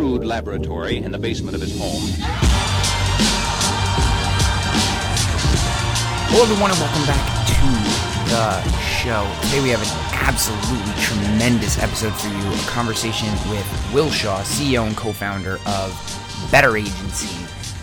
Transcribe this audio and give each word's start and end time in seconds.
crude 0.00 0.24
laboratory 0.24 0.96
in 0.96 1.12
the 1.12 1.18
basement 1.18 1.54
of 1.54 1.60
his 1.60 1.78
home. 1.78 2.00
Hello, 6.30 6.42
everyone, 6.42 6.70
and 6.70 6.80
welcome 6.80 7.04
back 7.04 7.20
to 7.44 7.68
the 8.32 8.62
show. 8.80 9.30
Today 9.42 9.60
we 9.60 9.68
have 9.68 9.82
an 9.82 10.26
absolutely 10.26 10.94
tremendous 11.02 11.78
episode 11.82 12.14
for 12.14 12.28
you 12.28 12.50
a 12.50 12.66
conversation 12.70 13.28
with 13.50 13.92
Will 13.92 14.10
Shaw, 14.10 14.40
CEO 14.40 14.86
and 14.86 14.96
co 14.96 15.12
founder 15.12 15.58
of 15.66 16.48
Better 16.50 16.78
Agency, 16.78 17.28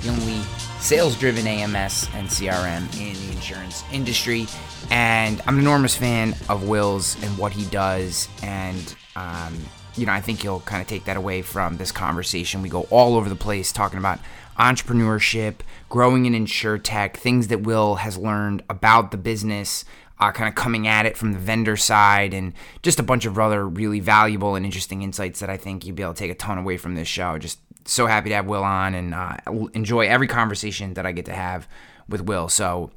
the 0.01 0.09
only 0.09 0.41
sales 0.79 1.15
driven 1.19 1.45
AMS 1.45 2.09
and 2.15 2.27
CRM 2.27 2.81
in 2.99 3.13
the 3.13 3.35
insurance 3.35 3.83
industry. 3.93 4.47
And 4.89 5.39
I'm 5.45 5.53
an 5.53 5.61
enormous 5.61 5.95
fan 5.95 6.35
of 6.49 6.67
Will's 6.67 7.15
and 7.23 7.37
what 7.37 7.51
he 7.51 7.65
does. 7.65 8.27
And, 8.41 8.95
um, 9.15 9.55
you 9.97 10.05
know, 10.05 10.13
I 10.13 10.21
think 10.21 10.43
you'll 10.43 10.61
kind 10.61 10.81
of 10.81 10.87
take 10.87 11.05
that 11.05 11.17
away 11.17 11.41
from 11.41 11.77
this 11.77 11.91
conversation. 11.91 12.61
We 12.61 12.69
go 12.69 12.83
all 12.89 13.15
over 13.15 13.29
the 13.29 13.35
place 13.35 13.71
talking 13.71 13.99
about 13.99 14.19
entrepreneurship, 14.57 15.55
growing 15.89 16.25
in 16.25 16.33
insure 16.33 16.77
tech, 16.77 17.17
things 17.17 17.47
that 17.47 17.61
Will 17.61 17.95
has 17.95 18.17
learned 18.17 18.63
about 18.69 19.11
the 19.11 19.17
business, 19.17 19.85
uh, 20.19 20.31
kind 20.31 20.49
of 20.49 20.55
coming 20.55 20.87
at 20.87 21.05
it 21.05 21.17
from 21.17 21.33
the 21.33 21.39
vendor 21.39 21.77
side, 21.77 22.33
and 22.33 22.53
just 22.81 22.99
a 22.99 23.03
bunch 23.03 23.25
of 23.25 23.37
other 23.37 23.67
really 23.67 23.99
valuable 23.99 24.55
and 24.55 24.65
interesting 24.65 25.01
insights 25.01 25.39
that 25.39 25.49
I 25.49 25.57
think 25.57 25.85
you'll 25.85 25.95
be 25.95 26.03
able 26.03 26.13
to 26.13 26.19
take 26.19 26.31
a 26.31 26.35
ton 26.35 26.57
away 26.57 26.77
from 26.77 26.95
this 26.95 27.07
show. 27.07 27.37
Just 27.37 27.59
so 27.85 28.07
happy 28.07 28.29
to 28.29 28.35
have 28.35 28.47
Will 28.47 28.63
on 28.63 28.95
and 28.95 29.13
uh, 29.13 29.37
enjoy 29.73 30.07
every 30.07 30.27
conversation 30.27 30.95
that 30.95 31.05
I 31.05 31.11
get 31.11 31.25
to 31.25 31.33
have 31.33 31.67
with 32.09 32.21
Will. 32.21 32.49
So, 32.49 32.91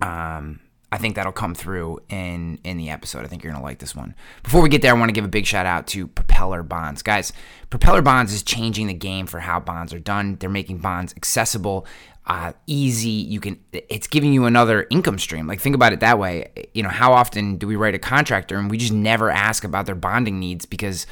um, 0.00 0.60
I 0.92 0.98
think 0.98 1.14
that'll 1.14 1.32
come 1.32 1.54
through 1.54 2.00
in 2.08 2.58
in 2.64 2.76
the 2.76 2.90
episode. 2.90 3.24
I 3.24 3.28
think 3.28 3.44
you're 3.44 3.52
gonna 3.52 3.64
like 3.64 3.78
this 3.78 3.94
one. 3.94 4.14
Before 4.42 4.60
we 4.60 4.68
get 4.68 4.82
there, 4.82 4.94
I 4.94 4.98
want 4.98 5.08
to 5.08 5.12
give 5.12 5.24
a 5.24 5.28
big 5.28 5.46
shout 5.46 5.66
out 5.66 5.86
to 5.88 6.06
Propeller 6.08 6.62
Bonds, 6.62 7.02
guys. 7.02 7.32
Propeller 7.70 8.02
Bonds 8.02 8.32
is 8.32 8.42
changing 8.42 8.88
the 8.88 8.94
game 8.94 9.26
for 9.26 9.40
how 9.40 9.60
bonds 9.60 9.94
are 9.94 10.00
done. 10.00 10.36
They're 10.40 10.50
making 10.50 10.78
bonds 10.78 11.14
accessible, 11.16 11.86
uh, 12.26 12.52
easy. 12.66 13.08
You 13.08 13.40
can. 13.40 13.58
It's 13.72 14.08
giving 14.08 14.32
you 14.32 14.46
another 14.46 14.86
income 14.90 15.18
stream. 15.18 15.46
Like 15.46 15.60
think 15.60 15.74
about 15.74 15.92
it 15.92 16.00
that 16.00 16.18
way. 16.18 16.50
You 16.74 16.82
know, 16.82 16.88
how 16.88 17.12
often 17.12 17.56
do 17.56 17.66
we 17.66 17.76
write 17.76 17.94
a 17.94 17.98
contractor 17.98 18.58
and 18.58 18.70
we 18.70 18.76
just 18.76 18.92
never 18.92 19.30
ask 19.30 19.64
about 19.64 19.86
their 19.86 19.94
bonding 19.94 20.40
needs 20.40 20.66
because 20.66 21.06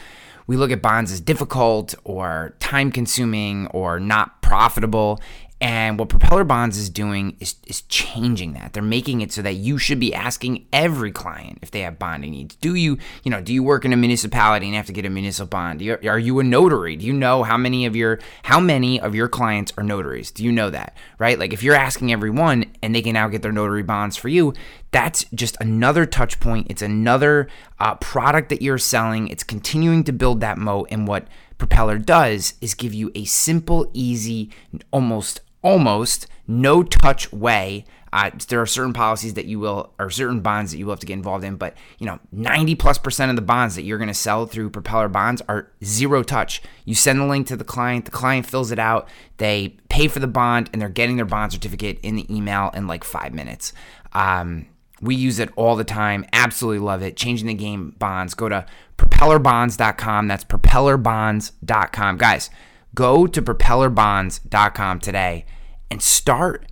we 0.49 0.57
look 0.57 0.73
at 0.73 0.83
bonds 0.83 1.13
as 1.13 1.21
difficult 1.21 1.95
or 2.05 2.57
time 2.59 2.91
consuming 2.91 3.69
or 3.69 4.01
not 4.01 4.43
profitable 4.43 5.21
and 5.61 5.99
what 5.99 6.09
Propeller 6.09 6.45
Bonds 6.45 6.79
is 6.79 6.89
doing 6.89 7.37
is, 7.41 7.57
is 7.67 7.83
changing 7.83 8.53
that. 8.53 8.75
They're 8.75 8.83
making 8.83 9.23
it 9.23 9.33
so 9.33 9.43
that 9.43 9.55
you 9.55 9.77
should 9.77 9.99
be 9.99 10.15
asking 10.15 10.67
every 10.73 11.11
client 11.11 11.59
if 11.63 11.73
they 11.73 11.81
have 11.81 11.99
bonding 11.99 12.31
needs. 12.31 12.55
Do 12.55 12.77
you, 12.77 12.97
you 13.25 13.31
know, 13.33 13.41
do 13.41 13.53
you 13.53 13.65
work 13.65 13.85
in 13.85 13.93
a 13.93 13.97
municipality 13.97 14.67
and 14.67 14.77
have 14.77 14.87
to 14.87 14.93
get 14.93 15.05
a 15.05 15.11
municipal 15.11 15.49
bond? 15.49 15.83
You, 15.83 15.99
are 16.05 16.19
you 16.19 16.39
a 16.39 16.45
notary? 16.45 16.95
Do 16.95 17.05
you 17.07 17.13
know 17.13 17.43
how 17.43 17.57
many 17.57 17.87
of 17.87 17.97
your 17.97 18.21
how 18.45 18.61
many 18.61 19.01
of 19.01 19.17
your 19.17 19.29
clients 19.29 19.73
are 19.77 19.83
notaries? 19.83 20.31
Do 20.31 20.45
you 20.45 20.53
know 20.53 20.71
that? 20.71 20.97
Right? 21.19 21.39
Like 21.39 21.53
if 21.53 21.65
you're 21.65 21.75
asking 21.75 22.13
everyone 22.13 22.67
and 22.81 22.95
they 22.95 23.03
can 23.03 23.15
now 23.15 23.27
get 23.27 23.43
their 23.43 23.51
notary 23.51 23.83
bonds 23.83 24.17
for 24.17 24.29
you, 24.29 24.55
that's 24.93 25.25
just 25.35 25.57
another 25.61 26.07
touch 26.07 26.39
point. 26.39 26.69
It's 26.71 26.83
another 26.83 27.49
uh, 27.81 27.97
product 27.97 28.51
that 28.51 28.63
you're 28.63 28.79
selling. 28.79 29.27
It's 29.27 29.43
continuing 29.43 30.05
to 30.05 30.13
build 30.13 30.41
that 30.41 30.57
moat. 30.57 30.87
And 30.93 31.09
what 31.09 31.27
Propeller 31.59 31.99
does 31.99 32.55
is 32.61 32.75
give 32.75 32.95
you 32.95 33.11
a 33.17 33.25
simple, 33.25 33.91
easy, 33.93 34.51
almost 34.93 35.41
almost 35.63 36.27
no 36.47 36.83
touch 36.83 37.33
way. 37.33 37.85
Uh, 38.11 38.31
there 38.49 38.61
are 38.61 38.67
certain 38.67 38.95
policies 38.95 39.35
that 39.35 39.45
you 39.45 39.59
will, 39.59 39.93
or 39.99 40.09
certain 40.09 40.41
bonds 40.41 40.73
that 40.73 40.79
you 40.79 40.87
will 40.87 40.93
have 40.93 41.01
to 41.01 41.07
get 41.07 41.13
involved 41.13 41.45
in, 41.45 41.57
but 41.57 41.77
you 41.99 42.07
know, 42.07 42.19
90 42.33 42.75
plus 42.77 42.97
percent 42.97 43.29
of 43.29 43.37
the 43.37 43.43
bonds 43.43 43.75
that 43.75 43.83
you're 43.83 43.99
going 43.99 44.09
to 44.09 44.15
sell 44.15 44.47
through 44.47 44.71
Propeller 44.71 45.09
Bonds 45.09 45.43
are 45.47 45.71
zero 45.85 46.23
touch. 46.23 46.63
You 46.87 46.95
send 46.95 47.21
the 47.21 47.27
link 47.27 47.47
to 47.49 47.57
the 47.57 47.65
client, 47.65 48.07
the 48.07 48.11
client 48.11 48.47
fills 48.47 48.71
it 48.71 48.79
out, 48.79 49.09
they 49.37 49.77
pay 49.91 50.09
for 50.09 50.21
the 50.21 50.27
bond, 50.27 50.71
and 50.73 50.81
they're 50.81 50.89
getting 50.89 51.17
their 51.17 51.27
bond 51.27 51.53
certificate 51.53 51.99
in 52.03 52.17
the 52.17 52.35
email 52.35 52.71
in 52.73 52.87
like 52.87 53.05
five 53.05 53.35
minutes. 53.35 53.75
Um, 54.15 54.67
we 55.01 55.15
use 55.15 55.39
it 55.39 55.51
all 55.57 55.77
the 55.77 55.85
time. 55.85 56.25
Absolutely 56.33 56.81
love 56.81 57.03
it. 57.03 57.17
Changing 57.17 57.47
the 57.47 57.55
game 57.55 57.95
bonds. 57.99 58.35
Go 58.35 58.49
to 58.49 58.67
propellerbonds.com. 58.97 60.29
That's 60.29 60.45
propellerbonds.com. 60.45 62.17
Guys, 62.17 62.51
Go 62.95 63.27
to 63.27 63.43
propellerbonds.com 63.43 65.01
today 65.01 65.45
and 65.91 66.03
start 66.03 66.67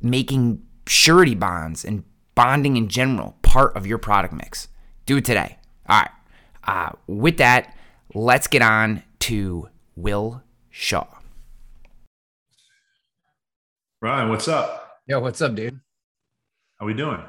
making 0.00 0.62
surety 0.86 1.34
bonds 1.34 1.84
and 1.84 2.04
bonding 2.34 2.76
in 2.76 2.88
general 2.88 3.36
part 3.42 3.76
of 3.76 3.86
your 3.86 3.98
product 3.98 4.34
mix. 4.34 4.68
Do 5.06 5.18
it 5.18 5.24
today. 5.24 5.58
All 5.88 6.00
right. 6.00 6.10
Uh, 6.64 6.90
with 7.06 7.38
that, 7.38 7.76
let's 8.14 8.46
get 8.46 8.62
on 8.62 9.02
to 9.20 9.68
Will 9.96 10.42
Shaw. 10.70 11.06
Ryan, 14.00 14.30
what's 14.30 14.48
up? 14.48 15.00
Yo, 15.06 15.20
what's 15.20 15.42
up, 15.42 15.54
dude? 15.54 15.80
How 16.78 16.86
we 16.86 16.94
doing? 16.94 17.22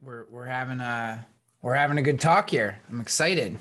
We're 0.00 0.24
we're 0.30 0.46
having 0.46 0.80
a 0.80 1.26
we're 1.60 1.74
having 1.74 1.98
a 1.98 2.02
good 2.02 2.20
talk 2.20 2.50
here. 2.50 2.78
I'm 2.88 3.00
excited. 3.00 3.58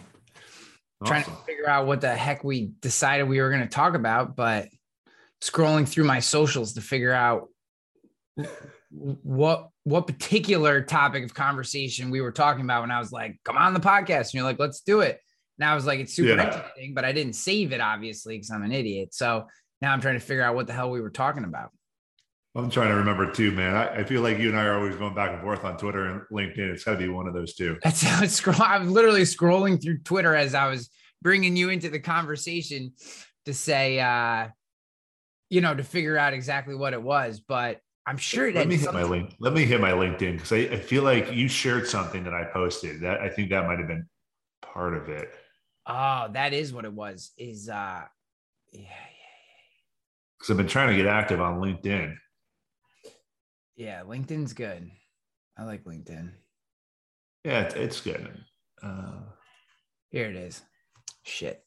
Awesome. 1.02 1.08
Trying 1.08 1.24
to 1.24 1.44
figure 1.46 1.68
out 1.68 1.88
what 1.88 2.02
the 2.02 2.14
heck 2.14 2.44
we 2.44 2.72
decided 2.80 3.28
we 3.28 3.42
were 3.42 3.50
going 3.50 3.64
to 3.64 3.68
talk 3.68 3.96
about, 3.96 4.36
but 4.36 4.68
scrolling 5.42 5.88
through 5.88 6.04
my 6.04 6.20
socials 6.20 6.74
to 6.74 6.82
figure 6.82 7.12
out 7.12 7.48
what 8.92 9.70
what 9.84 10.06
particular 10.06 10.82
topic 10.82 11.24
of 11.24 11.34
conversation 11.34 12.12
we 12.12 12.22
were 12.22 12.32
talking 12.32 12.64
about 12.64 12.82
when 12.82 12.92
I 12.92 13.00
was 13.00 13.12
like, 13.12 13.40
come 13.44 13.58
on 13.58 13.74
the 13.74 13.80
podcast. 13.80 14.20
And 14.20 14.34
you're 14.36 14.44
like, 14.44 14.60
let's 14.60 14.82
do 14.82 15.00
it. 15.00 15.20
And 15.60 15.68
I 15.68 15.74
was 15.74 15.86
like, 15.86 16.00
it's 16.00 16.14
super 16.14 16.30
yeah. 16.30 16.46
interesting, 16.46 16.94
but 16.94 17.04
I 17.04 17.12
didn't 17.12 17.34
save 17.34 17.74
it, 17.74 17.82
obviously, 17.82 18.36
because 18.36 18.52
I'm 18.52 18.64
an 18.64 18.72
idiot. 18.72 19.14
So 19.14 19.48
now 19.82 19.92
I'm 19.92 20.02
trying 20.02 20.20
to 20.20 20.26
figure 20.26 20.44
out 20.44 20.56
what 20.56 20.68
the 20.68 20.74
hell 20.74 20.92
we 20.92 21.02
were 21.02 21.10
talking 21.10 21.44
about. 21.44 21.72
I'm 22.56 22.70
trying 22.70 22.90
to 22.90 22.96
remember 22.96 23.32
too, 23.32 23.52
man. 23.52 23.76
I, 23.76 24.00
I, 24.00 24.04
feel 24.04 24.22
like 24.22 24.38
you 24.38 24.50
and 24.50 24.60
I 24.60 24.66
are 24.66 24.78
always 24.78 24.96
going 24.98 25.16
back 25.16 25.32
and 25.32 25.42
forth 25.42 25.64
on 25.64 25.78
Twitter 25.78 26.08
and 26.08 26.22
LinkedIn. 26.32 26.74
It's 26.74 26.84
got 26.84 26.94
to 26.94 26.98
be 26.98 27.08
one 27.08 27.26
of 27.26 27.34
those 27.34 27.54
two. 27.54 27.78
That's 27.82 28.02
how 28.02 28.24
it's 28.24 28.34
scroll. 28.34 28.62
I'm 28.62 28.92
literally 28.92 29.22
scrolling 29.22 29.82
through 29.82 30.00
Twitter 30.00 30.36
as 30.36 30.54
I 30.54 30.68
was 30.68 30.90
bringing 31.22 31.56
you 31.56 31.70
into 31.70 31.90
the 31.90 32.00
conversation 32.00 32.92
to 33.46 33.54
say, 33.54 34.02
uh, 34.02 34.50
you 35.50 35.62
know, 35.62 35.74
to 35.74 35.84
figure 35.84 36.18
out 36.18 36.34
exactly 36.34 36.76
what 36.76 36.92
it 36.92 37.02
was. 37.02 37.40
But 37.40 37.80
I'm 38.06 38.18
sure 38.18 38.52
let 38.52 38.68
me 38.68 38.76
hit 38.76 38.94
my 38.94 39.04
link. 39.04 39.36
Let 39.40 39.54
me 39.54 39.64
hit 39.64 39.80
my 39.80 39.92
LinkedIn 39.92 40.34
because 40.34 40.52
I, 40.52 40.58
I 40.58 40.80
feel 40.80 41.04
like 41.04 41.32
you 41.32 41.48
shared 41.48 41.88
something 41.88 42.26
that 42.26 42.34
I 42.34 42.46
posted. 42.46 43.02
That 43.02 43.22
I 43.22 43.30
think 43.30 43.50
that 43.52 43.66
might 43.66 43.80
have 43.80 43.88
been 43.88 44.08
part 44.62 44.96
of 44.96 45.08
it. 45.08 45.30
Oh, 45.88 46.28
that 46.34 46.52
is 46.52 46.74
what 46.74 46.84
it 46.84 46.94
was. 46.94 47.32
Is 47.38 47.70
uh, 47.70 48.04
yeah, 48.74 48.82
yeah, 48.82 48.82
yeah. 48.82 48.88
Because 50.38 50.52
I've 50.52 50.58
been 50.58 50.68
trying 50.68 50.90
to 50.90 50.96
get 50.96 51.06
active 51.06 51.40
on 51.40 51.62
LinkedIn. 51.62 52.16
Yeah, 53.82 54.04
LinkedIn's 54.04 54.54
good. 54.54 54.92
I 55.58 55.64
like 55.64 55.86
LinkedIn. 55.86 56.30
Yeah, 57.44 57.64
it's 57.64 58.00
good. 58.00 58.30
Uh, 58.84 59.22
Here 60.12 60.30
it 60.30 60.36
is. 60.36 60.62
Shit. 61.24 61.66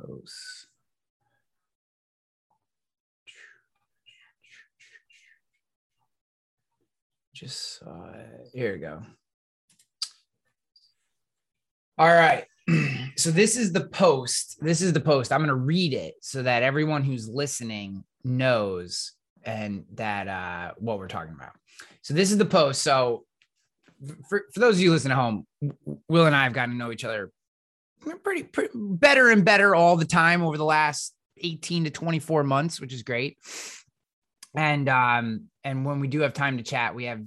Posts. 0.00 0.68
Just 7.34 7.80
saw 7.80 8.08
it. 8.14 8.48
Here 8.54 8.72
we 8.72 8.78
go. 8.78 9.02
All 11.98 12.06
right. 12.08 12.46
so 13.18 13.30
this 13.30 13.58
is 13.58 13.74
the 13.74 13.88
post. 13.88 14.56
This 14.62 14.80
is 14.80 14.94
the 14.94 15.00
post. 15.00 15.32
I'm 15.32 15.40
going 15.40 15.48
to 15.48 15.54
read 15.54 15.92
it 15.92 16.14
so 16.22 16.42
that 16.44 16.62
everyone 16.62 17.02
who's 17.02 17.28
listening 17.28 18.04
knows 18.24 19.12
and 19.44 19.84
that 19.94 20.28
uh, 20.28 20.72
what 20.78 20.98
we're 20.98 21.08
talking 21.08 21.34
about. 21.34 21.52
So 22.02 22.14
this 22.14 22.30
is 22.30 22.38
the 22.38 22.44
post. 22.44 22.82
So 22.82 23.24
for, 24.28 24.44
for 24.52 24.60
those 24.60 24.76
of 24.76 24.80
you 24.80 24.90
listening 24.90 25.12
at 25.12 25.18
home, 25.18 25.46
Will 26.08 26.26
and 26.26 26.36
I 26.36 26.44
have 26.44 26.52
gotten 26.52 26.74
to 26.74 26.78
know 26.78 26.92
each 26.92 27.04
other 27.04 27.30
pretty, 28.22 28.44
pretty 28.44 28.70
better 28.74 29.30
and 29.30 29.44
better 29.44 29.74
all 29.74 29.96
the 29.96 30.04
time 30.04 30.42
over 30.42 30.56
the 30.56 30.64
last 30.64 31.14
18 31.38 31.84
to 31.84 31.90
24 31.90 32.44
months, 32.44 32.80
which 32.80 32.92
is 32.92 33.02
great. 33.02 33.38
And 34.54 34.88
um, 34.88 35.44
and 35.64 35.84
when 35.84 36.00
we 36.00 36.08
do 36.08 36.20
have 36.20 36.32
time 36.32 36.56
to 36.56 36.62
chat, 36.62 36.94
we 36.94 37.04
have 37.04 37.20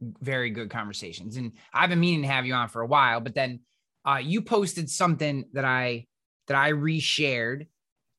very 0.00 0.50
good 0.50 0.70
conversations. 0.70 1.36
And 1.36 1.52
I've 1.72 1.90
been 1.90 2.00
meaning 2.00 2.22
to 2.22 2.28
have 2.28 2.46
you 2.46 2.54
on 2.54 2.68
for 2.68 2.82
a 2.82 2.86
while, 2.86 3.20
but 3.20 3.34
then 3.34 3.60
uh, 4.04 4.20
you 4.22 4.42
posted 4.42 4.88
something 4.88 5.44
that 5.52 5.64
I 5.64 6.06
that 6.48 6.56
I 6.56 6.72
reshared 6.72 7.66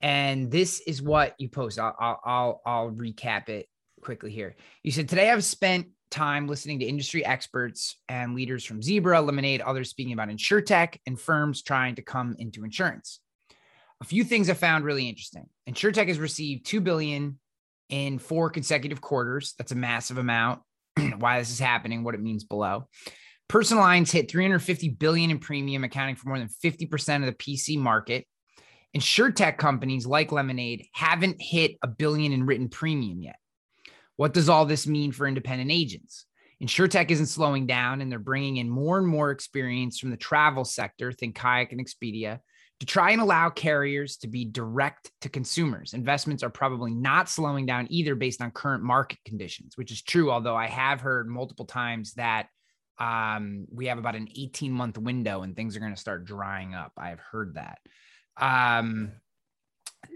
and 0.04 0.52
this 0.52 0.82
is 0.82 1.02
what 1.02 1.34
you 1.40 1.48
post. 1.48 1.80
I'll, 1.80 1.96
I'll, 1.98 2.22
I'll, 2.26 2.62
I'll 2.66 2.92
recap 2.92 3.48
it 3.48 3.68
quickly 4.02 4.32
here. 4.32 4.56
You 4.84 4.92
said, 4.92 5.08
Today 5.08 5.32
I've 5.32 5.46
spent 5.46 5.88
time 6.12 6.46
listening 6.46 6.80
to 6.80 6.86
industry 6.86 7.26
experts 7.26 7.96
and 8.10 8.36
leaders 8.36 8.66
from 8.66 8.84
Zebra, 8.84 9.22
Lemonade, 9.22 9.62
others 9.62 9.90
speaking 9.90 10.12
about 10.12 10.28
insurtech 10.28 10.98
and 11.08 11.20
firms 11.20 11.64
trying 11.64 11.96
to 11.96 12.02
come 12.02 12.36
into 12.38 12.66
insurance. 12.66 13.22
A 14.02 14.06
few 14.06 14.26
things 14.26 14.50
I 14.50 14.56
found 14.56 14.84
really 14.84 15.08
interesting. 15.08 15.46
Insuretech 15.70 16.10
has 16.10 16.20
received 16.20 16.66
2 16.66 16.82
billion 16.82 17.40
in 17.88 18.20
four 18.20 18.50
consecutive 18.50 19.00
quarters. 19.00 19.54
That's 19.58 19.72
a 19.72 19.76
massive 19.76 20.18
amount. 20.18 20.62
Why 21.18 21.40
this 21.40 21.50
is 21.50 21.60
happening, 21.60 22.04
what 22.04 22.14
it 22.14 22.22
means 22.22 22.44
below. 22.44 22.90
Personal 23.48 23.84
lines 23.84 24.12
hit 24.12 24.30
350 24.30 24.90
billion 24.90 25.32
in 25.32 25.40
premium, 25.40 25.86
accounting 25.86 26.16
for 26.16 26.28
more 26.28 26.40
than 26.40 26.50
50% 26.50 27.16
of 27.18 27.26
the 27.26 27.32
PC 27.32 27.78
market. 27.78 28.28
Insurtech 28.96 29.58
companies 29.58 30.06
like 30.06 30.32
Lemonade 30.32 30.86
haven't 30.94 31.42
hit 31.42 31.78
a 31.82 31.88
billion 31.88 32.32
in 32.32 32.46
written 32.46 32.70
premium 32.70 33.22
yet. 33.22 33.38
What 34.16 34.34
does 34.34 34.50
all 34.50 34.66
this 34.66 34.86
mean 34.86 35.12
for 35.12 35.28
independent 35.28 35.72
agents? 35.72 36.26
Insurtech 36.62 37.10
isn't 37.10 37.26
slowing 37.26 37.66
down, 37.66 38.02
and 38.02 38.12
they're 38.12 38.20
bringing 38.20 38.58
in 38.58 38.70
more 38.70 38.98
and 38.98 39.08
more 39.08 39.32
experience 39.32 40.00
from 40.00 40.12
the 40.12 40.18
travel 40.18 40.64
sector, 40.64 41.12
think 41.12 41.36
Kayak 41.36 41.72
and 41.72 41.86
Expedia, 41.86 42.40
to 42.80 42.86
try 42.86 43.12
and 43.12 43.22
allow 43.22 43.50
carriers 43.50 44.18
to 44.18 44.28
be 44.28 44.46
direct 44.46 45.12
to 45.22 45.30
consumers. 45.30 45.94
Investments 45.94 46.44
are 46.44 46.50
probably 46.50 46.94
not 46.94 47.30
slowing 47.30 47.66
down 47.66 47.88
either 47.90 48.16
based 48.16 48.42
on 48.42 48.52
current 48.52 48.84
market 48.84 49.20
conditions, 49.26 49.78
which 49.78 49.92
is 49.92 50.02
true. 50.02 50.32
Although 50.32 50.56
I 50.56 50.68
have 50.68 51.02
heard 51.02 51.28
multiple 51.28 51.66
times 51.66 52.14
that 52.14 52.48
um, 53.00 53.66
we 53.72 53.88
have 53.88 53.98
about 53.98 54.16
an 54.16 54.28
18 54.36 54.72
month 54.72 54.98
window 54.98 55.42
and 55.42 55.56
things 55.56 55.76
are 55.76 55.80
going 55.80 55.96
to 55.96 56.00
start 56.00 56.26
drying 56.26 56.76
up. 56.76 56.92
I've 56.98 57.20
heard 57.20 57.56
that. 57.56 57.80
Um, 58.38 59.12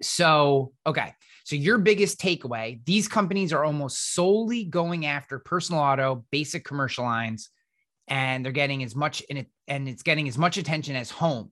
so, 0.02 0.74
okay. 0.86 1.14
So, 1.44 1.56
your 1.56 1.78
biggest 1.78 2.20
takeaway 2.20 2.84
these 2.86 3.08
companies 3.08 3.54
are 3.54 3.64
almost 3.64 4.14
solely 4.14 4.66
going 4.66 5.06
after 5.06 5.40
personal 5.40 5.82
auto, 5.82 6.26
basic 6.32 6.66
commercial 6.66 7.06
lines, 7.06 7.50
and 8.08 8.44
they're 8.44 8.52
getting 8.52 8.84
as 8.84 8.96
much 8.96 9.22
in 9.22 9.38
it, 9.38 9.48
and 9.68 9.88
it's 9.88 10.04
getting 10.04 10.28
as 10.28 10.38
much 10.38 10.58
attention 10.58 10.96
as 10.96 11.10
home, 11.10 11.52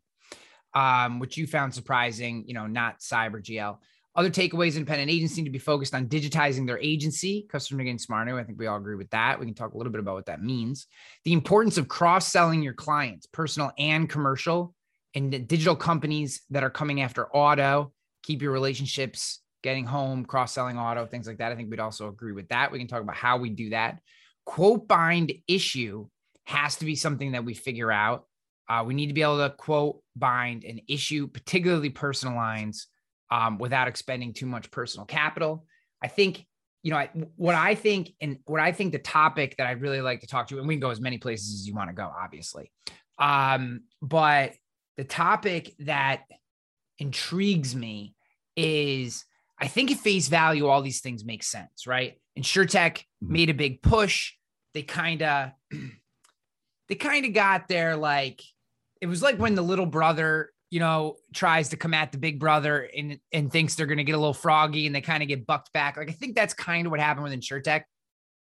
um, 0.74 1.20
which 1.20 1.38
you 1.38 1.48
found 1.48 1.74
surprising, 1.74 2.44
you 2.48 2.54
know, 2.54 2.68
not 2.68 3.00
cyber 3.00 3.42
GL. 3.42 3.78
Other 4.16 4.30
takeaways 4.30 4.76
independent 4.76 5.12
agents 5.12 5.36
need 5.36 5.44
to 5.44 5.50
be 5.50 5.60
focused 5.60 5.94
on 5.94 6.08
digitizing 6.08 6.66
their 6.66 6.80
agency. 6.80 7.46
Customers 7.50 7.82
are 7.82 7.84
getting 7.84 8.00
smarter. 8.00 8.40
I 8.40 8.44
think 8.46 8.58
we 8.58 8.68
all 8.68 8.78
agree 8.78 8.96
with 8.96 9.10
that. 9.10 9.40
We 9.40 9.46
can 9.46 9.56
talk 9.56 9.74
a 9.74 9.78
little 9.78 9.92
bit 9.92 10.00
about 10.00 10.16
what 10.16 10.28
that 10.28 10.42
means. 10.42 10.88
The 11.26 11.34
importance 11.34 11.78
of 11.78 11.90
cross 11.90 12.28
selling 12.28 12.64
your 12.64 12.74
clients, 12.74 13.28
personal 13.28 13.74
and 13.78 14.10
commercial, 14.10 14.74
and 15.16 15.32
the 15.32 15.40
digital 15.40 15.76
companies 15.76 16.42
that 16.50 16.64
are 16.64 16.70
coming 16.70 17.02
after 17.02 17.28
auto, 17.34 17.94
keep 18.22 18.42
your 18.42 18.52
relationships 18.52 19.42
getting 19.64 19.86
home, 19.86 20.26
cross 20.26 20.52
selling 20.52 20.78
auto, 20.78 21.06
things 21.06 21.26
like 21.26 21.38
that. 21.38 21.52
I 21.52 21.56
think 21.56 21.72
we'd 21.72 21.80
also 21.80 22.08
agree 22.08 22.34
with 22.34 22.50
that. 22.50 22.72
We 22.72 22.78
can 22.78 22.88
talk 22.88 23.02
about 23.02 23.16
how 23.16 23.38
we 23.38 23.50
do 23.50 23.70
that. 23.70 24.00
Quote 24.46 24.88
bind 24.88 25.34
issue 25.48 26.08
has 26.44 26.76
to 26.76 26.86
be 26.86 26.96
something 26.96 27.32
that 27.32 27.46
we 27.46 27.56
figure 27.56 27.92
out. 27.92 28.26
Uh, 28.70 28.84
we 28.86 28.94
need 28.94 29.08
to 29.08 29.14
be 29.14 29.22
able 29.22 29.38
to 29.38 29.56
quote 29.56 30.02
bind 30.16 30.64
an 30.64 30.82
issue, 30.88 31.28
particularly 31.28 31.90
personal 31.90 32.36
lines, 32.36 32.88
um, 33.32 33.58
without 33.58 33.88
expending 33.88 34.34
too 34.34 34.46
much 34.46 34.70
personal 34.70 35.06
capital. 35.06 35.66
I 36.04 36.08
think, 36.08 36.46
you 36.84 36.92
know, 36.92 36.98
I, 36.98 37.10
what 37.36 37.56
I 37.56 37.74
think 37.74 38.12
and 38.22 38.38
what 38.46 38.62
I 38.62 38.72
think 38.72 38.92
the 38.92 39.00
topic 39.00 39.56
that 39.58 39.66
I'd 39.66 39.82
really 39.82 40.02
like 40.02 40.22
to 40.22 40.28
talk 40.28 40.48
to, 40.50 40.60
and 40.60 40.68
we 40.68 40.76
can 40.76 40.82
go 40.82 40.92
as 40.92 41.02
many 41.02 41.18
places 41.18 41.54
as 41.54 41.68
you 41.68 41.74
want 41.74 41.90
to 41.90 41.96
go, 41.96 42.12
obviously. 42.16 42.72
Um, 43.18 43.82
but 44.02 44.54
the 44.98 45.04
topic 45.04 45.74
that 45.80 46.22
intrigues 47.00 47.76
me 47.76 48.16
is 48.56 49.26
I 49.60 49.68
think 49.68 49.92
at 49.92 49.98
face 49.98 50.28
value, 50.28 50.68
all 50.68 50.82
these 50.82 51.02
things 51.02 51.24
make 51.24 51.44
sense, 51.44 51.88
right? 51.88 52.20
InsureTech 52.38 52.98
mm-hmm. 52.98 53.34
made 53.34 53.50
a 53.50 53.54
big 53.54 53.82
push. 53.82 54.34
They 54.74 54.84
kind 54.84 55.22
of, 55.22 55.52
they 56.90 56.96
kind 56.96 57.26
of 57.26 57.34
got 57.34 57.68
there 57.68 57.96
like, 57.96 58.42
it 59.02 59.08
was 59.08 59.22
like 59.22 59.38
when 59.38 59.56
the 59.56 59.62
little 59.62 59.86
brother, 59.86 60.52
you 60.72 60.80
know, 60.80 61.16
tries 61.34 61.70
to 61.70 61.78
come 61.78 61.94
at 61.94 62.12
the 62.12 62.18
big 62.18 62.40
brother 62.40 62.90
and, 62.96 63.20
and 63.32 63.52
thinks 63.52 63.76
they're 63.76 63.86
going 63.86 63.98
to 63.98 64.04
get 64.04 64.16
a 64.16 64.18
little 64.18 64.34
froggy 64.34 64.88
and 64.88 64.96
they 64.96 65.02
kind 65.02 65.24
of 65.24 65.30
get 65.30 65.46
bucked 65.46 65.72
back. 65.72 65.96
Like, 65.96 66.10
I 66.10 66.14
think 66.14 66.36
that's 66.36 66.54
kind 66.54 66.86
of 66.86 66.92
what 66.92 67.00
happened 67.00 67.24
with 67.24 67.34
InsureTech. 67.34 67.84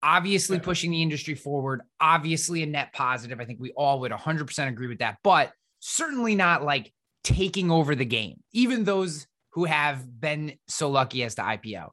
Obviously, 0.03 0.57
yeah. 0.57 0.63
pushing 0.63 0.91
the 0.91 1.01
industry 1.01 1.35
forward, 1.35 1.81
obviously, 1.99 2.61
a 2.63 2.65
net 2.65 2.93
positive. 2.93 3.39
I 3.39 3.45
think 3.45 3.59
we 3.59 3.71
all 3.71 3.99
would 4.01 4.11
100% 4.11 4.67
agree 4.67 4.87
with 4.87 4.99
that. 4.99 5.17
But 5.23 5.51
certainly 5.79 6.35
not 6.35 6.63
like 6.63 6.93
taking 7.23 7.71
over 7.71 7.95
the 7.95 8.05
game, 8.05 8.41
even 8.51 8.83
those 8.83 9.27
who 9.53 9.65
have 9.65 10.19
been 10.19 10.53
so 10.67 10.89
lucky 10.89 11.23
as 11.23 11.35
to 11.35 11.41
IPO. 11.41 11.89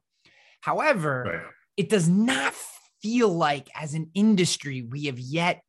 However, 0.61 1.23
right. 1.25 1.53
it 1.75 1.89
does 1.89 2.07
not 2.07 2.53
feel 3.01 3.29
like 3.29 3.69
as 3.75 3.93
an 3.93 4.09
industry 4.13 4.81
we 4.81 5.05
have 5.05 5.19
yet 5.19 5.61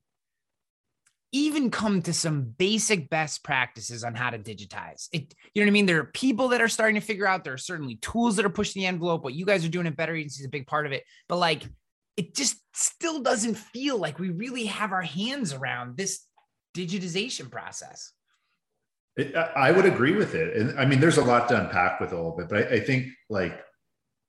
even 1.31 1.71
come 1.71 2.01
to 2.03 2.13
some 2.13 2.43
basic 2.43 3.11
best 3.11 3.45
practices 3.45 4.03
on 4.03 4.15
how 4.15 4.31
to 4.31 4.39
digitize 4.39 5.09
it. 5.13 5.35
You 5.53 5.61
know 5.61 5.67
what 5.67 5.71
I 5.71 5.73
mean? 5.73 5.87
There 5.87 6.01
are 6.01 6.05
people 6.05 6.49
that 6.49 6.63
are 6.63 6.69
starting 6.69 6.95
to 6.95 7.07
figure 7.07 7.27
out 7.27 7.45
there 7.45 7.53
are 7.53 7.59
certainly 7.59 7.97
tools 7.97 8.37
that 8.37 8.47
are 8.47 8.51
pushing 8.51 8.81
the 8.81 8.87
envelope. 8.87 9.23
but 9.23 9.35
you 9.35 9.45
guys 9.45 9.65
are 9.65 9.69
doing 9.69 9.87
at 9.87 9.97
Better 9.97 10.15
Agency 10.15 10.41
is 10.41 10.47
a 10.47 10.51
big 10.51 10.67
part 10.67 10.87
of 10.87 10.93
it. 10.93 11.05
But 11.29 11.37
like, 11.37 11.69
it 12.17 12.35
just 12.35 12.57
still 12.73 13.21
doesn't 13.21 13.57
feel 13.57 13.99
like 13.99 14.19
we 14.19 14.31
really 14.31 14.65
have 14.65 14.93
our 14.93 15.03
hands 15.03 15.53
around 15.53 15.97
this 15.97 16.21
digitization 16.87 17.51
process. 17.51 18.13
I 19.57 19.73
would 19.73 19.85
agree 19.85 20.15
with 20.15 20.35
it. 20.35 20.57
And 20.57 20.79
I 20.79 20.85
mean, 20.85 21.01
there's 21.01 21.17
a 21.17 21.25
lot 21.25 21.49
to 21.49 21.61
unpack 21.61 22.01
with 22.01 22.13
all 22.13 22.35
of 22.35 22.39
it, 22.39 22.49
but 22.49 22.73
I, 22.73 22.77
I 22.77 22.81
think 22.81 23.09
like 23.29 23.61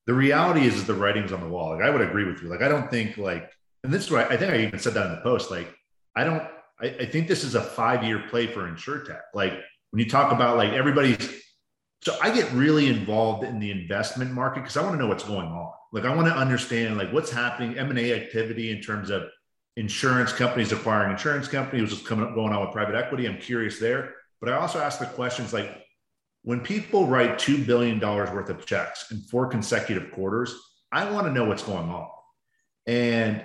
the 0.08 0.14
reality 0.16 0.66
is, 0.66 0.76
is 0.76 0.88
the 0.88 0.96
writing's 0.96 1.32
on 1.32 1.42
the 1.42 1.48
wall. 1.48 1.76
Like 1.76 1.84
I 1.84 1.92
would 1.92 2.02
agree 2.02 2.26
with 2.26 2.42
you. 2.42 2.50
Like, 2.50 2.64
I 2.64 2.68
don't 2.68 2.90
think 2.90 3.18
like, 3.18 3.52
and 3.84 3.94
this 3.94 4.06
is 4.06 4.12
why 4.12 4.24
I 4.24 4.36
think 4.36 4.52
I 4.52 4.58
even 4.62 4.80
said 4.80 4.96
that 4.96 5.06
in 5.06 5.12
the 5.12 5.22
post. 5.22 5.52
Like, 5.52 5.74
I 6.16 6.24
don't, 6.24 6.42
I, 6.82 6.88
I 6.88 7.06
think 7.06 7.28
this 7.28 7.44
is 7.44 7.54
a 7.54 7.62
five 7.62 8.04
year 8.04 8.24
play 8.30 8.48
for 8.48 8.62
InsureTech. 8.62 9.22
Like 9.34 9.54
when 9.92 10.04
you 10.04 10.10
talk 10.10 10.32
about 10.32 10.58
like 10.58 10.74
everybody's, 10.74 11.44
so 12.02 12.18
I 12.22 12.32
get 12.32 12.52
really 12.54 12.88
involved 12.88 13.44
in 13.44 13.60
the 13.60 13.70
investment 13.70 14.32
market 14.32 14.62
because 14.62 14.78
I 14.78 14.82
want 14.82 14.94
to 14.96 15.00
know 15.00 15.08
what's 15.08 15.24
going 15.24 15.48
on. 15.48 15.72
Like 15.94 16.06
I 16.06 16.16
want 16.16 16.28
to 16.28 16.36
understand 16.36 16.98
like 16.98 17.12
what's 17.12 17.30
happening, 17.30 17.78
M&A 17.78 18.14
activity 18.14 18.72
in 18.72 18.82
terms 18.82 19.12
of 19.12 19.24
insurance 19.80 20.34
companies 20.34 20.74
acquiring 20.74 21.12
insurance 21.12 21.48
companies, 21.48 21.90
what's 21.90 22.06
coming 22.06 22.26
up 22.26 22.36
going 22.36 22.52
on 22.52 22.62
with 22.62 22.74
private 22.74 22.96
equity. 22.96 23.26
I'm 23.26 23.38
curious 23.38 23.80
there. 23.80 24.14
But 24.42 24.50
I 24.50 24.58
also 24.58 24.80
ask 24.80 25.00
the 25.00 25.06
questions 25.06 25.54
like 25.54 25.70
when 26.44 26.60
people 26.60 27.08
write 27.08 27.40
$2 27.40 27.66
billion 27.66 28.00
worth 28.00 28.50
of 28.50 28.66
checks 28.66 29.10
in 29.12 29.22
four 29.22 29.48
consecutive 29.48 30.12
quarters, 30.12 30.54
I 30.92 31.10
want 31.10 31.28
to 31.28 31.34
know 31.34 31.46
what's 31.46 31.64
going 31.64 31.90
on. 31.90 32.10
And, 32.88 33.42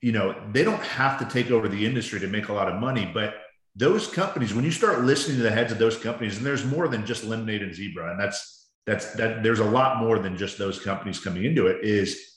you 0.00 0.12
know, 0.12 0.34
they 0.52 0.64
don't 0.64 0.82
have 0.82 1.18
to 1.18 1.24
take 1.26 1.50
over 1.50 1.68
the 1.68 1.84
industry 1.84 2.20
to 2.20 2.26
make 2.26 2.48
a 2.48 2.54
lot 2.54 2.68
of 2.68 2.80
money, 2.80 3.10
but 3.12 3.34
those 3.74 4.06
companies, 4.06 4.54
when 4.54 4.64
you 4.64 4.70
start 4.70 5.04
listening 5.04 5.36
to 5.36 5.42
the 5.42 5.50
heads 5.50 5.72
of 5.72 5.78
those 5.78 5.98
companies, 5.98 6.38
and 6.38 6.46
there's 6.46 6.64
more 6.64 6.88
than 6.88 7.04
just 7.04 7.24
Lemonade 7.24 7.62
and 7.62 7.74
Zebra, 7.74 8.10
and 8.10 8.18
that's 8.18 8.70
that's 8.86 9.12
that 9.14 9.42
there's 9.42 9.58
a 9.58 9.64
lot 9.64 9.98
more 9.98 10.18
than 10.18 10.38
just 10.38 10.56
those 10.56 10.78
companies 10.78 11.20
coming 11.20 11.44
into 11.44 11.66
it, 11.66 11.84
is 11.84 12.35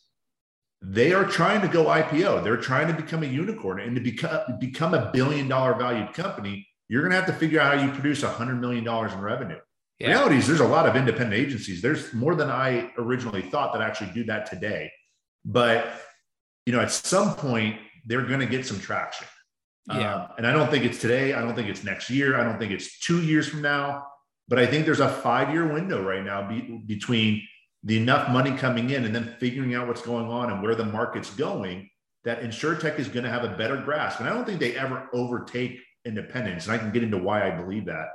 they 0.81 1.13
are 1.13 1.25
trying 1.25 1.62
to 1.62 1.67
go 1.67 1.86
IPO. 1.86 2.43
They're 2.43 2.57
trying 2.57 2.88
to 2.88 2.93
become 2.93 3.24
a 3.24 3.27
unicorn 3.27 3.79
and 3.81 3.95
to 3.95 4.01
become 4.01 4.57
become 4.59 4.93
a 4.93 5.12
billion 5.12 5.48
dollar 5.48 5.74
valued 5.74 6.13
company. 6.13 6.67
You're 6.88 7.01
going 7.01 7.12
to 7.12 7.17
have 7.17 7.27
to 7.27 7.33
figure 7.33 7.59
out 7.59 7.77
how 7.77 7.86
you 7.86 7.91
produce 7.91 8.24
a 8.24 8.29
hundred 8.29 8.62
million 8.62 8.83
dollars 8.83 9.13
in 9.13 9.19
revenue. 9.19 9.59
Yeah. 10.00 10.09
Reality 10.09 10.38
is 10.38 10.48
there's 10.48 10.62
a 10.62 10.67
lot 10.67 10.88
of 10.88 10.95
independent 10.95 11.33
agencies. 11.33 11.81
There's 11.81 12.13
more 12.13 12.33
than 12.33 12.50
I 12.50 12.91
originally 12.98 13.41
thought 13.41 13.74
that 13.74 13.81
actually 13.81 14.12
do 14.13 14.24
that 14.25 14.50
today. 14.50 14.91
But 15.43 15.91
you 16.65 16.74
know, 16.74 16.79
at 16.79 16.91
some 16.91 17.36
point 17.36 17.77
they're 18.05 18.25
going 18.25 18.39
to 18.39 18.45
get 18.45 18.65
some 18.65 18.79
traction. 18.79 19.27
Yeah. 19.89 20.15
Um, 20.15 20.27
and 20.38 20.48
I 20.48 20.53
don't 20.53 20.69
think 20.69 20.86
it's 20.86 21.00
today. 21.00 21.33
I 21.33 21.41
don't 21.41 21.55
think 21.55 21.67
it's 21.67 21.83
next 21.83 22.09
year. 22.09 22.39
I 22.39 22.43
don't 22.43 22.57
think 22.57 22.71
it's 22.71 23.00
two 23.00 23.21
years 23.21 23.48
from 23.48 23.62
now. 23.62 24.05
But 24.48 24.59
I 24.59 24.65
think 24.65 24.86
there's 24.86 25.00
a 25.00 25.09
five 25.09 25.51
year 25.51 25.67
window 25.67 26.01
right 26.01 26.24
now 26.24 26.48
be, 26.48 26.83
between 26.86 27.43
the 27.83 27.98
enough 27.98 28.29
money 28.29 28.55
coming 28.57 28.89
in 28.89 29.05
and 29.05 29.15
then 29.15 29.36
figuring 29.39 29.74
out 29.74 29.88
what's 29.88 30.01
going 30.01 30.27
on 30.27 30.51
and 30.51 30.62
where 30.62 30.75
the 30.75 30.86
market's 30.86 31.29
going 31.29 31.89
that 32.25 32.41
InsureTech 32.41 33.00
is 33.00 33.07
going 33.07 33.24
to 33.24 33.29
have 33.29 33.43
a 33.43 33.55
better 33.55 33.77
grasp. 33.77 34.19
And 34.19 34.27
I 34.27 34.33
don't 34.33 34.45
think 34.45 34.59
they 34.59 34.75
ever 34.75 35.07
overtake 35.13 35.79
independence. 36.05 36.65
And 36.65 36.74
I 36.74 36.77
can 36.77 36.91
get 36.91 37.03
into 37.03 37.17
why 37.17 37.48
I 37.48 37.51
believe 37.51 37.86
that. 37.86 38.07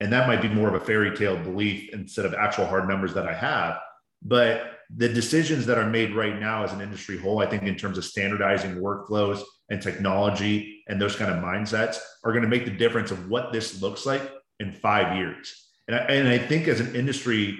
And 0.00 0.12
that 0.12 0.28
might 0.28 0.42
be 0.42 0.48
more 0.48 0.68
of 0.68 0.74
a 0.74 0.84
fairy 0.84 1.16
tale 1.16 1.36
belief 1.36 1.92
instead 1.92 2.24
of 2.24 2.34
actual 2.34 2.66
hard 2.66 2.86
numbers 2.88 3.14
that 3.14 3.26
I 3.26 3.32
have. 3.32 3.78
But 4.22 4.78
the 4.94 5.08
decisions 5.08 5.66
that 5.66 5.78
are 5.78 5.88
made 5.88 6.14
right 6.14 6.38
now 6.38 6.64
as 6.64 6.72
an 6.72 6.80
industry 6.80 7.18
whole, 7.18 7.40
I 7.40 7.46
think, 7.46 7.62
in 7.64 7.76
terms 7.76 7.98
of 7.98 8.04
standardizing 8.04 8.76
workflows 8.76 9.42
and 9.70 9.82
technology 9.82 10.82
and 10.88 11.00
those 11.00 11.16
kind 11.16 11.30
of 11.30 11.42
mindsets, 11.42 11.98
are 12.24 12.32
going 12.32 12.42
to 12.42 12.48
make 12.48 12.64
the 12.64 12.70
difference 12.70 13.10
of 13.10 13.28
what 13.28 13.52
this 13.52 13.82
looks 13.82 14.06
like 14.06 14.22
in 14.60 14.72
five 14.72 15.16
years. 15.16 15.68
And 15.88 15.96
I, 15.96 15.98
and 16.00 16.28
I 16.28 16.38
think 16.38 16.68
as 16.68 16.80
an 16.80 16.94
industry, 16.94 17.58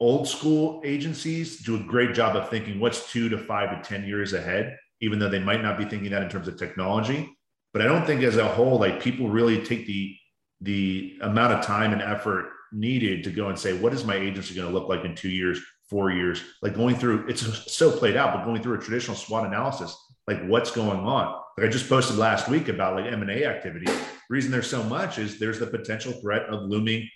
old 0.00 0.28
school 0.28 0.82
agencies 0.84 1.58
do 1.62 1.76
a 1.76 1.80
great 1.80 2.14
job 2.14 2.36
of 2.36 2.48
thinking 2.50 2.80
what's 2.80 3.10
two 3.10 3.28
to 3.28 3.38
five 3.38 3.70
to 3.70 3.88
10 3.88 4.04
years 4.04 4.32
ahead, 4.32 4.76
even 5.00 5.18
though 5.18 5.28
they 5.28 5.38
might 5.38 5.62
not 5.62 5.78
be 5.78 5.84
thinking 5.84 6.10
that 6.10 6.22
in 6.22 6.28
terms 6.28 6.48
of 6.48 6.56
technology. 6.56 7.36
But 7.72 7.82
I 7.82 7.86
don't 7.86 8.06
think 8.06 8.22
as 8.22 8.36
a 8.36 8.46
whole, 8.46 8.78
like 8.78 9.00
people 9.00 9.28
really 9.28 9.62
take 9.64 9.86
the 9.86 10.16
the 10.60 11.18
amount 11.20 11.52
of 11.52 11.64
time 11.64 11.92
and 11.92 12.00
effort 12.00 12.46
needed 12.72 13.24
to 13.24 13.30
go 13.30 13.48
and 13.48 13.58
say, 13.58 13.72
what 13.72 13.92
is 13.92 14.04
my 14.04 14.16
agency 14.16 14.54
going 14.54 14.66
to 14.66 14.72
look 14.72 14.88
like 14.88 15.04
in 15.04 15.14
two 15.14 15.28
years, 15.28 15.60
four 15.90 16.10
years? 16.10 16.42
Like 16.62 16.74
going 16.74 16.96
through, 16.96 17.26
it's 17.28 17.72
so 17.72 17.90
played 17.90 18.16
out, 18.16 18.34
but 18.34 18.44
going 18.44 18.62
through 18.62 18.78
a 18.78 18.82
traditional 18.82 19.16
SWOT 19.16 19.46
analysis, 19.46 19.94
like 20.26 20.42
what's 20.46 20.70
going 20.70 21.00
on? 21.00 21.40
Like 21.58 21.66
I 21.66 21.70
just 21.70 21.88
posted 21.88 22.16
last 22.16 22.48
week 22.48 22.68
about 22.68 22.96
like 22.96 23.12
M&A 23.12 23.44
activity. 23.44 23.86
The 23.86 24.00
reason 24.30 24.50
there's 24.50 24.70
so 24.70 24.82
much 24.82 25.18
is 25.18 25.38
there's 25.38 25.58
the 25.58 25.66
potential 25.66 26.12
threat 26.12 26.42
of 26.44 26.62
looming 26.62 27.08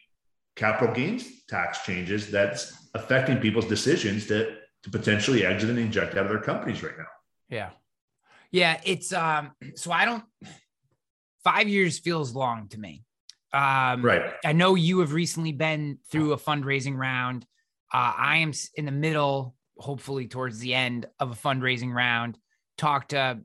capital 0.59 0.93
gains 0.95 1.25
tax 1.49 1.83
changes 1.85 2.31
that's 2.31 2.89
affecting 2.95 3.39
people's 3.39 3.67
decisions 3.67 4.27
to, 4.27 4.57
to 4.83 4.91
potentially 4.91 5.47
exit 5.47 5.71
and 5.71 5.79
inject 5.79 6.17
out 6.17 6.25
of 6.25 6.29
their 6.29 6.41
companies 6.41 6.83
right 6.83 6.99
now. 6.99 7.07
Yeah. 7.49 7.71
Yeah, 8.51 8.81
it's 8.85 9.13
um. 9.13 9.53
So 9.75 9.93
I 9.93 10.05
don't. 10.05 10.25
Five 11.45 11.69
years 11.69 11.99
feels 11.99 12.35
long 12.35 12.69
to 12.69 12.81
me. 12.81 13.05
Um, 13.53 14.03
right. 14.03 14.33
I 14.45 14.53
know 14.53 14.75
you 14.75 15.01
have 15.01 15.13
recently 15.13 15.53
been 15.53 15.99
through 16.11 16.33
a 16.33 16.37
fundraising 16.37 16.97
round. 16.97 17.45
Uh, 17.93 18.13
I 18.17 18.39
am 18.39 18.53
in 18.75 18.85
the 18.85 18.93
middle, 18.93 19.55
hopefully 19.79 20.29
towards 20.29 20.59
the 20.59 20.75
end 20.75 21.07
of 21.21 21.31
a 21.31 21.35
fundraising 21.35 21.95
round. 21.95 22.39
Talked 22.77 23.11
to 23.11 23.41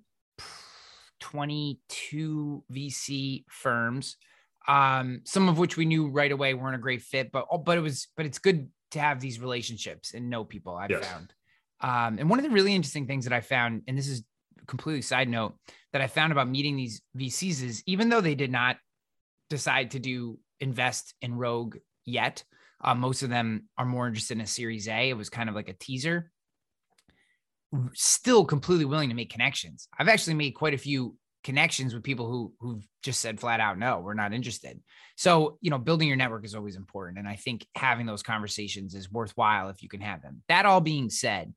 22 1.22 2.64
VC 2.72 3.46
firms, 3.50 4.18
um, 4.68 5.22
some 5.26 5.50
of 5.50 5.58
which 5.58 5.78
we 5.78 5.86
knew 5.86 6.08
right 6.08 6.32
away 6.32 6.54
weren't 6.54 6.76
a 6.76 6.80
great 6.80 7.02
fit, 7.02 7.32
but 7.32 7.46
oh, 7.52 7.58
but 7.58 7.78
it 7.78 7.82
was 7.82 8.08
but 8.16 8.26
it's 8.26 8.40
good 8.40 8.70
to 8.92 9.00
have 9.00 9.20
these 9.20 9.40
relationships 9.40 10.14
and 10.14 10.30
know 10.30 10.44
people. 10.44 10.76
I've 10.76 10.92
yes. 10.92 11.06
found. 11.06 11.34
Um, 11.82 12.20
and 12.20 12.30
one 12.30 12.40
of 12.40 12.44
the 12.44 12.52
really 12.52 12.74
interesting 12.74 13.08
things 13.08 13.26
that 13.26 13.34
I 13.34 13.42
found, 13.42 13.84
and 13.88 13.98
this 13.98 14.08
is 14.08 14.24
completely 14.68 15.02
side 15.02 15.28
note 15.28 15.56
that 15.92 16.02
I 16.02 16.08
found 16.08 16.32
about 16.32 16.48
meeting 16.48 16.78
these 16.78 17.02
VCs 17.18 17.64
is 17.64 17.84
even 17.86 18.10
though 18.10 18.22
they 18.22 18.36
did 18.36 18.52
not 18.52 18.78
decide 19.50 19.92
to 19.92 20.00
do 20.00 20.40
invest 20.60 21.14
in 21.22 21.36
Rogue 21.36 21.78
yet, 22.06 22.44
uh, 22.82 22.96
most 22.96 23.24
of 23.24 23.30
them 23.30 23.68
are 23.78 23.86
more 23.86 24.08
interested 24.08 24.38
in 24.38 24.42
a 24.42 24.48
Series 24.48 24.88
A. 24.88 25.10
It 25.10 25.18
was 25.18 25.30
kind 25.30 25.50
of 25.50 25.56
like 25.56 25.70
a 25.70 25.74
teaser. 25.74 26.32
Still 27.94 28.46
completely 28.46 28.86
willing 28.86 29.10
to 29.10 29.16
make 29.16 29.32
connections. 29.32 29.88
I've 29.98 30.10
actually 30.10 30.36
made 30.36 30.52
quite 30.52 30.74
a 30.74 30.78
few 30.78 31.18
connections 31.44 31.94
with 31.94 32.04
people 32.04 32.30
who 32.30 32.54
who've 32.60 32.88
just 33.04 33.20
said 33.20 33.40
flat 33.40 33.60
out 33.60 33.78
no 33.78 34.00
we're 34.00 34.14
not 34.14 34.34
interested 34.34 34.80
so 35.16 35.58
you 35.62 35.70
know 35.70 35.78
building 35.78 36.08
your 36.08 36.18
network 36.18 36.46
is 36.46 36.56
always 36.56 36.76
important 36.76 37.20
and 37.20 37.28
i 37.28 37.36
think 37.36 37.66
having 37.76 38.06
those 38.06 38.24
conversations 38.24 38.96
is 38.96 39.12
worthwhile 39.12 39.70
if 39.70 39.84
you 39.84 39.90
can 39.90 40.02
have 40.02 40.22
them 40.22 40.42
that 40.48 40.66
all 40.66 40.82
being 40.82 41.10
said 41.10 41.54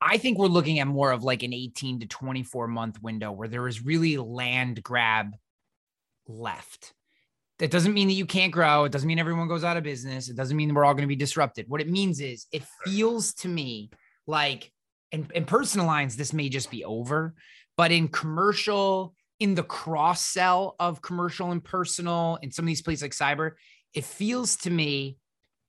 I 0.00 0.18
think 0.18 0.38
we're 0.38 0.46
looking 0.46 0.78
at 0.78 0.86
more 0.86 1.10
of 1.10 1.24
like 1.24 1.42
an 1.42 1.52
18 1.52 2.00
to 2.00 2.06
24 2.06 2.68
month 2.68 3.02
window 3.02 3.32
where 3.32 3.48
there 3.48 3.66
is 3.66 3.84
really 3.84 4.16
land 4.16 4.82
grab 4.82 5.34
left. 6.26 6.94
That 7.58 7.72
doesn't 7.72 7.94
mean 7.94 8.06
that 8.06 8.14
you 8.14 8.26
can't 8.26 8.52
grow. 8.52 8.84
It 8.84 8.92
doesn't 8.92 9.08
mean 9.08 9.18
everyone 9.18 9.48
goes 9.48 9.64
out 9.64 9.76
of 9.76 9.82
business. 9.82 10.28
It 10.28 10.36
doesn't 10.36 10.56
mean 10.56 10.72
we're 10.72 10.84
all 10.84 10.94
going 10.94 11.02
to 11.02 11.08
be 11.08 11.16
disrupted. 11.16 11.68
What 11.68 11.80
it 11.80 11.88
means 11.88 12.20
is 12.20 12.46
it 12.52 12.62
feels 12.84 13.34
to 13.34 13.48
me 13.48 13.90
like, 14.28 14.70
and 15.10 15.28
in 15.32 15.44
personal 15.44 15.86
lines, 15.86 16.16
this 16.16 16.32
may 16.32 16.48
just 16.48 16.70
be 16.70 16.84
over, 16.84 17.34
but 17.78 17.92
in 17.92 18.08
commercial, 18.08 19.14
in 19.38 19.54
the 19.54 19.62
cross 19.62 20.26
sell 20.26 20.74
of 20.80 21.00
commercial 21.00 21.52
and 21.52 21.64
personal, 21.64 22.36
in 22.42 22.50
some 22.50 22.64
of 22.64 22.66
these 22.66 22.82
places 22.82 23.02
like 23.02 23.12
cyber, 23.12 23.52
it 23.94 24.04
feels 24.04 24.56
to 24.56 24.70
me 24.70 25.16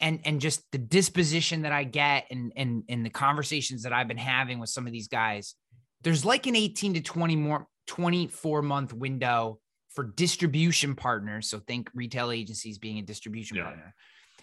and 0.01 0.20
and 0.25 0.42
just 0.42 0.63
the 0.72 0.78
disposition 0.80 1.62
that 1.62 1.72
I 1.72 1.84
get 1.84 2.25
and 2.32 2.51
and 2.56 2.84
and 2.89 3.06
the 3.06 3.12
conversations 3.12 3.84
that 3.84 3.94
I've 3.94 4.08
been 4.08 4.18
having 4.18 4.60
with 4.60 4.72
some 4.72 4.88
of 4.88 4.92
these 4.92 5.08
guys, 5.08 5.54
there's 6.01 6.25
like 6.25 6.48
an 6.48 6.56
18 6.56 6.96
to 6.96 7.01
20 7.01 7.36
more 7.36 7.68
24 7.86 8.63
month 8.63 8.92
window 8.92 9.60
for 9.92 10.06
distribution 10.06 10.96
partners. 10.96 11.48
So 11.48 11.60
think 11.60 11.92
retail 11.94 12.32
agencies 12.32 12.80
being 12.80 12.98
a 12.98 13.04
distribution 13.04 13.58
yeah. 13.58 13.63
partner. 13.66 13.96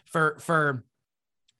For 0.06 0.36
for 0.38 0.84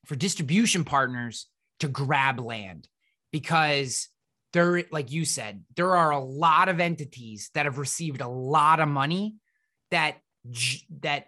for 0.04 0.14
distribution 0.14 0.84
partners 0.84 1.46
to 1.80 1.88
grab 1.88 2.38
land 2.38 2.88
because 3.32 4.08
there 4.56 4.84
like 4.90 5.12
you 5.12 5.24
said 5.24 5.62
there 5.76 5.96
are 5.96 6.10
a 6.10 6.18
lot 6.18 6.68
of 6.68 6.80
entities 6.80 7.50
that 7.54 7.66
have 7.66 7.78
received 7.78 8.20
a 8.20 8.28
lot 8.28 8.80
of 8.80 8.88
money 8.88 9.36
that 9.90 10.16
that 11.00 11.26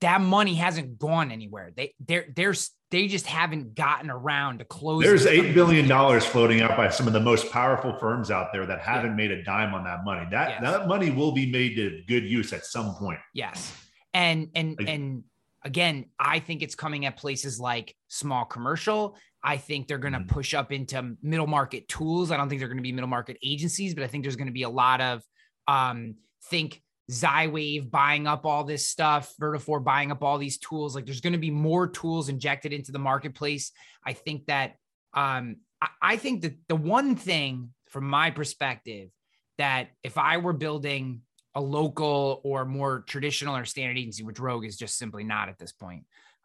that 0.00 0.20
money 0.20 0.54
hasn't 0.54 0.98
gone 0.98 1.30
anywhere. 1.30 1.72
They 1.74 1.94
they're 2.00 2.26
there's 2.34 2.70
they 2.90 3.06
just 3.08 3.26
haven't 3.26 3.74
gotten 3.74 4.10
around 4.10 4.58
to 4.58 4.64
close. 4.64 5.02
There's 5.02 5.26
eight 5.26 5.54
billion 5.54 5.88
dollars 5.88 6.24
floating 6.24 6.60
out 6.60 6.76
by 6.76 6.90
some 6.90 7.06
of 7.06 7.12
the 7.12 7.20
most 7.20 7.50
powerful 7.50 7.96
firms 7.98 8.30
out 8.30 8.52
there 8.52 8.66
that 8.66 8.80
haven't 8.80 9.10
yeah. 9.10 9.16
made 9.16 9.30
a 9.30 9.42
dime 9.42 9.74
on 9.74 9.84
that 9.84 10.04
money. 10.04 10.26
That 10.30 10.50
yes. 10.50 10.60
that 10.62 10.88
money 10.88 11.10
will 11.10 11.32
be 11.32 11.50
made 11.50 11.76
to 11.76 12.02
good 12.06 12.24
use 12.24 12.52
at 12.52 12.64
some 12.64 12.94
point. 12.94 13.18
Yes, 13.32 13.72
and 14.12 14.48
and 14.54 14.76
like, 14.78 14.88
and 14.88 15.24
again, 15.64 16.06
I 16.18 16.40
think 16.40 16.62
it's 16.62 16.74
coming 16.74 17.06
at 17.06 17.16
places 17.16 17.58
like 17.58 17.94
small 18.08 18.44
commercial. 18.44 19.16
I 19.44 19.58
think 19.58 19.86
they're 19.86 19.98
going 19.98 20.14
to 20.14 20.20
mm-hmm. 20.20 20.28
push 20.28 20.54
up 20.54 20.72
into 20.72 21.16
middle 21.22 21.46
market 21.46 21.86
tools. 21.86 22.30
I 22.30 22.38
don't 22.38 22.48
think 22.48 22.60
they're 22.60 22.68
going 22.68 22.78
to 22.78 22.82
be 22.82 22.92
middle 22.92 23.10
market 23.10 23.36
agencies, 23.44 23.94
but 23.94 24.02
I 24.02 24.06
think 24.06 24.24
there's 24.24 24.36
going 24.36 24.46
to 24.46 24.52
be 24.52 24.62
a 24.62 24.70
lot 24.70 25.02
of 25.02 25.22
um, 25.68 26.14
think 26.46 26.82
Zywave 27.10 27.90
buying 27.90 28.26
up 28.26 28.46
all 28.46 28.64
this 28.64 28.88
stuff, 28.88 29.34
Vertafore 29.38 29.84
buying 29.84 30.10
up 30.10 30.22
all 30.22 30.38
these 30.38 30.56
tools. 30.58 30.94
Like 30.94 31.04
there's 31.04 31.20
going 31.20 31.34
to 31.34 31.38
be 31.38 31.50
more 31.50 31.86
tools 31.86 32.30
injected 32.30 32.72
into 32.72 32.92
the 32.92 32.98
marketplace. 32.98 33.70
I 34.06 34.14
think 34.14 34.46
that 34.46 34.76
um, 35.12 35.56
I, 35.82 35.88
I 36.00 36.16
think 36.16 36.42
that 36.42 36.54
the 36.68 36.76
one 36.76 37.14
thing 37.14 37.70
from 37.88 38.08
my 38.08 38.30
perspective 38.30 39.10
that 39.58 39.88
if 40.02 40.16
I 40.16 40.38
were 40.38 40.54
building 40.54 41.20
a 41.54 41.60
local 41.60 42.40
or 42.42 42.64
more 42.64 43.04
traditional 43.06 43.54
or 43.54 43.66
standard 43.66 43.98
agency, 43.98 44.24
which 44.24 44.40
Rogue 44.40 44.64
is 44.64 44.76
just 44.76 44.98
simply 44.98 45.22
not 45.22 45.48
at 45.48 45.58
this 45.58 45.72
point, 45.72 46.04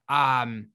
um, 0.10 0.68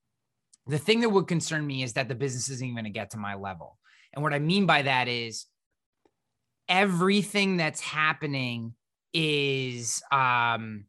the 0.67 0.79
thing 0.79 1.01
that 1.01 1.11
would 1.11 1.27
concern 1.27 1.67
me 1.67 1.83
is 1.83 1.95
that 1.95 2.09
the 2.09 2.15
business 2.15 2.49
isn't 2.49 2.65
even 2.65 2.75
going 2.75 2.85
to 2.85 2.91
get 2.91 3.11
to 3.11 3.19
my 3.19 3.35
level. 3.35 3.79
And 4.13 4.23
what 4.23 4.33
I 4.33 4.39
mean 4.39 4.67
by 4.67 4.83
that 4.83 5.09
is 5.09 5.47
everything 6.69 7.57
that's 7.57 7.81
happening 7.81 8.75
is 9.13 10.03
um 10.11 10.87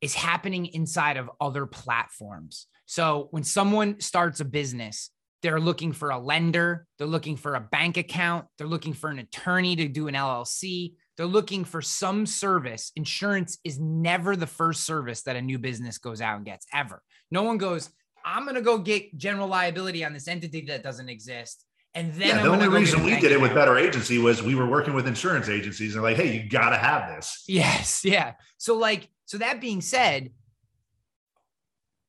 is 0.00 0.14
happening 0.14 0.66
inside 0.66 1.16
of 1.16 1.30
other 1.40 1.66
platforms. 1.66 2.66
So 2.86 3.28
when 3.32 3.44
someone 3.44 4.00
starts 4.00 4.40
a 4.40 4.44
business, 4.44 5.10
they're 5.42 5.60
looking 5.60 5.92
for 5.92 6.10
a 6.10 6.18
lender, 6.18 6.86
they're 6.98 7.06
looking 7.06 7.36
for 7.36 7.54
a 7.54 7.60
bank 7.60 7.96
account, 7.96 8.46
they're 8.56 8.66
looking 8.66 8.92
for 8.92 9.10
an 9.10 9.18
attorney 9.18 9.76
to 9.76 9.88
do 9.88 10.08
an 10.08 10.14
LLC, 10.14 10.94
they're 11.16 11.26
looking 11.26 11.64
for 11.64 11.82
some 11.82 12.26
service. 12.26 12.92
Insurance 12.96 13.58
is 13.64 13.78
never 13.78 14.36
the 14.36 14.46
first 14.46 14.84
service 14.84 15.22
that 15.22 15.36
a 15.36 15.42
new 15.42 15.58
business 15.58 15.98
goes 15.98 16.20
out 16.20 16.36
and 16.36 16.46
gets 16.46 16.66
ever. 16.72 17.02
No 17.30 17.42
one 17.42 17.58
goes, 17.58 17.90
I'm 18.24 18.44
going 18.44 18.56
to 18.56 18.62
go 18.62 18.78
get 18.78 19.16
general 19.16 19.48
liability 19.48 20.04
on 20.04 20.12
this 20.12 20.28
entity 20.28 20.62
that 20.66 20.82
doesn't 20.82 21.08
exist. 21.08 21.64
And 21.94 22.12
then 22.14 22.28
yeah, 22.28 22.42
the 22.42 22.50
only 22.50 22.68
reason 22.68 23.02
we 23.02 23.18
did 23.18 23.32
it 23.32 23.40
with 23.40 23.54
Better 23.54 23.76
Agency 23.78 24.18
was 24.18 24.42
we 24.42 24.54
were 24.54 24.66
working 24.66 24.94
with 24.94 25.06
insurance 25.06 25.48
agencies 25.48 25.94
and 25.94 26.04
like, 26.04 26.16
hey, 26.16 26.36
you 26.36 26.48
got 26.48 26.70
to 26.70 26.76
have 26.76 27.08
this. 27.16 27.44
Yes, 27.48 28.04
yeah. 28.04 28.34
So 28.56 28.76
like, 28.76 29.08
so 29.24 29.38
that 29.38 29.60
being 29.60 29.80
said, 29.80 30.30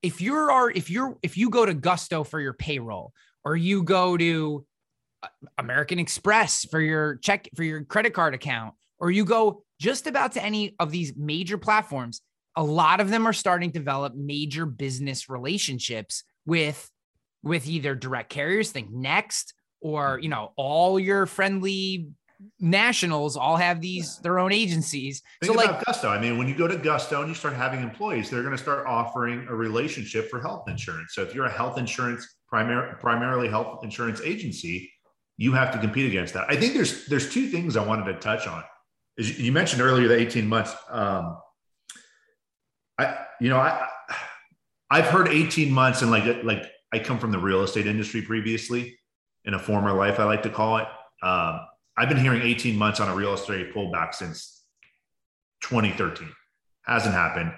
if 0.01 0.21
you're 0.21 0.51
are 0.51 0.69
if 0.69 0.89
you're 0.89 1.17
if 1.21 1.37
you 1.37 1.49
go 1.49 1.65
to 1.65 1.73
Gusto 1.73 2.23
for 2.23 2.39
your 2.39 2.53
payroll 2.53 3.13
or 3.43 3.55
you 3.55 3.83
go 3.83 4.15
to 4.15 4.65
uh, 5.23 5.27
American 5.57 5.99
Express 5.99 6.65
for 6.65 6.79
your 6.79 7.17
check 7.17 7.49
for 7.55 7.63
your 7.63 7.83
credit 7.83 8.13
card 8.13 8.33
account 8.33 8.75
or 8.99 9.11
you 9.11 9.25
go 9.25 9.63
just 9.79 10.07
about 10.07 10.33
to 10.33 10.43
any 10.43 10.75
of 10.79 10.91
these 10.91 11.13
major 11.15 11.57
platforms, 11.57 12.21
a 12.55 12.63
lot 12.63 12.99
of 12.99 13.09
them 13.09 13.27
are 13.27 13.33
starting 13.33 13.71
to 13.71 13.79
develop 13.79 14.15
major 14.15 14.65
business 14.65 15.29
relationships 15.29 16.23
with 16.45 16.89
with 17.41 17.67
either 17.67 17.95
direct 17.95 18.29
carriers, 18.29 18.71
think 18.71 18.91
Next, 18.91 19.53
or 19.81 20.19
you 20.19 20.29
know 20.29 20.51
all 20.55 20.99
your 20.99 21.25
friendly 21.25 22.09
nationals 22.59 23.35
all 23.35 23.57
have 23.57 23.81
these 23.81 24.17
their 24.19 24.39
own 24.39 24.51
agencies. 24.51 25.21
Think 25.41 25.53
so 25.53 25.59
like 25.59 25.85
Gusto. 25.85 26.09
I 26.09 26.19
mean, 26.19 26.37
when 26.37 26.47
you 26.47 26.55
go 26.55 26.67
to 26.67 26.77
Gusto 26.77 27.19
and 27.19 27.29
you 27.29 27.35
start 27.35 27.53
having 27.53 27.81
employees, 27.81 28.29
they're 28.29 28.43
going 28.43 28.55
to 28.55 28.61
start 28.61 28.85
offering 28.85 29.45
a 29.49 29.55
relationship 29.55 30.29
for 30.29 30.41
health 30.41 30.67
insurance. 30.67 31.13
So 31.13 31.21
if 31.21 31.35
you're 31.35 31.45
a 31.45 31.51
health 31.51 31.77
insurance 31.77 32.35
primary 32.47 32.95
primarily 32.99 33.47
health 33.49 33.83
insurance 33.83 34.21
agency, 34.21 34.91
you 35.37 35.53
have 35.53 35.71
to 35.71 35.79
compete 35.79 36.07
against 36.07 36.33
that. 36.33 36.45
I 36.49 36.55
think 36.55 36.73
there's 36.73 37.05
there's 37.07 37.31
two 37.31 37.47
things 37.47 37.77
I 37.77 37.85
wanted 37.85 38.11
to 38.11 38.19
touch 38.19 38.47
on. 38.47 38.63
As 39.17 39.39
you 39.39 39.51
mentioned 39.51 39.81
earlier, 39.81 40.07
the 40.07 40.17
18 40.17 40.47
months. 40.47 40.73
Um, 40.89 41.37
I 42.99 43.25
you 43.39 43.49
know 43.49 43.57
I 43.57 43.87
I've 44.91 45.07
heard 45.07 45.27
18 45.27 45.71
months 45.71 46.01
and 46.01 46.11
like 46.11 46.43
like 46.43 46.65
I 46.93 46.99
come 46.99 47.19
from 47.19 47.31
the 47.31 47.39
real 47.39 47.63
estate 47.63 47.87
industry 47.87 48.21
previously 48.21 48.97
in 49.45 49.53
a 49.53 49.59
former 49.59 49.93
life, 49.93 50.19
I 50.19 50.25
like 50.25 50.43
to 50.43 50.49
call 50.49 50.77
it. 50.77 50.87
Um, 51.23 51.61
I've 51.97 52.09
been 52.09 52.17
hearing 52.17 52.41
18 52.41 52.77
months 52.77 52.99
on 52.99 53.09
a 53.09 53.15
real 53.15 53.33
estate 53.33 53.73
pullback 53.73 54.13
since 54.13 54.63
2013. 55.61 56.29
Hasn't 56.83 57.13
happened. 57.13 57.53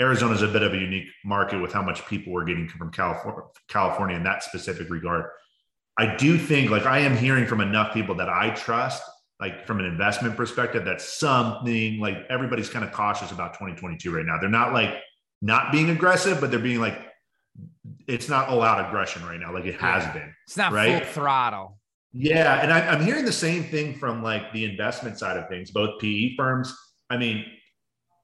Arizona 0.00 0.34
is 0.34 0.42
a 0.42 0.48
bit 0.48 0.62
of 0.62 0.72
a 0.72 0.78
unique 0.78 1.08
market 1.24 1.60
with 1.60 1.72
how 1.72 1.82
much 1.82 2.06
people 2.06 2.32
we're 2.32 2.44
getting 2.44 2.68
from 2.68 2.90
California, 2.90 3.42
California 3.68 4.16
in 4.16 4.24
that 4.24 4.42
specific 4.42 4.90
regard. 4.90 5.26
I 5.98 6.16
do 6.16 6.38
think, 6.38 6.70
like, 6.70 6.86
I 6.86 7.00
am 7.00 7.16
hearing 7.16 7.46
from 7.46 7.60
enough 7.60 7.92
people 7.92 8.14
that 8.16 8.28
I 8.28 8.50
trust, 8.50 9.02
like, 9.42 9.66
from 9.66 9.80
an 9.80 9.86
investment 9.86 10.36
perspective, 10.36 10.84
that's 10.84 11.18
something 11.18 11.98
like 11.98 12.16
everybody's 12.30 12.68
kind 12.68 12.84
of 12.84 12.92
cautious 12.92 13.32
about 13.32 13.54
2022 13.54 14.14
right 14.14 14.24
now. 14.24 14.38
They're 14.38 14.48
not 14.48 14.72
like 14.72 14.94
not 15.40 15.72
being 15.72 15.90
aggressive, 15.90 16.40
but 16.40 16.52
they're 16.52 16.60
being 16.60 16.78
like, 16.78 16.96
it's 18.06 18.28
not 18.28 18.48
all 18.48 18.62
out 18.62 18.86
aggression 18.86 19.26
right 19.26 19.40
now, 19.40 19.52
like 19.52 19.64
it 19.64 19.80
has 19.80 20.04
yeah. 20.04 20.12
been. 20.12 20.34
It's 20.46 20.56
not 20.56 20.72
right? 20.72 21.02
full 21.02 21.12
throttle. 21.12 21.78
Yeah, 22.12 22.62
and 22.62 22.72
I, 22.72 22.94
am 22.94 23.02
hearing 23.02 23.24
the 23.24 23.32
same 23.32 23.64
thing 23.64 23.98
from 23.98 24.22
like 24.22 24.52
the 24.52 24.64
investment 24.64 25.18
side 25.18 25.36
of 25.36 25.48
things, 25.48 25.72
both 25.72 26.00
PE 26.00 26.36
firms. 26.36 26.72
I 27.10 27.16
mean, 27.16 27.44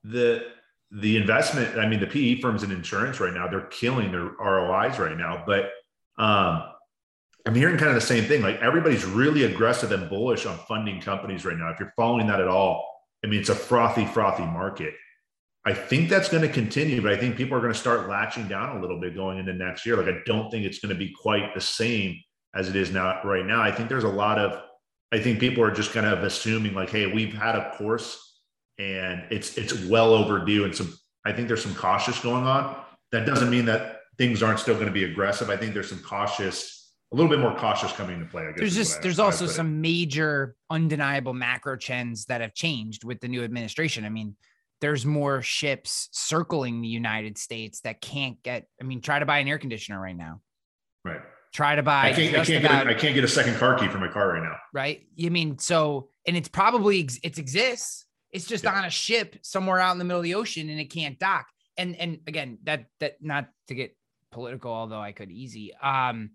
the 0.04 0.44
the 0.92 1.16
investment. 1.16 1.76
I 1.78 1.88
mean, 1.88 1.98
the 1.98 2.06
PE 2.06 2.40
firms 2.40 2.62
in 2.62 2.70
insurance 2.70 3.18
right 3.18 3.34
now, 3.34 3.48
they're 3.48 3.66
killing 3.66 4.12
their 4.12 4.30
ROIs 4.38 5.00
right 5.00 5.16
now. 5.16 5.42
But 5.44 5.70
um, 6.16 6.62
I'm 7.48 7.54
hearing 7.54 7.78
kind 7.78 7.88
of 7.88 7.94
the 7.94 8.02
same 8.02 8.24
thing. 8.24 8.42
Like 8.42 8.60
everybody's 8.60 9.06
really 9.06 9.44
aggressive 9.44 9.90
and 9.90 10.10
bullish 10.10 10.44
on 10.44 10.58
funding 10.68 11.00
companies 11.00 11.46
right 11.46 11.56
now. 11.56 11.70
If 11.70 11.80
you're 11.80 11.94
following 11.96 12.26
that 12.26 12.42
at 12.42 12.48
all, 12.48 12.86
I 13.24 13.26
mean, 13.26 13.40
it's 13.40 13.48
a 13.48 13.54
frothy, 13.54 14.04
frothy 14.04 14.44
market. 14.44 14.92
I 15.64 15.72
think 15.72 16.10
that's 16.10 16.28
going 16.28 16.42
to 16.42 16.52
continue, 16.52 17.00
but 17.00 17.10
I 17.10 17.16
think 17.16 17.38
people 17.38 17.56
are 17.56 17.62
going 17.62 17.72
to 17.72 17.78
start 17.78 18.06
latching 18.06 18.48
down 18.48 18.76
a 18.76 18.80
little 18.82 19.00
bit 19.00 19.14
going 19.14 19.38
into 19.38 19.54
next 19.54 19.86
year. 19.86 19.96
Like 19.96 20.14
I 20.14 20.18
don't 20.26 20.50
think 20.50 20.66
it's 20.66 20.78
going 20.80 20.92
to 20.92 20.98
be 20.98 21.10
quite 21.10 21.54
the 21.54 21.60
same 21.62 22.20
as 22.54 22.68
it 22.68 22.76
is 22.76 22.90
now 22.90 23.18
right 23.24 23.46
now. 23.46 23.62
I 23.62 23.72
think 23.72 23.88
there's 23.88 24.04
a 24.04 24.08
lot 24.08 24.38
of 24.38 24.62
I 25.10 25.18
think 25.18 25.40
people 25.40 25.64
are 25.64 25.70
just 25.70 25.92
kind 25.94 26.04
of 26.04 26.24
assuming 26.24 26.74
like, 26.74 26.90
hey, 26.90 27.06
we've 27.06 27.32
had 27.32 27.54
a 27.56 27.70
course 27.78 28.42
and 28.78 29.24
it's 29.30 29.56
it's 29.56 29.72
well 29.86 30.12
overdue. 30.12 30.66
And 30.66 30.76
some 30.76 30.94
I 31.24 31.32
think 31.32 31.48
there's 31.48 31.62
some 31.62 31.74
cautious 31.74 32.20
going 32.20 32.44
on. 32.44 32.76
That 33.10 33.24
doesn't 33.24 33.48
mean 33.48 33.64
that 33.64 34.00
things 34.18 34.42
aren't 34.42 34.58
still 34.60 34.74
going 34.74 34.86
to 34.86 34.92
be 34.92 35.04
aggressive. 35.04 35.48
I 35.48 35.56
think 35.56 35.72
there's 35.72 35.88
some 35.88 36.00
cautious, 36.00 36.77
a 37.12 37.16
little 37.16 37.30
bit 37.30 37.38
more 37.38 37.54
cautious 37.56 37.92
coming 37.92 38.16
into 38.16 38.26
play. 38.26 38.42
I 38.42 38.50
guess 38.50 38.58
there's 38.58 38.74
just 38.74 39.02
there's 39.02 39.18
also 39.18 39.46
some 39.46 39.80
major 39.80 40.56
undeniable 40.70 41.32
macro 41.32 41.76
trends 41.76 42.26
that 42.26 42.40
have 42.40 42.54
changed 42.54 43.04
with 43.04 43.20
the 43.20 43.28
new 43.28 43.42
administration. 43.42 44.04
I 44.04 44.10
mean, 44.10 44.36
there's 44.80 45.06
more 45.06 45.42
ships 45.42 46.08
circling 46.12 46.82
the 46.82 46.88
United 46.88 47.38
States 47.38 47.80
that 47.80 48.00
can't 48.00 48.42
get. 48.42 48.66
I 48.80 48.84
mean, 48.84 49.00
try 49.00 49.18
to 49.18 49.26
buy 49.26 49.38
an 49.38 49.48
air 49.48 49.58
conditioner 49.58 50.00
right 50.00 50.16
now. 50.16 50.40
Right. 51.04 51.20
Try 51.52 51.76
to 51.76 51.82
buy. 51.82 52.10
I 52.10 52.12
can't, 52.12 52.36
I 52.36 52.44
can't, 52.44 52.64
about, 52.64 52.84
get, 52.84 52.86
a, 52.86 52.90
I 52.90 52.94
can't 52.94 53.14
get 53.14 53.24
a 53.24 53.28
second 53.28 53.56
car 53.56 53.78
key 53.78 53.88
for 53.88 53.98
my 53.98 54.08
car 54.08 54.34
right 54.34 54.42
now. 54.42 54.56
Right. 54.74 55.06
You 55.14 55.30
mean 55.30 55.58
so, 55.58 56.10
and 56.26 56.36
it's 56.36 56.48
probably 56.48 57.08
it 57.22 57.38
exists. 57.38 58.04
It's 58.30 58.46
just 58.46 58.64
yeah. 58.64 58.76
on 58.76 58.84
a 58.84 58.90
ship 58.90 59.36
somewhere 59.40 59.78
out 59.78 59.92
in 59.92 59.98
the 59.98 60.04
middle 60.04 60.20
of 60.20 60.24
the 60.24 60.34
ocean 60.34 60.68
and 60.68 60.78
it 60.78 60.90
can't 60.90 61.18
dock. 61.18 61.46
And 61.78 61.96
and 61.96 62.18
again, 62.26 62.58
that 62.64 62.84
that 63.00 63.16
not 63.22 63.48
to 63.68 63.74
get 63.74 63.96
political, 64.30 64.70
although 64.70 65.00
I 65.00 65.12
could 65.12 65.30
easy. 65.30 65.74
Um, 65.74 66.32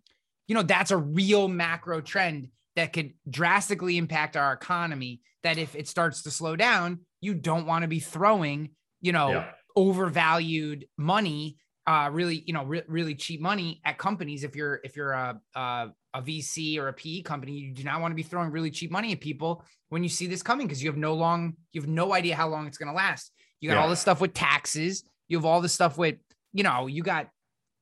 you 0.48 0.56
know, 0.56 0.64
that's 0.64 0.92
a 0.92 0.98
real 0.98 1.48
macro 1.48 2.02
trend 2.02 2.50
that 2.76 2.94
could 2.94 3.14
drastically 3.30 3.98
impact 3.98 4.36
our 4.36 4.54
economy. 4.54 5.22
That 5.44 5.58
if 5.58 5.76
it 5.76 5.88
starts 5.88 6.24
to 6.24 6.32
slow 6.32 6.56
down, 6.56 7.02
you 7.20 7.34
don't 7.34 7.66
want 7.66 7.82
to 7.84 7.88
be 7.88 8.00
throwing, 8.00 8.70
you 9.02 9.12
know, 9.12 9.30
yeah. 9.30 9.52
overvalued 9.76 10.86
money, 10.98 11.58
uh, 11.86 12.10
really, 12.12 12.44
you 12.46 12.54
know, 12.54 12.64
re- 12.64 12.84
really 12.88 13.16
cheap 13.16 13.42
money 13.42 13.82
at 13.84 13.98
companies. 13.98 14.44
If 14.44 14.56
you're 14.56 14.80
if 14.84 14.96
you're 14.96 15.12
a, 15.12 15.40
a 15.56 15.90
a 16.14 16.22
VC 16.22 16.78
or 16.78 16.88
a 16.88 16.94
PE 16.94 17.22
company, 17.22 17.54
you 17.54 17.74
do 17.74 17.84
not 17.84 18.00
want 18.00 18.12
to 18.12 18.16
be 18.16 18.24
throwing 18.24 18.52
really 18.52 18.72
cheap 18.72 18.92
money 18.92 19.12
at 19.12 19.20
people 19.20 19.66
when 19.90 20.04
you 20.04 20.10
see 20.10 20.28
this 20.28 20.44
coming 20.44 20.68
because 20.68 20.82
you 20.82 20.90
have 20.90 20.98
no 20.98 21.14
long, 21.14 21.56
you 21.72 21.82
have 21.82 21.90
no 21.90 22.14
idea 22.14 22.36
how 22.36 22.48
long 22.48 22.68
it's 22.68 22.78
going 22.78 22.90
to 22.90 22.96
last. 22.96 23.32
You 23.60 23.70
got 23.70 23.76
yeah. 23.76 23.84
all 23.84 23.90
this 23.90 24.00
stuff 24.00 24.22
with 24.22 24.34
taxes. 24.34 25.04
You 25.28 25.38
have 25.38 25.46
all 25.46 25.62
this 25.62 25.74
stuff 25.74 25.98
with, 25.98 26.16
you 26.52 26.64
know, 26.64 26.88
you 26.88 27.04
got 27.04 27.30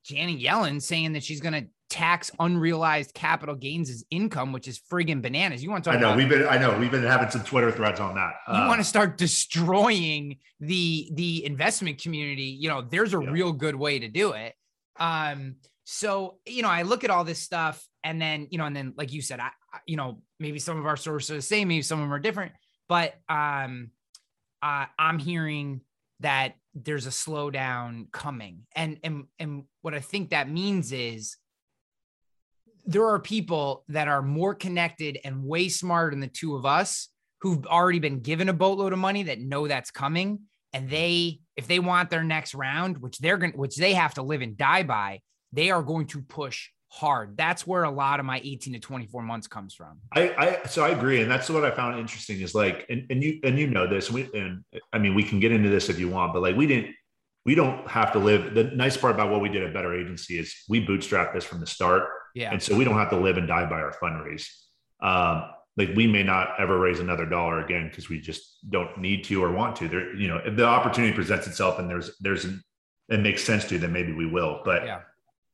Janet 0.05 0.39
Yellen 0.39 0.81
saying 0.81 1.13
that 1.13 1.23
she's 1.23 1.41
going 1.41 1.53
to 1.53 1.67
tax 1.91 2.31
unrealized 2.39 3.13
capital 3.13 3.53
gains 3.53 3.89
as 3.89 4.05
income, 4.09 4.53
which 4.53 4.65
is 4.65 4.79
friggin' 4.79 5.21
bananas. 5.21 5.61
You 5.61 5.69
want 5.69 5.83
to 5.83 5.89
talk? 5.89 5.97
I 5.97 6.01
know 6.01 6.07
about, 6.07 6.17
we've 6.17 6.29
been. 6.29 6.47
I 6.47 6.57
know 6.57 6.79
we've 6.79 6.89
been 6.89 7.03
having 7.03 7.29
some 7.29 7.43
Twitter 7.43 7.69
threads 7.69 7.99
on 7.99 8.15
that. 8.15 8.31
You 8.47 8.53
uh, 8.53 8.67
want 8.67 8.79
to 8.79 8.85
start 8.85 9.17
destroying 9.17 10.37
the 10.61 11.11
the 11.13 11.45
investment 11.45 12.01
community? 12.01 12.57
You 12.59 12.69
know, 12.69 12.81
there's 12.81 13.13
a 13.13 13.21
yeah. 13.21 13.29
real 13.29 13.51
good 13.51 13.75
way 13.75 13.99
to 13.99 14.07
do 14.07 14.31
it. 14.31 14.55
Um, 14.99 15.57
so 15.83 16.37
you 16.45 16.61
know, 16.61 16.69
I 16.69 16.83
look 16.83 17.03
at 17.03 17.09
all 17.09 17.25
this 17.25 17.39
stuff, 17.39 17.85
and 18.05 18.21
then 18.21 18.47
you 18.51 18.57
know, 18.57 18.65
and 18.65 18.75
then 18.75 18.93
like 18.95 19.11
you 19.11 19.21
said, 19.21 19.41
I 19.41 19.51
you 19.85 19.97
know 19.97 20.21
maybe 20.39 20.59
some 20.59 20.79
of 20.79 20.85
our 20.85 20.97
sources 20.97 21.31
are 21.31 21.35
the 21.35 21.41
same, 21.41 21.67
maybe 21.67 21.81
some 21.81 21.99
of 21.99 22.05
them 22.05 22.13
are 22.13 22.19
different, 22.19 22.53
but 22.87 23.15
um, 23.27 23.91
uh, 24.63 24.85
I'm 24.97 25.19
hearing 25.19 25.81
that 26.21 26.53
there's 26.73 27.05
a 27.05 27.09
slowdown 27.09 28.09
coming, 28.13 28.61
and 28.77 28.97
and 29.03 29.25
and 29.39 29.63
what 29.81 29.93
I 29.93 29.99
think 29.99 30.29
that 30.29 30.49
means 30.49 30.93
is 30.93 31.35
there 32.85 33.07
are 33.07 33.19
people 33.19 33.83
that 33.89 34.07
are 34.07 34.21
more 34.21 34.55
connected 34.55 35.19
and 35.23 35.43
way 35.43 35.69
smarter 35.69 36.11
than 36.11 36.19
the 36.19 36.27
two 36.27 36.55
of 36.55 36.65
us 36.65 37.09
who've 37.41 37.65
already 37.65 37.99
been 37.99 38.19
given 38.19 38.49
a 38.49 38.53
boatload 38.53 38.93
of 38.93 38.99
money 38.99 39.23
that 39.23 39.39
know 39.39 39.67
that's 39.67 39.91
coming. 39.91 40.41
And 40.73 40.89
they 40.89 41.41
if 41.57 41.67
they 41.67 41.79
want 41.79 42.09
their 42.09 42.23
next 42.23 42.55
round 42.55 42.97
which 42.99 43.19
they're 43.19 43.37
going 43.37 43.51
which 43.53 43.75
they 43.75 43.93
have 43.93 44.13
to 44.13 44.21
live 44.21 44.41
and 44.41 44.57
die 44.57 44.83
by 44.83 45.19
they 45.51 45.69
are 45.69 45.83
going 45.83 46.07
to 46.07 46.21
push 46.21 46.69
hard. 46.87 47.35
That's 47.37 47.67
where 47.67 47.83
a 47.83 47.91
lot 47.91 48.19
of 48.19 48.25
my 48.25 48.41
18 48.43 48.73
to 48.73 48.79
24 48.79 49.21
months 49.21 49.47
comes 49.47 49.73
from. 49.73 49.99
I 50.13 50.29
i 50.63 50.67
so 50.67 50.85
i 50.85 50.89
agree. 50.89 51.21
And 51.21 51.29
that's 51.29 51.49
what 51.49 51.65
i 51.65 51.71
found 51.71 51.99
interesting 51.99 52.39
is 52.39 52.55
like 52.55 52.85
and, 52.89 53.05
and 53.09 53.21
you 53.21 53.39
and 53.43 53.59
you 53.59 53.67
know 53.67 53.85
this 53.87 54.07
and 54.07 54.15
we 54.15 54.39
and 54.39 54.63
i 54.93 54.97
mean 54.97 55.13
we 55.13 55.23
can 55.23 55.39
get 55.39 55.51
into 55.51 55.69
this 55.69 55.89
if 55.89 55.99
you 55.99 56.09
want 56.09 56.33
but 56.33 56.41
like 56.41 56.55
we 56.55 56.67
didn't 56.67 56.95
we 57.45 57.55
don't 57.55 57.87
have 57.89 58.11
to 58.13 58.19
live 58.19 58.53
the 58.53 58.65
nice 58.65 58.95
part 58.95 59.13
about 59.13 59.29
what 59.29 59.41
we 59.41 59.49
did 59.49 59.63
at 59.63 59.73
better 59.73 59.93
agency 59.93 60.37
is 60.37 60.55
we 60.69 60.85
bootstrapped 60.85 61.33
this 61.33 61.43
from 61.43 61.59
the 61.59 61.67
start 61.67 62.03
yeah. 62.33 62.51
And 62.51 62.61
so 62.61 62.75
we 62.75 62.83
don't 62.83 62.97
have 62.97 63.09
to 63.11 63.17
live 63.17 63.37
and 63.37 63.47
die 63.47 63.65
by 63.69 63.81
our 63.81 63.93
fundraise. 64.01 64.47
Um, 65.01 65.49
like 65.77 65.95
we 65.95 66.05
may 66.05 66.23
not 66.23 66.49
ever 66.59 66.77
raise 66.77 66.99
another 66.99 67.25
dollar 67.25 67.63
again 67.63 67.87
because 67.87 68.09
we 68.09 68.19
just 68.19 68.57
don't 68.69 68.97
need 68.97 69.23
to 69.25 69.43
or 69.43 69.51
want 69.51 69.75
to. 69.77 69.87
There, 69.87 70.15
you 70.15 70.27
know, 70.27 70.37
if 70.37 70.55
the 70.55 70.65
opportunity 70.65 71.13
presents 71.13 71.47
itself 71.47 71.79
and 71.79 71.89
there's 71.89 72.11
there's 72.19 72.45
an, 72.45 72.61
it 73.09 73.19
makes 73.19 73.43
sense 73.43 73.65
to, 73.65 73.79
then 73.79 73.91
maybe 73.91 74.11
we 74.11 74.25
will. 74.25 74.61
But 74.65 74.85
yeah. 74.85 75.01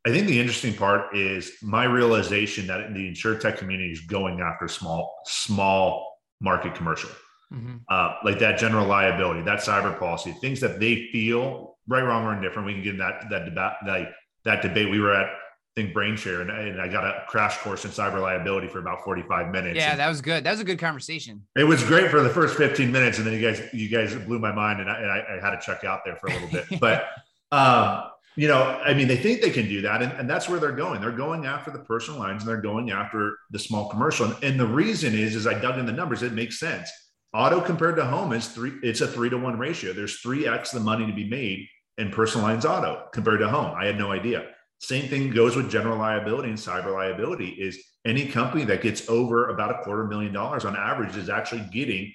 I 0.06 0.10
think 0.10 0.28
the 0.28 0.40
interesting 0.40 0.74
part 0.74 1.16
is 1.16 1.52
my 1.62 1.84
realization 1.84 2.68
that 2.68 2.94
the 2.94 3.12
insurtech 3.12 3.58
community 3.58 3.92
is 3.92 4.02
going 4.02 4.42
after 4.42 4.68
small 4.68 5.14
small 5.26 6.18
market 6.40 6.76
commercial, 6.76 7.10
mm-hmm. 7.54 7.78
uh, 7.90 8.16
like 8.24 8.40
that 8.40 8.58
general 8.58 8.88
liability, 8.88 9.42
that 9.44 9.60
cyber 9.60 9.98
policy, 10.00 10.32
things 10.42 10.60
that 10.62 10.80
they 10.80 11.10
feel 11.12 11.78
right, 11.88 12.02
wrong, 12.02 12.26
or 12.26 12.34
indifferent. 12.34 12.66
We 12.66 12.74
can 12.74 12.84
get 12.84 12.94
in 12.94 13.00
that 13.00 13.30
that 13.30 13.46
debate 13.46 13.74
that 13.86 14.12
that 14.46 14.62
debate. 14.62 14.90
We 14.90 15.00
were 15.00 15.14
at 15.14 15.30
think 15.78 15.94
BrainShare, 15.94 16.42
and 16.42 16.52
I, 16.52 16.60
and 16.62 16.82
I 16.82 16.88
got 16.88 17.04
a 17.04 17.24
crash 17.28 17.60
course 17.60 17.86
in 17.86 17.92
cyber 17.92 18.20
liability 18.20 18.68
for 18.68 18.80
about 18.80 19.04
45 19.04 19.52
minutes. 19.52 19.78
Yeah, 19.78 19.96
that 19.96 20.10
was 20.10 20.22
good. 20.22 20.44
That 20.44 20.52
was 20.52 20.60
a 20.60 20.64
good 20.64 20.80
conversation. 20.80 21.44
It 21.56 21.66
was 21.66 21.84
great 21.84 22.10
for 22.10 22.22
the 22.24 22.30
first 22.30 22.58
15 22.58 22.92
minutes, 22.92 23.20
and 23.20 23.28
then 23.28 23.36
you 23.36 23.42
guys 23.42 23.62
you 23.74 23.88
guys 23.88 24.16
blew 24.16 24.40
my 24.40 24.52
mind, 24.52 24.82
and 24.82 24.90
I, 24.90 24.98
and 24.98 25.12
I, 25.12 25.24
I 25.38 25.40
had 25.40 25.52
to 25.52 25.62
check 25.64 25.84
out 25.84 26.02
there 26.04 26.16
for 26.16 26.28
a 26.28 26.34
little 26.34 26.50
bit. 26.50 26.66
but 26.80 27.06
um, 27.52 28.06
you 28.36 28.48
know, 28.48 28.64
I 28.84 28.96
mean, 28.96 29.08
they 29.08 29.18
think 29.18 29.42
they 29.42 29.52
can 29.52 29.68
do 29.68 29.82
that, 29.82 30.02
and, 30.02 30.12
and 30.14 30.28
that's 30.28 30.50
where 30.50 30.60
they're 30.60 30.72
going. 30.72 31.00
They're 31.00 31.12
going 31.12 31.46
after 31.46 31.70
the 31.70 31.80
personal 31.80 32.20
lines, 32.20 32.42
and 32.42 32.50
they're 32.50 32.62
going 32.62 32.90
after 32.90 33.38
the 33.52 33.60
small 33.60 33.88
commercial. 33.88 34.26
And, 34.26 34.44
and 34.44 34.60
the 34.60 34.66
reason 34.66 35.14
is, 35.14 35.36
is 35.36 35.46
I 35.46 35.60
dug 35.60 35.78
in 35.78 35.86
the 35.86 35.92
numbers. 35.92 36.24
It 36.24 36.34
makes 36.34 36.60
sense. 36.60 36.90
Auto 37.36 37.62
compared 37.62 37.98
to 37.98 38.06
home 38.06 38.34
is 38.34 38.48
three. 38.48 38.74
It's 38.82 39.02
a 39.02 39.08
three 39.08 39.30
to 39.30 39.38
one 39.38 39.60
ratio. 39.60 39.94
There's 39.94 40.22
three 40.22 40.48
x 40.48 40.72
the 40.72 40.80
money 40.80 41.06
to 41.06 41.14
be 41.14 41.30
made 41.30 41.68
in 42.00 42.10
personal 42.10 42.48
lines 42.48 42.66
auto 42.66 43.08
compared 43.14 43.40
to 43.42 43.50
home. 43.50 43.76
I 43.78 43.86
had 43.86 43.98
no 43.98 44.12
idea. 44.12 44.48
Same 44.80 45.10
thing 45.10 45.32
goes 45.32 45.56
with 45.56 45.72
general 45.72 45.98
liability 45.98 46.50
and 46.50 46.58
cyber 46.58 46.94
liability 46.94 47.50
is 47.50 47.84
any 48.06 48.28
company 48.28 48.64
that 48.66 48.82
gets 48.82 49.10
over 49.10 49.50
about 49.50 49.72
a 49.72 49.84
quarter 49.84 50.06
million 50.06 50.34
dollars 50.34 50.66
on 50.66 50.76
average 50.76 51.16
is 51.18 51.30
actually 51.30 51.68
getting 51.72 52.14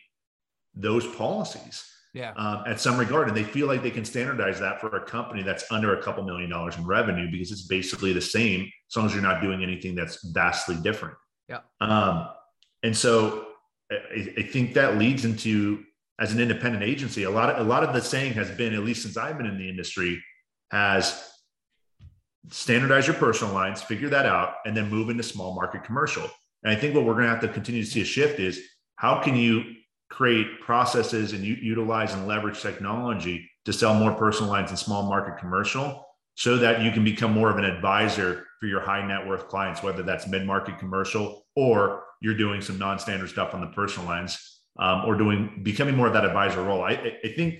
those 0.74 1.06
policies 1.06 1.84
yeah. 2.14 2.32
Um, 2.36 2.64
at 2.66 2.78
some 2.78 2.98
regard. 2.98 3.28
And 3.28 3.36
they 3.36 3.42
feel 3.42 3.66
like 3.66 3.82
they 3.82 3.90
can 3.90 4.04
standardize 4.04 4.60
that 4.60 4.80
for 4.80 4.94
a 4.96 5.04
company 5.04 5.42
that's 5.42 5.64
under 5.70 5.98
a 5.98 6.02
couple 6.02 6.22
million 6.24 6.50
dollars 6.50 6.76
in 6.76 6.86
revenue 6.86 7.30
because 7.30 7.50
it's 7.50 7.66
basically 7.66 8.12
the 8.12 8.20
same 8.20 8.70
as 8.90 8.96
long 8.96 9.06
as 9.06 9.14
you're 9.14 9.22
not 9.22 9.40
doing 9.40 9.62
anything 9.62 9.94
that's 9.94 10.22
vastly 10.26 10.76
different. 10.82 11.14
Yeah. 11.48 11.60
Um, 11.80 12.28
and 12.82 12.94
so 12.94 13.46
I, 13.90 14.28
I 14.36 14.42
think 14.42 14.74
that 14.74 14.98
leads 14.98 15.24
into 15.24 15.84
as 16.20 16.32
an 16.32 16.40
independent 16.40 16.84
agency, 16.84 17.22
a 17.24 17.30
lot 17.30 17.50
of 17.50 17.66
a 17.66 17.68
lot 17.68 17.82
of 17.82 17.94
the 17.94 18.00
saying 18.00 18.34
has 18.34 18.50
been, 18.50 18.74
at 18.74 18.84
least 18.84 19.02
since 19.02 19.16
I've 19.16 19.38
been 19.38 19.46
in 19.46 19.58
the 19.58 19.68
industry, 19.68 20.22
has 20.70 21.31
standardize 22.50 23.06
your 23.06 23.16
personal 23.16 23.54
lines, 23.54 23.82
figure 23.82 24.08
that 24.08 24.26
out, 24.26 24.54
and 24.64 24.76
then 24.76 24.90
move 24.90 25.10
into 25.10 25.22
small 25.22 25.54
market 25.54 25.84
commercial. 25.84 26.28
And 26.62 26.72
I 26.72 26.78
think 26.78 26.94
what 26.94 27.04
we're 27.04 27.14
going 27.14 27.24
to 27.24 27.30
have 27.30 27.40
to 27.40 27.48
continue 27.48 27.82
to 27.82 27.90
see 27.90 28.02
a 28.02 28.04
shift 28.04 28.40
is 28.40 28.60
how 28.96 29.20
can 29.20 29.36
you 29.36 29.64
create 30.10 30.60
processes 30.60 31.32
and 31.32 31.42
utilize 31.42 32.12
and 32.12 32.26
leverage 32.26 32.60
technology 32.60 33.48
to 33.64 33.72
sell 33.72 33.94
more 33.94 34.12
personal 34.12 34.50
lines 34.50 34.70
and 34.70 34.78
small 34.78 35.08
market 35.08 35.38
commercial 35.38 36.06
so 36.34 36.56
that 36.56 36.82
you 36.82 36.90
can 36.90 37.04
become 37.04 37.32
more 37.32 37.50
of 37.50 37.56
an 37.56 37.64
advisor 37.64 38.46
for 38.60 38.66
your 38.66 38.80
high 38.80 39.04
net 39.06 39.26
worth 39.26 39.48
clients, 39.48 39.82
whether 39.82 40.02
that's 40.02 40.26
mid 40.26 40.46
market 40.46 40.78
commercial 40.78 41.46
or 41.56 42.04
you're 42.20 42.36
doing 42.36 42.60
some 42.60 42.78
non 42.78 42.98
standard 42.98 43.28
stuff 43.28 43.54
on 43.54 43.60
the 43.60 43.66
personal 43.68 44.08
lines 44.08 44.60
um, 44.78 45.04
or 45.04 45.16
doing 45.16 45.60
becoming 45.62 45.96
more 45.96 46.06
of 46.06 46.12
that 46.12 46.24
advisor 46.24 46.62
role. 46.62 46.82
I, 46.82 47.18
I 47.24 47.32
think 47.34 47.56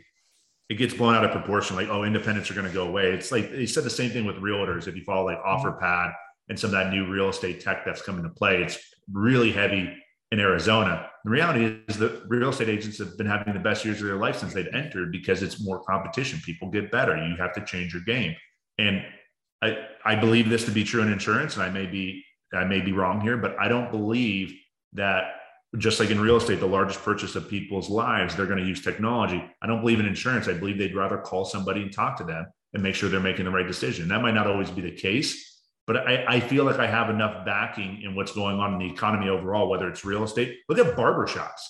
it 0.69 0.75
gets 0.75 0.95
blown 0.95 1.15
out 1.15 1.25
of 1.25 1.33
proportion. 1.33 1.77
Like, 1.77 1.89
oh, 1.89 2.05
independents 2.05 2.51
are 2.51 2.55
going 2.55 2.67
to 2.67 2.73
go 2.73 2.87
away. 2.89 3.13
It's 3.13 3.33
like 3.33 3.51
they 3.51 3.67
said 3.67 3.85
the 3.85 3.91
same 3.91 4.11
thing 4.11 4.25
with 4.25 4.37
realtors. 4.37 4.89
If 4.89 4.97
you 4.97 5.05
follow 5.05 5.27
like 5.27 5.39
mm-hmm. 5.39 5.67
OfferPad 5.67 6.13
and 6.49 6.59
some 6.59 6.69
of 6.69 6.73
that 6.73 6.91
new 6.91 7.07
real 7.07 7.29
estate 7.29 7.61
tech 7.61 7.85
that's 7.85 8.03
coming 8.03 8.23
to 8.23 8.31
play, 8.31 8.63
it's 8.63 8.79
really 9.13 9.53
heavy 9.53 9.93
in 10.31 10.41
Arizona. 10.41 11.09
The 11.25 11.31
reality 11.31 11.79
is 11.89 11.99
that 11.99 12.23
real 12.27 12.49
estate 12.49 12.69
agents 12.69 12.99
have 12.99 13.19
been 13.19 13.27
having 13.27 13.53
the 13.53 13.61
best 13.61 13.85
years 13.85 14.01
of 14.01 14.07
their 14.07 14.17
life 14.17 14.39
since 14.39 14.55
they've 14.55 14.67
entered 14.73 15.13
because 15.13 15.43
it's 15.43 15.63
more 15.63 15.83
competition. 15.85 16.41
People 16.45 16.71
get 16.71 16.91
better. 16.91 17.17
You 17.17 17.37
have 17.37 17.53
to 17.55 17.65
change 17.65 17.93
your 17.93 18.03
game. 18.03 18.35
And 18.79 19.05
I, 19.63 19.77
I 20.05 20.15
believe 20.17 20.49
this 20.49 20.65
to 20.65 20.71
be 20.71 20.85
true 20.85 21.03
in 21.03 21.13
insurance, 21.13 21.55
and 21.55 21.63
I 21.63 21.69
may 21.69 21.87
be 21.87 22.25
I 22.55 22.65
may 22.65 22.81
be 22.81 22.93
wrong 22.93 23.21
here, 23.21 23.37
but 23.37 23.57
I 23.59 23.69
don't 23.69 23.91
believe 23.91 24.53
that 24.93 25.25
just 25.79 26.01
like 26.01 26.11
in 26.11 26.21
real 26.21 26.37
estate, 26.37 26.61
the 26.61 26.67
largest 26.67 27.03
purchase 27.03 27.35
of 27.35 27.49
people's 27.49 27.89
lives, 27.89 28.37
they're 28.37 28.47
going 28.47 28.59
to 28.59 28.67
use 28.67 28.83
technology. 28.83 29.43
I 29.63 29.67
don't 29.67 29.81
believe 29.81 30.01
in 30.01 30.07
insurance. 30.07 30.49
I 30.49 30.53
believe 30.53 30.79
they'd 30.79 30.95
rather 30.95 31.19
call 31.19 31.45
somebody 31.45 31.83
and 31.83 31.93
talk 31.93 32.19
to 32.19 32.25
them 32.25 32.47
and 32.75 32.83
make 32.83 32.95
sure 32.95 33.09
they're 33.09 33.21
making 33.21 33.47
the 33.47 33.51
right 33.51 33.67
decision. 33.67 34.09
That 34.09 34.23
might 34.23 34.35
not 34.35 34.47
always 34.47 34.71
be 34.71 34.83
the 34.83 34.91
case, 34.91 35.61
but 35.87 35.97
I, 35.97 36.25
I 36.29 36.41
feel 36.41 36.65
like 36.65 36.79
I 36.79 36.87
have 36.87 37.09
enough 37.09 37.47
backing 37.47 38.03
in 38.03 38.15
what's 38.15 38.33
going 38.33 38.57
on 38.57 38.75
in 38.75 38.79
the 38.79 38.93
economy 38.93 39.29
overall, 39.29 39.69
whether 39.69 39.89
it's 39.89 40.05
real 40.05 40.25
estate. 40.25 40.59
Look 40.69 40.79
at 40.79 40.95
barbershops. 40.97 41.61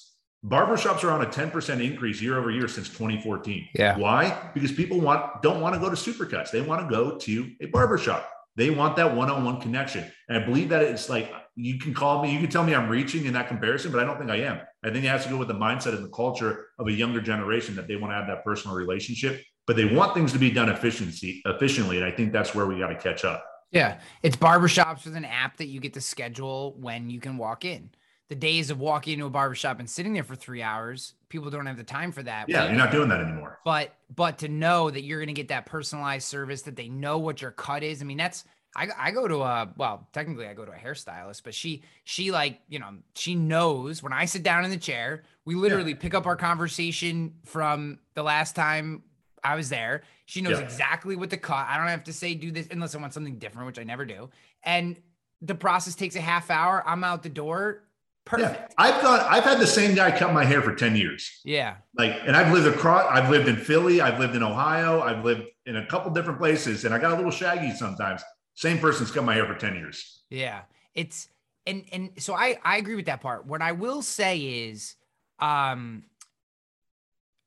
Barbershops 0.44 1.04
are 1.04 1.10
on 1.12 1.22
a 1.22 1.26
10% 1.26 1.84
increase 1.84 2.20
year 2.20 2.36
over 2.36 2.50
year 2.50 2.66
since 2.66 2.88
2014. 2.88 3.68
Yeah. 3.76 3.96
Why? 3.96 4.50
Because 4.52 4.72
people 4.72 5.00
want 5.00 5.40
don't 5.42 5.60
want 5.60 5.74
to 5.74 5.80
go 5.80 5.88
to 5.88 5.94
supercuts. 5.94 6.50
They 6.50 6.60
want 6.60 6.82
to 6.82 6.92
go 6.92 7.16
to 7.18 7.50
a 7.60 7.66
barbershop. 7.66 8.28
They 8.56 8.70
want 8.70 8.96
that 8.96 9.16
one-on-one 9.16 9.60
connection. 9.60 10.10
And 10.28 10.42
I 10.42 10.44
believe 10.44 10.68
that 10.70 10.82
it's 10.82 11.08
like 11.08 11.32
you 11.54 11.78
can 11.78 11.94
call 11.94 12.22
me, 12.22 12.32
you 12.32 12.38
can 12.38 12.50
tell 12.50 12.64
me 12.64 12.74
I'm 12.74 12.88
reaching 12.88 13.24
in 13.24 13.32
that 13.34 13.48
comparison, 13.48 13.92
but 13.92 14.00
I 14.00 14.04
don't 14.04 14.18
think 14.18 14.30
I 14.30 14.36
am. 14.36 14.60
I 14.84 14.90
think 14.90 15.04
it 15.04 15.08
has 15.08 15.24
to 15.24 15.30
go 15.30 15.36
with 15.36 15.48
the 15.48 15.54
mindset 15.54 15.94
and 15.94 16.04
the 16.04 16.10
culture 16.10 16.66
of 16.78 16.86
a 16.86 16.92
younger 16.92 17.20
generation 17.20 17.74
that 17.76 17.88
they 17.88 17.96
want 17.96 18.12
to 18.12 18.16
have 18.16 18.26
that 18.26 18.44
personal 18.44 18.76
relationship, 18.76 19.42
but 19.66 19.76
they 19.76 19.84
want 19.84 20.14
things 20.14 20.32
to 20.32 20.38
be 20.38 20.50
done 20.50 20.68
efficiency 20.68 21.42
efficiently. 21.44 21.96
And 21.96 22.04
I 22.04 22.10
think 22.10 22.32
that's 22.32 22.54
where 22.54 22.66
we 22.66 22.78
got 22.78 22.88
to 22.88 22.96
catch 22.96 23.24
up. 23.24 23.44
Yeah. 23.70 24.00
It's 24.22 24.36
barbershops 24.36 25.04
with 25.04 25.16
an 25.16 25.24
app 25.24 25.56
that 25.56 25.68
you 25.68 25.80
get 25.80 25.94
to 25.94 26.00
schedule 26.00 26.74
when 26.78 27.08
you 27.08 27.20
can 27.20 27.38
walk 27.38 27.64
in. 27.64 27.90
The 28.32 28.36
days 28.38 28.70
of 28.70 28.80
walking 28.80 29.12
into 29.12 29.26
a 29.26 29.30
barbershop 29.30 29.78
and 29.78 29.90
sitting 29.90 30.14
there 30.14 30.24
for 30.24 30.34
three 30.34 30.62
hours, 30.62 31.12
people 31.28 31.50
don't 31.50 31.66
have 31.66 31.76
the 31.76 31.84
time 31.84 32.12
for 32.12 32.22
that. 32.22 32.48
Yeah, 32.48 32.60
But- 32.62 32.68
you're 32.70 32.78
not 32.78 32.90
doing 32.90 33.10
that 33.10 33.20
anymore. 33.20 33.58
but 33.62 33.94
but 34.14 34.38
to 34.38 34.48
know 34.48 34.90
that 34.90 35.02
you're 35.02 35.18
going 35.18 35.26
to 35.26 35.34
get 35.34 35.48
that 35.48 35.66
personalized 35.66 36.26
service 36.26 36.62
that 36.62 36.74
they 36.76 36.88
know 36.88 37.18
what 37.18 37.42
your 37.42 37.50
cut 37.50 37.82
is 37.82 38.00
i 38.00 38.04
mean 38.06 38.16
that's 38.16 38.44
I, 38.74 38.88
I 38.98 39.10
go 39.10 39.28
to 39.28 39.42
a 39.42 39.70
well 39.76 40.08
technically 40.14 40.46
i 40.46 40.54
go 40.54 40.64
to 40.64 40.72
a 40.72 40.76
hairstylist 40.76 41.42
but 41.44 41.54
she 41.54 41.82
she 42.04 42.30
like 42.30 42.60
you 42.68 42.78
know 42.78 42.88
she 43.14 43.34
knows 43.34 44.02
when 44.02 44.12
i 44.14 44.24
sit 44.24 44.42
down 44.42 44.64
in 44.64 44.70
the 44.70 44.76
chair 44.78 45.24
we 45.44 45.54
literally 45.54 45.94
pick 45.94 46.14
up 46.14 46.24
our 46.26 46.36
conversation 46.36 47.34
from 47.44 47.98
the 48.14 48.22
last 48.22 48.56
time 48.56 49.02
i 49.44 49.54
was 49.56 49.68
there 49.68 50.02
she 50.26 50.40
knows 50.40 50.58
Yeah. 50.58 50.64
exactly 50.64 51.16
what 51.16 51.28
to 51.30 51.36
cut 51.36 51.66
i 51.68 51.76
don't 51.76 51.88
have 51.88 52.04
to 52.04 52.12
say 52.14 52.34
do 52.34 52.50
this 52.50 52.68
unless 52.70 52.94
i 52.94 52.98
want 52.98 53.12
something 53.14 53.38
different 53.38 53.66
which 53.66 53.78
i 53.78 53.84
never 53.84 54.04
do 54.06 54.30
and 54.62 54.96
the 55.42 55.54
process 55.54 55.94
takes 55.94 56.16
a 56.16 56.20
half 56.20 56.50
hour 56.50 56.82
i'm 56.86 57.04
out 57.04 57.22
the 57.22 57.28
door 57.28 57.82
Yeah, 58.30 58.48
perfect 58.48 58.74
I've 58.78 59.02
got 59.02 59.30
I've 59.30 59.44
had 59.44 59.58
the 59.58 59.66
same 59.66 59.94
guy 59.94 60.16
cut 60.16 60.32
my 60.32 60.44
hair 60.44 60.62
for 60.62 60.74
10 60.74 60.96
years. 60.96 61.40
yeah 61.44 61.76
Like, 61.94 62.20
and 62.26 62.36
I've 62.36 62.52
lived 62.52 62.66
across, 62.66 63.06
I've 63.10 63.30
lived 63.30 63.48
in 63.48 63.56
Philly, 63.56 64.00
I've 64.00 64.18
lived 64.18 64.36
in 64.36 64.42
Ohio, 64.42 65.00
I've 65.02 65.24
lived 65.24 65.44
in 65.66 65.76
a 65.76 65.86
couple 65.86 66.10
different 66.12 66.38
places, 66.38 66.84
and 66.84 66.94
I 66.94 66.98
got 66.98 67.12
a 67.12 67.16
little 67.16 67.30
shaggy 67.30 67.72
sometimes. 67.72 68.22
Same 68.54 68.78
person's 68.78 69.10
cut 69.10 69.24
my 69.24 69.34
hair 69.34 69.46
for 69.46 69.54
10 69.54 69.74
years. 69.74 70.22
Yeah. 70.30 70.62
It's 70.94 71.28
and 71.66 71.84
and 71.92 72.10
so 72.18 72.34
I 72.34 72.58
I 72.64 72.76
agree 72.78 72.96
with 72.96 73.06
that 73.06 73.20
part. 73.20 73.46
What 73.46 73.62
I 73.62 73.72
will 73.72 74.02
say 74.02 74.38
is 74.38 74.96
um 75.38 76.04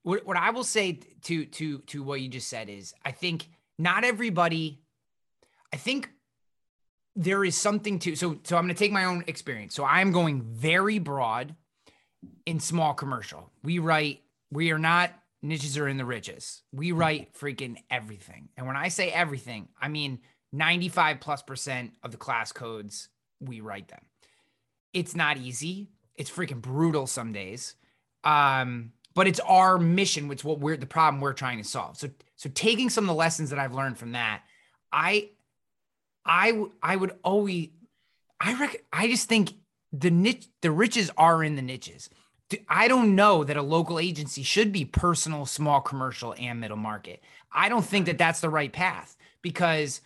what 0.04 0.26
what 0.26 0.38
I 0.38 0.52
will 0.52 0.64
say 0.64 1.00
to 1.24 1.46
to 1.46 1.80
to 1.80 2.04
what 2.04 2.22
you 2.22 2.30
just 2.30 2.48
said 2.48 2.70
is 2.70 2.94
I 3.04 3.12
think 3.12 3.48
not 3.78 4.04
everybody 4.04 4.82
I 5.74 5.78
think 5.78 6.10
there 7.16 7.46
is 7.46 7.56
something 7.56 8.00
to 8.00 8.16
so 8.16 8.38
so 8.44 8.58
I'm 8.58 8.66
going 8.66 8.76
to 8.76 8.80
take 8.80 8.92
my 8.92 9.06
own 9.06 9.24
experience. 9.28 9.74
So 9.74 9.86
I'm 9.86 10.12
going 10.12 10.42
very 10.42 11.00
broad 11.00 11.56
in 12.46 12.60
small 12.60 12.94
commercial. 12.94 13.52
We 13.64 13.80
write 13.80 14.22
we 14.52 14.72
are 14.72 14.80
not 14.80 15.12
niches 15.42 15.78
are 15.78 15.88
in 15.88 15.98
the 15.98 16.06
riches. 16.06 16.64
We 16.72 16.92
write 16.92 17.34
freaking 17.34 17.78
everything. 17.90 18.50
And 18.58 18.68
when 18.68 18.76
I 18.76 18.90
say 18.90 19.10
everything, 19.10 19.70
I 19.82 19.88
mean 19.88 20.20
95 20.52 21.20
plus 21.20 21.42
percent 21.42 21.94
of 22.04 22.12
the 22.12 22.18
class 22.18 22.52
codes 22.52 23.10
we 23.40 23.62
write 23.62 23.88
them. 23.88 24.02
It's 24.94 25.16
not 25.16 25.38
easy. 25.38 25.90
It's 26.16 26.32
freaking 26.32 26.62
brutal 26.62 27.08
some 27.08 27.34
days. 27.34 27.76
Um, 28.24 28.94
but 29.14 29.28
it's 29.28 29.40
our 29.42 29.78
mission, 29.78 30.28
which 30.28 30.44
what 30.44 30.60
we're 30.60 30.78
the 30.78 30.86
problem 30.86 31.22
we're 31.22 31.34
trying 31.34 31.58
to 31.58 31.64
solve. 31.64 31.98
So 31.98 32.10
so 32.36 32.50
taking 32.54 32.90
some 32.90 33.06
of 33.06 33.08
the 33.08 33.14
lessons 33.14 33.52
that 33.52 33.60
I've 33.60 33.74
learned 33.74 33.98
from 33.98 34.12
that, 34.12 34.42
I 34.92 35.30
I 36.26 36.52
w- 36.52 36.72
I 36.82 36.96
would 36.96 37.16
always 37.24 37.70
I 38.40 38.54
rec- 38.60 38.86
I 38.92 39.08
just 39.08 39.30
think 39.30 39.54
the 39.92 40.12
niche 40.12 40.48
the 40.62 40.72
riches 40.72 41.12
are 41.18 41.44
in 41.44 41.56
the 41.56 41.62
niches. 41.62 42.10
I 42.70 42.88
don't 42.88 43.16
know 43.16 43.44
that 43.44 43.58
a 43.58 43.62
local 43.62 44.00
agency 44.00 44.44
should 44.44 44.72
be 44.72 44.86
personal, 44.86 45.46
small 45.46 45.82
commercial, 45.82 46.36
and 46.38 46.60
middle 46.60 46.78
market. 46.78 47.22
I 47.52 47.70
don't 47.70 47.86
think 47.86 48.06
that 48.06 48.18
that's 48.18 48.40
the 48.40 48.50
right 48.50 48.72
path 48.72 49.16
because 49.42 50.02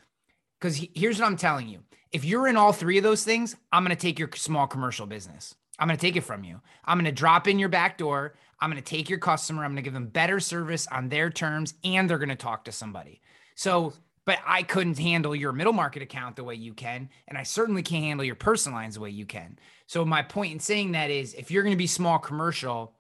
because 0.60 0.84
here's 0.94 1.20
what 1.20 1.28
I'm 1.28 1.38
telling 1.38 1.68
you. 1.68 1.80
If 2.12 2.26
you're 2.26 2.48
in 2.48 2.58
all 2.58 2.74
three 2.74 2.98
of 2.98 3.04
those 3.04 3.24
things, 3.24 3.56
I'm 3.72 3.84
going 3.84 3.96
to 3.96 4.02
take 4.02 4.20
your 4.20 4.30
small 4.36 4.68
commercial 4.68 5.06
business. 5.06 5.56
I'm 5.78 5.88
going 5.88 5.98
to 5.98 6.02
take 6.02 6.16
it 6.16 6.22
from 6.22 6.44
you. 6.44 6.60
I'm 6.84 6.98
going 6.98 7.06
to 7.06 7.12
drop 7.12 7.48
in 7.48 7.60
your 7.60 7.70
back 7.70 7.98
door. 7.98 8.36
I'm 8.60 8.70
going 8.70 8.82
to 8.82 8.90
take 8.90 9.10
your 9.10 9.20
customer. 9.20 9.64
I'm 9.64 9.72
going 9.72 9.78
to 9.78 9.82
give 9.84 9.94
them 9.94 10.08
better 10.08 10.40
service 10.40 10.88
on 10.88 11.10
their 11.10 11.30
terms, 11.30 11.76
and 11.84 12.10
they're 12.10 12.18
going 12.18 12.30
to 12.30 12.36
talk 12.36 12.66
to 12.66 12.72
somebody. 12.72 13.22
So, 13.56 13.94
but 14.30 14.38
I 14.46 14.62
couldn't 14.62 15.00
handle 15.00 15.36
your 15.36 15.52
middle 15.52 15.74
market 15.74 16.04
account 16.04 16.36
the 16.36 16.44
way 16.44 16.54
you 16.54 16.76
can. 16.76 17.10
And 17.28 17.36
I 17.36 17.42
certainly 17.42 17.82
can't 17.82 18.04
handle 18.04 18.24
your 18.24 18.36
personal 18.36 18.78
lines 18.78 18.94
the 18.94 19.02
way 19.02 19.10
you 19.10 19.26
can. 19.26 19.58
So, 19.88 20.06
my 20.06 20.22
point 20.22 20.54
in 20.54 20.60
saying 20.60 20.92
that 20.92 21.10
is 21.10 21.34
if 21.34 21.50
you're 21.50 21.64
going 21.64 21.74
to 21.74 21.78
be 21.80 21.88
small 21.88 22.20
commercial, 22.20 22.94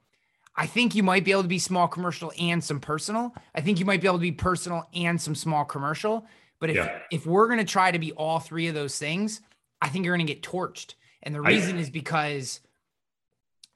I 0.55 0.65
think 0.65 0.95
you 0.95 1.03
might 1.03 1.23
be 1.23 1.29
able 1.29 1.43
to 1.43 1.47
be 1.47 1.59
small 1.59 1.87
commercial 1.87 2.33
and 2.39 2.63
some 2.63 2.79
personal. 2.79 3.35
I 3.53 3.61
think 3.61 3.77
you 3.79 3.85
might 3.85 4.01
be 4.01 4.07
able 4.07 4.17
to 4.17 4.21
be 4.23 4.31
personal 4.31 4.89
and 4.91 5.21
some 5.21 5.35
small 5.35 5.65
commercial. 5.65 6.25
But 6.59 6.71
if 6.71 6.77
Yeah. 6.77 6.97
if 7.11 7.27
we're 7.27 7.45
going 7.45 7.59
to 7.59 7.63
try 7.63 7.91
to 7.91 7.99
be 7.99 8.11
all 8.13 8.39
three 8.39 8.65
of 8.65 8.73
those 8.73 8.97
things, 8.97 9.41
I 9.83 9.89
think 9.89 10.05
you're 10.05 10.17
going 10.17 10.25
to 10.25 10.33
get 10.33 10.41
torched. 10.41 10.95
And 11.21 11.35
the 11.35 11.43
I- 11.43 11.49
reason 11.49 11.77
is 11.77 11.91
because 11.91 12.59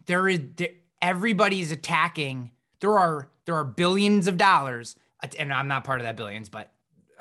there 0.08 0.28
is 0.28 0.40
there, 0.56 0.70
everybody 1.04 1.62
is 1.62 1.72
attacking. 1.72 2.50
There 2.80 2.98
are 2.98 3.30
there 3.46 3.54
are 3.54 3.64
billions 3.64 4.26
of 4.26 4.38
dollars, 4.38 4.96
and 5.38 5.54
I'm 5.54 5.68
not 5.68 5.84
part 5.84 6.00
of 6.02 6.06
that 6.06 6.16
billions, 6.16 6.50
but 6.50 6.73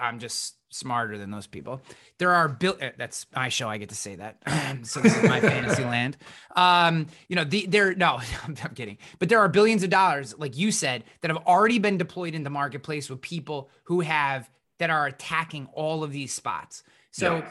I'm 0.02 0.18
just 0.18 0.56
smarter 0.70 1.18
than 1.18 1.30
those 1.30 1.46
people. 1.46 1.82
There 2.18 2.30
are 2.32 2.48
bill. 2.48 2.76
uh, 2.80 2.90
That's 2.96 3.26
my 3.36 3.48
show. 3.50 3.68
I 3.68 3.78
get 3.78 3.90
to 3.90 3.94
say 3.94 4.16
that. 4.16 4.38
so 4.86 5.00
this 5.00 5.16
is 5.16 5.22
my 5.28 5.40
fantasy 5.40 5.84
land. 5.84 6.16
Um, 6.56 7.06
you 7.28 7.36
know, 7.36 7.44
the 7.44 7.66
there. 7.66 7.94
No, 7.94 8.18
I'm, 8.44 8.56
I'm 8.64 8.74
kidding. 8.74 8.98
But 9.18 9.28
there 9.28 9.38
are 9.40 9.48
billions 9.48 9.82
of 9.82 9.90
dollars, 9.90 10.34
like 10.38 10.56
you 10.56 10.72
said, 10.72 11.04
that 11.20 11.30
have 11.30 11.42
already 11.46 11.78
been 11.78 11.98
deployed 11.98 12.34
in 12.34 12.42
the 12.42 12.50
marketplace 12.50 13.08
with 13.10 13.20
people 13.20 13.70
who 13.84 14.00
have 14.00 14.50
that 14.78 14.90
are 14.90 15.06
attacking 15.06 15.68
all 15.74 16.02
of 16.02 16.10
these 16.12 16.32
spots. 16.32 16.82
So, 17.12 17.36
Yeah. 17.36 17.48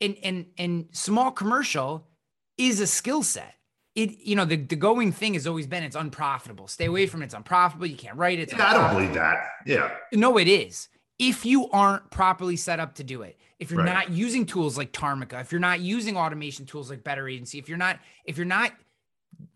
in 0.00 0.14
in 0.14 0.46
in 0.56 0.88
small 0.92 1.30
commercial 1.30 2.06
is 2.58 2.80
a 2.80 2.86
skill 2.86 3.22
set. 3.22 3.54
It 3.94 4.18
you 4.20 4.34
know 4.36 4.46
the, 4.46 4.56
the 4.56 4.76
going 4.76 5.12
thing 5.12 5.34
has 5.34 5.46
always 5.46 5.66
been 5.66 5.82
it's 5.82 5.96
unprofitable. 5.96 6.66
Stay 6.68 6.86
away 6.86 7.06
from 7.06 7.20
it. 7.22 7.26
It's 7.26 7.34
unprofitable. 7.34 7.86
You 7.86 7.96
can't 7.96 8.16
write 8.16 8.38
it. 8.40 8.50
Yeah, 8.50 8.70
I 8.70 8.72
don't 8.72 8.94
believe 8.94 9.12
that. 9.14 9.36
Yeah. 9.66 9.90
No, 10.14 10.38
it 10.38 10.48
is. 10.48 10.88
If 11.18 11.44
you 11.46 11.68
aren't 11.70 12.10
properly 12.10 12.56
set 12.56 12.80
up 12.80 12.94
to 12.96 13.04
do 13.04 13.22
it, 13.22 13.38
if 13.58 13.70
you're 13.70 13.84
Right. 13.84 14.08
not 14.08 14.10
using 14.10 14.44
tools 14.46 14.76
like 14.76 14.92
Tarmika, 14.92 15.40
if 15.40 15.52
you're 15.52 15.60
not 15.60 15.80
using 15.80 16.16
automation 16.16 16.66
tools 16.66 16.90
like 16.90 17.04
Better 17.04 17.28
Agency, 17.28 17.58
if 17.58 17.68
you're 17.68 17.78
not, 17.78 18.00
if 18.24 18.36
you're 18.36 18.44
not 18.46 18.72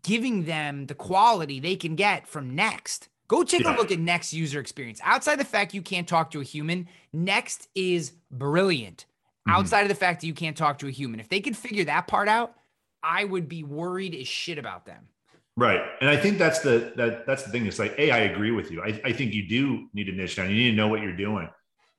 giving 0.03 0.45
them 0.45 0.85
the 0.87 0.95
quality 0.95 1.59
they 1.59 1.75
can 1.75 1.95
get 1.95 2.27
from 2.27 2.55
Next, 2.55 3.09
go 3.27 3.43
take 3.43 3.61
Yeah. 3.63 3.75
a 3.75 3.77
look 3.77 3.91
at 3.91 3.99
Next 3.99 4.33
user 4.33 4.59
experience. 4.59 4.99
Outside 5.03 5.37
the 5.37 5.45
fact 5.45 5.73
you 5.73 5.81
can't 5.81 6.07
talk 6.07 6.31
to 6.31 6.39
a 6.39 6.43
human, 6.43 6.87
Next 7.11 7.67
is 7.75 8.13
brilliant. 8.31 9.05
Mhm. 9.47 9.53
Outside 9.53 9.81
of 9.81 9.89
the 9.89 9.95
fact 9.95 10.21
that 10.21 10.27
you 10.27 10.33
can't 10.33 10.57
talk 10.57 10.79
to 10.79 10.87
a 10.87 10.91
human, 10.91 11.19
if 11.19 11.27
they 11.29 11.41
could 11.41 11.57
figure 11.57 11.83
that 11.85 12.07
part 12.07 12.27
out, 12.27 12.55
I 13.03 13.23
would 13.25 13.47
be 13.49 13.63
worried 13.63 14.15
as 14.15 14.27
shit 14.27 14.57
about 14.57 14.85
them. 14.85 15.09
Right. 15.57 15.81
And 16.01 16.09
I 16.09 16.15
think 16.15 16.37
that's 16.37 16.59
the 16.59 16.93
that 16.97 17.25
that's 17.25 17.43
the 17.43 17.49
thing. 17.49 17.65
It's 17.65 17.79
like, 17.79 17.97
hey, 17.97 18.11
I 18.11 18.19
agree 18.19 18.51
with 18.51 18.71
you. 18.71 18.83
I, 18.83 19.01
I 19.03 19.11
think 19.11 19.33
you 19.33 19.47
do 19.47 19.87
need 19.91 20.05
to 20.05 20.11
niche 20.11 20.35
down. 20.35 20.49
You 20.49 20.55
need 20.55 20.69
to 20.71 20.77
know 20.77 20.87
what 20.87 21.01
you're 21.01 21.17
doing. 21.17 21.49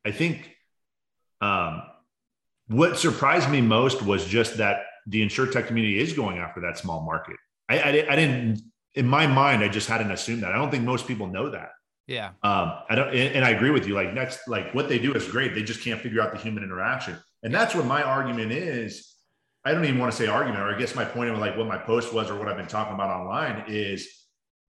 I 0.06 0.12
think 0.12 0.56
um 1.40 1.82
what 2.68 2.98
surprised 2.98 3.50
me 3.50 3.60
most 3.60 4.00
was 4.02 4.24
just 4.26 4.58
that 4.58 4.84
the 5.06 5.22
insure 5.22 5.46
tech 5.46 5.66
community 5.66 5.98
is 5.98 6.12
going 6.12 6.38
after 6.38 6.60
that 6.60 6.78
small 6.78 7.00
market. 7.00 7.36
I, 7.68 7.78
I, 7.78 7.88
I 7.88 8.16
didn't 8.16 8.62
in 8.94 9.06
my 9.06 9.26
mind, 9.26 9.62
I 9.62 9.68
just 9.68 9.88
hadn't 9.88 10.10
assumed 10.10 10.42
that. 10.42 10.52
I 10.52 10.56
don't 10.56 10.70
think 10.70 10.84
most 10.84 11.06
people 11.06 11.26
know 11.26 11.50
that. 11.50 11.70
Yeah. 12.06 12.30
Um, 12.42 12.72
I 12.88 12.94
don't, 12.94 13.08
and, 13.08 13.36
and 13.36 13.44
I 13.44 13.50
agree 13.50 13.70
with 13.70 13.86
you. 13.86 13.94
Like 13.94 14.14
next, 14.14 14.48
like 14.48 14.74
what 14.74 14.88
they 14.88 14.98
do 14.98 15.12
is 15.14 15.28
great. 15.28 15.54
They 15.54 15.62
just 15.62 15.82
can't 15.82 16.00
figure 16.00 16.20
out 16.22 16.32
the 16.32 16.38
human 16.38 16.64
interaction, 16.64 17.16
and 17.42 17.54
that's 17.54 17.74
what 17.74 17.86
my 17.86 18.02
argument 18.02 18.50
is. 18.52 19.07
I 19.68 19.72
don't 19.72 19.84
even 19.84 19.98
want 19.98 20.10
to 20.10 20.16
say 20.16 20.26
argument, 20.26 20.62
or 20.62 20.74
I 20.74 20.78
guess 20.78 20.94
my 20.94 21.04
point 21.04 21.28
of 21.28 21.38
like 21.38 21.54
what 21.54 21.66
my 21.66 21.76
post 21.76 22.14
was, 22.14 22.30
or 22.30 22.38
what 22.38 22.48
I've 22.48 22.56
been 22.56 22.66
talking 22.66 22.94
about 22.94 23.10
online 23.10 23.64
is, 23.68 24.08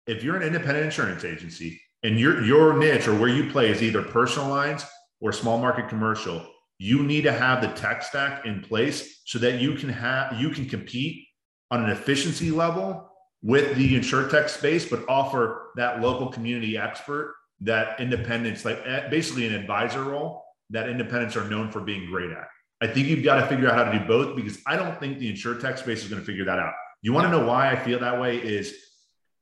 if 0.05 0.23
you're 0.23 0.35
an 0.35 0.43
independent 0.43 0.85
insurance 0.85 1.25
agency 1.25 1.81
and 2.03 2.19
your 2.19 2.43
your 2.43 2.77
niche 2.77 3.07
or 3.07 3.15
where 3.15 3.29
you 3.29 3.49
play 3.49 3.71
is 3.71 3.81
either 3.81 4.03
personal 4.03 4.49
lines 4.49 4.85
or 5.19 5.33
small 5.33 5.57
market 5.57 5.89
commercial, 5.89 6.45
you 6.77 7.01
need 7.01 7.23
to 7.23 7.31
have 7.31 7.59
the 7.59 7.69
tech 7.69 8.03
stack 8.03 8.45
in 8.45 8.61
place 8.61 9.23
so 9.25 9.39
that 9.39 9.59
you 9.59 9.73
can 9.73 9.89
have 9.89 10.39
you 10.39 10.51
can 10.51 10.69
compete 10.69 11.25
on 11.71 11.83
an 11.83 11.89
efficiency 11.89 12.51
level 12.51 13.09
with 13.41 13.75
the 13.75 13.99
insurtech 13.99 14.47
space, 14.47 14.87
but 14.87 15.03
offer 15.09 15.71
that 15.75 16.01
local 16.01 16.27
community 16.27 16.77
expert, 16.77 17.33
that 17.61 17.99
independence, 17.99 18.63
like 18.63 18.79
eh, 18.85 19.09
basically 19.09 19.47
an 19.47 19.55
advisor 19.55 20.03
role 20.03 20.43
that 20.69 20.87
independents 20.87 21.35
are 21.35 21.49
known 21.49 21.71
for 21.71 21.81
being 21.81 22.05
great 22.11 22.29
at. 22.29 22.47
I 22.83 22.87
think 22.87 23.07
you've 23.07 23.23
got 23.23 23.35
to 23.39 23.47
figure 23.47 23.69
out 23.69 23.75
how 23.75 23.89
to 23.89 23.97
do 23.97 24.05
both 24.05 24.35
because 24.35 24.59
I 24.67 24.75
don't 24.75 24.99
think 24.99 25.17
the 25.17 25.31
insurtech 25.31 25.77
space 25.77 26.03
is 26.03 26.09
going 26.09 26.19
to 26.19 26.25
figure 26.25 26.43
that 26.43 26.59
out. 26.59 26.73
You 27.01 27.13
want 27.13 27.25
to 27.27 27.31
know 27.31 27.45
why 27.45 27.71
I 27.71 27.77
feel 27.77 27.99
that 27.99 28.19
way 28.19 28.37
is 28.37 28.75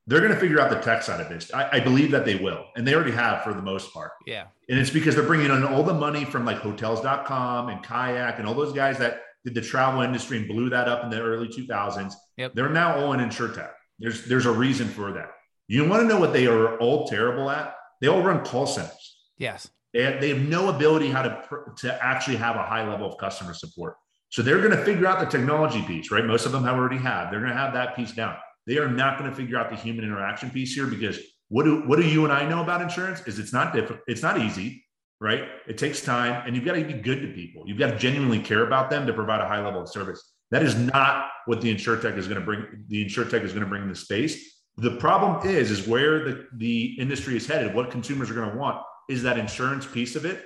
they're 0.06 0.20
going 0.20 0.32
to 0.32 0.40
figure 0.40 0.62
out 0.62 0.70
the 0.70 0.80
tech 0.80 1.02
side 1.02 1.20
of 1.20 1.28
this. 1.28 1.52
I, 1.52 1.78
I, 1.78 1.80
believe 1.80 2.12
that 2.12 2.24
they 2.24 2.36
will, 2.36 2.66
and 2.76 2.88
they 2.88 2.94
already 2.94 3.12
have 3.12 3.44
for 3.44 3.54
the 3.54 3.62
most 3.62 3.94
part. 3.94 4.12
Yeah. 4.28 4.46
And 4.70 4.78
it's 4.78 4.92
because 4.92 5.16
they're 5.16 5.26
bringing 5.26 5.48
in 5.48 5.64
all 5.64 5.82
the 5.82 5.94
money 5.94 6.24
from 6.24 6.46
like 6.46 6.58
hotels.com 6.58 7.70
and 7.70 7.84
kayak 7.84 8.38
and 8.38 8.48
all 8.48 8.54
those 8.54 8.74
guys 8.74 9.00
that 9.00 9.22
did 9.44 9.56
the 9.56 9.62
travel 9.62 10.02
industry 10.02 10.38
and 10.38 10.48
blew 10.48 10.70
that 10.70 10.88
up 10.88 11.04
in 11.04 11.10
the 11.10 11.20
early 11.20 11.48
2000s. 11.48 12.14
Yep. 12.38 12.54
They're 12.54 12.70
now 12.70 13.00
all 13.00 13.14
in 13.14 13.20
insurtech. 13.22 13.72
There's, 13.98 14.26
there's 14.26 14.46
a 14.46 14.52
reason 14.52 14.88
for 14.88 15.14
that. 15.14 15.32
You 15.68 15.88
want 15.88 16.04
to 16.04 16.08
know 16.08 16.20
what 16.20 16.34
they 16.34 16.46
are 16.46 16.78
all 16.78 17.08
terrible 17.08 17.50
at? 17.50 17.76
They 18.02 18.08
all 18.08 18.22
run 18.22 18.46
call 18.46 18.68
centers. 18.68 19.16
Yes. 19.40 19.68
They 19.94 20.04
have, 20.04 20.22
they 20.22 20.30
have 20.30 20.40
no 20.40 20.70
ability 20.70 21.10
how 21.10 21.24
to, 21.24 21.44
to 21.78 22.04
actually 22.04 22.38
have 22.38 22.56
a 22.56 22.64
high 22.64 22.88
level 22.88 23.08
of 23.08 23.18
customer 23.18 23.54
support. 23.54 23.96
So 24.30 24.42
they're 24.42 24.60
going 24.60 24.72
to 24.72 24.84
figure 24.86 25.06
out 25.06 25.20
the 25.20 25.26
technology 25.26 25.82
piece, 25.82 26.10
right? 26.10 26.26
Most 26.26 26.46
of 26.46 26.54
them 26.54 26.64
have 26.64 26.78
already 26.78 26.98
have. 26.98 27.30
They're 27.30 27.42
going 27.42 27.52
to 27.52 27.58
have 27.58 27.74
that 27.74 27.96
piece 27.96 28.14
down. 28.14 28.36
They 28.66 28.78
are 28.78 28.88
not 28.88 29.20
going 29.20 29.30
to 29.30 29.36
figure 29.36 29.58
out 29.58 29.70
the 29.70 29.76
human 29.76 30.06
interaction 30.06 30.50
piece 30.50 30.74
here 30.74 30.88
because 30.88 31.20
what 31.50 31.66
do 31.66 31.82
what 31.82 32.00
do 32.00 32.08
you 32.08 32.24
and 32.24 32.32
I 32.32 32.48
know 32.48 32.62
about 32.62 32.82
insurance? 32.82 33.22
Is 33.28 33.40
it's 33.40 33.52
not 33.52 33.74
difficult, 33.74 34.00
it's 34.08 34.22
not 34.22 34.40
easy, 34.40 34.86
right? 35.20 35.44
It 35.68 35.78
takes 35.78 36.02
time, 36.02 36.44
and 36.46 36.56
you've 36.56 36.64
got 36.64 36.76
to 36.76 36.86
be 36.86 36.94
good 36.94 37.22
to 37.22 37.28
people. 37.34 37.64
You've 37.66 37.78
got 37.78 37.92
to 37.92 37.98
genuinely 37.98 38.40
care 38.40 38.66
about 38.66 38.90
them 38.90 39.06
to 39.06 39.14
provide 39.14 39.42
a 39.42 39.48
high 39.48 39.62
level 39.62 39.82
of 39.82 39.90
service. 39.90 40.32
That 40.52 40.64
is 40.64 40.76
not 40.76 41.28
what 41.46 41.60
the 41.60 41.70
insure 41.70 41.98
tech 41.98 42.16
is 42.16 42.28
going 42.28 42.40
to 42.40 42.46
bring. 42.46 42.86
The 42.88 43.02
insure 43.02 43.26
tech 43.26 43.42
is 43.42 43.52
going 43.52 43.64
to 43.64 43.70
bring 43.70 43.84
in 43.84 43.90
the 43.90 43.96
space. 43.96 44.60
The 44.78 44.96
problem 44.96 45.46
is, 45.46 45.72
is 45.72 45.86
where 45.86 46.24
the, 46.24 46.48
the 46.56 46.96
industry 46.98 47.36
is 47.36 47.46
headed. 47.46 47.76
What 47.76 47.92
consumers 47.92 48.32
are 48.32 48.34
going 48.34 48.50
to 48.50 48.58
want 48.58 48.82
is 49.10 49.24
that 49.24 49.38
insurance 49.38 49.86
piece 49.86 50.16
of 50.16 50.26
it, 50.26 50.46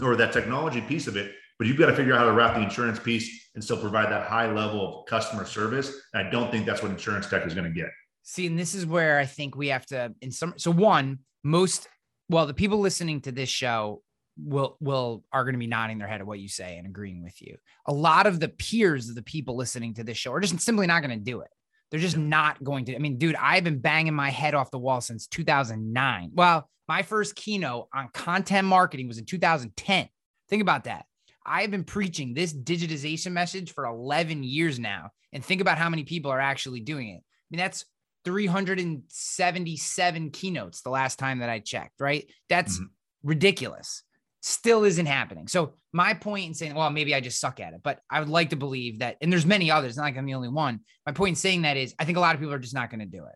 or 0.00 0.16
that 0.16 0.32
technology 0.32 0.80
piece 0.80 1.06
of 1.06 1.16
it 1.16 1.34
but 1.58 1.66
you've 1.66 1.76
got 1.76 1.86
to 1.86 1.96
figure 1.96 2.14
out 2.14 2.20
how 2.20 2.26
to 2.26 2.32
wrap 2.32 2.54
the 2.54 2.62
insurance 2.62 2.98
piece 2.98 3.48
and 3.54 3.62
still 3.62 3.78
provide 3.78 4.10
that 4.12 4.26
high 4.28 4.50
level 4.50 5.00
of 5.00 5.06
customer 5.06 5.44
service. 5.44 5.92
And 6.14 6.26
I 6.26 6.30
don't 6.30 6.50
think 6.50 6.66
that's 6.66 6.82
what 6.82 6.92
insurance 6.92 7.28
tech 7.28 7.44
is 7.44 7.54
going 7.54 7.64
to 7.64 7.74
get. 7.74 7.90
See, 8.22 8.46
and 8.46 8.58
this 8.58 8.74
is 8.74 8.86
where 8.86 9.18
I 9.18 9.26
think 9.26 9.56
we 9.56 9.68
have 9.68 9.84
to 9.86 10.14
in 10.20 10.30
some 10.30 10.54
so 10.56 10.70
one, 10.70 11.20
most 11.42 11.88
well, 12.28 12.46
the 12.46 12.54
people 12.54 12.78
listening 12.78 13.22
to 13.22 13.32
this 13.32 13.48
show 13.48 14.02
will 14.36 14.76
will 14.80 15.24
are 15.32 15.42
going 15.44 15.54
to 15.54 15.58
be 15.58 15.66
nodding 15.66 15.98
their 15.98 16.06
head 16.06 16.20
at 16.20 16.26
what 16.26 16.38
you 16.38 16.48
say 16.48 16.76
and 16.76 16.86
agreeing 16.86 17.24
with 17.24 17.40
you. 17.42 17.56
A 17.86 17.92
lot 17.92 18.26
of 18.26 18.38
the 18.38 18.48
peers 18.48 19.08
of 19.08 19.16
the 19.16 19.22
people 19.22 19.56
listening 19.56 19.94
to 19.94 20.04
this 20.04 20.16
show 20.16 20.32
are 20.32 20.40
just 20.40 20.60
simply 20.60 20.86
not 20.86 21.02
going 21.02 21.18
to 21.18 21.24
do 21.24 21.40
it. 21.40 21.48
They're 21.90 22.00
just 22.00 22.16
not 22.16 22.62
going 22.62 22.86
to. 22.86 22.94
I 22.94 22.98
mean, 22.98 23.18
dude, 23.18 23.36
I've 23.36 23.64
been 23.64 23.78
banging 23.78 24.14
my 24.14 24.30
head 24.30 24.54
off 24.54 24.70
the 24.70 24.78
wall 24.78 25.00
since 25.00 25.26
2009. 25.26 26.30
Well, 26.34 26.68
my 26.86 27.02
first 27.02 27.34
keynote 27.34 27.88
on 27.94 28.08
content 28.12 28.66
marketing 28.66 29.08
was 29.08 29.18
in 29.18 29.24
2010. 29.24 30.08
Think 30.48 30.62
about 30.62 30.84
that. 30.84 31.06
I 31.44 31.62
have 31.62 31.70
been 31.70 31.84
preaching 31.84 32.34
this 32.34 32.52
digitization 32.52 33.32
message 33.32 33.72
for 33.72 33.86
11 33.86 34.42
years 34.42 34.78
now. 34.78 35.10
And 35.32 35.44
think 35.44 35.60
about 35.60 35.78
how 35.78 35.88
many 35.88 36.04
people 36.04 36.30
are 36.30 36.40
actually 36.40 36.80
doing 36.80 37.08
it. 37.08 37.20
I 37.20 37.48
mean, 37.50 37.58
that's 37.58 37.84
377 38.24 40.30
keynotes 40.30 40.82
the 40.82 40.90
last 40.90 41.18
time 41.18 41.38
that 41.38 41.48
I 41.48 41.60
checked, 41.60 42.00
right? 42.00 42.30
That's 42.48 42.76
mm-hmm. 42.76 42.86
ridiculous. 43.22 44.02
Still 44.40 44.84
isn't 44.84 45.06
happening. 45.06 45.48
So, 45.48 45.74
my 45.92 46.14
point 46.14 46.46
in 46.46 46.54
saying, 46.54 46.74
well, 46.74 46.90
maybe 46.90 47.14
I 47.14 47.20
just 47.20 47.40
suck 47.40 47.60
at 47.60 47.72
it, 47.72 47.80
but 47.82 48.00
I 48.10 48.20
would 48.20 48.28
like 48.28 48.50
to 48.50 48.56
believe 48.56 49.00
that, 49.00 49.16
and 49.20 49.32
there's 49.32 49.46
many 49.46 49.70
others, 49.70 49.96
not 49.96 50.04
like 50.04 50.16
I'm 50.16 50.26
the 50.26 50.34
only 50.34 50.48
one. 50.48 50.80
My 51.06 51.12
point 51.12 51.30
in 51.30 51.36
saying 51.36 51.62
that 51.62 51.76
is, 51.76 51.94
I 51.98 52.04
think 52.04 52.18
a 52.18 52.20
lot 52.20 52.34
of 52.34 52.40
people 52.40 52.54
are 52.54 52.58
just 52.58 52.74
not 52.74 52.90
going 52.90 53.00
to 53.00 53.06
do 53.06 53.24
it. 53.24 53.34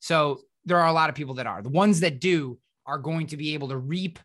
So, 0.00 0.40
there 0.64 0.78
are 0.78 0.88
a 0.88 0.92
lot 0.92 1.08
of 1.08 1.16
people 1.16 1.34
that 1.34 1.46
are. 1.46 1.62
The 1.62 1.68
ones 1.70 2.00
that 2.00 2.20
do 2.20 2.58
are 2.86 2.98
going 2.98 3.28
to 3.28 3.36
be 3.36 3.54
able 3.54 3.68
to 3.68 3.76
reap 3.76 4.18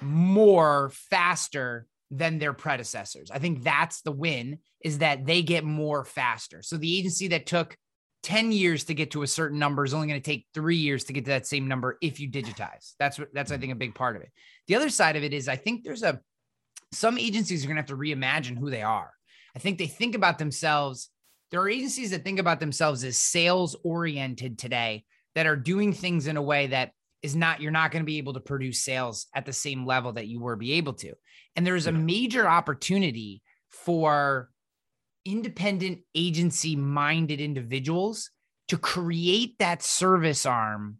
more 0.00 0.90
faster 0.94 1.86
than 2.10 2.38
their 2.38 2.52
predecessors. 2.52 3.30
I 3.30 3.38
think 3.38 3.62
that's 3.62 4.02
the 4.02 4.12
win 4.12 4.58
is 4.84 4.98
that 4.98 5.26
they 5.26 5.42
get 5.42 5.64
more 5.64 6.04
faster. 6.04 6.62
So 6.62 6.76
the 6.76 6.98
agency 6.98 7.28
that 7.28 7.46
took 7.46 7.76
10 8.22 8.52
years 8.52 8.84
to 8.84 8.94
get 8.94 9.12
to 9.12 9.22
a 9.22 9.26
certain 9.26 9.58
number 9.58 9.84
is 9.84 9.94
only 9.94 10.08
going 10.08 10.20
to 10.20 10.24
take 10.24 10.46
3 10.54 10.76
years 10.76 11.04
to 11.04 11.12
get 11.12 11.24
to 11.24 11.30
that 11.30 11.46
same 11.46 11.66
number 11.66 11.96
if 12.02 12.20
you 12.20 12.30
digitize. 12.30 12.94
That's 12.98 13.18
what 13.18 13.28
that's 13.32 13.50
I 13.50 13.54
mm-hmm. 13.54 13.60
think 13.60 13.72
a 13.72 13.76
big 13.76 13.94
part 13.94 14.16
of 14.16 14.22
it. 14.22 14.30
The 14.66 14.76
other 14.76 14.90
side 14.90 15.16
of 15.16 15.24
it 15.24 15.32
is 15.32 15.48
I 15.48 15.56
think 15.56 15.84
there's 15.84 16.02
a 16.02 16.20
some 16.92 17.18
agencies 17.18 17.64
are 17.64 17.68
going 17.68 17.76
to 17.76 17.82
have 17.82 17.88
to 17.88 17.96
reimagine 17.96 18.58
who 18.58 18.68
they 18.68 18.82
are. 18.82 19.10
I 19.54 19.58
think 19.58 19.78
they 19.78 19.86
think 19.86 20.14
about 20.14 20.38
themselves 20.38 21.10
there 21.50 21.60
are 21.60 21.68
agencies 21.68 22.12
that 22.12 22.22
think 22.22 22.38
about 22.38 22.60
themselves 22.60 23.02
as 23.02 23.18
sales 23.18 23.76
oriented 23.82 24.58
today 24.58 25.04
that 25.34 25.46
are 25.46 25.56
doing 25.56 25.92
things 25.92 26.26
in 26.26 26.36
a 26.36 26.42
way 26.42 26.68
that 26.68 26.92
is 27.22 27.36
not 27.36 27.60
you're 27.60 27.72
not 27.72 27.90
going 27.90 28.02
to 28.02 28.06
be 28.06 28.18
able 28.18 28.34
to 28.34 28.40
produce 28.40 28.80
sales 28.80 29.26
at 29.34 29.46
the 29.46 29.52
same 29.52 29.84
level 29.84 30.12
that 30.12 30.26
you 30.26 30.40
were 30.40 30.56
be 30.56 30.74
able 30.74 30.94
to 30.94 31.12
and 31.56 31.66
there's 31.66 31.86
a 31.86 31.92
major 31.92 32.48
opportunity 32.48 33.42
for 33.68 34.50
independent 35.24 36.00
agency 36.14 36.76
minded 36.76 37.40
individuals 37.40 38.30
to 38.68 38.78
create 38.78 39.58
that 39.58 39.82
service 39.82 40.46
arm 40.46 40.98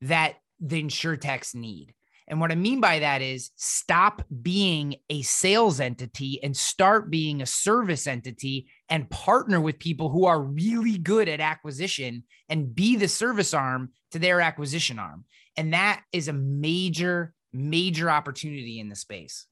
that 0.00 0.36
the 0.60 0.82
insurtechs 0.82 1.54
need 1.54 1.94
and 2.28 2.40
what 2.40 2.52
I 2.52 2.54
mean 2.54 2.80
by 2.80 3.00
that 3.00 3.20
is 3.20 3.50
stop 3.56 4.22
being 4.40 4.96
a 5.10 5.22
sales 5.22 5.80
entity 5.80 6.40
and 6.42 6.56
start 6.56 7.10
being 7.10 7.42
a 7.42 7.46
service 7.46 8.06
entity 8.06 8.68
and 8.88 9.10
partner 9.10 9.60
with 9.60 9.78
people 9.78 10.08
who 10.08 10.24
are 10.24 10.40
really 10.40 10.98
good 10.98 11.28
at 11.28 11.40
acquisition 11.40 12.24
and 12.48 12.74
be 12.74 12.96
the 12.96 13.08
service 13.08 13.52
arm 13.52 13.90
to 14.12 14.18
their 14.18 14.40
acquisition 14.40 14.98
arm. 14.98 15.24
And 15.56 15.74
that 15.74 16.02
is 16.12 16.28
a 16.28 16.32
major, 16.32 17.34
major 17.52 18.08
opportunity 18.08 18.78
in 18.78 18.88
the 18.88 18.96
space. 18.96 19.46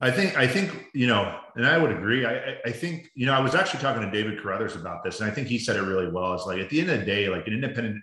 I 0.00 0.10
think, 0.10 0.36
I 0.36 0.46
think, 0.46 0.88
you 0.92 1.06
know, 1.06 1.38
and 1.54 1.66
I 1.66 1.78
would 1.78 1.90
agree. 1.90 2.26
I, 2.26 2.56
I 2.66 2.70
think, 2.70 3.10
you 3.14 3.24
know, 3.24 3.32
I 3.32 3.40
was 3.40 3.54
actually 3.54 3.80
talking 3.80 4.02
to 4.02 4.10
David 4.10 4.38
Carothers 4.38 4.76
about 4.76 5.02
this, 5.02 5.20
and 5.20 5.30
I 5.30 5.32
think 5.32 5.48
he 5.48 5.58
said 5.58 5.76
it 5.76 5.82
really 5.82 6.10
well. 6.10 6.34
It's 6.34 6.44
like 6.44 6.58
at 6.58 6.68
the 6.68 6.80
end 6.80 6.90
of 6.90 7.00
the 7.00 7.06
day, 7.06 7.28
like 7.28 7.46
an 7.46 7.54
independent 7.54 8.02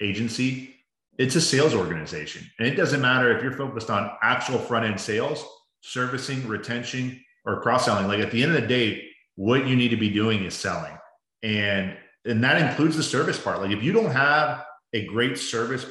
agency, 0.00 0.74
it's 1.18 1.36
a 1.36 1.40
sales 1.40 1.74
organization. 1.74 2.48
And 2.58 2.66
it 2.66 2.76
doesn't 2.76 3.00
matter 3.00 3.36
if 3.36 3.42
you're 3.42 3.52
focused 3.52 3.90
on 3.90 4.10
actual 4.22 4.58
front 4.58 4.86
end 4.86 5.00
sales, 5.00 5.44
servicing, 5.82 6.46
retention, 6.46 7.22
or 7.44 7.60
cross 7.60 7.84
selling. 7.84 8.06
Like 8.06 8.20
at 8.20 8.30
the 8.30 8.42
end 8.42 8.54
of 8.54 8.62
the 8.62 8.68
day, 8.68 9.08
what 9.34 9.66
you 9.66 9.76
need 9.76 9.88
to 9.88 9.96
be 9.96 10.10
doing 10.10 10.44
is 10.44 10.54
selling. 10.54 10.96
And 11.42 11.96
and 12.24 12.42
that 12.44 12.60
includes 12.60 12.96
the 12.96 13.02
service 13.02 13.40
part. 13.40 13.60
Like 13.60 13.70
if 13.70 13.82
you 13.82 13.92
don't 13.92 14.10
have 14.10 14.64
a 14.92 15.06
great 15.06 15.38
service 15.38 15.86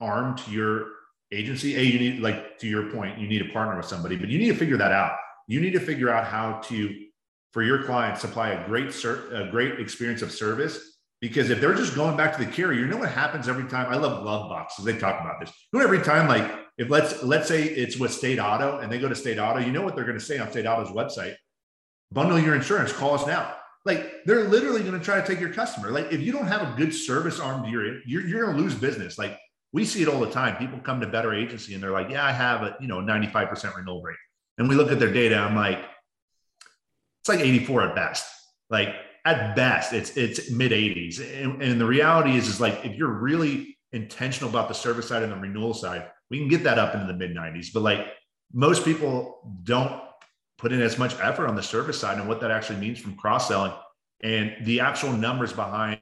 arm 0.00 0.36
to 0.36 0.50
your 0.50 0.86
agency, 1.32 1.76
a 1.76 1.82
you 1.82 1.98
need 1.98 2.20
like 2.20 2.58
to 2.58 2.68
your 2.68 2.90
point, 2.90 3.18
you 3.18 3.26
need 3.26 3.40
to 3.40 3.52
partner 3.52 3.76
with 3.76 3.86
somebody, 3.86 4.16
but 4.16 4.28
you 4.28 4.38
need 4.38 4.48
to 4.48 4.56
figure 4.56 4.76
that 4.76 4.92
out. 4.92 5.16
You 5.48 5.60
need 5.60 5.72
to 5.72 5.80
figure 5.80 6.10
out 6.10 6.24
how 6.24 6.60
to 6.68 7.06
for 7.52 7.62
your 7.62 7.82
client 7.84 8.18
supply 8.18 8.50
a 8.50 8.66
great 8.66 8.92
ser- 8.92 9.28
a 9.34 9.50
great 9.50 9.80
experience 9.80 10.22
of 10.22 10.32
service 10.32 10.92
because 11.22 11.50
if 11.50 11.60
they're 11.60 11.74
just 11.74 11.94
going 11.94 12.16
back 12.16 12.36
to 12.36 12.44
the 12.44 12.50
carrier, 12.50 12.80
you 12.80 12.86
know 12.88 12.96
what 12.96 13.08
happens 13.08 13.48
every 13.48 13.68
time. 13.68 13.86
I 13.88 13.96
love 13.96 14.24
love 14.24 14.48
boxes. 14.48 14.84
They 14.84 14.98
talk 14.98 15.20
about 15.20 15.40
this. 15.40 15.52
You 15.72 15.78
know, 15.78 15.84
every 15.84 16.00
time, 16.00 16.28
like 16.28 16.50
if 16.78 16.90
let's 16.90 17.22
let's 17.22 17.46
say 17.46 17.62
it's 17.62 17.96
with 17.96 18.12
State 18.12 18.40
Auto 18.40 18.78
and 18.78 18.90
they 18.90 18.98
go 18.98 19.08
to 19.08 19.14
State 19.14 19.38
Auto, 19.38 19.60
you 19.60 19.70
know 19.70 19.82
what 19.82 19.94
they're 19.94 20.04
going 20.04 20.18
to 20.18 20.24
say 20.24 20.38
on 20.38 20.50
State 20.50 20.66
Auto's 20.66 20.88
website: 20.88 21.36
bundle 22.10 22.38
your 22.40 22.56
insurance. 22.56 22.92
Call 22.92 23.14
us 23.14 23.26
now. 23.26 23.54
Like 23.84 24.24
they're 24.26 24.44
literally 24.48 24.80
going 24.80 24.98
to 24.98 25.04
try 25.04 25.20
to 25.20 25.26
take 25.26 25.40
your 25.40 25.52
customer. 25.52 25.90
Like 25.90 26.12
if 26.12 26.20
you 26.20 26.32
don't 26.32 26.46
have 26.46 26.62
a 26.62 26.76
good 26.76 26.92
service 26.92 27.38
arm 27.38 27.62
to 27.62 27.70
your, 27.70 28.00
you're 28.04 28.26
you're 28.26 28.44
going 28.44 28.56
to 28.56 28.62
lose 28.62 28.74
business. 28.74 29.16
Like 29.16 29.38
we 29.72 29.84
see 29.84 30.02
it 30.02 30.08
all 30.08 30.20
the 30.20 30.30
time. 30.30 30.56
People 30.56 30.78
come 30.78 31.00
to 31.00 31.06
Better 31.06 31.32
Agency 31.34 31.74
and 31.74 31.82
they're 31.82 31.92
like, 31.92 32.10
"Yeah, 32.10 32.24
I 32.24 32.32
have 32.32 32.62
a 32.62 32.76
you 32.80 32.88
know 32.88 33.00
95% 33.00 33.76
renewal 33.76 34.02
rate," 34.02 34.16
and 34.58 34.68
we 34.68 34.74
look 34.74 34.92
at 34.92 34.98
their 34.98 35.12
data. 35.12 35.36
I'm 35.36 35.56
like, 35.56 35.78
it's 37.20 37.28
like 37.28 37.40
84 37.40 37.88
at 37.88 37.94
best. 37.94 38.26
Like 38.70 38.94
at 39.24 39.54
best 39.54 39.92
it's 39.92 40.16
it's 40.16 40.50
mid 40.50 40.72
80s 40.72 41.20
and, 41.20 41.62
and, 41.62 41.80
the 41.80 41.86
reality 41.86 42.36
is 42.36 42.48
is 42.48 42.60
like 42.60 42.84
if 42.84 42.96
you're 42.96 43.08
really 43.08 43.78
intentional 43.92 44.50
about 44.50 44.68
the 44.68 44.74
service 44.74 45.08
side 45.08 45.22
and 45.22 45.30
the 45.30 45.36
renewal 45.36 45.74
side 45.74 46.10
we 46.30 46.38
can 46.38 46.48
get 46.48 46.64
that 46.64 46.78
up 46.78 46.94
into 46.94 47.06
the 47.06 47.14
mid 47.14 47.34
90s 47.34 47.68
but 47.72 47.82
like 47.82 48.06
most 48.52 48.84
people 48.84 49.56
don't 49.62 50.00
put 50.58 50.72
in 50.72 50.80
as 50.80 50.98
much 50.98 51.14
effort 51.20 51.46
on 51.46 51.54
the 51.54 51.62
service 51.62 51.98
side 51.98 52.18
and 52.18 52.28
what 52.28 52.40
that 52.40 52.50
actually 52.50 52.78
means 52.78 52.98
from 52.98 53.14
cross 53.14 53.48
selling 53.48 53.72
and 54.22 54.54
the 54.62 54.80
actual 54.80 55.12
numbers 55.12 55.52
behind 55.52 56.00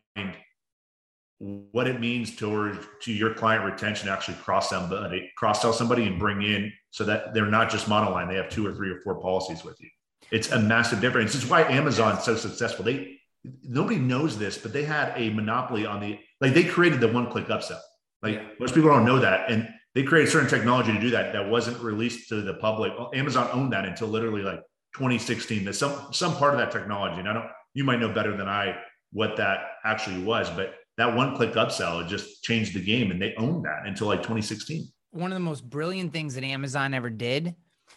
what 1.40 1.88
it 1.88 1.98
means 2.00 2.37
to 2.37 2.79
to 3.03 3.12
your 3.12 3.35
client 3.35 3.64
retention 3.64 4.07
to 4.07 4.12
actually 4.12 4.37
cross 4.37 4.68
somebody 4.68 5.31
cross 5.38 5.62
sell 5.62 5.72
somebody 5.72 6.05
and 6.07 6.18
bring 6.18 6.42
in 6.42 6.70
so 6.90 7.03
that 7.03 7.33
they're 7.33 7.46
not 7.46 7.70
just 7.70 7.88
monoline 7.88 8.29
they 8.29 8.37
have 8.37 8.50
two 8.50 8.66
or 8.66 8.74
three 8.74 8.90
or 8.90 9.00
four 9.00 9.18
policies 9.20 9.64
with 9.64 9.81
you 9.81 9.88
it's 10.31 10.50
a 10.53 10.59
massive 10.59 11.00
difference. 11.00 11.35
It's 11.35 11.48
why 11.48 11.62
Amazon's 11.62 12.24
so 12.24 12.37
successful. 12.37 12.85
They 12.85 13.18
nobody 13.62 13.98
knows 13.98 14.38
this, 14.38 14.59
but 14.59 14.72
they 14.72 14.85
had 14.85 15.12
a 15.16 15.31
monopoly 15.31 15.87
on 15.87 16.00
the 16.00 16.18
like 16.40 16.55
they 16.55 16.64
created 16.64 17.00
the 17.00 17.09
one-click 17.09 17.46
upsell. 17.46 17.81
Like 18.22 18.61
most 18.61 18.74
people 18.74 18.90
don't 18.90 19.05
know 19.05 19.18
that. 19.18 19.50
And 19.50 19.68
they 19.94 20.03
created 20.03 20.31
certain 20.31 20.48
technology 20.48 20.92
to 20.92 21.00
do 21.00 21.11
that 21.11 21.33
that 21.33 21.48
wasn't 21.48 21.83
released 21.83 22.29
to 22.29 22.42
the 22.42 22.55
public. 22.55 22.92
Amazon 23.12 23.48
owned 23.53 23.72
that 23.72 23.85
until 23.87 24.09
literally 24.09 24.42
like 24.42 24.61
2016. 24.94 25.64
There's 25.64 25.79
some 25.79 26.12
some 26.12 26.37
part 26.37 26.55
of 26.55 26.61
that 26.61 26.70
technology. 26.70 27.18
And 27.18 27.29
I 27.29 27.33
don't 27.33 27.48
you 27.74 27.85
might 27.85 28.00
know 28.00 28.12
better 28.12 28.37
than 28.37 28.48
I 28.48 28.76
what 29.12 29.37
that 29.38 29.61
actually 29.85 30.22
was, 30.22 30.48
but 30.50 30.74
that 31.00 31.16
one-click 31.16 31.54
upsell 31.54 32.04
it 32.04 32.08
just 32.08 32.42
changed 32.44 32.74
the 32.74 32.80
game 32.80 33.10
and 33.10 33.20
they 33.20 33.34
owned 33.38 33.64
that 33.64 33.86
until 33.86 34.06
like 34.06 34.20
2016. 34.20 34.86
One 35.12 35.32
of 35.32 35.36
the 35.36 35.40
most 35.40 35.68
brilliant 35.68 36.12
things 36.12 36.34
that 36.34 36.44
Amazon 36.44 36.92
ever 36.94 37.10
did 37.10 37.54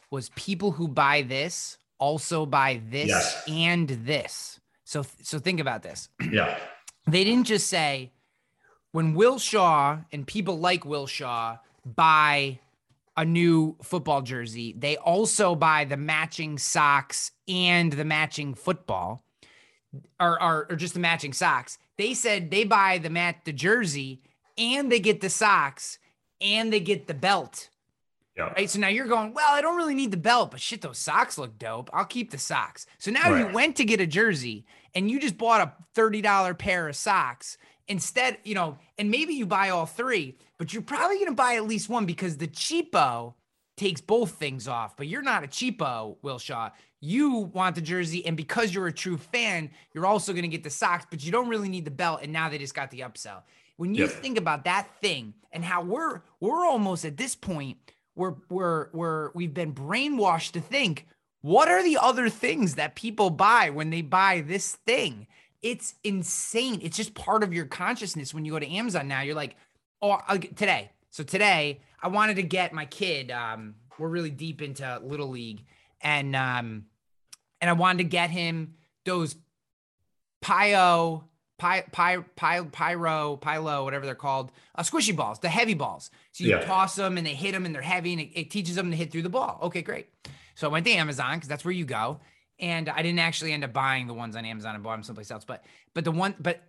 was 0.10 0.30
people 0.30 0.72
who 0.72 0.88
buy 0.88 1.22
this 1.22 1.78
also 2.00 2.46
buy 2.46 2.82
this 2.90 3.08
yes. 3.08 3.44
and 3.48 3.90
this. 3.90 4.60
So 4.84 5.06
so 5.22 5.40
think 5.40 5.60
about 5.60 5.84
this. 5.84 6.10
Yeah. 6.32 6.58
They 7.06 7.26
didn't 7.26 7.48
just 7.48 7.68
say 7.68 8.14
when 8.94 9.14
Will 9.14 9.38
Shaw 9.38 10.00
and 10.14 10.26
people 10.26 10.58
like 10.58 10.86
Will 10.86 11.06
Shaw 11.06 11.58
buy 11.86 12.60
a 13.18 13.26
new 13.26 13.76
football 13.84 14.22
jersey, 14.22 14.74
they 14.78 14.96
also 14.98 15.54
buy 15.56 15.84
the 15.84 15.98
matching 15.98 16.58
socks 16.58 17.32
and 17.48 17.92
the 17.92 18.06
matching 18.06 18.54
football, 18.54 19.26
or, 20.20 20.42
or, 20.42 20.68
or 20.70 20.76
just 20.76 20.94
the 20.94 21.00
matching 21.00 21.34
socks. 21.34 21.78
They 21.98 22.14
said 22.14 22.50
they 22.52 22.64
buy 22.64 22.98
the 22.98 23.10
mat 23.10 23.38
the 23.46 23.54
jersey 23.54 24.22
and 24.58 24.92
they 24.92 25.00
get 25.00 25.22
the 25.22 25.30
socks 25.30 26.00
and 26.42 26.72
they 26.72 26.80
get 26.80 27.08
the 27.08 27.14
belt. 27.14 27.70
Yeah. 28.36 28.46
Right. 28.50 28.68
So 28.70 28.80
now 28.80 28.88
you're 28.88 29.06
going, 29.08 29.34
well, 29.34 29.52
I 29.52 29.62
don't 29.62 29.78
really 29.78 29.94
need 29.94 30.10
the 30.12 30.18
belt, 30.18 30.52
but 30.52 30.60
shit, 30.60 30.82
those 30.82 30.98
socks 30.98 31.38
look 31.38 31.60
dope. 31.60 31.90
I'll 31.94 32.06
keep 32.06 32.32
the 32.32 32.40
socks. 32.40 32.88
So 32.98 33.12
now 33.12 33.32
Right. 33.32 33.48
you 33.48 33.54
went 33.54 33.76
to 33.76 33.86
get 33.86 34.02
a 34.02 34.08
jersey 34.08 34.66
and 34.96 35.10
you 35.10 35.20
just 35.20 35.38
bought 35.38 35.62
a 35.62 36.00
$30 36.00 36.58
pair 36.58 36.88
of 36.88 36.96
socks 36.96 37.58
instead, 37.88 38.38
you 38.44 38.56
know, 38.56 38.78
and 38.98 39.12
maybe 39.12 39.34
you 39.36 39.46
buy 39.46 39.70
all 39.70 39.86
three, 39.86 40.36
but 40.58 40.74
you're 40.74 40.82
probably 40.82 41.18
going 41.18 41.28
to 41.28 41.36
buy 41.36 41.56
at 41.56 41.66
least 41.68 41.90
one 41.90 42.06
because 42.08 42.38
the 42.38 42.48
cheapo 42.48 43.36
takes 43.78 44.02
both 44.02 44.32
things 44.32 44.68
off. 44.68 44.98
But 44.98 45.08
you're 45.08 45.22
not 45.22 45.44
a 45.44 45.48
cheapo, 45.48 46.18
Will 46.24 46.40
Shaw. 46.40 46.72
You 47.06 47.52
want 47.54 47.76
the 47.76 47.82
jersey, 47.82 48.26
and 48.26 48.38
because 48.38 48.74
you're 48.74 48.88
a 48.88 48.94
true 48.94 49.18
fan, 49.18 49.72
you're 49.94 50.06
also 50.06 50.32
going 50.32 50.44
to 50.44 50.48
get 50.48 50.64
the 50.64 50.70
socks, 50.70 51.06
but 51.10 51.24
you 51.26 51.34
don't 51.34 51.50
really 51.50 51.68
need 51.68 51.84
the 51.84 51.92
belt. 51.92 52.22
And 52.24 52.32
now 52.32 52.48
they 52.48 52.58
just 52.58 52.74
got 52.74 52.92
the 52.92 53.02
upsell. 53.02 53.42
When 53.76 53.94
you 53.94 54.08
Yep. 54.08 54.22
think 54.22 54.38
about 54.38 54.64
that 54.64 54.88
thing 55.02 55.34
and 55.52 55.66
how 55.66 55.84
we're 55.84 56.22
we're 56.40 56.66
almost 56.66 57.04
at 57.06 57.18
this 57.18 57.36
point 57.36 57.78
we're 58.16 58.36
we're 58.50 58.90
we're 58.94 59.32
we've 59.34 59.54
been 59.54 59.74
brainwashed 59.74 60.52
to 60.52 60.62
think 60.62 61.08
what 61.42 61.68
are 61.68 61.84
the 61.84 61.98
other 61.98 62.30
things 62.30 62.76
that 62.76 62.96
people 62.96 63.30
buy 63.30 63.70
when 63.70 63.90
they 63.90 64.02
buy 64.02 64.42
this 64.42 64.76
thing 64.86 65.28
it's 65.62 65.96
insane 66.04 66.80
it's 66.84 66.98
just 66.98 67.14
part 67.16 67.44
of 67.44 67.54
your 67.54 67.66
consciousness 67.66 68.34
when 68.34 68.46
you 68.46 68.52
go 68.52 68.60
to 68.60 68.72
amazon 68.72 69.08
now 69.08 69.22
you're 69.22 69.36
like 69.36 69.56
oh 70.02 70.18
today 70.56 70.92
so 71.10 71.24
today 71.24 71.82
i 72.02 72.08
wanted 72.08 72.36
to 72.36 72.44
get 72.44 72.74
my 72.74 72.86
kid 72.86 73.32
um 73.32 73.76
we're 73.98 74.08
really 74.10 74.30
deep 74.32 74.62
into 74.62 75.00
little 75.04 75.30
league 75.30 75.64
and 76.02 76.36
um 76.36 76.86
and 77.64 77.70
i 77.70 77.74
wanted 77.74 78.00
to 78.00 78.04
get 78.04 78.30
him 78.30 78.74
those 79.06 79.36
pio 80.42 81.24
Py, 81.60 81.82
py, 81.94 82.18
py, 82.36 82.62
pyro, 82.72 83.38
pylo, 83.38 83.84
whatever 83.86 84.06
they're 84.06 84.16
called, 84.16 84.52
uh, 84.76 84.82
squishy 84.82 85.16
balls, 85.16 85.40
the 85.40 85.48
heavy 85.48 85.76
balls. 85.76 86.10
So 86.34 86.44
you 86.44 86.50
Yeah. 86.50 86.66
toss 86.66 86.96
them 86.96 87.16
and 87.18 87.26
they 87.26 87.36
hit 87.36 87.54
them 87.54 87.66
and 87.66 87.74
they're 87.74 87.82
heavy 87.82 88.12
and 88.12 88.22
it, 88.22 88.32
it 88.38 88.52
teaches 88.52 88.76
them 88.76 88.90
to 88.90 88.98
hit 88.98 89.12
through 89.12 89.22
the 89.22 89.30
ball. 89.30 89.60
Okay, 89.62 89.82
great. 89.82 90.08
So 90.56 90.68
I 90.68 90.72
went 90.72 90.86
to 90.88 90.92
Amazon 90.92 91.36
because 91.36 91.48
that's 91.48 91.64
where 91.64 91.72
you 91.72 91.86
go. 91.86 92.20
And 92.60 92.90
I 92.90 93.02
didn't 93.02 93.20
actually 93.20 93.54
end 93.54 93.64
up 93.64 93.72
buying 93.72 94.08
the 94.08 94.14
ones 94.16 94.36
on 94.36 94.44
Amazon 94.44 94.74
and 94.76 94.84
bought 94.84 94.96
them 94.96 95.04
someplace 95.04 95.32
else. 95.32 95.46
But 95.46 95.64
but 95.94 96.04
the 96.04 96.12
one, 96.12 96.36
but 96.40 96.64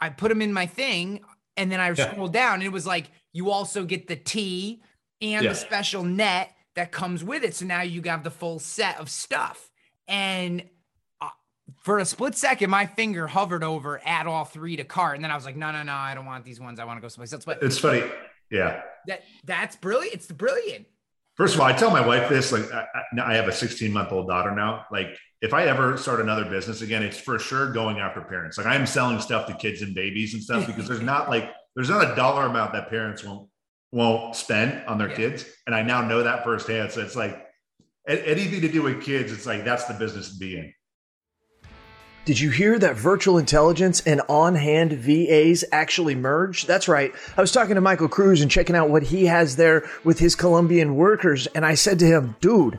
I 0.00 0.10
put 0.10 0.28
them 0.28 0.42
in 0.42 0.52
my 0.52 0.66
thing 0.66 1.24
and 1.56 1.72
then 1.72 1.80
I 1.80 1.88
Yeah. 1.88 2.12
scrolled 2.12 2.34
down 2.34 2.56
and 2.56 2.62
it 2.64 2.72
was 2.72 2.86
like 2.86 3.10
you 3.32 3.50
also 3.50 3.84
get 3.84 4.06
the 4.06 4.16
tee 4.16 4.80
and 5.20 5.44
Yeah. 5.44 5.48
the 5.50 5.56
special 5.56 6.04
net 6.04 6.54
that 6.76 6.92
comes 6.92 7.24
with 7.24 7.42
it. 7.42 7.54
So 7.56 7.64
now 7.64 7.80
you 7.80 8.00
got 8.02 8.22
the 8.22 8.30
full 8.30 8.60
set 8.60 8.98
of 9.00 9.10
stuff. 9.10 9.67
And 10.08 10.62
uh, 11.20 11.28
for 11.82 11.98
a 11.98 12.04
split 12.04 12.34
second, 12.34 12.70
my 12.70 12.86
finger 12.86 13.26
hovered 13.26 13.62
over 13.62 14.00
add 14.04 14.26
all 14.26 14.44
three 14.44 14.76
to 14.76 14.84
cart. 14.84 15.16
And 15.16 15.24
then 15.24 15.30
I 15.30 15.34
was 15.36 15.44
like, 15.44 15.56
no, 15.56 15.70
no, 15.70 15.82
no, 15.82 15.92
I 15.92 16.14
don't 16.14 16.26
want 16.26 16.44
these 16.44 16.58
ones. 16.60 16.80
I 16.80 16.84
want 16.84 16.96
to 16.96 17.02
go 17.02 17.08
someplace 17.08 17.32
else. 17.32 17.44
But 17.44 17.62
It's 17.62 17.78
funny. 17.78 18.02
Yeah. 18.50 18.80
that 19.06 19.22
that's 19.44 19.76
brilliant. 19.76 20.14
It's 20.14 20.26
brilliant. 20.32 20.86
First 21.36 21.54
of 21.54 21.60
all, 21.60 21.66
I 21.66 21.72
tell 21.72 21.90
my 21.92 22.04
wife 22.04 22.28
this. 22.28 22.50
Like, 22.50 22.72
I, 22.72 22.84
I 23.22 23.34
have 23.36 23.46
a 23.46 23.52
16 23.52 23.92
month 23.92 24.10
old 24.10 24.26
daughter 24.26 24.50
now. 24.52 24.86
Like, 24.90 25.08
if 25.40 25.54
I 25.54 25.66
ever 25.66 25.96
start 25.96 26.20
another 26.20 26.44
business 26.44 26.80
again, 26.82 27.02
it's 27.04 27.18
for 27.20 27.38
sure 27.38 27.70
going 27.72 28.00
after 28.00 28.20
parents. 28.22 28.58
Like, 28.58 28.66
I 28.66 28.74
am 28.74 28.86
selling 28.86 29.20
stuff 29.20 29.46
to 29.46 29.54
kids 29.54 29.82
and 29.82 29.94
babies 29.94 30.34
and 30.34 30.42
stuff 30.42 30.66
because 30.66 30.88
there's 30.88 31.00
not 31.02 31.28
like 31.28 31.50
there's 31.76 31.90
not 31.90 32.10
a 32.10 32.16
dollar 32.16 32.46
amount 32.46 32.72
that 32.72 32.88
parents 32.88 33.22
won't 33.22 33.48
won't 33.92 34.34
spend 34.34 34.84
on 34.88 34.98
their 34.98 35.10
Yeah. 35.10 35.16
kids, 35.16 35.44
and 35.66 35.74
I 35.76 35.82
now 35.82 36.00
know 36.02 36.22
that 36.24 36.42
firsthand. 36.42 36.90
So 36.90 37.02
it's 37.02 37.14
like 37.14 37.46
anything 38.08 38.60
to 38.62 38.68
do 38.68 38.82
with 38.82 39.02
kids, 39.02 39.32
it's 39.32 39.46
like 39.46 39.64
that's 39.64 39.84
the 39.84 39.94
business 39.94 40.32
to 40.32 40.38
be 40.38 40.56
in. 40.56 40.72
Did 42.24 42.40
you 42.40 42.50
hear 42.50 42.78
that 42.78 42.94
virtual 42.94 43.38
intelligence 43.38 44.02
and 44.02 44.20
on 44.28 44.54
hand 44.54 44.92
VAs 44.92 45.64
actually 45.72 46.14
merge? 46.14 46.66
That's 46.66 46.86
right. 46.86 47.14
I 47.38 47.40
was 47.40 47.52
talking 47.52 47.76
to 47.76 47.80
Michael 47.80 48.08
Cruz 48.08 48.42
and 48.42 48.50
checking 48.50 48.76
out 48.76 48.90
what 48.90 49.02
he 49.02 49.24
has 49.24 49.56
there 49.56 49.88
with 50.04 50.18
his 50.18 50.34
Colombian 50.34 50.96
workers. 50.96 51.46
And 51.54 51.64
I 51.64 51.74
said 51.74 51.98
to 52.00 52.06
him, 52.06 52.36
dude, 52.42 52.78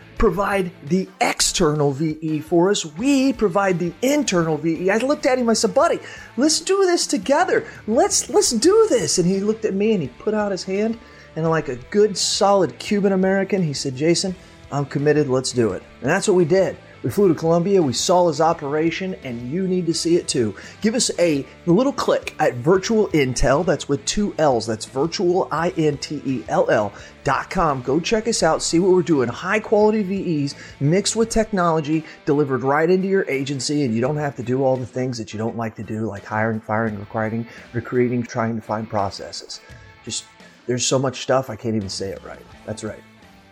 provide 0.21 0.71
the 0.85 1.09
external 1.19 1.91
VE 1.91 2.41
for 2.41 2.69
us. 2.69 2.85
We 2.85 3.33
provide 3.33 3.79
the 3.79 3.91
internal 4.03 4.55
VE. 4.55 4.91
I 4.91 4.97
looked 4.97 5.25
at 5.25 5.39
him. 5.39 5.49
I 5.49 5.53
said, 5.53 5.73
"Buddy, 5.73 5.99
let's 6.37 6.59
do 6.59 6.77
this 6.85 7.07
together. 7.07 7.65
Let's 7.87 8.29
let's 8.29 8.51
do 8.51 8.85
this." 8.87 9.17
And 9.17 9.27
he 9.27 9.39
looked 9.39 9.65
at 9.65 9.73
me 9.73 9.93
and 9.93 10.01
he 10.03 10.09
put 10.09 10.35
out 10.35 10.51
his 10.51 10.63
hand. 10.63 10.99
And 11.35 11.49
like 11.49 11.69
a 11.69 11.75
good, 11.89 12.15
solid 12.15 12.77
Cuban 12.77 13.13
American, 13.13 13.63
he 13.63 13.73
said, 13.73 13.95
"Jason, 13.95 14.35
I'm 14.71 14.85
committed. 14.85 15.27
Let's 15.27 15.53
do 15.53 15.71
it." 15.71 15.81
And 16.01 16.11
that's 16.11 16.27
what 16.27 16.37
we 16.37 16.45
did. 16.45 16.77
We 17.03 17.09
flew 17.09 17.29
to 17.29 17.33
Colombia, 17.33 17.81
we 17.81 17.93
saw 17.93 18.27
his 18.27 18.39
operation, 18.39 19.15
and 19.23 19.51
you 19.51 19.67
need 19.67 19.87
to 19.87 19.93
see 19.93 20.17
it 20.17 20.27
too. 20.27 20.53
Give 20.81 20.93
us 20.93 21.09
a 21.17 21.47
little 21.65 21.93
click 21.93 22.35
at 22.37 22.57
Virtual 22.57 23.07
Intel, 23.07 23.65
that's 23.65 23.89
with 23.89 24.05
two 24.05 24.35
L's, 24.37 24.67
that's 24.67 24.85
virtual, 24.85 25.47
I 25.51 25.69
N 25.77 25.97
T 25.97 26.21
E 26.23 26.43
L 26.47 26.69
L 26.69 26.93
dot 27.23 27.49
com. 27.49 27.81
Go 27.81 27.99
check 27.99 28.27
us 28.27 28.43
out, 28.43 28.61
see 28.61 28.79
what 28.79 28.91
we're 28.91 29.01
doing. 29.01 29.29
High 29.29 29.59
quality 29.59 30.03
VEs 30.03 30.55
mixed 30.79 31.15
with 31.15 31.29
technology, 31.29 32.03
delivered 32.25 32.63
right 32.63 32.89
into 32.89 33.07
your 33.07 33.29
agency, 33.29 33.83
and 33.83 33.93
you 33.93 34.01
don't 34.01 34.17
have 34.17 34.35
to 34.37 34.43
do 34.43 34.63
all 34.63 34.77
the 34.77 34.85
things 34.85 35.17
that 35.17 35.33
you 35.33 35.37
don't 35.37 35.57
like 35.57 35.75
to 35.75 35.83
do, 35.83 36.05
like 36.05 36.25
hiring, 36.25 36.59
firing, 36.59 36.99
recruiting, 36.99 37.47
recruiting, 37.73 38.23
trying 38.23 38.55
to 38.55 38.61
find 38.61 38.89
processes. 38.89 39.61
Just, 40.03 40.25
there's 40.65 40.85
so 40.85 40.97
much 40.97 41.21
stuff, 41.21 41.49
I 41.49 41.55
can't 41.55 41.75
even 41.75 41.89
say 41.89 42.09
it 42.09 42.23
right. 42.23 42.45
That's 42.65 42.83
right. 42.83 43.03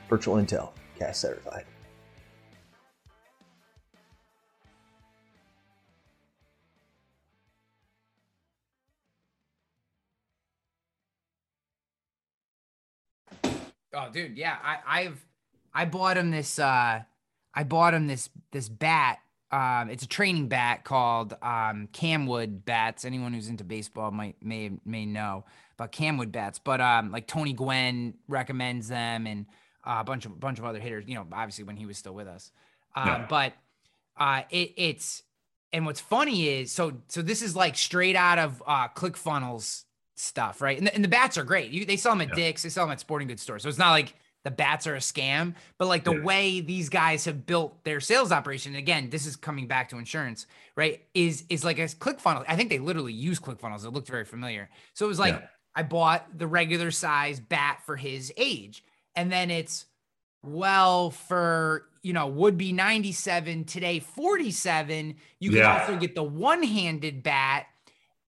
Virtual 0.10 0.36
Intel, 0.36 0.72
cast 0.98 1.22
certified. 1.22 1.66
Oh, 13.94 14.10
dude, 14.12 14.38
yeah. 14.38 14.58
I, 14.64 14.78
I've 15.02 15.26
I 15.74 15.86
bought 15.86 16.18
him 16.18 16.32
this 16.32 16.60
uh 16.60 17.02
I 17.54 17.64
bought 17.64 17.94
him 17.94 18.08
this 18.08 18.30
this 18.52 18.70
bat. 18.70 19.20
Um 19.52 19.90
it's 19.90 20.04
a 20.04 20.08
training 20.08 20.48
bat 20.48 20.84
called 20.84 21.34
um 21.42 21.88
Kamwood 21.94 22.66
bats. 22.66 23.06
Anyone 23.06 23.34
who's 23.34 23.50
into 23.50 23.64
baseball 23.64 24.12
might 24.12 24.36
may 24.44 24.72
may 24.86 25.06
know 25.06 25.46
about 25.76 25.92
Kamwood 25.92 26.32
bats. 26.32 26.60
But 26.60 26.82
um 26.82 27.12
like 27.12 27.28
Tony 27.28 27.54
Gwynn 27.54 28.16
recommends 28.28 28.88
them 28.90 29.26
and 29.28 29.46
uh, 29.84 29.98
a 30.02 30.04
bunch 30.04 30.26
of 30.26 30.40
bunch 30.40 30.60
of 30.60 30.66
other 30.66 30.80
hitters, 30.80 31.06
you 31.08 31.16
know, 31.16 31.26
obviously 31.32 31.64
when 31.64 31.78
he 31.78 31.86
was 31.86 31.98
still 31.98 32.14
with 32.14 32.28
us. 32.28 32.52
Um 32.96 33.08
Yeah. 33.08 33.26
but 33.28 33.54
uh 34.18 34.44
it 34.52 34.74
it's 34.78 35.24
and 35.74 35.86
what's 35.86 36.00
funny 36.02 36.48
is 36.48 36.72
so 36.72 36.94
so 37.08 37.22
this 37.22 37.42
is 37.42 37.56
like 37.56 37.76
straight 37.76 38.16
out 38.16 38.38
of 38.38 38.62
uh 38.68 38.88
ClickFunnels 38.90 39.86
stuff, 40.20 40.62
right? 40.62 40.78
And 40.78 40.88
the, 40.88 40.94
and 40.94 41.04
the 41.04 41.08
bats 41.08 41.38
are 41.38 41.44
great. 41.44 41.72
You, 41.72 41.86
they 41.86 41.98
sell 41.98 42.12
them 42.14 42.22
at 42.22 42.30
Yeah. 42.30 42.46
Dick's, 42.46 42.64
they 42.64 42.70
sell 42.70 42.86
them 42.86 42.92
at 42.92 43.00
sporting 43.00 43.28
goods 43.28 43.42
stores. 43.42 43.64
So 43.64 43.70
it's 43.70 43.78
not 43.78 43.92
like 43.92 44.14
the 44.44 44.52
bats 44.52 44.88
are 44.88 44.96
a 44.96 45.00
scam, 45.00 45.54
but 45.78 45.88
like 45.88 46.04
the 46.04 46.14
Yeah. 46.16 46.24
way 46.24 46.62
these 46.62 46.90
guys 46.90 47.26
have 47.26 47.46
built 47.46 47.84
their 47.84 48.00
sales 48.00 48.32
operation. 48.32 48.76
Again, 48.76 49.10
this 49.10 49.26
is 49.26 49.36
coming 49.36 49.68
back 49.68 49.90
to 49.90 49.98
insurance, 49.98 50.46
right? 50.76 51.02
Is 51.14 51.44
is 51.50 51.64
like 51.64 51.80
a 51.80 51.84
ClickFunnels. 51.86 52.46
I 52.48 52.56
think 52.56 52.70
they 52.70 52.80
literally 52.80 53.14
use 53.14 53.40
ClickFunnels. 53.40 53.86
It 53.86 53.92
looked 53.92 54.08
very 54.08 54.26
familiar. 54.26 54.70
So 54.94 55.06
it 55.06 55.10
was 55.10 55.20
like 55.20 55.36
Yeah. 55.36 55.48
I 55.76 55.84
bought 55.84 56.38
the 56.38 56.48
regular 56.48 56.92
size 56.92 57.40
bat 57.40 57.82
for 57.86 57.96
his 57.96 58.32
age, 58.38 58.84
and 59.16 59.32
then 59.32 59.52
it's 59.52 59.86
well 60.42 61.12
for 61.12 61.86
you 62.02 62.14
know 62.14 62.28
would 62.28 62.58
be 62.58 62.72
97 62.72 63.66
today 63.66 64.00
47 64.00 65.16
you 65.42 65.50
can 65.50 65.60
Yeah. 65.60 65.82
also 65.82 65.98
get 65.98 66.16
the 66.16 66.24
one-handed 66.24 67.24
bat 67.24 67.68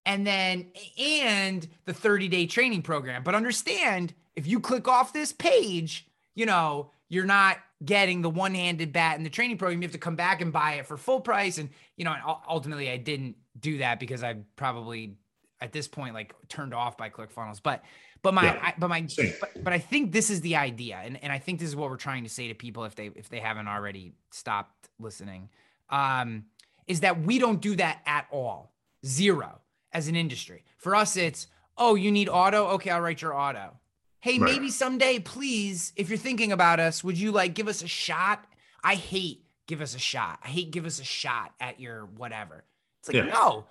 and 0.04 0.26
then 0.26 0.66
and 0.98 1.68
the 1.84 1.94
30 1.94 2.28
day 2.28 2.46
training 2.46 2.82
program. 2.82 3.22
But 3.22 3.34
understand 3.34 4.14
if 4.36 4.46
you 4.46 4.60
click 4.60 4.88
off 4.88 5.12
this 5.12 5.32
page 5.32 6.06
you 6.34 6.46
know 6.46 6.90
you're 7.08 7.26
not 7.26 7.58
getting 7.84 8.22
the 8.22 8.30
one-handed 8.30 8.92
bat 8.92 9.18
in 9.18 9.24
the 9.24 9.30
training 9.30 9.58
program. 9.58 9.82
You 9.82 9.86
have 9.86 9.92
to 9.92 9.98
come 9.98 10.16
back 10.16 10.40
and 10.40 10.52
buy 10.52 10.74
it 10.74 10.86
for 10.86 10.96
full 10.96 11.20
price. 11.20 11.58
And 11.58 11.68
you 11.96 12.04
know 12.04 12.12
and 12.12 12.22
ultimately 12.48 12.90
i 12.90 12.96
didn't 12.96 13.36
do 13.58 13.78
that 13.78 14.00
because 14.00 14.22
i 14.24 14.36
probably 14.56 15.16
at 15.62 15.72
this 15.72 15.88
point 15.88 16.12
like 16.12 16.34
turned 16.48 16.74
off 16.74 16.98
by 16.98 17.08
ClickFunnels. 17.08 17.60
But 17.62 17.84
but 18.22 18.34
my 18.34 18.44
Yeah. 18.44 18.60
I, 18.62 18.74
but 18.76 18.88
my 18.88 19.06
but, 19.40 19.64
but 19.64 19.72
I 19.72 19.78
think 19.78 20.12
this 20.12 20.28
is 20.28 20.40
the 20.42 20.56
idea, 20.56 21.00
and 21.02 21.22
and 21.22 21.32
I 21.32 21.38
think 21.38 21.60
this 21.60 21.68
is 21.68 21.76
what 21.76 21.88
we're 21.88 21.96
trying 21.96 22.24
to 22.24 22.28
say 22.28 22.48
to 22.48 22.54
people 22.54 22.84
if 22.84 22.94
they 22.94 23.06
if 23.14 23.28
they 23.28 23.40
haven't 23.40 23.68
already 23.68 24.12
stopped 24.30 24.90
listening, 24.98 25.48
um, 25.88 26.44
is 26.86 27.00
that 27.00 27.22
we 27.22 27.38
don't 27.38 27.60
do 27.60 27.76
that 27.76 28.02
at 28.04 28.26
all, 28.30 28.74
zero 29.06 29.61
as 29.92 30.08
an 30.08 30.16
industry. 30.16 30.64
For 30.78 30.94
us, 30.94 31.16
it's 31.16 31.46
oh 31.78 31.94
you 31.94 32.10
need 32.12 32.28
auto, 32.28 32.66
okay, 32.68 32.90
I'll 32.90 33.00
write 33.00 33.22
your 33.22 33.34
auto. 33.38 33.78
Hey, 34.20 34.38
Right. 34.38 34.52
maybe 34.52 34.70
someday, 34.70 35.18
please, 35.18 35.92
if 35.96 36.08
you're 36.08 36.18
thinking 36.18 36.52
about 36.52 36.78
us, 36.80 37.02
would 37.02 37.18
you 37.18 37.32
like 37.32 37.54
give 37.54 37.66
us 37.68 37.82
a 37.82 37.88
shot? 37.88 38.44
I 38.84 38.94
hate 38.94 39.44
give 39.66 39.80
us 39.80 39.94
a 39.94 39.98
shot. 39.98 40.38
I 40.44 40.48
hate 40.48 40.70
give 40.70 40.84
us 40.86 41.00
a 41.00 41.04
shot 41.04 41.54
at 41.60 41.80
your 41.80 42.04
whatever. 42.06 42.64
It's 43.00 43.08
like, 43.08 43.16
Yeah. 43.16 43.32
no, 43.32 43.64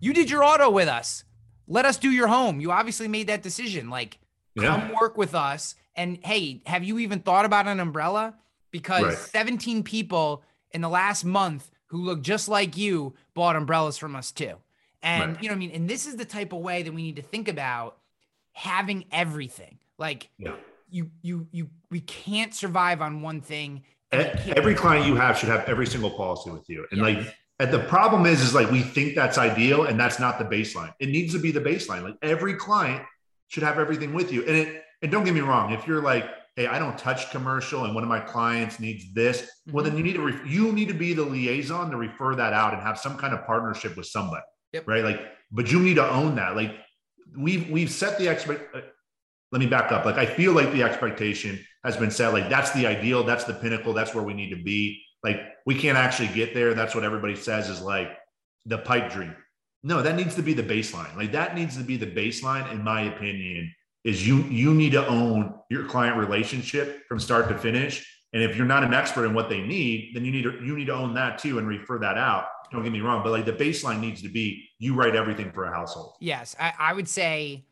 you 0.00 0.12
did 0.14 0.30
your 0.30 0.42
auto 0.42 0.70
with 0.70 0.88
us. 0.88 1.24
Let 1.66 1.84
us 1.84 1.96
do 1.98 2.10
your 2.10 2.28
home. 2.28 2.60
You 2.60 2.72
obviously 2.72 3.08
made 3.08 3.26
that 3.26 3.42
decision. 3.42 3.90
Like, 3.90 4.18
Yeah. 4.54 4.68
come 4.68 4.92
work 4.98 5.18
with 5.18 5.34
us. 5.34 5.74
And 5.94 6.18
hey, 6.24 6.62
have 6.66 6.82
you 6.84 6.98
even 7.00 7.20
thought 7.20 7.44
about 7.44 7.66
an 7.68 7.78
umbrella? 7.80 8.36
Because 8.70 9.04
Right. 9.04 9.18
17 9.18 9.82
people 9.82 10.42
in 10.70 10.80
the 10.80 10.88
last 10.88 11.24
month 11.24 11.70
who 11.88 11.98
look 11.98 12.22
just 12.22 12.48
like 12.48 12.76
you 12.76 13.14
bought 13.34 13.56
umbrellas 13.56 13.98
from 13.98 14.14
us 14.16 14.30
too. 14.32 14.56
And 15.02 15.34
Right. 15.34 15.42
you 15.42 15.48
know 15.48 15.52
what 15.54 15.56
I 15.56 15.60
mean? 15.60 15.70
And 15.72 15.88
this 15.88 16.06
is 16.06 16.16
the 16.16 16.24
type 16.24 16.52
of 16.52 16.60
way 16.60 16.82
that 16.82 16.92
we 16.92 17.02
need 17.02 17.16
to 17.16 17.22
think 17.22 17.48
about 17.48 17.98
having 18.52 19.04
everything. 19.12 19.78
Like 19.98 20.28
Yeah. 20.38 20.52
you 20.90 21.10
you 21.22 21.46
you 21.52 21.70
we 21.90 22.00
can't 22.00 22.54
survive 22.54 23.00
on 23.00 23.22
one 23.22 23.40
thing. 23.40 23.84
and 24.10 24.22
we 24.22 24.40
can't- 24.42 24.58
Every 24.58 24.74
client 24.74 25.06
you 25.06 25.16
have 25.16 25.36
should 25.38 25.50
have 25.50 25.68
every 25.68 25.86
single 25.86 26.10
policy 26.10 26.50
with 26.50 26.68
you. 26.70 26.86
And 26.90 27.00
Yes. 27.00 27.16
like, 27.26 27.34
and 27.60 27.70
the 27.70 27.80
problem 27.80 28.24
is, 28.24 28.40
is 28.40 28.54
like 28.54 28.70
we 28.70 28.80
think 28.82 29.14
that's 29.14 29.36
ideal, 29.36 29.84
and 29.84 30.00
that's 30.00 30.18
not 30.18 30.38
the 30.38 30.44
baseline. 30.46 30.94
It 30.98 31.10
needs 31.10 31.32
to 31.34 31.38
be 31.38 31.50
the 31.50 31.60
baseline. 31.60 32.02
Like 32.04 32.16
every 32.22 32.54
client 32.54 33.04
should 33.48 33.62
have 33.64 33.78
everything 33.78 34.14
with 34.14 34.32
you. 34.32 34.40
And 34.46 34.56
it, 34.56 34.84
and 35.02 35.12
don't 35.12 35.24
get 35.24 35.34
me 35.34 35.40
wrong, 35.40 35.72
if 35.72 35.86
you're 35.86 36.00
like, 36.02 36.24
hey, 36.56 36.66
I 36.66 36.78
don't 36.78 36.96
touch 36.98 37.30
commercial, 37.30 37.84
and 37.84 37.94
one 37.94 38.02
of 38.02 38.08
my 38.08 38.18
clients 38.20 38.80
needs 38.80 39.12
this, 39.12 39.48
well, 39.70 39.84
Mm-hmm. 39.84 39.94
then 39.94 39.96
you 39.98 40.04
need 40.04 40.14
to 40.14 40.22
re- 40.22 40.50
you 40.50 40.72
need 40.72 40.88
to 40.88 40.94
be 40.94 41.12
the 41.12 41.22
liaison 41.24 41.90
to 41.90 41.96
refer 41.98 42.34
that 42.36 42.52
out 42.54 42.72
and 42.72 42.82
have 42.82 42.98
some 42.98 43.16
kind 43.18 43.34
of 43.34 43.44
partnership 43.46 43.94
with 43.96 44.06
somebody, 44.06 44.42
Yep. 44.72 44.86
right? 44.86 45.04
Like, 45.04 45.20
but 45.50 45.70
you 45.70 45.80
need 45.80 45.94
to 45.94 46.08
own 46.08 46.36
that. 46.36 46.56
Like, 46.56 46.74
we've 47.36 47.68
we've 47.70 47.90
set 47.90 48.18
the 48.18 48.28
expect. 48.28 48.74
uh, 48.74 48.80
let 49.50 49.60
me 49.60 49.66
back 49.66 49.92
up. 49.92 50.04
Like, 50.04 50.16
I 50.16 50.26
feel 50.26 50.52
like 50.52 50.72
the 50.72 50.82
expectation 50.82 51.58
has 51.84 51.96
been 51.96 52.10
set. 52.10 52.34
Like, 52.34 52.50
that's 52.50 52.70
the 52.72 52.86
ideal. 52.86 53.24
That's 53.24 53.44
the 53.44 53.54
pinnacle. 53.54 53.94
That's 53.94 54.14
where 54.14 54.24
we 54.24 54.34
need 54.34 54.50
to 54.50 54.62
be. 54.62 55.02
Like, 55.24 55.40
we 55.64 55.74
can't 55.74 55.96
actually 55.96 56.28
get 56.28 56.52
there. 56.54 56.74
That's 56.74 56.94
what 56.94 57.02
everybody 57.02 57.34
says 57.34 57.68
is 57.68 57.80
like 57.80 58.10
the 58.66 58.78
pipe 58.78 59.10
dream. 59.10 59.34
No, 59.82 60.02
that 60.02 60.16
needs 60.16 60.34
to 60.34 60.42
be 60.42 60.52
the 60.52 60.62
baseline. 60.62 61.16
Like, 61.16 61.32
that 61.32 61.54
needs 61.54 61.76
to 61.76 61.82
be 61.82 61.96
the 61.96 62.06
baseline, 62.06 62.70
in 62.72 62.82
my 62.82 63.02
opinion. 63.02 63.72
Is 64.04 64.26
you 64.26 64.42
you 64.44 64.74
need 64.74 64.92
to 64.92 65.06
own 65.06 65.54
your 65.70 65.84
client 65.86 66.16
relationship 66.16 67.06
from 67.08 67.18
start 67.18 67.48
to 67.48 67.58
finish. 67.58 68.06
And 68.32 68.42
if 68.42 68.56
you're 68.56 68.66
not 68.66 68.84
an 68.84 68.94
expert 68.94 69.24
in 69.24 69.34
what 69.34 69.48
they 69.48 69.60
need, 69.60 70.12
then 70.14 70.24
you 70.24 70.30
need 70.30 70.42
to 70.42 70.52
you 70.64 70.76
need 70.76 70.86
to 70.86 70.94
own 70.94 71.14
that 71.14 71.38
too 71.38 71.58
and 71.58 71.66
refer 71.66 71.98
that 71.98 72.16
out. 72.16 72.46
Don't 72.70 72.82
get 72.82 72.92
me 72.92 73.00
wrong, 73.00 73.22
but 73.22 73.32
like 73.32 73.44
the 73.46 73.52
baseline 73.52 74.00
needs 74.00 74.22
to 74.22 74.28
be 74.28 74.68
you 74.78 74.94
write 74.94 75.16
everything 75.16 75.50
for 75.52 75.64
a 75.64 75.70
household. 75.70 76.14
Yes, 76.20 76.54
I, 76.60 76.72
I 76.78 76.92
would 76.92 77.08
say 77.08 77.64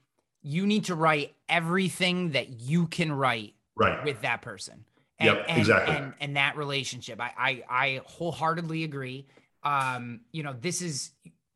you 0.43 0.67
need 0.67 0.85
to 0.87 0.95
write 0.95 1.35
everything 1.49 2.31
that 2.33 2.61
you 2.61 2.87
can 2.87 3.13
write 3.13 3.55
Right. 3.77 4.03
with 4.05 4.23
that 4.23 4.41
person. 4.43 4.85
Yep, 5.21 5.45
and, 5.49 5.59
exactly. 5.59 5.97
And, 5.97 6.15
and 6.21 6.37
that 6.37 6.57
relationship. 6.57 7.21
I, 7.21 7.33
I 7.39 7.63
I 7.69 8.01
wholeheartedly 8.07 8.85
agree. 8.85 9.27
Um, 9.63 10.21
you 10.33 10.43
know, 10.43 10.55
this 10.59 10.83
is 10.83 11.11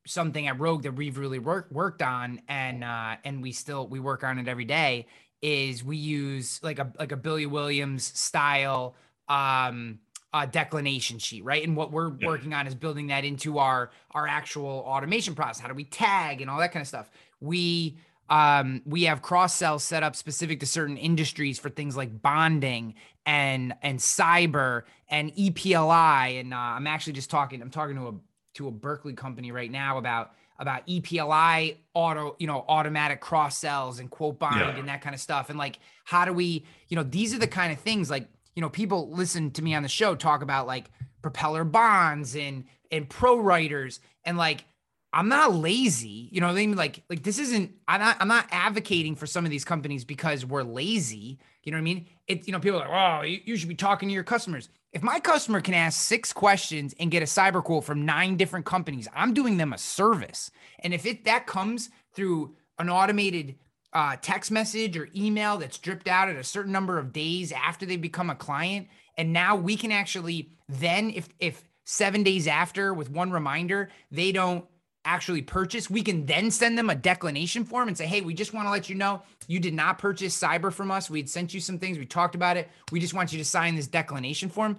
something 0.07 0.47
at 0.47 0.59
Rogue 0.59 0.83
that 0.83 0.93
we've 0.93 1.19
really 1.19 1.39
worked 1.39 1.71
worked 1.73 2.03
on 2.03 2.41
and 2.49 2.83
uh 2.83 3.17
and 3.23 3.43
we 3.43 3.53
still 3.53 3.87
we 3.87 4.01
work 4.01 4.25
on 4.25 4.39
it 4.39 4.49
every 4.49 4.65
day 4.65 5.07
is 5.43 5.85
we 5.85 5.97
use 5.97 6.59
like 6.63 6.79
a 6.79 6.91
like 6.99 7.13
a 7.13 7.17
Billy 7.17 7.47
Williams 7.47 8.05
style 8.19 8.97
um 9.29 9.99
uh 10.33 10.47
declination 10.47 11.19
sheet, 11.19 11.45
right? 11.45 11.63
And 11.65 11.77
what 11.77 11.91
we're 11.93 12.13
Yeah. 12.19 12.27
working 12.29 12.55
on 12.55 12.67
is 12.67 12.75
building 12.75 13.09
that 13.09 13.25
into 13.25 13.59
our 13.59 13.91
our 14.13 14.27
actual 14.29 14.85
automation 14.87 15.35
process. 15.35 15.61
How 15.61 15.69
do 15.69 15.75
we 15.75 15.85
tag 15.85 16.41
and 16.41 16.51
all 16.51 16.59
that 16.59 16.73
kind 16.73 16.83
of 16.83 16.89
stuff? 16.89 17.11
We 17.41 17.99
um, 18.29 18.83
we 18.87 19.03
have 19.05 19.23
cross 19.23 19.57
sells 19.57 19.83
set 19.83 20.05
up 20.05 20.15
specific 20.15 20.61
to 20.61 20.67
certain 20.67 20.97
industries 20.97 21.59
for 21.59 21.69
things 21.69 21.97
like 21.97 22.23
bonding 22.23 22.95
and 23.27 23.75
and 23.83 23.99
cyber 23.99 24.85
and 25.09 25.35
EPLI. 25.35 26.39
And 26.41 26.55
uh, 26.55 26.57
I'm 26.57 26.87
actually 26.87 27.15
just 27.15 27.29
talking. 27.31 27.61
I'm 27.61 27.71
talking 27.71 27.97
to 27.97 28.09
a 28.09 28.15
to 28.55 28.69
a 28.69 28.71
Berkley 28.71 29.15
company 29.15 29.51
right 29.51 29.71
now 29.71 29.99
about 29.99 30.33
about 30.61 30.87
EPLI 30.87 31.77
auto, 31.95 32.37
you 32.39 32.47
know, 32.47 32.65
automatic 32.69 33.21
cross 33.21 33.57
sells 33.59 33.99
and 33.99 34.11
quote 34.11 34.39
bind 34.39 34.77
Yeah. 34.77 34.81
and 34.81 34.89
that 34.89 35.01
kind 35.01 35.15
of 35.15 35.21
stuff. 35.21 35.49
And 35.49 35.59
like, 35.59 35.79
how 36.05 36.25
do 36.27 36.33
we, 36.35 36.67
you 36.89 36.97
know, 36.97 37.03
these 37.03 37.33
are 37.35 37.39
the 37.39 37.47
kind 37.49 37.73
of 37.73 37.81
things 37.81 38.11
like, 38.11 38.29
you 38.55 38.63
know, 38.63 38.69
people 38.69 39.11
listen 39.11 39.51
to 39.53 39.63
me 39.63 39.75
on 39.75 39.83
the 39.83 39.89
show 39.89 40.15
talk 40.15 40.43
about 40.43 40.67
like 40.67 40.91
propeller 41.23 41.65
bonds 41.65 42.35
and 42.37 42.65
and 42.91 43.09
ProWriters 43.09 44.01
and 44.25 44.37
like 44.37 44.65
I'm 45.13 45.29
not 45.29 45.55
lazy, 45.55 46.29
you 46.31 46.41
know 46.41 46.47
what 46.47 46.53
I 46.53 46.57
mean? 46.57 46.77
Like, 46.77 47.03
like 47.11 47.23
this 47.25 47.39
isn't. 47.39 47.73
I'm 47.89 48.01
not. 48.01 48.17
I'm 48.21 48.29
not 48.29 48.47
advocating 48.51 49.17
for 49.17 49.27
some 49.27 49.45
of 49.45 49.51
these 49.51 49.65
companies 49.65 50.05
because 50.05 50.47
we're 50.47 50.63
lazy. 50.63 51.39
You 51.65 51.73
know 51.73 51.77
what 51.77 51.83
I 51.83 51.85
mean? 51.85 52.07
It. 52.29 52.47
You 52.47 52.53
know, 52.53 52.61
people 52.61 52.81
are 52.81 52.89
like, 52.89 53.23
oh, 53.23 53.27
you, 53.27 53.41
you 53.45 53.57
should 53.57 53.69
be 53.69 53.75
talking 53.75 54.09
to 54.09 54.13
your 54.13 54.23
customers. 54.23 54.69
If 54.93 55.03
my 55.03 55.19
customer 55.21 55.61
can 55.61 55.75
ask 55.75 56.01
six 56.01 56.33
questions 56.33 56.95
and 56.99 57.11
get 57.11 57.23
a 57.23 57.27
cyber 57.27 57.63
quote 57.63 57.85
from 57.85 58.05
nine 58.05 58.37
different 58.37 58.67
companies, 58.67 59.09
I'm 59.15 59.35
doing 59.35 59.57
them 59.57 59.73
a 59.73 59.79
service. 59.79 60.51
And 60.81 60.95
if 60.95 61.07
it 61.07 61.25
that 61.25 61.47
comes 61.47 61.91
through 62.13 62.55
an 62.79 62.89
automated 62.89 63.57
uh, 63.93 64.17
text 64.21 64.51
message 64.51 64.97
or 64.97 65.09
email 65.17 65.59
that's 65.59 65.79
dripped 65.79 66.09
out 66.09 66.29
at 66.29 66.37
a 66.37 66.45
certain 66.45 66.73
number 66.73 66.99
of 66.99 67.13
days 67.13 67.53
after 67.53 67.87
they 67.87 67.97
become 67.97 68.31
a 68.31 68.35
client, 68.35 68.89
and 69.17 69.33
now 69.33 69.57
we 69.57 69.77
can 69.77 69.93
actually 69.93 70.53
then, 70.69 71.11
if 71.11 71.29
if 71.39 71.65
seven 71.85 72.23
days 72.23 72.47
after 72.47 72.95
with 72.95 73.11
one 73.11 73.33
reminder 73.33 73.91
they 74.13 74.31
don't 74.33 74.65
actually 75.05 75.43
purchase, 75.43 75.91
we 75.91 76.03
can 76.03 76.27
then 76.27 76.51
send 76.51 76.77
them 76.77 76.91
a 76.91 76.95
declination 76.95 77.65
form 77.65 77.89
and 77.89 77.97
say, 77.97 78.07
hey, 78.07 78.21
we 78.21 78.35
just 78.35 78.53
want 78.53 78.67
to 78.67 78.71
let 78.71 78.89
you 78.89 78.95
know 78.95 79.23
you 79.49 79.59
did 79.59 79.75
not 79.75 79.99
purchase 79.99 80.39
cyber 80.39 80.73
from 80.73 80.91
us. 80.91 81.11
We 81.11 81.21
had 81.21 81.29
sent 81.29 81.55
you 81.55 81.61
some 81.61 81.79
things, 81.79 81.99
we 81.99 82.07
talked 82.07 82.35
about 82.35 82.57
it. 82.57 82.69
We 82.93 83.01
just 83.01 83.15
want 83.15 83.33
you 83.33 83.39
to 83.39 83.45
sign 83.45 83.75
this 83.75 83.87
declination 83.87 84.51
form. 84.51 84.77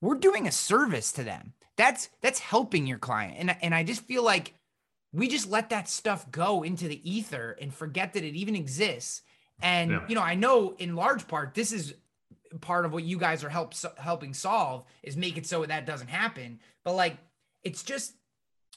We're 0.00 0.16
doing 0.16 0.46
a 0.46 0.52
service 0.52 1.12
to 1.12 1.24
them. 1.24 1.54
That's 1.76 2.08
that's 2.20 2.38
helping 2.38 2.86
your 2.86 2.98
client. 2.98 3.36
And, 3.38 3.56
and 3.62 3.74
I 3.74 3.84
just 3.84 4.02
feel 4.02 4.22
like 4.22 4.54
we 5.12 5.28
just 5.28 5.48
let 5.48 5.70
that 5.70 5.88
stuff 5.88 6.30
go 6.30 6.62
into 6.62 6.86
the 6.88 7.10
ether 7.10 7.56
and 7.60 7.72
forget 7.72 8.12
that 8.12 8.24
it 8.24 8.34
even 8.34 8.54
exists. 8.54 9.22
And 9.60 9.90
Yeah. 9.90 10.04
you 10.08 10.14
know, 10.14 10.22
I 10.22 10.34
know 10.34 10.74
in 10.78 10.96
large 10.96 11.26
part 11.26 11.54
this 11.54 11.72
is 11.72 11.94
part 12.60 12.84
of 12.84 12.92
what 12.92 13.04
you 13.04 13.18
guys 13.18 13.44
are 13.44 13.48
help 13.48 13.74
helping 13.98 14.32
solve 14.34 14.84
is 15.02 15.16
make 15.16 15.36
it 15.36 15.46
so 15.46 15.64
that 15.64 15.86
doesn't 15.86 16.08
happen. 16.08 16.60
But 16.84 16.94
like, 16.94 17.16
it's 17.62 17.82
just 17.82 18.14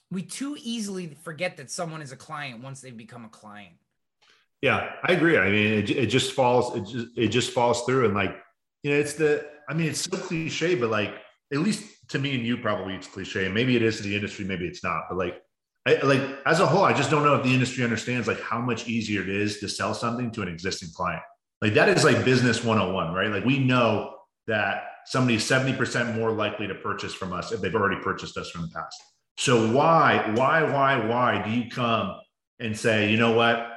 we 0.09 0.23
too 0.23 0.57
easily 0.61 1.15
forget 1.23 1.57
that 1.57 1.71
someone 1.71 2.01
is 2.01 2.11
a 2.11 2.17
client 2.17 2.61
once 2.61 2.82
they've 2.82 2.95
become 2.95 3.23
a 3.23 3.29
client. 3.29 3.75
Yeah, 4.61 4.93
I 5.03 5.13
agree. 5.13 5.38
I 5.38 5.49
mean, 5.49 5.73
it, 5.73 5.89
it 5.89 6.05
just 6.07 6.34
falls, 6.34 6.75
it 6.75 6.84
just, 6.84 7.07
it 7.17 7.27
just 7.29 7.51
falls 7.51 7.84
through. 7.86 8.05
And 8.05 8.13
like, 8.13 8.36
you 8.84 8.91
know, 8.91 8.97
it's 8.97 9.13
the, 9.13 9.47
I 9.69 9.73
mean, 9.73 9.88
it's 9.88 10.01
so 10.01 10.17
cliche, 10.17 10.75
but 10.75 10.89
like, 10.89 11.15
at 11.53 11.59
least 11.59 11.84
to 12.09 12.19
me 12.19 12.36
and 12.36 12.45
you, 12.45 12.57
probably 12.57 12.93
it's 12.95 13.07
cliche. 13.07 13.47
Maybe 13.49 13.75
it 13.75 13.82
is 13.82 13.97
to 13.97 14.03
the 14.03 14.13
industry, 14.13 14.45
maybe 14.45 14.65
it's 14.67 14.84
not. 14.84 15.03
But 15.09 15.17
like, 15.17 15.41
I, 15.86 15.95
like 16.03 16.21
as 16.45 16.59
a 16.59 16.65
whole, 16.65 16.84
I 16.84 16.93
just 16.93 17.09
don't 17.09 17.23
know 17.23 17.36
if 17.36 17.43
the 17.43 17.53
industry 17.53 17.84
understands 17.84 18.27
like 18.27 18.39
how 18.41 18.59
much 18.59 18.88
easier 18.88 19.21
it 19.21 19.29
is 19.29 19.59
to 19.59 19.69
sell 19.69 19.93
something 19.93 20.32
to 20.32 20.41
an 20.41 20.47
existing 20.47 20.89
client. 20.95 21.23
Like 21.61 21.73
that 21.73 21.89
is 21.89 22.03
like 22.03 22.23
business 22.23 22.63
101, 22.63 23.13
right? 23.13 23.32
Like 23.32 23.45
we 23.45 23.59
know 23.59 24.15
that 24.47 24.84
somebody's 25.05 25.47
70% 25.47 26.15
more 26.15 26.32
likely 26.32 26.67
to 26.67 26.75
purchase 26.75 27.13
from 27.13 27.34
us 27.34 27.51
if 27.51 27.61
they've 27.61 27.73
already 27.73 28.01
purchased 28.01 28.38
us 28.38 28.49
from 28.49 28.61
the 28.61 28.67
past. 28.69 28.95
So 29.38 29.71
why, 29.71 30.32
why, 30.36 30.63
why, 30.63 31.05
why 31.05 31.41
do 31.43 31.51
you 31.51 31.69
come 31.69 32.15
and 32.59 32.77
say, 32.77 33.09
you 33.09 33.17
know 33.17 33.32
what? 33.32 33.71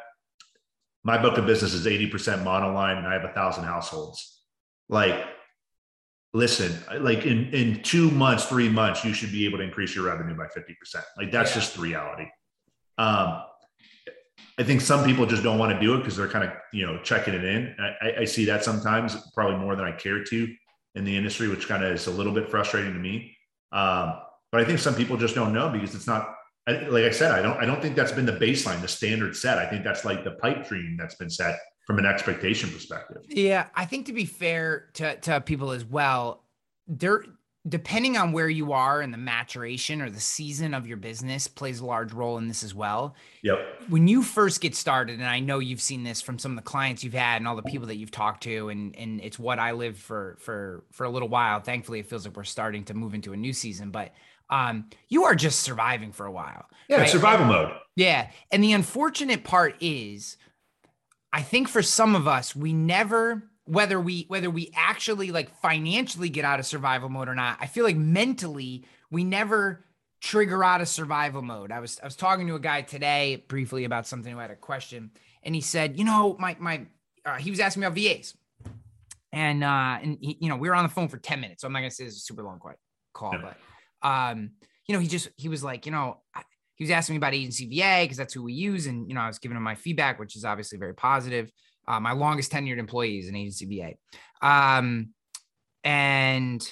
my 1.05 1.19
book 1.21 1.37
of 1.37 1.47
business 1.47 1.75
is 1.75 1.87
80% 1.87 2.11
monoline 2.43 2.97
and 2.97 3.07
I 3.07 3.13
have 3.13 3.25
a 3.25 3.33
thousand 3.33 3.65
households. 3.65 4.41
Like, 4.89 5.23
listen, 6.35 6.77
like 7.01 7.25
in, 7.25 7.47
in 7.55 7.81
two 7.83 8.11
months, 8.11 8.45
three 8.47 8.69
months, 8.69 9.05
you 9.05 9.15
should 9.15 9.31
be 9.33 9.47
able 9.47 9.59
to 9.59 9.65
increase 9.65 9.95
your 9.95 10.05
revenue 10.05 10.37
by 10.37 10.47
50%. 10.47 11.03
Like 11.17 11.31
that's 11.31 11.51
Yeah. 11.51 11.55
just 11.55 11.77
the 11.77 11.81
reality. 11.81 12.27
Um, 12.99 13.43
I 14.59 14.63
think 14.63 14.81
some 14.81 15.05
people 15.05 15.27
just 15.27 15.43
don't 15.45 15.59
want 15.59 15.73
to 15.73 15.81
do 15.81 15.95
it 15.95 15.99
because 15.99 16.17
they're 16.17 16.29
kind 16.29 16.45
of, 16.45 16.51
you 16.73 16.85
know, 16.87 16.99
checking 17.03 17.35
it 17.35 17.45
in. 17.45 17.75
I- 17.79 18.07
I, 18.07 18.17
I 18.21 18.25
see 18.25 18.45
that 18.47 18.65
sometimes 18.65 19.17
probably 19.33 19.57
more 19.59 19.77
than 19.77 19.85
I 19.87 19.93
care 19.93 20.23
to 20.25 20.55
in 20.97 21.05
the 21.05 21.17
industry, 21.17 21.49
which 21.49 21.67
kind 21.69 21.83
of 21.85 21.93
is 21.93 22.07
a 22.09 22.11
little 22.11 22.33
bit 22.33 22.51
frustrating 22.51 22.93
to 22.93 22.99
me. 22.99 23.37
Um, 23.73 24.15
but 24.53 24.61
I 24.61 24.65
think 24.65 24.79
some 24.81 24.95
people 24.95 25.17
just 25.17 25.35
don't 25.35 25.53
know 25.53 25.69
because 25.69 25.95
it's 25.95 26.07
not 26.07 26.35
like 26.67 27.05
I 27.05 27.11
said, 27.11 27.31
I 27.33 27.43
don't 27.43 27.59
I 27.59 27.67
don't 27.67 27.83
think 27.83 27.95
that's 27.95 28.13
been 28.13 28.25
the 28.25 28.33
baseline, 28.39 28.81
the 28.81 28.89
standard 28.89 29.37
set. 29.37 29.59
I 29.59 29.67
think 29.69 29.85
that's 29.85 30.05
like 30.05 30.25
the 30.25 30.31
pipe 30.33 30.67
dream 30.67 30.97
that's 30.99 31.17
been 31.17 31.29
set 31.29 31.59
from 31.87 31.99
an 31.99 32.07
expectation 32.07 32.71
perspective. 32.71 33.23
Yeah, 33.29 33.69
I 33.75 33.85
think 33.85 34.07
to 34.07 34.13
be 34.13 34.25
fair 34.25 34.89
to 34.95 35.17
to 35.17 35.41
people 35.41 35.71
as 35.71 35.85
well, 35.85 36.45
there 36.87 37.25
depending 37.67 38.17
on 38.17 38.33
where 38.33 38.49
you 38.49 38.73
are 38.73 39.01
in 39.01 39.11
the 39.11 39.17
maturation 39.17 40.03
or 40.03 40.11
the 40.11 40.21
season 40.21 40.75
of 40.75 40.87
your 40.87 40.99
business 40.99 41.49
plays 41.49 41.81
a 41.81 41.87
large 41.87 42.13
role 42.13 42.37
in 42.37 42.47
this 42.47 42.63
as 42.63 42.75
well. 42.75 43.15
Yep. 43.43 43.59
When 43.89 44.07
you 44.07 44.23
first 44.23 44.61
get 44.61 44.75
started, 44.75 45.15
and 45.15 45.29
I 45.29 45.41
know 45.41 45.61
you've 45.61 45.81
seen 45.81 46.05
this 46.05 46.21
from 46.21 46.39
some 46.39 46.53
of 46.53 46.57
the 46.57 46.63
clients 46.63 47.03
you've 47.03 47.15
had 47.15 47.37
and 47.37 47.49
all 47.49 47.57
the 47.57 47.63
people 47.63 47.87
that 47.89 47.97
you've 47.97 48.11
talked 48.11 48.43
to, 48.45 48.69
and 48.69 48.95
and 48.97 49.21
it's 49.21 49.39
what 49.39 49.59
I 49.59 49.73
lived 49.73 49.99
for 49.99 50.37
for 50.41 50.85
for 50.91 51.05
a 51.05 51.11
little 51.11 51.29
while. 51.29 51.61
Thankfully, 51.61 52.01
it 52.01 52.07
feels 52.07 52.27
like 52.27 52.37
we're 52.37 52.45
starting 52.45 52.85
to 52.85 52.95
move 52.95 53.15
into 53.15 53.33
a 53.33 53.37
new 53.37 53.53
season, 53.53 53.91
but 53.91 54.13
um, 54.51 54.91
you 55.09 55.25
are 55.25 55.35
just 55.35 55.61
surviving 55.61 56.13
for 56.13 56.27
a 56.27 56.33
while. 56.33 56.67
Yeah, 56.89 56.99
right? 56.99 57.09
survival 57.09 57.47
mode. 57.47 57.73
Yeah, 57.97 58.31
and 58.51 58.63
the 58.63 58.73
unfortunate 58.73 59.43
part 59.43 59.77
is, 59.81 60.37
I 61.35 61.43
think 61.43 61.69
for 61.69 61.83
some 61.83 62.15
of 62.15 62.29
us, 62.29 62.55
we 62.55 62.73
never 62.73 63.43
whether 63.67 63.99
we 63.99 64.27
whether 64.29 64.51
we 64.51 64.71
actually 64.77 65.33
like 65.33 65.51
financially 65.61 66.29
get 66.29 66.45
out 66.45 66.61
of 66.61 66.67
survival 66.67 67.09
mode 67.09 67.29
or 67.29 67.35
not 67.35 67.57
i 67.61 67.67
feel 67.67 67.83
like 67.83 67.97
mentally 67.97 68.85
we 69.11 69.25
never 69.25 69.83
trigger 70.21 70.63
out 70.63 70.83
of 70.83 70.89
survival 70.89 71.41
mode 71.41 71.73
i 71.73 71.81
was 71.81 71.99
i 72.03 72.05
was 72.05 72.15
talking 72.15 72.47
to 72.47 72.55
a 72.55 72.61
guy 72.61 72.83
today 72.83 73.43
briefly 73.49 73.85
about 73.85 74.07
something 74.07 74.33
who 74.33 74.39
had 74.39 74.51
a 74.51 74.57
question 74.57 75.11
and 75.43 75.55
he 75.55 75.63
said 75.63 75.99
you 75.99 76.05
know 76.05 76.37
my 76.39 76.55
my 76.61 76.85
uh, 77.25 77.37
he 77.37 77.51
was 77.51 77.59
asking 77.59 77.81
me 77.81 77.87
about 77.87 77.97
vas 77.97 78.35
and 79.33 79.65
uh 79.65 79.99
and 80.03 80.19
he, 80.21 80.37
you 80.41 80.51
know 80.51 80.57
we 80.57 80.69
were 80.69 80.75
on 80.75 80.85
the 80.85 80.91
phone 80.91 81.09
for 81.09 81.17
10 81.17 81.41
minutes 81.41 81.63
so 81.63 81.67
i'm 81.67 81.73
not 81.73 81.79
gonna 81.79 81.91
say 81.91 82.05
it's 82.05 82.17
a 82.17 82.21
super 82.21 82.43
long 82.43 82.61
call 83.15 83.33
yeah. 83.33 83.41
but 84.03 84.07
um 84.07 84.51
you 84.87 84.95
know 84.95 85.01
he 85.01 85.09
just 85.09 85.31
he 85.37 85.49
was 85.49 85.65
like 85.65 85.87
you 85.87 85.93
know 85.93 86.19
he 86.77 86.85
was 86.85 86.91
asking 86.91 87.15
me 87.15 87.19
about 87.19 87.35
agency 87.35 87.67
va 87.67 88.03
because 88.03 88.17
that's 88.17 88.35
who 88.35 88.43
we 88.43 88.53
use 88.53 88.87
and 88.87 89.09
you 89.09 89.15
know 89.15 89.21
i 89.21 89.27
was 89.27 89.39
giving 89.39 89.57
him 89.57 89.63
my 89.63 89.75
feedback 89.75 90.19
which 90.19 90.37
is 90.37 90.45
obviously 90.45 90.79
very 90.79 90.95
positive 90.95 91.51
uh, 91.87 92.01
my 92.01 92.13
longest 92.13 92.53
tenured 92.53 92.79
employee 92.79 93.19
is 93.19 93.29
an 93.29 93.37
agency 93.37 93.67
VA. 93.67 94.47
Um, 94.47 95.11
and 95.83 96.67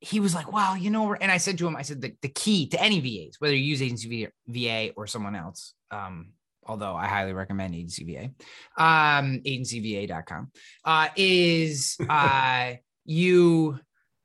he 0.00 0.20
was 0.20 0.34
like, 0.34 0.52
well, 0.52 0.76
you 0.76 0.90
know, 0.90 1.14
and 1.14 1.32
I 1.32 1.38
said 1.38 1.58
to 1.58 1.66
him, 1.66 1.76
I 1.76 1.82
said, 1.82 2.00
the, 2.00 2.14
the 2.22 2.28
key 2.28 2.68
to 2.68 2.82
any 2.82 3.00
VAs, 3.00 3.36
whether 3.38 3.54
you 3.54 3.64
use 3.64 3.82
agency 3.82 4.28
VA 4.46 4.90
or 4.96 5.06
someone 5.06 5.34
else, 5.34 5.74
um, 5.90 6.32
although 6.64 6.94
I 6.94 7.06
highly 7.06 7.32
recommend 7.32 7.74
agency 7.74 8.04
VA, 8.04 8.24
um, 8.82 9.40
agencyva.com, 9.44 10.52
uh, 10.84 11.08
is 11.16 11.96
uh, 12.08 12.74
you, 13.04 13.80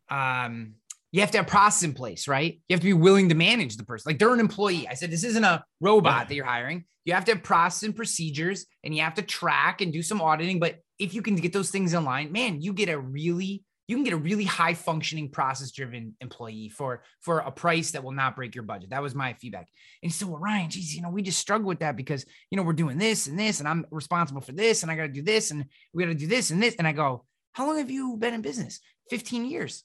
um, 0.09 0.73
you 1.13 1.21
have 1.21 1.31
to 1.31 1.37
have 1.37 1.47
process 1.47 1.83
in 1.83 1.93
place, 1.93 2.27
right? 2.27 2.59
You 2.67 2.73
have 2.73 2.81
to 2.81 2.87
be 2.87 2.93
willing 2.93 3.29
to 3.29 3.35
manage 3.35 3.77
the 3.77 3.85
person. 3.85 4.09
Like 4.09 4.17
they're 4.17 4.33
an 4.33 4.39
employee. 4.39 4.87
I 4.87 4.95
said, 4.95 5.11
this 5.11 5.23
isn't 5.23 5.43
a 5.43 5.63
robot 5.79 6.27
that 6.27 6.35
you're 6.35 6.43
hiring. 6.43 6.85
You 7.05 7.13
have 7.13 7.23
to 7.25 7.35
have 7.35 7.43
process 7.43 7.83
and 7.83 7.95
procedures 7.95 8.65
and 8.83 8.95
you 8.95 9.03
have 9.03 9.13
to 9.13 9.21
track 9.21 9.81
and 9.81 9.93
do 9.93 10.01
some 10.01 10.21
auditing. 10.21 10.59
But 10.59 10.79
if 10.97 11.13
you 11.13 11.21
can 11.21 11.35
get 11.35 11.53
those 11.53 11.69
things 11.69 11.93
in 11.93 12.03
line, 12.03 12.31
man, 12.31 12.61
you 12.61 12.73
get 12.73 12.89
a 12.89 12.97
really, 12.97 13.63
you 13.87 13.95
can 13.95 14.03
get 14.03 14.13
a 14.13 14.17
really 14.17 14.45
high 14.45 14.73
functioning 14.73 15.29
process 15.29 15.69
driven 15.69 16.15
employee 16.19 16.69
for, 16.69 17.03
for 17.21 17.39
a 17.39 17.51
price 17.51 17.91
that 17.91 18.03
will 18.03 18.11
not 18.11 18.35
break 18.35 18.55
your 18.55 18.63
budget. 18.63 18.89
That 18.89 19.03
was 19.03 19.13
my 19.13 19.33
feedback. 19.33 19.67
And 20.01 20.11
so 20.11 20.25
well, 20.25 20.39
Ryan, 20.39 20.71
geez, 20.71 20.95
you 20.95 21.03
know, 21.03 21.11
we 21.11 21.21
just 21.21 21.37
struggle 21.37 21.67
with 21.67 21.81
that 21.81 21.95
because, 21.95 22.25
you 22.49 22.57
know, 22.57 22.63
we're 22.63 22.73
doing 22.73 22.97
this 22.97 23.27
and 23.27 23.37
this, 23.37 23.59
and 23.59 23.69
I'm 23.69 23.85
responsible 23.91 24.41
for 24.41 24.53
this, 24.53 24.81
and 24.81 24.91
I 24.91 24.95
got 24.95 25.03
to 25.03 25.09
do 25.09 25.21
this, 25.21 25.51
and 25.51 25.65
we 25.93 26.03
got 26.03 26.09
to 26.09 26.15
do 26.15 26.27
this 26.27 26.49
and 26.49 26.63
this. 26.63 26.75
And 26.79 26.87
I 26.87 26.91
go, 26.91 27.23
how 27.51 27.67
long 27.67 27.77
have 27.77 27.91
you 27.91 28.17
been 28.17 28.33
in 28.33 28.41
business? 28.41 28.79
15 29.11 29.45
years. 29.45 29.83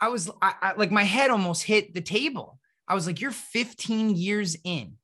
I 0.00 0.08
was 0.08 0.30
I, 0.42 0.54
I, 0.60 0.72
like, 0.74 0.90
my 0.90 1.04
head 1.04 1.30
almost 1.30 1.62
hit 1.62 1.94
the 1.94 2.00
table. 2.00 2.58
I 2.88 2.94
was 2.94 3.06
like, 3.06 3.20
you're 3.20 3.30
15 3.30 4.10
years 4.10 4.56
in. 4.64 4.94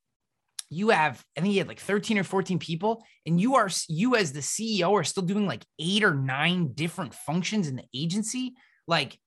You 0.70 0.90
have, 0.90 1.22
I 1.36 1.40
think 1.40 1.52
you 1.52 1.60
had 1.60 1.68
like 1.68 1.80
13 1.80 2.18
or 2.18 2.24
14 2.24 2.58
people, 2.58 3.04
and 3.26 3.40
you 3.40 3.56
are, 3.56 3.68
you 3.88 4.16
as 4.16 4.32
the 4.32 4.40
CEO 4.40 4.92
are 4.92 5.04
still 5.04 5.22
doing 5.22 5.46
like 5.46 5.64
eight 5.78 6.02
or 6.02 6.14
nine 6.14 6.72
different 6.72 7.14
functions 7.14 7.68
in 7.68 7.76
the 7.76 7.84
agency. 7.94 8.54
Like, 8.86 9.18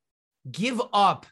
give 0.51 0.82
up 0.93 1.26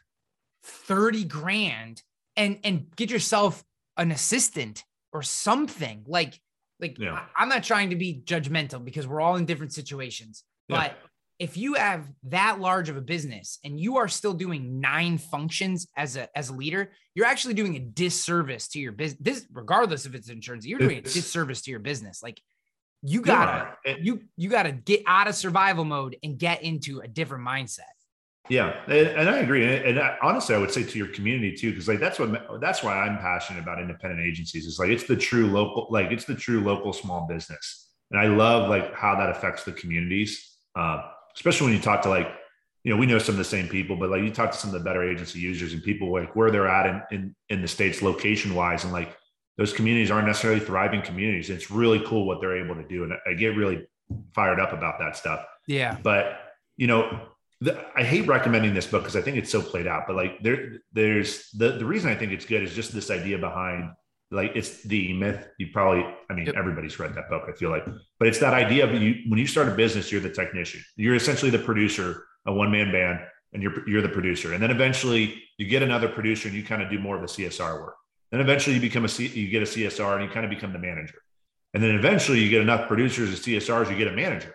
30 0.64 1.24
grand 1.24 2.02
and 2.36 2.58
and 2.64 2.86
get 2.96 3.10
yourself 3.10 3.62
an 3.96 4.10
assistant 4.10 4.82
or 5.12 5.22
something 5.22 6.02
like 6.06 6.40
like 6.80 6.98
yeah. 6.98 7.26
I, 7.36 7.42
am 7.42 7.48
not 7.48 7.62
trying 7.62 7.90
to 7.90 7.96
be 7.96 8.22
judgmental 8.24 8.84
because 8.84 9.06
we're 9.06 9.20
all 9.20 9.36
in 9.36 9.44
different 9.44 9.72
situations 9.72 10.42
yeah. 10.68 10.76
but 10.76 10.98
if 11.38 11.56
you 11.56 11.74
have 11.74 12.06
that 12.24 12.60
large 12.60 12.88
of 12.88 12.96
a 12.96 13.00
business 13.00 13.58
and 13.64 13.78
you 13.78 13.96
are 13.96 14.08
still 14.08 14.34
doing 14.34 14.80
nine 14.80 15.18
functions 15.18 15.86
as 15.96 16.16
a 16.16 16.28
as 16.36 16.48
a 16.48 16.54
leader, 16.54 16.92
you're 17.14 17.26
actually 17.26 17.54
doing 17.54 17.76
a 17.76 17.80
disservice 17.80 18.68
to 18.68 18.78
your 18.78 18.92
business. 18.92 19.46
Regardless 19.52 20.06
if 20.06 20.14
it's 20.14 20.28
insurance, 20.28 20.64
you're 20.64 20.78
doing 20.78 20.98
a 20.98 21.02
disservice 21.02 21.62
to 21.62 21.70
your 21.70 21.80
business. 21.80 22.22
Like 22.22 22.40
you 23.02 23.20
gotta 23.20 23.76
yeah. 23.84 23.96
you 24.00 24.22
you 24.36 24.48
gotta 24.48 24.72
get 24.72 25.02
out 25.06 25.28
of 25.28 25.34
survival 25.34 25.84
mode 25.84 26.16
and 26.22 26.38
get 26.38 26.62
into 26.62 27.00
a 27.00 27.08
different 27.08 27.46
mindset. 27.46 27.82
Yeah, 28.50 28.74
and, 28.86 29.08
and 29.08 29.28
I 29.28 29.38
agree. 29.38 29.64
And, 29.64 29.84
and 29.86 29.98
I, 29.98 30.18
honestly, 30.22 30.54
I 30.54 30.58
would 30.58 30.70
say 30.70 30.82
to 30.82 30.98
your 30.98 31.08
community 31.08 31.56
too, 31.56 31.70
because 31.70 31.88
like 31.88 31.98
that's 31.98 32.18
what 32.18 32.60
that's 32.60 32.82
why 32.82 32.94
I'm 32.94 33.18
passionate 33.18 33.60
about 33.60 33.80
independent 33.80 34.20
agencies. 34.20 34.66
Is 34.66 34.78
like 34.78 34.90
it's 34.90 35.04
the 35.04 35.16
true 35.16 35.46
local, 35.46 35.88
like 35.90 36.12
it's 36.12 36.26
the 36.26 36.34
true 36.34 36.60
local 36.62 36.92
small 36.92 37.26
business, 37.26 37.88
and 38.10 38.20
I 38.20 38.26
love 38.26 38.68
like 38.68 38.94
how 38.94 39.16
that 39.16 39.30
affects 39.30 39.64
the 39.64 39.72
communities. 39.72 40.58
Uh, 40.76 41.02
especially 41.36 41.66
when 41.66 41.76
you 41.76 41.82
talk 41.82 42.02
to 42.02 42.08
like, 42.08 42.28
you 42.82 42.92
know, 42.92 42.98
we 42.98 43.06
know 43.06 43.18
some 43.18 43.34
of 43.34 43.38
the 43.38 43.44
same 43.44 43.68
people, 43.68 43.96
but 43.96 44.10
like 44.10 44.22
you 44.22 44.30
talk 44.30 44.52
to 44.52 44.58
some 44.58 44.68
of 44.68 44.74
the 44.74 44.84
better 44.84 45.02
agency 45.08 45.38
users 45.38 45.72
and 45.72 45.82
people 45.82 46.12
like 46.12 46.36
where 46.36 46.50
they're 46.50 46.68
at 46.68 46.86
in 46.86 47.02
in, 47.10 47.36
in 47.48 47.62
the 47.62 47.68
states 47.68 48.02
location 48.02 48.54
wise, 48.54 48.84
and 48.84 48.92
like 48.92 49.16
those 49.56 49.72
communities 49.72 50.10
aren't 50.10 50.26
necessarily 50.26 50.60
thriving 50.60 51.00
communities. 51.02 51.50
It's 51.50 51.70
really 51.70 52.02
cool 52.06 52.26
what 52.26 52.40
they're 52.40 52.62
able 52.62 52.74
to 52.74 52.86
do, 52.86 53.04
and 53.04 53.14
I 53.26 53.34
get 53.34 53.56
really 53.56 53.86
fired 54.34 54.60
up 54.60 54.72
about 54.72 54.98
that 54.98 55.16
stuff. 55.16 55.44
Yeah, 55.66 55.96
but 56.02 56.40
you 56.76 56.86
know, 56.86 57.28
the, 57.60 57.82
I 57.96 58.02
hate 58.02 58.26
recommending 58.26 58.74
this 58.74 58.86
book 58.86 59.02
because 59.02 59.16
I 59.16 59.22
think 59.22 59.38
it's 59.38 59.50
so 59.50 59.62
played 59.62 59.86
out. 59.86 60.04
But 60.06 60.16
like 60.16 60.42
there, 60.42 60.80
there's 60.92 61.50
the 61.52 61.72
the 61.72 61.86
reason 61.86 62.10
I 62.10 62.14
think 62.14 62.32
it's 62.32 62.44
good 62.44 62.62
is 62.62 62.74
just 62.74 62.92
this 62.92 63.10
idea 63.10 63.38
behind 63.38 63.90
like 64.34 64.52
it's 64.54 64.82
the 64.82 65.12
myth. 65.14 65.48
You 65.58 65.68
probably 65.72 66.04
i 66.28 66.34
mean 66.34 66.46
yep. 66.46 66.56
everybody's 66.56 66.98
read 66.98 67.14
that 67.14 67.30
book 67.30 67.44
i 67.48 67.52
feel 67.52 67.70
like. 67.70 67.84
But 68.18 68.28
it's 68.28 68.40
that 68.40 68.52
idea 68.52 68.84
of 68.84 69.00
you 69.00 69.22
when 69.28 69.38
you 69.38 69.46
start 69.46 69.68
a 69.68 69.74
business 69.74 70.10
you're 70.10 70.20
the 70.20 70.30
technician. 70.30 70.82
You're 70.96 71.14
essentially 71.14 71.50
the 71.50 71.58
producer 71.58 72.24
a 72.46 72.52
one-man 72.52 72.92
band 72.92 73.20
and 73.52 73.62
you're 73.62 73.88
you're 73.88 74.02
the 74.02 74.08
producer. 74.08 74.52
And 74.52 74.62
then 74.62 74.70
eventually 74.70 75.42
you 75.56 75.66
get 75.66 75.82
another 75.82 76.08
producer 76.08 76.48
and 76.48 76.56
you 76.56 76.64
kind 76.64 76.82
of 76.82 76.90
do 76.90 76.98
more 76.98 77.16
of 77.16 77.22
the 77.22 77.28
csr 77.28 77.80
work. 77.80 77.96
Then 78.32 78.40
eventually 78.40 78.74
you 78.74 78.80
become 78.80 79.04
a 79.04 79.08
C, 79.08 79.28
you 79.28 79.48
get 79.48 79.62
a 79.62 79.66
csr 79.66 80.14
and 80.16 80.24
you 80.24 80.30
kind 80.30 80.44
of 80.44 80.50
become 80.50 80.72
the 80.72 80.78
manager. 80.78 81.18
And 81.72 81.82
then 81.82 81.94
eventually 81.94 82.40
you 82.40 82.50
get 82.50 82.60
enough 82.60 82.88
producers 82.88 83.28
and 83.30 83.38
csrs 83.38 83.90
you 83.90 83.96
get 83.96 84.08
a 84.08 84.16
manager. 84.16 84.52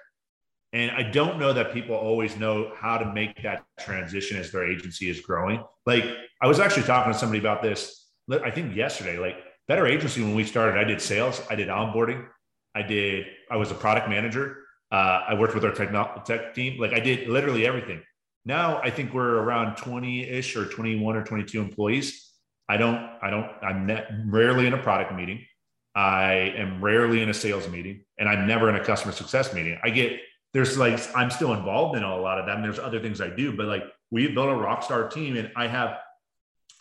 And 0.73 0.91
i 0.91 1.03
don't 1.03 1.39
know 1.39 1.53
that 1.53 1.73
people 1.73 1.95
always 1.95 2.35
know 2.37 2.73
how 2.75 2.97
to 2.97 3.13
make 3.13 3.41
that 3.43 3.63
transition 3.79 4.37
as 4.37 4.51
their 4.51 4.69
agency 4.69 5.09
is 5.09 5.21
growing. 5.21 5.63
Like 5.85 6.03
i 6.41 6.47
was 6.47 6.59
actually 6.59 6.83
talking 6.83 7.13
to 7.13 7.17
somebody 7.17 7.39
about 7.39 7.63
this 7.63 8.07
i 8.43 8.51
think 8.51 8.75
yesterday 8.75 9.17
like 9.17 9.37
Better 9.69 9.85
Agency, 9.85 10.23
when 10.23 10.33
we 10.33 10.43
started, 10.45 10.79
I 10.79 10.83
did 10.83 10.99
sales, 10.99 11.43
I 11.47 11.53
did 11.53 11.67
onboarding, 11.67 12.25
I 12.73 12.81
did, 12.81 13.27
I 13.51 13.55
was 13.55 13.69
a 13.69 13.75
product 13.75 14.09
manager. 14.09 14.63
Uh, 14.91 15.21
I 15.29 15.35
worked 15.35 15.53
with 15.53 15.63
our 15.63 15.71
tech, 15.71 15.91
tech 16.25 16.55
team. 16.55 16.79
Like 16.79 16.93
I 16.93 16.99
did 16.99 17.29
literally 17.29 17.67
everything. 17.67 18.01
Now 18.45 18.81
I 18.81 18.89
think 18.89 19.13
we're 19.13 19.35
around 19.35 19.75
20 19.75 20.23
ish 20.23 20.55
or 20.55 20.65
21 20.65 21.15
or 21.15 21.23
22 21.23 21.61
employees. 21.61 22.31
I 22.67 22.77
don't, 22.77 22.97
I 23.21 23.29
don't, 23.29 23.45
I'm 23.61 23.85
net, 23.85 24.09
rarely 24.25 24.65
in 24.65 24.73
a 24.73 24.77
product 24.81 25.13
meeting. 25.13 25.45
I 25.93 26.53
am 26.57 26.83
rarely 26.83 27.21
in 27.21 27.29
a 27.29 27.33
sales 27.33 27.67
meeting 27.67 28.03
and 28.17 28.27
I'm 28.27 28.47
never 28.47 28.69
in 28.69 28.75
a 28.75 28.83
customer 28.83 29.13
success 29.13 29.53
meeting. 29.53 29.77
I 29.83 29.91
get, 29.91 30.19
there's 30.51 30.79
like, 30.79 30.99
I'm 31.15 31.29
still 31.29 31.53
involved 31.53 31.95
in 31.95 32.01
a 32.01 32.17
lot 32.17 32.39
of 32.39 32.47
them. 32.47 32.63
There's 32.63 32.79
other 32.79 32.99
things 32.99 33.21
I 33.21 33.29
do, 33.29 33.55
but 33.55 33.67
like 33.67 33.83
we 34.09 34.29
built 34.29 34.49
a 34.49 34.55
rock 34.55 34.81
star 34.81 35.07
team 35.09 35.37
and 35.37 35.51
I 35.55 35.67
have 35.67 35.97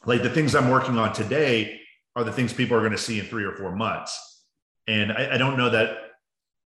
like 0.06 0.22
the 0.22 0.30
things 0.30 0.54
I'm 0.54 0.70
working 0.70 0.96
on 0.96 1.12
today 1.12 1.77
are 2.18 2.24
the 2.24 2.32
things 2.32 2.52
people 2.52 2.76
are 2.76 2.80
going 2.80 2.92
to 2.92 2.98
see 2.98 3.20
in 3.20 3.26
three 3.26 3.44
or 3.44 3.52
four 3.52 3.74
months. 3.74 4.44
And 4.86 5.12
I, 5.12 5.34
I 5.34 5.38
don't 5.38 5.56
know 5.56 5.70
that, 5.70 5.96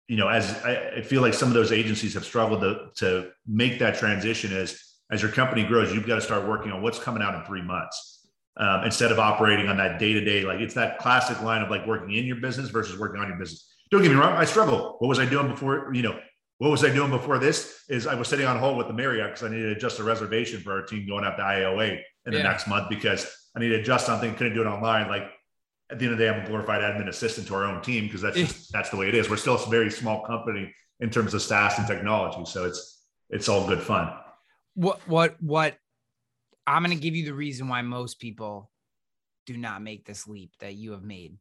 you 0.08 0.18
know, 0.18 0.28
as 0.28 0.52
I, 0.64 0.97
I, 0.97 1.02
feel 1.02 1.22
like 1.22 1.34
some 1.34 1.47
of 1.47 1.54
those 1.54 1.72
agencies 1.72 2.14
have 2.14 2.26
struggled 2.26 2.62
to, 2.62 2.89
to 2.97 3.32
make 3.47 3.80
that 3.80 3.97
transition 3.97 4.54
as, 4.54 4.80
as 5.12 5.22
your 5.22 5.32
company 5.32 5.64
grows, 5.64 5.93
you've 5.93 6.08
got 6.08 6.16
to 6.16 6.22
start 6.22 6.47
working 6.47 6.72
on 6.72 6.82
what's 6.82 6.99
coming 6.99 7.22
out 7.22 7.36
in 7.36 7.43
three 7.43 7.62
months 7.62 8.28
um, 8.58 8.84
instead 8.84 9.12
of 9.12 9.20
operating 9.20 9.68
on 9.68 9.78
that 9.78 9.99
day 9.99 10.14
to 10.14 10.24
day. 10.24 10.43
Like 10.43 10.60
it's 10.60 10.74
that 10.76 10.99
classic 10.99 11.41
line 11.41 11.62
of 11.62 11.70
like 11.70 11.86
working 11.86 12.14
in 12.14 12.26
your 12.26 12.38
business 12.38 12.70
versus 12.70 12.99
working 12.99 13.22
on 13.22 13.28
your 13.28 13.38
business. 13.38 13.68
Don't 13.89 14.02
get 14.02 14.12
me 14.12 14.18
wrong. 14.18 14.34
I 14.34 14.45
struggle. 14.45 14.95
What 14.99 15.08
was 15.08 15.20
I 15.20 15.26
doing 15.26 15.47
before, 15.47 15.93
you 15.93 16.02
know, 16.02 16.18
what 16.60 16.70
was 16.70 16.84
I 16.86 16.93
doing 16.93 17.10
before 17.10 17.39
this? 17.39 17.84
Is 17.89 18.06
I 18.06 18.14
was 18.14 18.28
sitting 18.28 18.45
on 18.45 18.58
hold 18.60 18.78
with 18.78 18.88
the 18.88 18.93
Marriott 18.93 19.32
because 19.32 19.43
I 19.43 19.49
needed 19.49 19.66
to 19.66 19.72
adjust 19.72 19.99
a 19.99 20.04
reservation 20.04 20.62
for 20.62 20.74
our 20.74 20.84
team 20.84 21.08
going 21.08 21.26
out 21.26 21.36
to 21.38 21.41
IOA 21.43 21.99
in 22.28 22.34
the 22.34 22.38
yeah. 22.38 22.43
next 22.43 22.68
month 22.68 22.88
because 22.88 23.26
I 23.56 23.60
needed 23.60 23.78
to 23.78 23.82
adjust 23.82 24.06
something, 24.06 24.34
couldn't 24.36 24.54
do 24.54 24.62
it 24.62 24.68
online. 24.68 25.08
Like 25.08 25.24
at 25.92 26.00
the 26.00 26.06
end 26.06 26.14
of 26.14 26.20
the 26.20 26.26
day, 26.26 26.30
I'm 26.30 26.44
a 26.44 26.48
glorified 26.48 26.82
admin 26.82 27.10
assistant 27.10 27.48
to 27.48 27.56
our 27.56 27.66
own 27.66 27.82
team 27.82 28.06
because 28.06 28.22
that's 28.22 28.38
just, 28.38 28.72
that's 28.74 28.89
the 28.89 28.98
way 28.98 29.10
it 29.10 29.16
is. 29.16 29.30
We're 29.30 29.38
still 29.38 29.56
a 29.56 29.70
very 29.70 29.92
small 29.92 30.24
company 30.26 30.74
in 31.00 31.10
terms 31.10 31.34
of 31.34 31.42
SaaS 31.42 31.78
and 31.78 31.88
technology, 31.88 32.46
so 32.46 32.66
it's 32.66 33.06
it's 33.30 33.50
all 33.50 33.68
good 33.68 33.82
fun. 33.82 34.14
What 34.76 35.00
what 35.08 35.36
what? 35.42 35.76
I'm 36.66 36.84
going 36.84 36.96
to 36.96 37.02
give 37.02 37.16
you 37.16 37.26
the 37.26 37.34
reason 37.34 37.68
why 37.68 37.82
most 37.82 38.20
people 38.20 38.72
do 39.48 39.58
not 39.58 39.82
make 39.82 40.06
this 40.06 40.28
leap 40.28 40.52
that 40.60 40.76
you 40.76 40.92
have 40.92 41.04
made. 41.04 41.38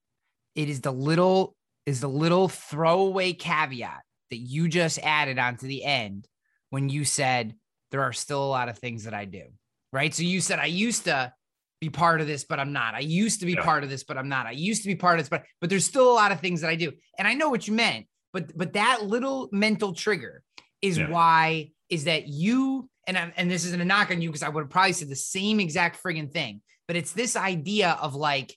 It 0.55 0.69
is 0.69 0.81
the 0.81 0.93
little 0.93 1.55
is 1.87 2.01
the 2.01 2.09
little 2.09 2.49
throwaway 2.49 3.33
caveat 3.33 4.01
that 4.31 4.37
you 4.37 4.69
just 4.69 4.99
added 4.99 5.39
onto 5.39 5.67
the 5.67 5.85
end 5.85 6.27
when 6.71 6.89
you 6.89 7.05
said 7.05 7.55
there 7.91 8.03
are 8.03 8.13
still 8.13 8.43
a 8.43 8.47
lot 8.47 8.69
of 8.69 8.79
things 8.79 9.05
that 9.05 9.15
I 9.15 9.25
do. 9.25 9.45
Right. 9.93 10.15
So 10.15 10.23
you 10.23 10.41
said 10.41 10.59
I 10.59 10.67
used 10.67 11.05
to 11.05 11.33
be 11.81 11.91
part 11.91 12.21
of 12.21 12.27
this, 12.27 12.45
but 12.45 12.61
I'm 12.61 12.73
not. 12.73 12.95
I 12.95 13.01
used 13.01 13.41
to 13.41 13.47
be 13.47 13.53
yeah. 13.53 13.63
part 13.63 13.83
of 13.83 13.91
this, 13.91 14.05
but 14.05 14.19
I'm 14.19 14.29
not. 14.29 14.47
I 14.47 14.53
used 14.53 14.83
to 14.83 14.89
be 14.89 14.95
part 14.95 15.19
of 15.19 15.25
this, 15.25 15.29
but 15.29 15.45
but 15.61 15.71
there's 15.71 15.85
still 15.85 16.11
a 16.11 16.15
lot 16.15 16.31
of 16.31 16.41
things 16.41 16.61
that 16.61 16.71
I 16.71 16.77
do. 16.77 16.93
And 17.19 17.27
I 17.27 17.35
know 17.35 17.49
what 17.49 17.67
you 17.67 17.75
meant, 17.75 18.07
but 18.33 18.57
but 18.57 18.75
that 18.75 19.05
little 19.05 19.49
mental 19.53 19.95
trigger 19.95 20.43
is 20.83 20.99
yeah. 20.99 21.09
why 21.09 21.71
is 21.89 22.05
that 22.05 22.29
you 22.29 22.89
and 23.07 23.17
i 23.19 23.33
and 23.37 23.51
this 23.51 23.65
isn't 23.65 23.81
a 23.81 23.85
knock 23.85 24.11
on 24.11 24.21
you 24.21 24.29
because 24.29 24.43
I 24.43 24.49
would 24.49 24.63
have 24.63 24.71
probably 24.71 24.93
said 24.93 25.09
the 25.09 25.17
same 25.17 25.59
exact 25.59 26.03
friggin' 26.03 26.33
thing, 26.33 26.61
but 26.87 26.97
it's 26.97 27.13
this 27.13 27.35
idea 27.35 27.99
of 28.01 28.15
like 28.15 28.55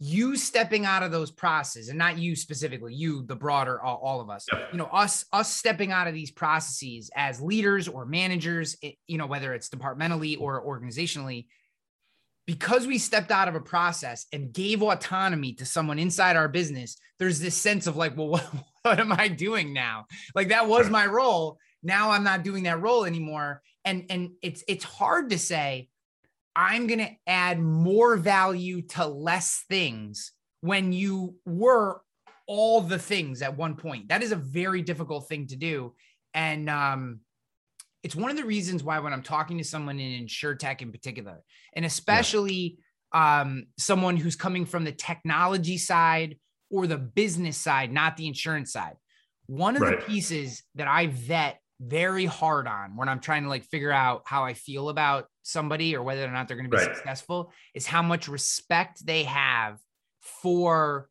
you 0.00 0.36
stepping 0.36 0.84
out 0.84 1.02
of 1.02 1.10
those 1.10 1.30
processes 1.30 1.88
and 1.88 1.98
not 1.98 2.18
you 2.18 2.36
specifically 2.36 2.94
you 2.94 3.24
the 3.24 3.34
broader 3.34 3.82
all, 3.82 3.96
all 3.96 4.20
of 4.20 4.30
us 4.30 4.46
yep. 4.52 4.68
you 4.70 4.78
know 4.78 4.86
us 4.86 5.24
us 5.32 5.52
stepping 5.52 5.90
out 5.90 6.06
of 6.06 6.14
these 6.14 6.30
processes 6.30 7.10
as 7.16 7.40
leaders 7.40 7.88
or 7.88 8.06
managers 8.06 8.76
it, 8.80 8.94
you 9.08 9.18
know 9.18 9.26
whether 9.26 9.54
it's 9.54 9.68
departmentally 9.68 10.34
mm-hmm. 10.34 10.44
or 10.44 10.64
organizationally 10.64 11.46
because 12.48 12.88
we 12.88 12.96
stepped 12.98 13.30
out 13.30 13.46
of 13.46 13.54
a 13.54 13.60
process 13.60 14.26
and 14.32 14.52
gave 14.52 14.82
autonomy 14.82 15.52
to 15.52 15.64
someone 15.64 15.98
inside 15.98 16.34
our 16.34 16.48
business 16.48 16.96
there's 17.18 17.38
this 17.38 17.54
sense 17.54 17.86
of 17.86 17.96
like 17.96 18.16
well 18.16 18.28
what, 18.30 18.46
what 18.82 18.98
am 18.98 19.12
i 19.12 19.28
doing 19.28 19.72
now 19.72 20.06
like 20.34 20.48
that 20.48 20.66
was 20.66 20.90
my 20.90 21.06
role 21.06 21.58
now 21.82 22.10
i'm 22.10 22.24
not 22.24 22.42
doing 22.42 22.64
that 22.64 22.80
role 22.80 23.04
anymore 23.04 23.62
and 23.84 24.06
and 24.10 24.30
it's 24.42 24.64
it's 24.66 24.84
hard 24.84 25.30
to 25.30 25.38
say 25.38 25.88
I'm 26.58 26.88
going 26.88 26.98
to 26.98 27.10
add 27.24 27.60
more 27.60 28.16
value 28.16 28.82
to 28.88 29.06
less 29.06 29.64
things 29.68 30.32
when 30.60 30.92
you 30.92 31.36
were 31.46 32.02
all 32.48 32.80
the 32.80 32.98
things 32.98 33.42
at 33.42 33.56
one 33.56 33.76
point. 33.76 34.08
That 34.08 34.24
is 34.24 34.32
a 34.32 34.36
very 34.36 34.82
difficult 34.82 35.28
thing 35.28 35.46
to 35.46 35.56
do. 35.56 35.94
And 36.34 36.68
um, 36.68 37.20
it's 38.02 38.14
one 38.14 38.30
of 38.30 38.36
the 38.36 38.44
reasons 38.44 38.82
why 38.82 38.98
when 39.00 39.12
I'm 39.12 39.22
talking 39.22 39.58
to 39.58 39.64
someone 39.64 39.98
in 39.98 40.26
insurtech 40.26 40.82
in 40.82 40.92
particular, 40.92 41.42
and 41.74 41.84
especially 41.84 42.78
yeah. 43.12 43.40
um, 43.40 43.66
someone 43.76 44.16
who's 44.16 44.36
coming 44.36 44.66
from 44.66 44.84
the 44.84 44.92
technology 44.92 45.78
side 45.78 46.36
or 46.70 46.86
the 46.86 46.98
business 46.98 47.56
side, 47.56 47.92
not 47.92 48.16
the 48.16 48.26
insurance 48.26 48.72
side, 48.72 48.96
one 49.46 49.76
of 49.76 49.82
right. 49.82 49.98
the 49.98 50.06
pieces 50.06 50.62
that 50.74 50.86
I 50.86 51.06
vet 51.06 51.60
very 51.80 52.26
hard 52.26 52.66
on 52.66 52.96
when 52.96 53.08
I'm 53.08 53.20
trying 53.20 53.44
to 53.44 53.48
like 53.48 53.64
figure 53.64 53.92
out 53.92 54.22
how 54.26 54.44
I 54.44 54.54
feel 54.54 54.88
about 54.88 55.26
somebody 55.42 55.96
or 55.96 56.02
whether 56.02 56.24
or 56.24 56.30
not 56.30 56.48
they're 56.48 56.56
going 56.56 56.70
to 56.70 56.76
be 56.76 56.82
right. 56.82 56.94
successful 56.94 57.52
is 57.74 57.86
how 57.86 58.02
much 58.02 58.28
respect 58.28 59.04
they 59.06 59.24
have 59.24 59.78
for 60.20 61.08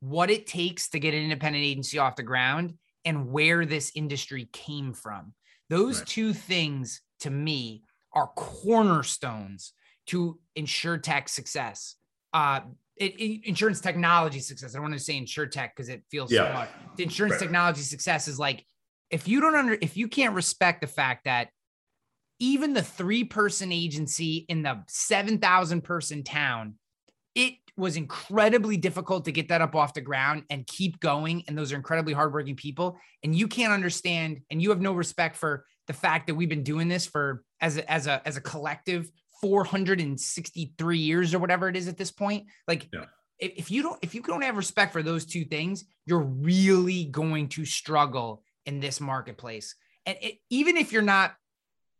what 0.00 0.30
it 0.30 0.46
takes 0.46 0.88
to 0.90 0.98
get 0.98 1.14
an 1.14 1.22
independent 1.22 1.64
agency 1.64 1.98
off 1.98 2.16
the 2.16 2.22
ground 2.22 2.74
and 3.04 3.30
where 3.30 3.64
this 3.64 3.92
industry 3.94 4.48
came 4.52 4.92
from. 4.92 5.34
Those 5.68 5.98
right. 5.98 6.06
two 6.06 6.32
things 6.32 7.02
to 7.20 7.30
me 7.30 7.84
are 8.12 8.28
cornerstones 8.28 9.72
to 10.06 10.38
insurtech 10.56 11.28
success. 11.28 11.96
Uh, 12.32 12.60
it, 12.96 13.14
it, 13.20 13.48
insurance 13.48 13.80
technology 13.80 14.40
success. 14.40 14.74
I 14.74 14.78
don't 14.78 14.82
want 14.82 14.94
to 14.94 15.00
say 15.00 15.20
insurtech 15.20 15.70
because 15.76 15.88
it 15.88 16.02
feels 16.10 16.32
yeah. 16.32 16.48
so 16.48 16.52
much. 16.52 16.68
The 16.96 17.02
insurance 17.04 17.32
right. 17.32 17.40
technology 17.40 17.82
success 17.82 18.28
is 18.28 18.38
like 18.38 18.64
if 19.10 19.28
you 19.28 19.40
don't 19.40 19.54
under 19.54 19.78
if 19.80 19.96
you 19.96 20.08
can't 20.08 20.34
respect 20.34 20.80
the 20.80 20.86
fact 20.86 21.24
that 21.24 21.48
even 22.40 22.72
the 22.72 22.82
three 22.82 23.24
person 23.24 23.72
agency 23.72 24.46
in 24.48 24.62
the 24.62 24.82
7,000 24.88 25.82
person 25.82 26.22
town, 26.22 26.74
it 27.34 27.54
was 27.78 27.96
incredibly 27.96 28.76
difficult 28.76 29.24
to 29.24 29.32
get 29.32 29.48
that 29.48 29.60
up 29.60 29.74
off 29.74 29.94
the 29.94 30.00
ground 30.00 30.42
and 30.50 30.66
keep 30.66 30.98
going. 31.00 31.44
And 31.46 31.56
those 31.56 31.72
are 31.72 31.76
incredibly 31.76 32.12
hardworking 32.12 32.56
people. 32.56 32.98
And 33.22 33.34
you 33.34 33.46
can't 33.46 33.72
understand, 33.72 34.40
and 34.50 34.60
you 34.60 34.70
have 34.70 34.80
no 34.80 34.92
respect 34.92 35.36
for 35.36 35.64
the 35.86 35.92
fact 35.92 36.26
that 36.26 36.34
we've 36.34 36.48
been 36.48 36.64
doing 36.64 36.88
this 36.88 37.06
for 37.06 37.44
as 37.60 37.76
a, 37.76 37.90
as 37.90 38.06
a, 38.06 38.20
as 38.26 38.36
a 38.36 38.40
collective 38.40 39.10
463 39.40 40.98
years 40.98 41.34
or 41.34 41.38
whatever 41.38 41.68
it 41.68 41.76
is 41.76 41.88
at 41.88 41.96
this 41.96 42.10
point. 42.10 42.46
Like, 42.66 42.88
yeah. 42.92 43.04
if, 43.38 43.70
you 43.70 43.82
don't, 43.82 43.98
if 44.02 44.14
you 44.14 44.22
don't 44.22 44.42
have 44.42 44.56
respect 44.56 44.92
for 44.92 45.02
those 45.02 45.24
two 45.24 45.44
things, 45.44 45.84
you're 46.04 46.18
really 46.18 47.04
going 47.04 47.48
to 47.50 47.64
struggle 47.64 48.42
in 48.66 48.80
this 48.80 49.00
marketplace. 49.00 49.76
And 50.04 50.18
it, 50.20 50.38
even 50.50 50.76
if 50.76 50.92
you're 50.92 51.02
not 51.02 51.34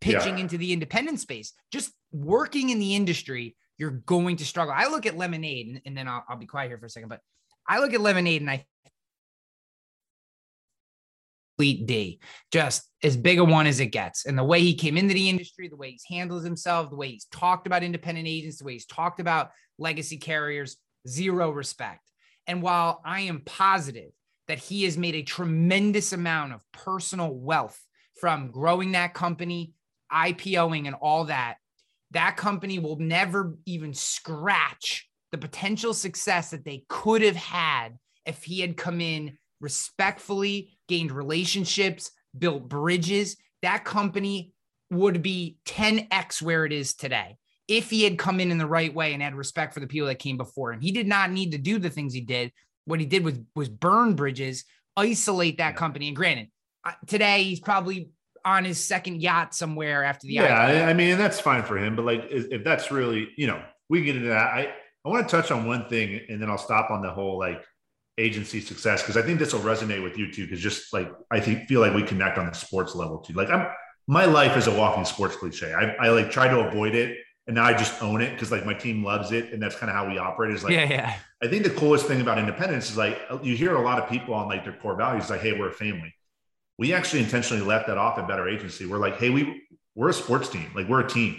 pitching 0.00 0.36
yeah. 0.36 0.42
into 0.42 0.58
the 0.58 0.72
independent 0.72 1.20
space, 1.20 1.52
just 1.70 1.92
working 2.10 2.70
in 2.70 2.78
the 2.78 2.96
industry, 2.96 3.56
you're 3.78 3.90
going 3.90 4.36
to 4.36 4.44
struggle. 4.44 4.74
I 4.76 4.88
look 4.88 5.06
at 5.06 5.16
Lemonade, 5.16 5.68
and, 5.68 5.80
and 5.86 5.96
then 5.96 6.08
I'll, 6.08 6.24
I'll 6.28 6.36
be 6.36 6.46
quiet 6.46 6.68
here 6.68 6.78
for 6.78 6.86
a 6.86 6.90
second, 6.90 7.08
but 7.08 7.20
I 7.68 7.78
look 7.80 7.94
at 7.94 8.00
Lemonade 8.00 8.40
and 8.40 8.50
I 8.50 8.66
complete 11.56 11.86
D, 11.86 12.20
just 12.52 12.88
as 13.02 13.16
big 13.16 13.38
a 13.38 13.44
one 13.44 13.66
as 13.66 13.80
it 13.80 13.86
gets. 13.86 14.26
And 14.26 14.38
the 14.38 14.44
way 14.44 14.60
he 14.60 14.74
came 14.74 14.96
into 14.96 15.14
the 15.14 15.28
industry, 15.28 15.68
the 15.68 15.76
way 15.76 15.90
he's 15.92 16.04
handled 16.08 16.44
himself, 16.44 16.90
the 16.90 16.96
way 16.96 17.10
he's 17.10 17.26
talked 17.26 17.66
about 17.66 17.82
independent 17.82 18.26
agents, 18.26 18.58
the 18.58 18.64
way 18.64 18.74
he's 18.74 18.86
talked 18.86 19.20
about 19.20 19.50
legacy 19.78 20.16
carriers, 20.16 20.76
zero 21.06 21.50
respect. 21.50 22.02
And 22.46 22.62
while 22.62 23.00
I 23.04 23.22
am 23.22 23.42
positive 23.44 24.10
that 24.48 24.58
he 24.58 24.84
has 24.84 24.96
made 24.96 25.14
a 25.14 25.22
tremendous 25.22 26.12
amount 26.12 26.54
of 26.54 26.60
personal 26.72 27.32
wealth 27.32 27.78
from 28.18 28.50
growing 28.50 28.92
that 28.92 29.14
company, 29.14 29.74
IPOing, 30.12 30.86
and 30.86 30.96
all 30.96 31.24
that. 31.24 31.56
That 32.12 32.36
company 32.36 32.78
will 32.78 32.98
never 32.98 33.56
even 33.66 33.94
scratch 33.94 35.08
the 35.32 35.38
potential 35.38 35.92
success 35.92 36.50
that 36.50 36.64
they 36.64 36.84
could 36.88 37.22
have 37.22 37.36
had 37.36 37.98
if 38.24 38.44
he 38.44 38.60
had 38.60 38.76
come 38.76 39.00
in 39.00 39.36
respectfully, 39.60 40.78
gained 40.88 41.12
relationships, 41.12 42.10
built 42.36 42.68
bridges. 42.68 43.36
That 43.62 43.84
company 43.84 44.52
would 44.90 45.20
be 45.20 45.58
10x 45.66 46.40
where 46.40 46.64
it 46.64 46.72
is 46.72 46.94
today 46.94 47.36
if 47.66 47.90
he 47.90 48.04
had 48.04 48.16
come 48.16 48.40
in 48.40 48.50
in 48.50 48.56
the 48.56 48.66
right 48.66 48.94
way 48.94 49.12
and 49.12 49.22
had 49.22 49.34
respect 49.34 49.74
for 49.74 49.80
the 49.80 49.86
people 49.86 50.08
that 50.08 50.18
came 50.18 50.38
before 50.38 50.72
him. 50.72 50.80
He 50.80 50.92
did 50.92 51.06
not 51.06 51.30
need 51.30 51.52
to 51.52 51.58
do 51.58 51.78
the 51.78 51.90
things 51.90 52.14
he 52.14 52.22
did 52.22 52.52
what 52.88 53.00
he 53.00 53.06
did 53.06 53.22
was 53.22 53.38
was 53.54 53.68
burn 53.68 54.14
bridges, 54.14 54.64
isolate 54.96 55.58
that 55.58 55.76
company. 55.76 56.08
And 56.08 56.16
granted, 56.16 56.48
today 57.06 57.44
he's 57.44 57.60
probably 57.60 58.10
on 58.44 58.64
his 58.64 58.84
second 58.84 59.22
yacht 59.22 59.54
somewhere 59.54 60.04
after 60.04 60.26
the 60.26 60.34
yeah. 60.34 60.86
I 60.88 60.94
mean, 60.94 61.18
that's 61.18 61.40
fine 61.40 61.62
for 61.62 61.78
him. 61.78 61.96
But 61.96 62.04
like, 62.04 62.26
if 62.30 62.64
that's 62.64 62.90
really, 62.90 63.30
you 63.36 63.46
know, 63.46 63.62
we 63.88 64.02
get 64.02 64.16
into 64.16 64.28
that. 64.28 64.52
I 64.52 64.72
I 65.04 65.08
want 65.08 65.28
to 65.28 65.36
touch 65.36 65.50
on 65.50 65.66
one 65.66 65.88
thing, 65.88 66.20
and 66.28 66.40
then 66.40 66.50
I'll 66.50 66.58
stop 66.58 66.90
on 66.90 67.02
the 67.02 67.10
whole 67.10 67.38
like 67.38 67.62
agency 68.18 68.60
success 68.60 69.02
because 69.02 69.16
I 69.16 69.22
think 69.22 69.38
this 69.38 69.52
will 69.52 69.60
resonate 69.60 70.02
with 70.02 70.18
you 70.18 70.32
too. 70.32 70.44
Because 70.44 70.60
just 70.60 70.92
like 70.92 71.10
I 71.30 71.40
think 71.40 71.68
feel 71.68 71.80
like 71.80 71.94
we 71.94 72.02
connect 72.02 72.38
on 72.38 72.46
the 72.46 72.52
sports 72.52 72.94
level 72.94 73.18
too. 73.18 73.34
Like 73.34 73.50
I'm 73.50 73.68
my 74.06 74.24
life 74.24 74.56
is 74.56 74.66
a 74.66 74.74
walking 74.74 75.04
sports 75.04 75.36
cliche. 75.36 75.72
I, 75.72 75.94
I 76.06 76.08
like 76.08 76.30
try 76.30 76.48
to 76.48 76.60
avoid 76.60 76.94
it 76.94 77.18
and 77.48 77.54
now 77.54 77.64
I 77.64 77.72
just 77.72 78.00
own 78.02 78.20
it 78.20 78.32
because 78.32 78.52
like 78.52 78.66
my 78.66 78.74
team 78.74 79.02
loves 79.02 79.32
it, 79.32 79.52
and 79.52 79.60
that's 79.60 79.74
kind 79.74 79.88
of 79.88 79.96
how 79.96 80.06
we 80.06 80.18
operate. 80.18 80.54
Is 80.54 80.62
like, 80.62 80.74
yeah, 80.74 80.88
yeah. 80.88 81.14
I 81.42 81.48
think 81.48 81.64
the 81.64 81.70
coolest 81.70 82.06
thing 82.06 82.20
about 82.20 82.38
independence 82.38 82.90
is 82.90 82.96
like 82.96 83.18
you 83.42 83.56
hear 83.56 83.74
a 83.74 83.80
lot 83.80 83.98
of 83.98 84.08
people 84.08 84.34
on 84.34 84.48
like 84.48 84.64
their 84.64 84.74
core 84.74 84.94
values, 84.94 85.30
like, 85.30 85.40
hey, 85.40 85.58
we're 85.58 85.70
a 85.70 85.72
family. 85.72 86.14
We 86.78 86.92
actually 86.94 87.20
intentionally 87.20 87.64
left 87.64 87.88
that 87.88 87.98
off 87.98 88.18
at 88.18 88.28
Better 88.28 88.48
Agency. 88.48 88.86
We're 88.86 88.98
like, 88.98 89.18
hey, 89.18 89.30
we 89.30 89.62
we're 89.94 90.10
a 90.10 90.14
sports 90.14 90.48
team, 90.48 90.70
like 90.74 90.88
we're 90.88 91.00
a 91.00 91.08
team. 91.08 91.36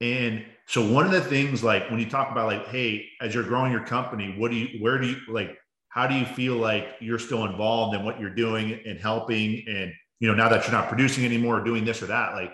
And 0.00 0.44
so 0.66 0.86
one 0.86 1.06
of 1.06 1.12
the 1.12 1.22
things, 1.22 1.64
like 1.64 1.88
when 1.90 1.98
you 1.98 2.08
talk 2.08 2.30
about 2.30 2.46
like, 2.46 2.66
hey, 2.66 3.06
as 3.20 3.34
you're 3.34 3.44
growing 3.44 3.72
your 3.72 3.84
company, 3.84 4.34
what 4.36 4.50
do 4.50 4.58
you, 4.58 4.82
where 4.82 4.98
do 4.98 5.08
you 5.08 5.16
like, 5.28 5.56
how 5.88 6.06
do 6.06 6.14
you 6.14 6.26
feel 6.26 6.56
like 6.56 6.88
you're 7.00 7.18
still 7.18 7.44
involved 7.46 7.94
in 7.96 8.04
what 8.04 8.20
you're 8.20 8.34
doing 8.34 8.78
and 8.84 8.98
helping? 8.98 9.64
And 9.66 9.92
you 10.20 10.28
know, 10.28 10.34
now 10.34 10.48
that 10.48 10.64
you're 10.64 10.72
not 10.72 10.88
producing 10.88 11.24
anymore, 11.24 11.60
or 11.60 11.64
doing 11.64 11.84
this 11.84 12.02
or 12.02 12.06
that, 12.06 12.34
like 12.34 12.52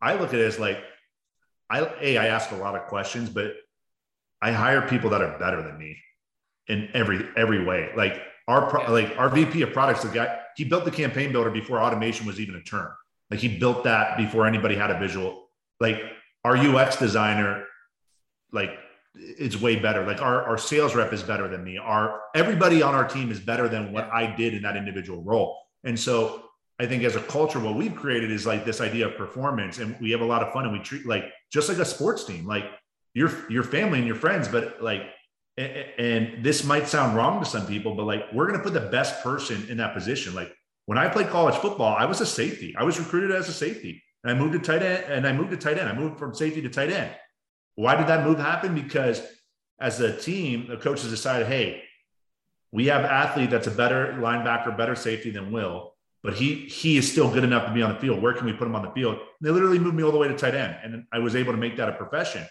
I 0.00 0.14
look 0.14 0.34
at 0.34 0.40
it 0.40 0.44
as 0.44 0.58
like 0.58 0.78
I 1.68 1.80
a 2.00 2.18
I 2.18 2.26
ask 2.26 2.52
a 2.52 2.56
lot 2.56 2.76
of 2.76 2.86
questions, 2.86 3.28
but 3.28 3.54
I 4.40 4.52
hire 4.52 4.82
people 4.82 5.10
that 5.10 5.22
are 5.22 5.38
better 5.38 5.62
than 5.62 5.78
me 5.78 5.96
in 6.68 6.90
every 6.94 7.26
every 7.36 7.64
way. 7.64 7.90
Like 7.96 8.20
our 8.46 8.68
pro, 8.68 8.92
like 8.92 9.16
our 9.16 9.28
VP 9.30 9.62
of 9.62 9.72
products, 9.72 10.02
the 10.02 10.10
guy 10.10 10.38
he 10.56 10.64
built 10.64 10.84
the 10.84 10.90
campaign 10.90 11.32
builder 11.32 11.50
before 11.50 11.82
automation 11.82 12.26
was 12.26 12.40
even 12.40 12.54
a 12.56 12.62
term. 12.62 12.92
Like 13.30 13.40
he 13.40 13.58
built 13.58 13.84
that 13.84 14.16
before 14.16 14.46
anybody 14.46 14.74
had 14.74 14.90
a 14.90 14.98
visual. 14.98 15.48
Like 15.80 16.02
our 16.44 16.56
UX 16.56 16.96
designer, 16.96 17.64
like 18.52 18.70
it's 19.14 19.60
way 19.60 19.76
better. 19.76 20.06
Like 20.06 20.22
our, 20.22 20.42
our 20.42 20.58
sales 20.58 20.94
rep 20.94 21.12
is 21.12 21.22
better 21.22 21.48
than 21.48 21.64
me. 21.64 21.78
Our 21.78 22.20
everybody 22.34 22.82
on 22.82 22.94
our 22.94 23.06
team 23.06 23.30
is 23.30 23.40
better 23.40 23.68
than 23.68 23.92
what 23.92 24.10
I 24.12 24.34
did 24.34 24.54
in 24.54 24.62
that 24.62 24.76
individual 24.76 25.22
role. 25.22 25.58
And 25.84 25.98
so 25.98 26.44
I 26.78 26.86
think 26.86 27.04
as 27.04 27.16
a 27.16 27.20
culture, 27.20 27.60
what 27.60 27.76
we've 27.76 27.94
created 27.94 28.30
is 28.30 28.46
like 28.46 28.64
this 28.64 28.80
idea 28.80 29.06
of 29.06 29.16
performance, 29.16 29.78
and 29.78 29.96
we 30.00 30.10
have 30.10 30.20
a 30.20 30.24
lot 30.24 30.42
of 30.42 30.52
fun, 30.52 30.64
and 30.64 30.72
we 30.72 30.80
treat 30.80 31.06
like 31.06 31.24
just 31.52 31.68
like 31.68 31.78
a 31.78 31.84
sports 31.84 32.24
team, 32.24 32.46
like 32.46 32.64
your 33.14 33.30
your 33.50 33.62
family 33.62 33.98
and 33.98 34.06
your 34.06 34.16
friends. 34.16 34.48
But 34.48 34.82
like, 34.82 35.02
and 35.56 36.44
this 36.44 36.64
might 36.64 36.88
sound 36.88 37.16
wrong 37.16 37.40
to 37.40 37.46
some 37.46 37.66
people, 37.66 37.94
but 37.94 38.04
like 38.04 38.24
we're 38.32 38.46
going 38.46 38.58
to 38.58 38.64
put 38.64 38.72
the 38.72 38.88
best 38.88 39.22
person 39.22 39.66
in 39.68 39.76
that 39.78 39.94
position. 39.94 40.34
Like 40.34 40.52
when 40.86 40.98
I 40.98 41.08
played 41.08 41.28
college 41.28 41.56
football, 41.56 41.94
I 41.96 42.06
was 42.06 42.20
a 42.20 42.26
safety. 42.26 42.74
I 42.76 42.84
was 42.84 42.98
recruited 42.98 43.30
as 43.32 43.48
a 43.48 43.52
safety, 43.52 44.02
and 44.24 44.32
I 44.32 44.38
moved 44.38 44.54
to 44.54 44.58
tight 44.58 44.82
end. 44.82 45.04
And 45.12 45.26
I 45.26 45.32
moved 45.32 45.50
to 45.50 45.56
tight 45.56 45.78
end. 45.78 45.88
I 45.88 45.94
moved 45.94 46.18
from 46.18 46.34
safety 46.34 46.62
to 46.62 46.68
tight 46.68 46.90
end. 46.90 47.10
Why 47.74 47.96
did 47.96 48.06
that 48.06 48.26
move 48.26 48.38
happen? 48.38 48.74
Because 48.74 49.22
as 49.80 50.00
a 50.00 50.16
team, 50.16 50.68
the 50.68 50.76
coaches 50.76 51.10
decided, 51.10 51.46
hey, 51.46 51.82
we 52.70 52.86
have 52.86 53.04
athlete 53.04 53.50
that's 53.50 53.66
a 53.66 53.72
better 53.72 54.16
linebacker, 54.18 54.76
better 54.76 54.94
safety 54.94 55.30
than 55.30 55.52
Will 55.52 55.92
but 56.22 56.34
he 56.34 56.66
he 56.66 56.96
is 56.96 57.10
still 57.10 57.30
good 57.30 57.44
enough 57.44 57.66
to 57.66 57.72
be 57.72 57.82
on 57.82 57.92
the 57.92 58.00
field. 58.00 58.22
Where 58.22 58.32
can 58.32 58.46
we 58.46 58.52
put 58.52 58.66
him 58.66 58.76
on 58.76 58.82
the 58.82 58.90
field? 58.92 59.14
And 59.14 59.22
they 59.40 59.50
literally 59.50 59.78
moved 59.78 59.96
me 59.96 60.02
all 60.02 60.12
the 60.12 60.18
way 60.18 60.28
to 60.28 60.36
tight 60.36 60.54
end, 60.54 60.76
and 60.82 61.04
I 61.12 61.18
was 61.18 61.34
able 61.34 61.52
to 61.52 61.58
make 61.58 61.76
that 61.76 61.88
a 61.88 61.92
profession. 61.92 62.46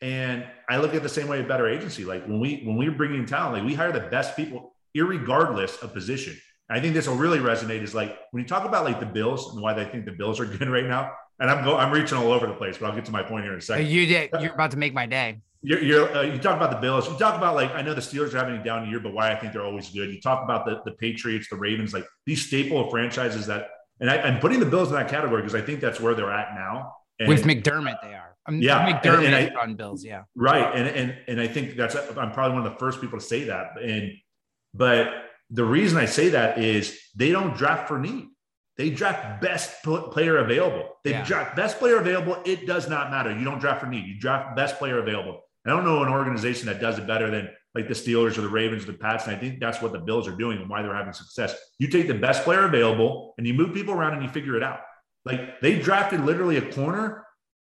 And 0.00 0.44
I 0.68 0.78
look 0.78 0.94
at 0.94 1.02
the 1.02 1.08
same 1.08 1.28
way 1.28 1.40
at 1.40 1.48
Better 1.48 1.68
Agency. 1.68 2.04
Like 2.04 2.26
when 2.26 2.40
we 2.40 2.62
when 2.64 2.76
we 2.76 2.88
are 2.88 2.92
bringing 2.92 3.20
in 3.20 3.26
talent, 3.26 3.54
like 3.54 3.64
we 3.64 3.74
hire 3.74 3.92
the 3.92 4.08
best 4.08 4.36
people, 4.36 4.74
regardless 4.94 5.76
of 5.78 5.92
position. 5.92 6.36
I 6.70 6.80
think 6.80 6.94
this 6.94 7.06
will 7.06 7.16
really 7.16 7.38
resonate. 7.38 7.82
Is 7.82 7.94
like 7.94 8.18
when 8.30 8.42
you 8.42 8.48
talk 8.48 8.64
about 8.64 8.84
like 8.84 9.00
the 9.00 9.06
Bills 9.06 9.54
and 9.54 9.62
why 9.62 9.74
they 9.74 9.84
think 9.84 10.04
the 10.04 10.12
Bills 10.12 10.40
are 10.40 10.46
good 10.46 10.68
right 10.68 10.86
now. 10.86 11.12
And 11.40 11.50
I'm 11.50 11.64
go 11.64 11.76
I'm 11.76 11.92
reaching 11.92 12.16
all 12.16 12.32
over 12.32 12.46
the 12.46 12.54
place, 12.54 12.78
but 12.78 12.86
I'll 12.86 12.94
get 12.94 13.04
to 13.06 13.12
my 13.12 13.22
point 13.22 13.44
here 13.44 13.52
in 13.52 13.58
a 13.58 13.62
second. 13.62 13.88
You 13.88 14.06
did. 14.06 14.30
You're 14.40 14.54
about 14.54 14.70
to 14.70 14.76
make 14.76 14.94
my 14.94 15.06
day. 15.06 15.40
You're, 15.62 15.82
you're 15.82 16.16
uh, 16.16 16.22
you 16.22 16.38
talk 16.38 16.56
about 16.56 16.70
the 16.70 16.76
Bills. 16.76 17.08
You 17.08 17.18
talk 17.18 17.36
about 17.36 17.54
like 17.54 17.74
I 17.74 17.82
know 17.82 17.94
the 17.94 18.00
Steelers 18.00 18.34
are 18.34 18.38
having 18.38 18.56
a 18.56 18.64
down 18.64 18.88
year, 18.88 19.00
but 19.00 19.14
why 19.14 19.32
I 19.32 19.36
think 19.36 19.52
they're 19.52 19.64
always 19.64 19.88
good. 19.90 20.10
You 20.10 20.20
talk 20.20 20.44
about 20.44 20.64
the 20.64 20.80
the 20.84 20.92
Patriots, 20.92 21.48
the 21.48 21.56
Ravens, 21.56 21.92
like 21.92 22.06
these 22.26 22.46
staple 22.46 22.88
franchises 22.90 23.46
that. 23.46 23.70
And 24.00 24.10
I, 24.10 24.16
am 24.16 24.40
putting 24.40 24.58
the 24.58 24.66
Bills 24.66 24.88
in 24.88 24.94
that 24.94 25.08
category 25.08 25.40
because 25.40 25.54
I 25.54 25.60
think 25.60 25.80
that's 25.80 26.00
where 26.00 26.14
they're 26.14 26.32
at 26.32 26.56
now. 26.56 26.96
And, 27.20 27.28
With 27.28 27.44
McDermott, 27.44 28.02
they 28.02 28.12
are. 28.12 28.23
I'm, 28.46 28.60
yeah, 28.60 28.92
McDermott 28.92 29.24
and, 29.24 29.34
and 29.34 29.56
I, 29.56 29.62
on 29.62 29.74
Bills. 29.74 30.04
Yeah, 30.04 30.24
right. 30.36 30.74
And 30.74 30.88
and 30.88 31.16
and 31.28 31.40
I 31.40 31.48
think 31.48 31.76
that's 31.76 31.94
I'm 31.94 32.32
probably 32.32 32.56
one 32.58 32.66
of 32.66 32.72
the 32.72 32.78
first 32.78 33.00
people 33.00 33.18
to 33.18 33.24
say 33.24 33.44
that. 33.44 33.80
And 33.82 34.12
but 34.74 35.08
the 35.50 35.64
reason 35.64 35.98
I 35.98 36.06
say 36.06 36.30
that 36.30 36.58
is 36.58 36.98
they 37.14 37.30
don't 37.30 37.56
draft 37.56 37.88
for 37.88 37.98
need. 37.98 38.28
They 38.76 38.90
draft 38.90 39.40
best 39.40 39.82
player 39.84 40.38
available. 40.38 40.96
They 41.04 41.12
yeah. 41.12 41.24
draft 41.24 41.54
best 41.54 41.78
player 41.78 41.98
available. 41.98 42.36
It 42.44 42.66
does 42.66 42.88
not 42.88 43.10
matter. 43.10 43.30
You 43.30 43.44
don't 43.44 43.60
draft 43.60 43.80
for 43.80 43.86
need. 43.86 44.04
You 44.06 44.18
draft 44.18 44.56
best 44.56 44.78
player 44.78 44.98
available. 44.98 45.40
I 45.66 45.70
don't 45.70 45.84
know 45.84 46.02
an 46.02 46.10
organization 46.10 46.66
that 46.66 46.80
does 46.80 46.98
it 46.98 47.06
better 47.06 47.30
than 47.30 47.48
like 47.74 47.88
the 47.88 47.94
Steelers 47.94 48.36
or 48.36 48.42
the 48.42 48.48
Ravens 48.48 48.84
or 48.84 48.86
the 48.86 48.98
Pats. 48.98 49.26
And 49.26 49.34
I 49.34 49.38
think 49.38 49.60
that's 49.60 49.80
what 49.80 49.92
the 49.92 49.98
Bills 49.98 50.28
are 50.28 50.36
doing 50.36 50.58
and 50.58 50.68
why 50.68 50.82
they're 50.82 50.94
having 50.94 51.12
success. 51.12 51.56
You 51.78 51.88
take 51.88 52.06
the 52.06 52.14
best 52.14 52.44
player 52.44 52.64
available 52.64 53.34
and 53.38 53.46
you 53.46 53.54
move 53.54 53.72
people 53.72 53.94
around 53.94 54.14
and 54.14 54.22
you 54.22 54.28
figure 54.28 54.56
it 54.56 54.62
out. 54.62 54.80
Like 55.24 55.60
they 55.60 55.78
drafted 55.78 56.20
literally 56.20 56.56
a 56.56 56.72
corner. 56.72 57.24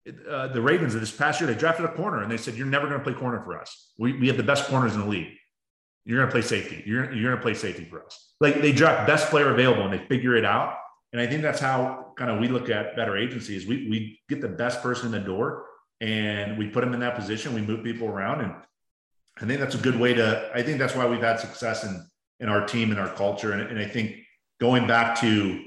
Uh, 0.08 0.48
the 0.48 0.62
Ravens 0.62 0.94
this 0.94 1.12
past 1.12 1.42
year, 1.42 1.48
they 1.52 1.58
drafted 1.58 1.86
a 1.86 1.94
corner 1.94 2.22
and 2.22 2.32
they 2.32 2.38
said, 2.38 2.56
You're 2.56 2.68
never 2.68 2.88
going 2.88 3.00
to 3.00 3.04
play 3.04 3.14
corner 3.14 3.42
for 3.44 3.60
us. 3.60 3.94
We, 3.98 4.14
we 4.14 4.28
have 4.28 4.38
the 4.38 4.44
best 4.44 4.68
corners 4.68 4.94
in 4.94 5.02
the 5.02 5.08
league. 5.08 5.34
You're 6.06 6.20
going 6.20 6.28
to 6.28 6.32
play 6.32 6.42
safety. 6.42 6.84
You're, 6.86 7.12
you're 7.12 7.32
going 7.32 7.38
to 7.38 7.42
play 7.42 7.56
safety 7.56 7.86
for 7.86 8.04
us. 8.04 8.34
Like 8.40 8.62
they 8.62 8.72
draft 8.72 9.08
best 9.08 9.30
player 9.30 9.52
available 9.52 9.84
and 9.84 9.94
they 9.94 10.06
figure 10.06 10.36
it 10.36 10.46
out. 10.46 10.78
And 11.12 11.22
I 11.22 11.26
think 11.26 11.42
that's 11.42 11.60
how 11.60 12.14
kind 12.18 12.30
of 12.30 12.40
we 12.40 12.48
look 12.48 12.70
at 12.70 12.96
better 12.96 13.18
agencies. 13.18 13.66
We, 13.66 13.90
we 13.90 14.20
get 14.30 14.42
the 14.42 14.48
best 14.48 14.84
person 14.84 15.08
in 15.08 15.12
the 15.14 15.20
door 15.20 15.66
and 16.02 16.58
we 16.58 16.68
put 16.68 16.82
them 16.82 16.94
in 16.94 17.00
that 17.00 17.16
position. 17.16 17.56
We 17.56 17.62
move 17.62 17.84
people 17.84 18.08
around. 18.08 18.42
And 18.42 18.54
I 19.42 19.46
think 19.46 19.60
that's 19.60 19.76
a 19.76 19.80
good 19.80 20.00
way 20.00 20.14
to, 20.14 20.52
I 20.54 20.62
think 20.62 20.78
that's 20.78 20.96
why 20.96 21.08
we've 21.08 21.22
had 21.22 21.40
success 21.40 21.84
in, 21.84 22.06
in 22.40 22.50
our 22.50 22.68
team 22.68 22.92
and 22.92 23.00
our 23.00 23.10
culture. 23.10 23.54
And, 23.54 23.62
and 23.62 23.80
I 23.80 23.86
think 23.86 24.18
going 24.60 24.86
back 24.86 25.20
to, 25.22 25.64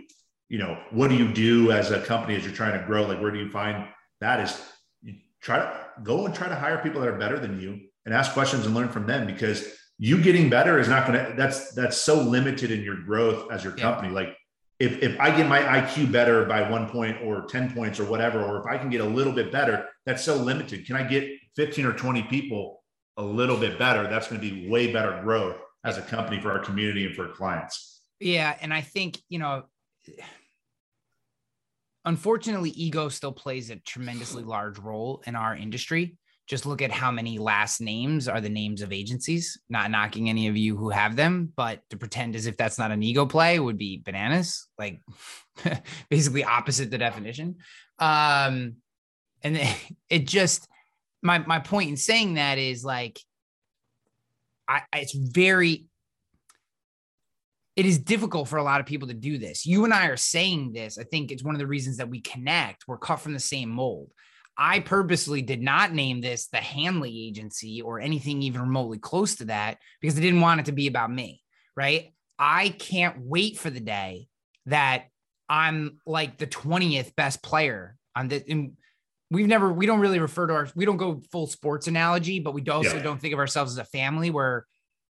you 0.49 0.59
know, 0.59 0.79
what 0.91 1.09
do 1.09 1.17
you 1.17 1.33
do 1.33 1.73
as 1.73 1.91
a 1.91 2.01
company 2.01 2.37
as 2.37 2.45
you're 2.45 2.55
trying 2.55 2.79
to 2.79 2.87
grow? 2.87 3.07
Like, 3.07 3.21
where 3.21 3.31
do 3.31 3.39
you 3.39 3.51
find 3.51 3.89
that 4.21 4.41
is 4.41 4.61
you 5.03 5.15
try 5.41 5.59
to 5.59 5.87
go 6.03 6.27
and 6.27 6.35
try 6.35 6.49
to 6.49 6.55
hire 6.55 6.79
people 6.79 7.01
that 7.01 7.09
are 7.09 7.19
better 7.19 7.39
than 7.39 7.61
you 7.61 7.81
and 8.05 8.15
ask 8.15 8.33
questions 8.33 8.67
and 8.67 8.75
learn 8.75 8.89
from 8.89 9.07
them 9.07 9.27
because 9.27 9.75
you 9.99 10.21
getting 10.23 10.49
better 10.49 10.79
is 10.79 10.89
not 10.89 11.07
going 11.07 11.25
to 11.25 11.35
that's 11.37 11.75
that's 11.75 11.97
so 11.97 12.21
limited 12.21 12.71
in 12.71 12.83
your 12.83 12.97
growth 12.97 13.51
as 13.51 13.65
your 13.65 13.73
company. 13.75 14.09
Yeah. 14.09 14.15
like 14.15 14.37
if 14.79 15.03
if 15.03 15.19
i 15.21 15.35
get 15.37 15.49
my 15.49 15.61
iq 15.61 16.11
better 16.13 16.45
by 16.45 16.69
one 16.69 16.89
point 16.89 17.19
or 17.23 17.47
10 17.47 17.75
points 17.75 17.99
or 17.99 18.05
whatever 18.05 18.43
or 18.43 18.61
if 18.61 18.67
i 18.67 18.79
can 18.79 18.91
get 18.91 19.01
a 19.01 19.05
little 19.05 19.33
bit 19.33 19.51
better 19.51 19.89
that's 20.07 20.25
so 20.25 20.37
limited. 20.37 20.87
Can 20.87 20.97
i 20.97 21.03
get 21.03 21.29
15 21.57 21.85
or 21.85 21.93
20 21.93 22.23
people 22.25 22.83
a 23.19 23.23
little 23.23 23.57
bit 23.57 23.79
better? 23.79 24.05
That's 24.05 24.29
going 24.29 24.41
to 24.41 24.51
be 24.51 24.69
way 24.69 24.93
better 24.93 25.21
growth 25.23 25.57
as 25.85 25.99
a 25.99 26.03
company 26.03 26.41
for 26.41 26.51
our 26.53 26.61
community 26.61 27.05
and 27.05 27.15
for 27.15 27.29
clients. 27.29 28.01
Yeah 28.21 28.57
and 28.61 28.73
i 28.73 28.81
think 28.81 29.19
you 29.29 29.39
know 29.39 29.65
unfortunately 32.09 32.71
ego 32.71 33.09
still 33.09 33.33
plays 33.33 33.71
a 33.71 33.77
tremendously 33.77 34.43
large 34.43 34.79
role 34.79 35.23
in 35.27 35.37
our 35.37 35.55
industry 35.55 36.17
just 36.49 36.65
look 36.65 36.81
at 36.81 36.91
how 36.91 37.11
many 37.11 37.39
last 37.39 37.79
names 37.79 38.27
are 38.27 38.41
the 38.41 38.49
names 38.49 38.81
of 38.81 38.91
agencies. 38.91 39.61
Not 39.69 39.91
knocking 39.91 40.31
any 40.31 40.49
of 40.49 40.57
you 40.57 40.79
who 40.79 40.89
have 40.89 41.15
them, 41.15 41.53
but 41.55 41.83
to 41.91 41.99
pretend 41.99 42.35
as 42.35 42.47
if 42.47 42.57
that's 42.57 42.79
not 42.79 42.91
an 42.91 43.03
ego 43.03 43.27
play 43.27 43.61
would 43.61 43.77
be 43.77 44.01
bananas, 44.03 44.67
like 44.79 45.01
basically 46.09 46.45
opposite 46.45 46.91
the 46.91 46.97
definition. 46.97 47.57
Um, 47.99 48.77
and 49.43 49.61
it 50.09 50.27
just 50.27 50.67
my 51.21 51.39
my 51.39 51.59
point 51.59 51.91
in 51.91 51.97
saying 51.99 52.35
that 52.35 52.57
is 52.57 52.83
like, 52.83 53.21
I 54.67 54.83
it's 54.95 55.15
very 55.15 55.85
it 57.79 57.87
is 57.87 57.97
difficult 58.01 58.49
for 58.49 58.57
a 58.57 58.65
lot 58.65 58.81
of 58.81 58.87
people 58.87 59.07
to 59.07 59.15
do 59.15 59.39
this. 59.39 59.65
You 59.65 59.85
and 59.85 59.95
I 59.95 60.09
are 60.09 60.17
saying 60.17 60.73
this. 60.73 60.99
I 60.99 61.05
think 61.05 61.31
it's 61.31 61.45
one 61.45 61.55
of 61.55 61.61
the 61.61 61.67
reasons 61.69 61.99
that 61.99 62.11
we 62.11 62.21
connect. 62.21 62.89
We're 62.89 62.99
cut 62.99 63.21
from 63.21 63.35
the 63.35 63.39
same 63.39 63.69
mold. 63.69 64.11
I 64.57 64.81
purposely 64.81 65.43
did 65.43 65.63
not 65.63 65.93
name 65.93 66.21
this 66.21 66.49
the 66.49 66.57
Hanley 66.57 67.29
agency 67.29 67.81
or 67.81 68.01
anything 68.01 68.43
even 68.43 68.63
remotely 68.63 68.99
close 68.99 69.37
to 69.37 69.45
that 69.45 69.79
because 70.01 70.19
I 70.19 70.23
didn't 70.23 70.41
want 70.41 70.59
it 70.59 70.67
to 70.67 70.73
be 70.73 70.89
about 70.89 71.13
me, 71.13 71.41
right? 71.77 72.13
I 72.37 72.71
can't 72.71 73.21
wait 73.21 73.59
for 73.59 73.71
the 73.71 73.79
day 73.79 74.27
that 74.67 75.05
I'm 75.49 76.01
like 76.05 76.37
the 76.37 76.49
20th 76.49 77.15
best 77.15 77.45
player 77.45 77.97
on 78.17 78.27
this. 78.27 78.43
And 78.49 78.73
we've 79.31 79.47
never, 79.47 79.73
we 79.73 79.87
don't 79.87 80.01
really 80.01 80.19
refer 80.19 80.49
to 80.49 80.53
our, 80.53 80.69
we 80.75 80.85
don't 80.85 80.97
go 80.97 81.23
full 81.31 81.47
sports 81.47 81.87
analogy, 81.87 82.41
but 82.41 82.55
we 82.55 82.67
also 82.69 82.97
yeah. 82.97 83.03
don't 83.05 83.21
think 83.21 83.35
of 83.35 83.39
ourselves 83.39 83.71
as 83.71 83.79
a 83.79 83.85
family. 83.85 84.31
We're 84.31 84.65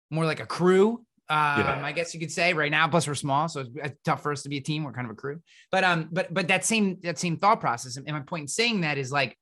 more 0.09 0.25
like 0.25 0.39
a 0.39 0.45
crew 0.45 1.05
um, 1.29 1.37
yeah. 1.37 1.81
I 1.83 1.93
guess 1.93 2.13
you 2.13 2.19
could 2.19 2.31
say 2.31 2.53
right 2.53 2.71
now, 2.71 2.87
plus 2.87 3.07
we're 3.07 3.15
small, 3.15 3.47
so 3.47 3.65
it's 3.75 3.95
tough 4.03 4.21
for 4.21 4.33
us 4.33 4.43
to 4.43 4.49
be 4.49 4.57
a 4.57 4.61
team. 4.61 4.83
We're 4.83 4.91
kind 4.91 5.07
of 5.07 5.11
a 5.11 5.15
crew, 5.15 5.39
but 5.71 5.83
um, 5.85 6.09
but 6.11 6.33
but 6.33 6.49
that 6.49 6.65
same 6.65 6.99
that 7.03 7.17
same 7.17 7.37
thought 7.37 7.61
process, 7.61 7.95
and 7.95 8.05
my 8.05 8.19
point 8.19 8.41
in 8.41 8.47
saying 8.49 8.81
that 8.81 8.97
is 8.97 9.09
like, 9.09 9.37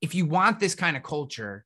if 0.00 0.14
you 0.14 0.26
want 0.26 0.60
this 0.60 0.76
kind 0.76 0.96
of 0.96 1.02
culture, 1.02 1.64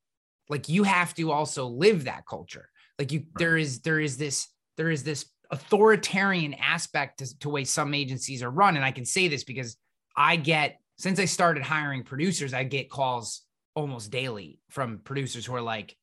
like 0.49 0.71
you 0.71 0.85
have 0.85 1.13
to 1.15 1.33
also 1.33 1.67
live 1.67 2.05
that 2.05 2.25
culture. 2.27 2.71
Like 2.99 3.13
you, 3.13 3.21
right. 3.21 3.29
there 3.37 3.57
is 3.59 3.81
there 3.81 4.01
is 4.01 4.17
this 4.17 4.49
there 4.79 4.91
is 4.91 5.05
this 5.05 5.27
authoritarian 5.51 6.55
aspect 6.55 7.19
to, 7.19 7.39
to 7.41 7.51
way 7.51 7.65
some 7.65 7.93
agencies 7.93 8.43
are 8.43 8.51
run, 8.51 8.77
and 8.77 8.85
I 8.85 8.91
can 8.91 9.05
say 9.05 9.29
this 9.29 9.45
because 9.45 9.77
I 10.17 10.37
get 10.37 10.79
since 10.97 11.21
I 11.21 11.27
started 11.27 11.63
hiring 11.63 12.05
producers, 12.05 12.55
I 12.55 12.65
get 12.65 12.89
calls 12.89 13.43
almost 13.75 14.11
daily 14.11 14.61
from 14.71 15.01
producers 15.05 15.45
who 15.45 15.55
are 15.55 15.61
like, 15.61 15.95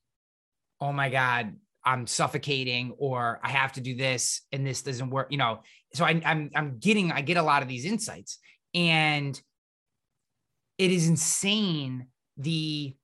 "Oh 0.79 0.93
my 0.93 1.09
god, 1.09 1.55
I'm 1.83 2.07
suffocating 2.07 2.93
or 2.97 3.39
I 3.43 3.49
have 3.49 3.73
to 3.73 3.81
do 3.81 3.95
this 3.95 4.41
and 4.51 4.65
this 4.65 4.81
doesn't 4.81 5.09
work, 5.09 5.27
you 5.31 5.37
know. 5.37 5.61
So 5.93 6.05
I, 6.05 6.21
I'm 6.25 6.49
I'm 6.55 6.77
getting 6.79 7.11
I 7.11 7.21
get 7.21 7.37
a 7.37 7.43
lot 7.43 7.61
of 7.61 7.67
these 7.67 7.85
insights, 7.85 8.39
and 8.73 9.39
it 10.77 10.91
is 10.91 11.07
insane. 11.07 12.07
The 12.37 12.95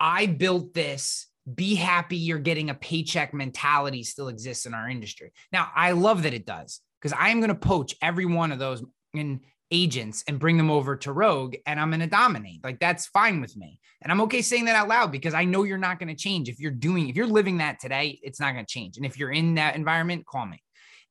I 0.00 0.26
built 0.26 0.74
this. 0.74 1.26
Be 1.52 1.74
happy 1.74 2.16
you're 2.16 2.38
getting 2.38 2.68
a 2.68 2.74
paycheck 2.74 3.32
mentality 3.32 4.02
still 4.02 4.28
exists 4.28 4.66
in 4.66 4.74
our 4.74 4.88
industry. 4.88 5.32
Now 5.50 5.70
I 5.74 5.92
love 5.92 6.24
that 6.24 6.34
it 6.34 6.44
does 6.44 6.80
because 7.00 7.16
I 7.18 7.30
am 7.30 7.40
going 7.40 7.48
to 7.48 7.54
poach 7.54 7.94
every 8.02 8.26
one 8.26 8.52
of 8.52 8.58
those 8.58 8.82
in 9.14 9.40
agents 9.70 10.24
and 10.26 10.38
bring 10.38 10.56
them 10.56 10.70
over 10.70 10.96
to 10.96 11.12
Rogue 11.12 11.56
and 11.66 11.78
I'm 11.78 11.90
going 11.90 12.00
to 12.00 12.06
dominate. 12.06 12.64
Like 12.64 12.80
that's 12.80 13.06
fine 13.06 13.40
with 13.40 13.56
me. 13.56 13.78
And 14.02 14.12
I'm 14.12 14.20
okay 14.22 14.42
saying 14.42 14.64
that 14.66 14.76
out 14.76 14.88
loud 14.88 15.12
because 15.12 15.34
I 15.34 15.44
know 15.44 15.64
you're 15.64 15.78
not 15.78 15.98
going 15.98 16.08
to 16.08 16.14
change. 16.14 16.48
If 16.48 16.60
you're 16.60 16.70
doing, 16.70 17.08
if 17.08 17.16
you're 17.16 17.26
living 17.26 17.58
that 17.58 17.80
today, 17.80 18.18
it's 18.22 18.40
not 18.40 18.52
going 18.52 18.64
to 18.64 18.72
change. 18.72 18.96
And 18.96 19.04
if 19.04 19.18
you're 19.18 19.32
in 19.32 19.56
that 19.56 19.76
environment, 19.76 20.26
call 20.26 20.46
me. 20.46 20.62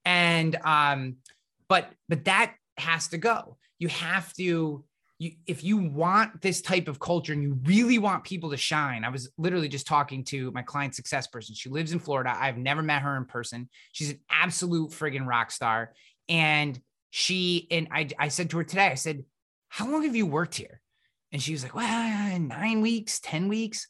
And, 0.06 0.56
um, 0.64 1.18
but, 1.68 1.90
but 2.08 2.26
that 2.26 2.56
has 2.78 3.10
to 3.10 3.18
go. 3.18 3.58
You 3.78 3.90
have 3.90 4.34
to, 4.34 4.86
you, 5.20 5.32
if 5.46 5.64
you 5.64 5.78
want 5.78 6.42
this 6.42 6.62
type 6.62 6.88
of 6.88 7.00
culture 7.00 7.34
and 7.34 7.44
you 7.44 7.60
really 7.64 7.98
want 7.98 8.24
people 8.24 8.52
to 8.52 8.58
shine, 8.58 9.04
I 9.04 9.10
was 9.10 9.30
literally 9.38 9.68
just 9.68 9.88
talking 9.88 10.24
to 10.26 10.52
my 10.52 10.62
client 10.62 10.96
success 10.96 11.28
person. 11.28 11.56
She 11.56 11.70
lives 11.70 11.92
in 11.92 12.00
Florida. 12.00 12.34
I've 12.36 12.58
never 12.58 12.82
met 12.82 13.02
her 13.02 13.18
in 13.18 13.26
person. 13.26 13.68
She's 13.92 14.12
an 14.12 14.20
absolute 14.30 14.92
friggin' 14.92 15.28
rock 15.28 15.52
star. 15.52 15.94
And 16.30 16.80
she 17.18 17.66
and 17.72 17.88
I, 17.92 18.08
I 18.20 18.28
said 18.28 18.52
to 18.52 18.58
her 18.58 18.64
today, 18.64 18.86
I 18.86 18.94
said, 18.94 19.24
How 19.70 19.90
long 19.90 20.04
have 20.04 20.16
you 20.16 20.28
worked 20.28 20.54
here? 20.54 20.82
And 21.32 21.42
she 21.42 21.52
was 21.52 21.64
like, 21.64 21.74
Well, 21.74 22.40
nine 22.40 22.82
weeks, 22.82 23.20
10 23.22 23.48
weeks. 23.48 23.88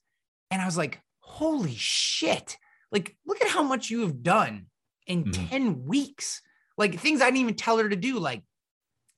And 0.49 0.61
I 0.61 0.65
was 0.65 0.77
like, 0.77 1.01
Holy 1.19 1.75
shit. 1.75 2.55
Like, 2.89 3.17
look 3.25 3.41
at 3.41 3.49
how 3.49 3.63
much 3.63 3.89
you 3.89 3.99
have 4.03 4.23
done 4.23 4.67
in 5.07 5.25
mm-hmm. 5.25 5.45
10 5.47 5.83
weeks. 5.83 6.41
Like 6.77 7.01
things 7.01 7.21
I 7.21 7.25
didn't 7.25 7.41
even 7.41 7.55
tell 7.55 7.79
her 7.79 7.89
to 7.89 7.97
do, 7.97 8.17
like, 8.17 8.43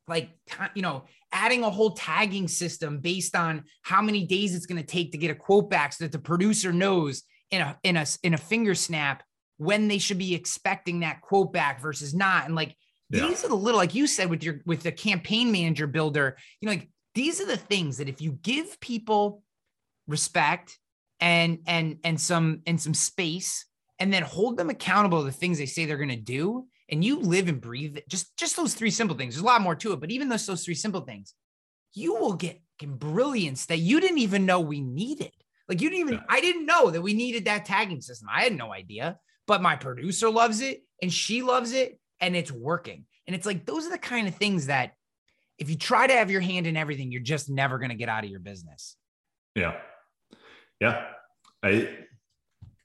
like, 0.07 0.32
you 0.74 0.82
know, 0.82 1.03
adding 1.32 1.64
a 1.64 1.70
whole 1.70 1.91
tagging 1.91 2.47
system 2.47 2.97
based 3.01 3.36
on 3.36 3.66
how 3.84 4.01
many 4.01 4.26
days 4.26 4.55
it's 4.55 4.66
going 4.66 4.82
to 4.82 4.88
take 4.88 5.12
to 5.12 5.20
get 5.20 5.30
a 5.30 5.36
quote 5.36 5.70
back 5.70 5.93
so 5.93 6.05
that 6.05 6.12
the 6.12 6.18
producer 6.18 6.74
knows 6.74 7.22
in 7.51 7.62
a 7.62 7.78
in 7.84 7.95
a 7.95 8.07
in 8.24 8.34
a 8.34 8.38
finger 8.38 8.74
snap 8.74 9.22
when 9.57 9.88
they 9.88 9.99
should 9.99 10.18
be 10.18 10.34
expecting 10.34 11.01
that 11.01 11.22
quote 11.22 11.53
back 11.53 11.80
versus 11.80 12.16
not. 12.16 12.45
And 12.45 12.55
like 12.55 12.76
yeah. 13.10 13.28
These 13.28 13.43
are 13.43 13.49
the 13.49 13.55
little, 13.55 13.80
like 13.80 13.95
you 13.95 14.07
said, 14.07 14.30
with 14.30 14.43
your 14.43 14.62
with 14.66 14.84
the 14.84 14.91
campaign 14.91 15.51
manager 15.51 15.88
builder, 15.88 16.38
you 16.62 16.68
know, 16.68 16.74
like 16.74 16.89
these 17.16 17.41
are 17.41 17.45
the 17.45 17.57
things 17.57 17.97
that 17.97 18.10
if 18.10 18.22
you 18.22 18.34
give 18.34 18.80
people 18.80 19.43
respect 20.07 20.78
and 21.20 21.60
and 21.68 21.97
and 22.03 22.20
some 22.20 22.62
and 22.66 22.80
some 22.80 22.93
space 22.93 23.66
and 23.99 24.14
then 24.14 24.24
hold 24.24 24.57
them 24.57 24.70
accountable 24.70 25.20
to 25.20 25.26
the 25.26 25.32
things 25.32 25.57
they 25.57 25.66
say 25.66 25.86
they're 25.86 25.97
going 25.97 26.10
to 26.10 26.16
do 26.16 26.68
and 26.89 27.03
you 27.03 27.20
live 27.20 27.47
and 27.47 27.62
breathe 27.62 27.97
just 28.07 28.36
just 28.38 28.55
those 28.55 28.74
three 28.74 28.91
simple 28.91 29.18
things. 29.18 29.36
There's 29.36 29.43
a 29.43 29.45
lot 29.45 29.62
more 29.62 29.76
to 29.76 29.93
it, 29.93 29.99
but 29.99 30.12
even 30.12 30.30
those 30.30 30.45
those 30.45 30.64
three 30.64 30.76
simple 30.76 31.01
things, 31.01 31.34
you 31.93 32.16
will 32.16 32.34
get 32.34 32.62
brilliance 32.88 33.66
that 33.66 33.80
you 33.80 33.99
didn't 33.99 34.20
even 34.20 34.45
know 34.45 34.60
we 34.60 34.82
needed. 34.82 35.32
Like 35.68 35.82
you 35.82 35.89
didn't 35.89 36.07
even, 36.07 36.22
I 36.28 36.41
didn't 36.41 36.66
know 36.66 36.89
that 36.89 37.01
we 37.01 37.14
needed 37.14 37.45
that 37.45 37.66
tagging 37.66 38.01
system. 38.01 38.28
I 38.34 38.43
had 38.43 38.55
no 38.55 38.74
idea, 38.74 39.20
but 39.45 39.62
my 39.62 39.76
producer 39.76 40.30
loves 40.30 40.62
it 40.62 40.84
and 41.01 41.14
she 41.14 41.41
loves 41.41 41.74
it 41.74 41.99
and 42.22 42.36
it's 42.36 42.52
working. 42.52 43.06
And 43.28 43.36
it's 43.36 43.46
like, 43.46 43.66
those 43.66 43.86
are 43.86 43.92
the 43.92 43.98
kind 43.98 44.28
of 44.28 44.36
things 44.36 44.68
that 44.68 44.94
if 45.58 45.70
you 45.70 45.76
try 45.76 46.08
to 46.08 46.14
have 46.14 46.32
your 46.32 46.42
hand 46.42 46.68
in 46.68 46.78
everything, 46.78 47.12
you're 47.12 47.22
just 47.22 47.50
never 47.50 47.78
going 47.78 47.90
to 47.90 47.96
get 47.96 48.10
out 48.10 48.24
of 48.24 48.30
your 48.30 48.40
business. 48.40 48.96
Yeah. 49.56 49.76
Yeah. 50.80 51.06
I, 51.62 51.90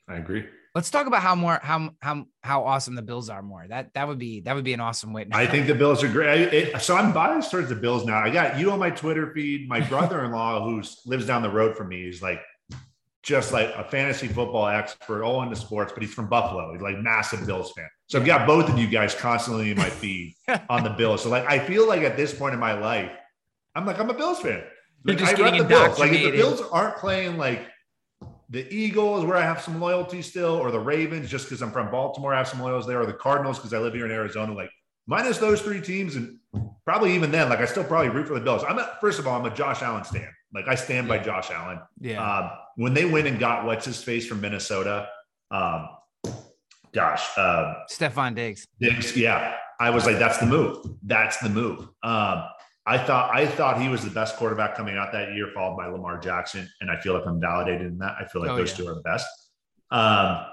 I 0.09 0.17
agree. 0.17 0.47
Let's 0.75 0.91
talk 0.91 1.07
about 1.07 1.23
how 1.23 1.37
more 1.37 1.61
how 1.63 1.91
how 2.01 2.25
how 2.43 2.65
awesome 2.65 2.97
the 2.97 3.03
Bills 3.03 3.31
are 3.31 3.43
more. 3.43 3.65
That 3.69 3.95
that 3.95 4.09
would 4.09 4.19
be 4.19 4.41
that 4.41 4.57
would 4.57 4.65
be 4.65 4.73
an 4.73 4.81
awesome 4.81 5.13
way. 5.13 5.25
I 5.31 5.47
think 5.47 5.69
the 5.69 5.75
Bills 5.75 6.03
are 6.03 6.09
great. 6.09 6.53
It, 6.53 6.83
so 6.83 6.97
I'm 6.97 7.13
biased 7.13 7.53
towards 7.53 7.69
the 7.69 7.77
Bills 7.77 8.05
now. 8.05 8.19
I 8.19 8.29
got 8.29 8.59
you 8.59 8.73
on 8.73 8.81
my 8.81 8.91
Twitter 8.91 9.33
feed. 9.33 9.69
My 9.69 9.81
brother-in-law, 9.81 10.65
who 10.65 10.83
lives 11.07 11.27
down 11.27 11.43
the 11.43 11.51
road 11.51 11.77
from 11.77 11.91
me, 11.91 12.09
is 12.09 12.21
like 12.21 12.41
just 13.25 13.53
like 13.53 13.73
a 13.75 13.85
fantasy 13.85 14.29
football 14.29 14.69
expert, 14.69 15.25
all 15.25 15.43
into 15.43 15.57
sports, 15.57 15.93
but 15.93 16.03
he's 16.03 16.13
from 16.13 16.29
Buffalo. 16.29 16.73
He's 16.73 16.83
like 16.83 16.99
massive 16.99 17.47
Bills 17.47 17.73
fan. 17.73 17.89
So 18.07 18.21
I've 18.21 18.27
got 18.27 18.47
both 18.47 18.69
of 18.69 18.79
you 18.79 18.87
guys 18.87 19.15
constantly 19.15 19.71
in 19.71 19.79
my 19.79 19.89
feed 19.89 20.35
on 20.69 20.85
the 20.85 20.91
Bills. 20.91 21.23
So 21.23 21.31
like 21.31 21.47
I 21.47 21.59
feel 21.59 21.89
like 21.89 22.03
at 22.03 22.17
this 22.17 22.35
point 22.35 22.55
in 22.55 22.61
my 22.61 22.75
life, 22.75 23.11
I'm 23.75 23.87
like 23.87 23.99
I'm 23.99 24.11
a 24.11 24.15
Bills 24.15 24.41
fan. 24.41 24.63
Like, 25.05 25.19
just 25.19 25.35
I 25.35 25.37
getting 25.37 25.63
the 25.63 25.69
Bills. 25.69 25.99
Like 25.99 26.13
if 26.13 26.23
the. 26.23 26.31
Bills 26.31 26.63
aren't 26.71 26.97
playing 26.97 27.39
like 27.39 27.67
the 28.51 28.73
Eagles, 28.73 29.25
where 29.25 29.37
I 29.37 29.43
have 29.43 29.61
some 29.61 29.81
loyalty 29.81 30.23
still, 30.23 30.55
or 30.55 30.71
the 30.71 30.79
Ravens, 30.79 31.29
just 31.29 31.47
because 31.47 31.63
I'm 31.63 31.73
from 31.73 31.91
Baltimore, 31.91 32.35
I 32.35 32.39
have 32.39 32.49
some 32.49 32.61
loyalties 32.61 32.87
there, 32.87 33.01
or 33.01 33.07
the 33.07 33.13
Cardinals 33.13 33.59
because 33.59 33.73
I 33.73 33.79
live 33.79 33.95
here 33.95 34.05
in 34.05 34.13
Arizona. 34.13 34.53
Like 34.53 34.71
minus 35.07 35.39
those 35.39 35.63
three 35.63 35.81
teams, 35.81 36.17
and 36.17 36.39
probably 36.85 37.15
even 37.15 37.31
then, 37.31 37.49
like 37.49 37.61
I 37.61 37.65
still 37.65 37.85
probably 37.85 38.11
root 38.11 38.29
for 38.29 38.35
the 38.35 38.41
Bills. 38.41 38.63
I'm 38.69 38.79
a, 38.79 38.97
first 39.01 39.19
of 39.19 39.27
all, 39.27 39.39
I'm 39.39 39.51
a 39.51 39.55
Josh 39.55 39.83
Allen 39.83 40.05
stan. 40.05 40.29
Like 40.55 40.69
I 40.69 40.77
stand 40.77 41.09
by 41.09 41.19
Josh 41.19 41.51
Allen. 41.51 41.81
Yeah. 42.01 42.23
Um, 42.25 42.51
when 42.77 42.95
they 42.95 43.05
went 43.05 43.27
and 43.27 43.39
got 43.39 43.65
what's 43.67 43.85
his 43.85 44.03
face 44.03 44.27
from 44.27 44.41
Minnesota, 44.41 45.09
um, 45.51 45.89
gosh, 46.93 47.27
uh, 47.37 47.75
Stefon 47.91 48.35
Diggs. 48.35 48.67
Diggs, 48.81 49.17
yeah, 49.17 49.55
I 49.81 49.91
was 49.91 50.07
like, 50.07 50.19
that's 50.19 50.39
the 50.39 50.47
move. 50.47 50.85
That's 51.03 51.39
the 51.39 51.49
move. 51.49 51.81
Um, 52.03 52.45
I 52.87 52.99
thought 52.99 53.35
I 53.35 53.47
thought 53.47 53.81
he 53.81 53.89
was 53.89 54.05
the 54.05 54.11
best 54.11 54.37
quarterback 54.37 54.77
coming 54.77 54.97
out 54.97 55.11
that 55.13 55.33
year, 55.35 55.49
followed 55.55 55.77
by 55.77 55.87
Lamar 55.87 56.19
Jackson, 56.19 56.69
and 56.81 56.91
I 56.91 57.01
feel 57.01 57.15
like 57.15 57.27
I'm 57.27 57.41
validated 57.41 57.87
in 57.87 57.99
that. 57.99 58.15
I 58.21 58.27
feel 58.27 58.43
like 58.43 58.51
Oh, 58.51 58.57
those 58.57 58.71
yeah. 58.73 58.85
two 58.85 58.89
are 58.91 58.95
the 58.95 59.01
best. 59.03 59.27
Um, 59.91 60.45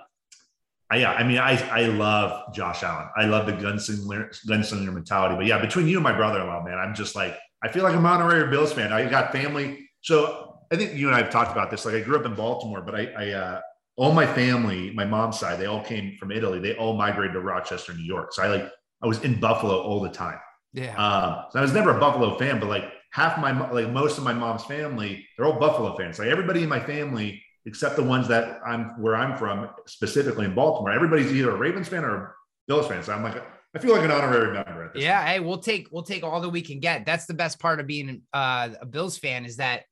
I, 0.89 0.97
yeah, 0.97 1.11
I 1.13 1.23
mean, 1.23 1.37
I 1.37 1.53
I 1.69 1.81
love 1.87 2.53
Josh 2.53 2.83
Allen. 2.83 3.07
I 3.15 3.25
love 3.25 3.45
the 3.45 3.53
gunslinger 3.53 4.29
gunslinger 4.47 4.93
mentality. 4.93 5.35
But 5.35 5.45
yeah, 5.45 5.59
between 5.59 5.87
you 5.87 5.97
and 5.97 6.03
my 6.03 6.13
brother-in-law, 6.13 6.63
man, 6.63 6.77
I'm 6.77 6.93
just 6.95 7.15
like 7.15 7.37
I 7.63 7.69
feel 7.69 7.83
like 7.83 7.93
I'm 7.93 8.05
an 8.05 8.11
honorary 8.11 8.49
Bills 8.49 8.73
fan. 8.73 8.91
I 8.93 9.09
got 9.09 9.31
family, 9.31 9.80
so 10.01 10.59
I 10.71 10.75
think 10.75 10.95
you 10.95 11.07
and 11.07 11.15
I 11.15 11.21
have 11.21 11.31
talked 11.31 11.51
about 11.51 11.69
this. 11.69 11.85
Like 11.85 11.95
I 11.95 12.01
grew 12.01 12.17
up 12.17 12.25
in 12.25 12.35
Baltimore, 12.35 12.81
but 12.81 12.95
I, 12.95 13.05
I 13.17 13.29
uh, 13.31 13.61
all 13.97 14.13
my 14.13 14.25
family, 14.25 14.91
my 14.91 15.05
mom's 15.05 15.39
side, 15.39 15.59
they 15.59 15.65
all 15.65 15.83
came 15.83 16.15
from 16.17 16.31
Italy. 16.31 16.59
They 16.59 16.75
all 16.75 16.95
migrated 16.95 17.33
to 17.33 17.41
Rochester, 17.41 17.93
New 17.93 18.03
York. 18.03 18.33
So 18.33 18.43
I 18.43 18.47
like 18.47 18.71
I 19.01 19.07
was 19.07 19.21
in 19.23 19.39
Buffalo 19.39 19.81
all 19.81 19.99
the 19.99 20.09
time. 20.09 20.39
Yeah. 20.73 20.95
Um, 20.95 21.45
so 21.51 21.59
I 21.59 21.61
was 21.61 21.73
never 21.73 21.95
a 21.95 21.99
Buffalo 21.99 22.37
fan, 22.37 22.59
but 22.59 22.69
like 22.69 22.85
half 23.11 23.37
my 23.39 23.69
like 23.71 23.89
most 23.89 24.17
of 24.17 24.23
my 24.23 24.33
mom's 24.33 24.63
family, 24.63 25.27
they're 25.35 25.45
all 25.45 25.59
Buffalo 25.59 25.95
fans. 25.97 26.19
Like 26.19 26.29
everybody 26.29 26.63
in 26.63 26.69
my 26.69 26.79
family, 26.79 27.43
except 27.65 27.95
the 27.95 28.03
ones 28.03 28.27
that 28.29 28.59
I'm 28.65 29.01
where 29.01 29.15
I'm 29.15 29.37
from, 29.37 29.69
specifically 29.85 30.45
in 30.45 30.55
Baltimore, 30.55 30.91
everybody's 30.91 31.31
either 31.31 31.51
a 31.51 31.57
Ravens 31.57 31.89
fan 31.89 32.05
or 32.05 32.15
a 32.15 32.31
Bills 32.67 32.87
fan. 32.87 33.03
So 33.03 33.13
I'm 33.13 33.23
like, 33.23 33.43
I 33.75 33.79
feel 33.79 33.93
like 33.93 34.03
an 34.03 34.11
honorary 34.11 34.53
member. 34.53 34.85
At 34.85 34.93
this 34.93 35.03
Yeah, 35.03 35.25
hey, 35.25 35.39
we'll 35.39 35.59
take 35.59 35.89
we'll 35.91 36.03
take 36.03 36.23
all 36.23 36.39
that 36.41 36.49
we 36.49 36.61
can 36.61 36.79
get. 36.79 37.05
That's 37.05 37.25
the 37.25 37.33
best 37.33 37.59
part 37.59 37.79
of 37.79 37.87
being 37.87 38.21
uh, 38.33 38.69
a 38.81 38.85
Bills 38.85 39.17
fan 39.17 39.45
is 39.45 39.57
that 39.57 39.83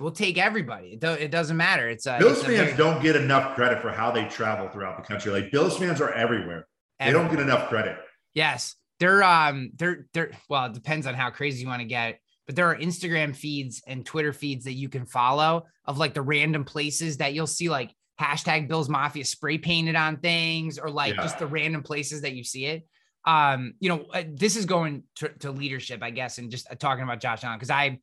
we'll 0.00 0.10
take 0.12 0.38
everybody. 0.38 0.88
It, 0.94 1.00
do, 1.00 1.08
it 1.12 1.30
doesn't 1.30 1.56
matter. 1.56 1.88
It's 1.88 2.06
a, 2.06 2.18
Bills 2.18 2.38
it's 2.38 2.46
fans 2.46 2.58
very- 2.58 2.76
don't 2.76 3.02
get 3.02 3.16
enough 3.16 3.54
credit 3.54 3.80
for 3.82 3.90
how 3.90 4.10
they 4.10 4.24
travel 4.26 4.68
throughout 4.68 4.96
the 4.96 5.02
country. 5.02 5.32
Like 5.32 5.50
Bills 5.50 5.76
fans 5.78 6.00
are 6.00 6.12
everywhere. 6.12 6.66
They 7.00 7.12
don't 7.12 7.30
get 7.30 7.38
enough 7.40 7.68
credit. 7.68 7.96
Yes, 8.34 8.74
they're 9.00 9.22
um 9.22 9.70
they're 9.76 10.06
they're 10.12 10.32
well, 10.48 10.66
it 10.66 10.74
depends 10.74 11.06
on 11.06 11.14
how 11.14 11.30
crazy 11.30 11.62
you 11.62 11.68
want 11.68 11.80
to 11.80 11.86
get. 11.86 12.18
But 12.46 12.56
there 12.56 12.66
are 12.70 12.76
Instagram 12.76 13.36
feeds 13.36 13.82
and 13.86 14.04
Twitter 14.06 14.32
feeds 14.32 14.64
that 14.64 14.72
you 14.72 14.88
can 14.88 15.04
follow 15.06 15.66
of 15.84 15.98
like 15.98 16.14
the 16.14 16.22
random 16.22 16.64
places 16.64 17.18
that 17.18 17.34
you'll 17.34 17.46
see 17.46 17.68
like 17.68 17.92
hashtag 18.20 18.66
Bills 18.68 18.88
Mafia 18.88 19.24
spray 19.24 19.58
painted 19.58 19.94
on 19.96 20.16
things 20.16 20.78
or 20.78 20.90
like 20.90 21.14
Yeah. 21.14 21.22
just 21.22 21.38
the 21.38 21.46
random 21.46 21.82
places 21.82 22.22
that 22.22 22.32
you 22.32 22.42
see 22.42 22.64
it. 22.66 22.86
Um, 23.24 23.74
you 23.80 23.90
know, 23.90 24.06
uh, 24.14 24.22
this 24.32 24.56
is 24.56 24.64
going 24.64 25.02
to, 25.16 25.28
to 25.40 25.50
leadership, 25.52 26.02
I 26.02 26.10
guess, 26.10 26.38
and 26.38 26.50
just 26.50 26.68
uh, 26.70 26.74
talking 26.74 27.04
about 27.04 27.20
Josh 27.20 27.44
Allen 27.44 27.58
because 27.58 27.70
I, 27.70 27.98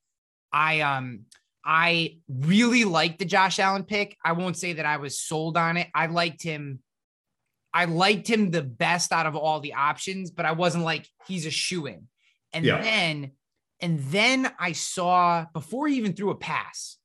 I 0.53 0.81
um, 0.81 1.21
I 1.65 2.17
really 2.29 2.85
liked 2.85 3.19
the 3.19 3.25
Josh 3.25 3.59
Allen 3.59 3.83
pick. 3.83 4.17
I 4.23 4.33
won't 4.33 4.55
say 4.55 4.73
that 4.73 4.85
I 4.85 4.97
was 4.97 5.19
sold 5.19 5.57
on 5.57 5.77
it. 5.77 5.87
I 5.95 6.05
liked 6.05 6.43
him. 6.43 6.79
I 7.73 7.85
liked 7.85 8.29
him 8.29 8.51
the 8.51 8.61
best 8.61 9.11
out 9.11 9.25
of 9.25 9.35
all 9.35 9.59
the 9.59 9.73
options, 9.73 10.31
but 10.31 10.45
I 10.45 10.51
wasn't 10.51 10.83
like 10.83 11.09
he's 11.27 11.45
a 11.45 11.51
shoe 11.51 11.87
in. 11.87 12.07
And 12.53 12.65
Yeah. 12.65 12.81
then, 12.81 13.31
and 13.81 13.99
then 13.99 14.53
I 14.59 14.71
saw 14.71 15.45
before 15.53 15.87
he 15.87 15.97
even 15.97 16.13
threw 16.13 16.29
a 16.29 16.35
pass, 16.35 16.97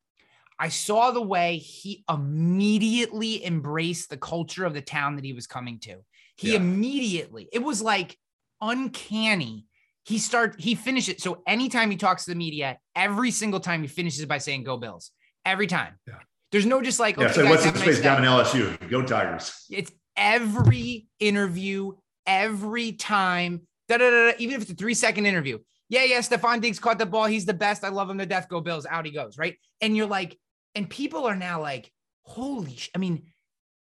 I 0.58 0.68
saw 0.68 1.10
the 1.10 1.22
way 1.22 1.56
he 1.56 2.04
immediately 2.08 3.44
embraced 3.44 4.10
the 4.10 4.18
culture 4.18 4.66
of 4.66 4.74
the 4.74 4.82
town 4.82 5.16
that 5.16 5.24
he 5.24 5.32
was 5.32 5.46
coming 5.46 5.80
to. 5.80 6.04
He 6.36 6.52
Yeah. 6.52 6.58
immediately, 6.58 7.48
it 7.50 7.60
was 7.60 7.80
like 7.80 8.18
uncanny. 8.60 9.66
He 10.04 10.18
start 10.18 10.56
he 10.58 10.74
finishes. 10.74 11.22
So 11.22 11.42
anytime 11.46 11.90
he 11.90 11.96
talks 11.96 12.24
to 12.24 12.30
the 12.30 12.36
media, 12.36 12.78
every 12.96 13.30
single 13.30 13.60
time 13.60 13.82
he 13.82 13.88
finishes 13.88 14.24
by 14.26 14.38
saying 14.38 14.64
"Go 14.64 14.76
Bills." 14.76 15.10
Every 15.44 15.66
time. 15.66 15.94
Yeah. 16.06 16.14
There's 16.52 16.66
no 16.66 16.82
just 16.82 17.00
like 17.00 17.16
Yeah. 17.16 17.30
So 17.30 17.42
guys, 17.42 17.50
what's 17.50 17.64
have 17.64 17.74
his 17.74 17.82
face 17.82 18.00
down 18.00 18.24
in 18.24 18.30
LSU? 18.30 18.90
Go 18.90 19.02
Tigers. 19.02 19.66
It's 19.70 19.92
every 20.16 21.06
interview, 21.18 21.92
every 22.26 22.92
time. 22.92 23.62
Da, 23.88 23.96
da, 23.98 24.10
da, 24.10 24.30
da, 24.30 24.32
even 24.38 24.56
if 24.56 24.62
it's 24.62 24.70
a 24.70 24.74
three 24.74 24.94
second 24.94 25.26
interview. 25.26 25.58
Yeah, 25.88 26.04
yeah. 26.04 26.18
Stefon 26.18 26.60
Diggs 26.60 26.78
caught 26.78 26.98
the 26.98 27.06
ball. 27.06 27.26
He's 27.26 27.46
the 27.46 27.54
best. 27.54 27.84
I 27.84 27.88
love 27.88 28.08
him 28.10 28.18
to 28.18 28.26
death. 28.26 28.48
Go 28.48 28.60
Bills. 28.60 28.86
Out 28.86 29.06
he 29.06 29.12
goes. 29.12 29.38
Right. 29.38 29.58
And 29.80 29.96
you're 29.96 30.06
like, 30.06 30.38
and 30.74 30.88
people 30.88 31.26
are 31.26 31.36
now 31.36 31.60
like, 31.60 31.90
holy, 32.22 32.76
sh-. 32.76 32.90
I 32.94 32.98
mean, 32.98 33.32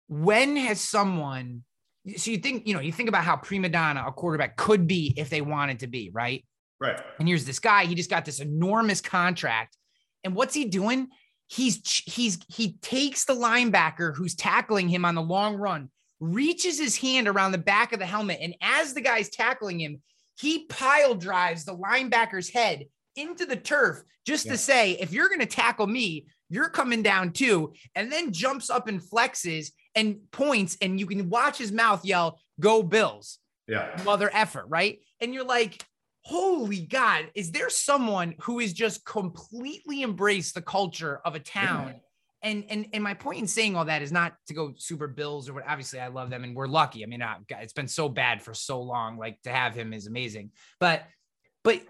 when 0.09 0.57
has 0.57 0.81
someone, 0.81 1.64
so 2.17 2.31
you 2.31 2.39
think, 2.39 2.67
you 2.67 2.75
know, 2.75 2.81
you 2.81 2.93
think 2.93 3.09
about 3.09 3.25
how 3.25 3.37
prima 3.37 3.69
donna 3.69 4.05
a 4.07 4.13
quarterback 4.13 4.57
could 4.57 4.87
be 4.87 5.15
if 5.17 5.31
they 5.31 5.41
wanted 5.41 5.81
to 5.81 5.87
be, 5.87 6.11
right? 6.13 6.45
Right. 6.81 7.01
And 7.19 7.27
here's 7.27 7.45
this 7.45 7.59
guy, 7.59 7.87
he 7.87 7.95
just 7.95 8.11
got 8.11 8.25
this 8.25 8.41
enormous 8.41 9.01
contract. 9.01 9.77
And 10.25 10.35
what's 10.35 10.55
he 10.55 10.65
doing? 10.67 11.09
He's 11.49 11.81
he's 12.07 12.39
he 12.49 12.73
takes 12.83 13.25
the 13.25 13.35
linebacker 13.35 14.15
who's 14.15 14.35
tackling 14.35 14.89
him 14.89 15.05
on 15.05 15.15
the 15.15 15.23
long 15.23 15.57
run, 15.57 15.91
reaches 16.21 16.79
his 16.79 16.97
hand 16.97 17.27
around 17.27 17.53
the 17.53 17.59
back 17.59 17.93
of 17.93 17.99
the 17.99 18.07
helmet, 18.07 18.39
and 18.41 18.55
as 18.61 18.95
the 18.95 19.01
guy's 19.01 19.31
tackling 19.31 19.81
him, 19.81 20.03
he 20.39 20.67
pile 20.67 21.15
drives 21.15 21.65
the 21.65 21.77
linebacker's 21.77 22.51
head 22.51 22.85
into 23.17 23.47
the 23.47 23.57
turf 23.57 24.03
just 24.27 24.45
Yeah. 24.47 24.53
to 24.53 24.59
say, 24.59 24.93
if 24.93 25.13
you're 25.13 25.29
going 25.29 25.41
to 25.41 25.47
tackle 25.47 25.87
me, 25.87 26.27
you're 26.51 26.69
coming 26.69 27.03
down 27.03 27.33
too, 27.33 27.73
and 27.95 28.13
then 28.13 28.33
jumps 28.33 28.69
up 28.71 28.87
and 28.87 29.01
flexes 29.01 29.71
and 29.95 30.30
points, 30.30 30.76
and 30.80 30.99
you 30.99 31.07
can 31.07 31.28
watch 31.30 31.59
his 31.59 31.72
mouth 31.72 32.05
yell, 32.05 32.41
"Go 32.61 32.82
Bills!" 32.82 33.39
Yeah. 33.66 34.01
mother 34.05 34.30
effort, 34.32 34.64
right? 34.68 34.99
And 35.20 35.34
you're 35.34 35.45
like, 35.45 35.84
holy 36.22 36.80
God, 36.80 37.30
is 37.34 37.51
there 37.51 37.70
someone 37.70 38.34
who 38.41 38.61
is 38.61 38.72
just 38.72 39.05
completely 39.05 40.03
embraced 40.03 40.55
the 40.55 40.62
culture 40.62 41.20
of 41.24 41.34
a 41.34 41.41
town? 41.41 41.97
And 42.41 42.64
and 42.68 42.86
and 42.93 43.03
my 43.03 43.14
point 43.14 43.41
in 43.41 43.47
saying 43.47 43.76
all 43.76 43.86
that 43.86 44.01
is 44.01 44.12
not 44.12 44.34
to 44.47 44.55
go 44.55 44.72
super 44.76 45.09
Bills 45.09 45.49
or 45.49 45.55
what. 45.55 45.64
Obviously, 45.66 45.99
I 46.01 46.07
love 46.07 46.30
them 46.30 46.45
and 46.45 46.55
we're 46.55 46.68
lucky. 46.68 47.03
I 47.03 47.07
mean, 47.07 47.20
uh, 47.20 47.34
God, 47.49 47.59
it's 47.62 47.72
been 47.72 47.89
so 47.89 48.09
bad 48.09 48.43
for 48.43 48.55
so 48.55 48.80
long. 48.80 49.18
Like 49.18 49.43
to 49.43 49.51
have 49.51 49.74
him 49.74 49.93
is 49.93 50.07
amazing, 50.07 50.53
but 50.78 51.03
but 51.64 51.82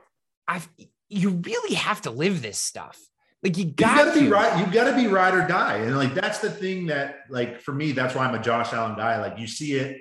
I've 0.47 0.69
you 1.09 1.31
really 1.31 1.75
have 1.75 2.03
to 2.03 2.11
live 2.11 2.41
this 2.41 2.59
stuff. 2.59 2.99
Like 3.43 3.57
you 3.57 3.67
You 3.67 3.71
got 3.71 4.07
gotta 4.07 4.21
be 4.21 4.29
right. 4.29 4.59
You 4.59 4.73
gotta 4.73 4.97
be 4.97 5.07
ride 5.07 5.35
or 5.35 5.47
die. 5.47 5.79
And 5.79 5.97
like 5.97 6.15
that's 6.15 6.39
the 6.39 6.51
thing 6.51 6.87
that, 6.87 7.21
like, 7.29 7.61
for 7.61 7.73
me, 7.73 7.93
that's 7.93 8.15
why 8.15 8.27
I'm 8.27 8.35
a 8.35 8.43
Josh 8.43 8.73
Allen 8.73 8.97
guy. 8.97 9.21
Like 9.21 9.39
you 9.39 9.47
see 9.47 9.75
it, 9.75 10.01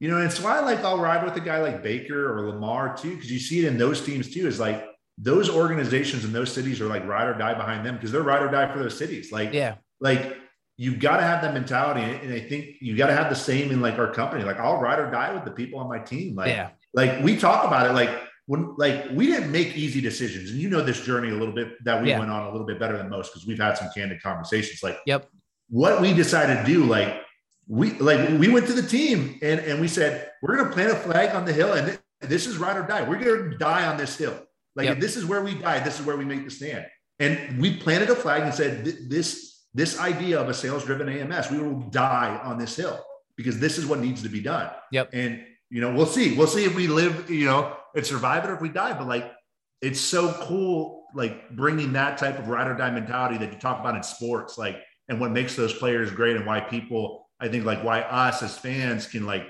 you 0.00 0.10
know, 0.10 0.16
and 0.16 0.26
it's 0.26 0.40
why 0.40 0.60
like 0.60 0.80
I'll 0.80 0.98
ride 0.98 1.24
with 1.24 1.36
a 1.36 1.40
guy 1.40 1.60
like 1.60 1.82
Baker 1.82 2.36
or 2.36 2.48
Lamar 2.48 2.96
too, 2.96 3.14
because 3.14 3.30
you 3.30 3.38
see 3.38 3.64
it 3.64 3.66
in 3.66 3.78
those 3.78 4.04
teams 4.04 4.32
too. 4.32 4.46
Is 4.46 4.58
like 4.58 4.84
those 5.16 5.48
organizations 5.48 6.24
in 6.24 6.32
those 6.32 6.52
cities 6.52 6.80
are 6.80 6.86
like 6.86 7.06
ride 7.06 7.28
or 7.28 7.34
die 7.34 7.54
behind 7.54 7.86
them 7.86 7.94
because 7.94 8.12
they're 8.12 8.22
ride 8.22 8.42
or 8.42 8.50
die 8.50 8.70
for 8.72 8.78
those 8.78 8.98
cities. 8.98 9.30
Like, 9.30 9.52
Yeah, 9.52 9.76
like 10.00 10.36
you've 10.76 10.98
got 10.98 11.18
to 11.18 11.22
have 11.22 11.42
that 11.42 11.54
mentality. 11.54 12.02
And 12.02 12.32
I 12.34 12.40
think 12.40 12.76
you 12.80 12.96
got 12.96 13.06
to 13.06 13.14
have 13.14 13.30
the 13.30 13.36
same 13.36 13.70
in 13.70 13.80
like 13.80 13.98
our 13.98 14.12
company. 14.12 14.44
Like 14.44 14.58
I'll 14.58 14.80
ride 14.80 14.98
or 14.98 15.10
die 15.10 15.32
with 15.32 15.44
the 15.44 15.50
people 15.50 15.78
on 15.78 15.88
my 15.88 15.98
team. 15.98 16.34
Like, 16.34 16.48
yeah, 16.48 16.70
like 16.92 17.22
we 17.22 17.36
talk 17.36 17.64
about 17.64 17.88
it 17.88 17.92
like 17.92 18.10
when 18.46 18.74
like 18.76 19.06
we 19.12 19.26
didn't 19.26 19.50
make 19.50 19.76
easy 19.76 20.00
decisions 20.00 20.50
and 20.50 20.60
you 20.60 20.68
know 20.70 20.80
this 20.80 21.00
journey 21.04 21.30
a 21.30 21.34
little 21.34 21.54
bit 21.54 21.82
that 21.84 22.00
we 22.02 22.08
Yeah. 22.10 22.18
went 22.20 22.30
on 22.30 22.44
a 22.46 22.52
little 22.52 22.66
bit 22.66 22.78
better 22.78 22.96
than 22.96 23.08
most 23.10 23.32
because 23.32 23.46
we've 23.46 23.58
had 23.58 23.76
some 23.76 23.88
candid 23.94 24.22
conversations 24.22 24.82
like 24.82 24.98
Yep. 25.06 25.28
what 25.68 26.00
we 26.00 26.12
decided 26.14 26.60
to 26.60 26.64
do 26.64 26.84
like 26.84 27.22
we 27.68 27.92
like 27.98 28.28
we 28.38 28.48
went 28.48 28.66
to 28.68 28.72
the 28.72 28.82
team 28.86 29.38
and 29.42 29.58
and 29.60 29.80
we 29.80 29.88
said 29.88 30.30
we're 30.42 30.56
going 30.56 30.68
to 30.68 30.74
plant 30.74 30.92
a 30.92 30.96
flag 30.96 31.34
on 31.34 31.44
the 31.44 31.52
hill 31.52 31.72
and 31.72 31.86
th- 31.88 31.98
this 32.20 32.46
is 32.46 32.56
ride 32.56 32.76
or 32.78 32.82
die. 32.86 33.02
We're 33.02 33.18
going 33.22 33.50
to 33.50 33.58
die 33.58 33.86
on 33.86 33.98
this 33.98 34.16
hill. 34.16 34.36
Like 34.74 34.86
Yep. 34.86 35.00
this 35.00 35.16
is 35.16 35.26
where 35.26 35.42
we 35.42 35.54
die. 35.54 35.80
This 35.80 36.00
is 36.00 36.06
where 36.06 36.16
we 36.16 36.24
make 36.24 36.44
the 36.44 36.50
stand. 36.50 36.86
And 37.18 37.60
we 37.60 37.76
planted 37.76 38.08
a 38.10 38.14
flag 38.16 38.42
and 38.42 38.54
said 38.54 38.84
this 39.10 39.64
this 39.74 39.98
idea 40.00 40.40
of 40.40 40.48
a 40.48 40.54
sales 40.54 40.84
driven 40.84 41.08
AMS. 41.08 41.50
We 41.50 41.58
will 41.58 41.80
die 41.90 42.40
on 42.42 42.56
this 42.58 42.74
hill 42.76 43.04
because 43.36 43.58
this 43.58 43.76
is 43.76 43.84
what 43.84 43.98
needs 43.98 44.22
to 44.22 44.28
be 44.30 44.40
done. 44.40 44.70
Yep. 44.92 45.10
And 45.12 45.44
you 45.70 45.80
know 45.80 45.92
we'll 45.92 46.06
see. 46.06 46.36
We'll 46.36 46.46
see 46.46 46.64
if 46.64 46.74
we 46.74 46.86
live. 46.88 47.30
You 47.30 47.46
know 47.46 47.76
and 47.94 48.06
survive 48.06 48.44
it 48.44 48.50
or 48.50 48.54
if 48.54 48.60
we 48.60 48.68
die. 48.68 48.96
But 48.96 49.08
like 49.08 49.32
it's 49.80 50.00
so 50.00 50.32
cool 50.40 51.04
like 51.14 51.50
bringing 51.50 51.92
that 51.94 52.18
type 52.18 52.38
of 52.38 52.48
ride 52.48 52.68
or 52.68 52.74
die 52.74 52.90
mentality 52.90 53.38
that 53.38 53.52
you 53.52 53.58
talk 53.58 53.80
about 53.80 53.96
in 53.96 54.02
sports 54.02 54.58
like 54.58 54.76
and 55.08 55.20
what 55.20 55.30
makes 55.30 55.54
those 55.56 55.72
players 55.72 56.10
great 56.10 56.36
and 56.36 56.46
why 56.46 56.60
people 56.60 57.28
i 57.40 57.48
think 57.48 57.64
like 57.64 57.82
why 57.84 58.00
us 58.02 58.42
as 58.42 58.56
fans 58.58 59.06
can 59.06 59.24
like 59.24 59.46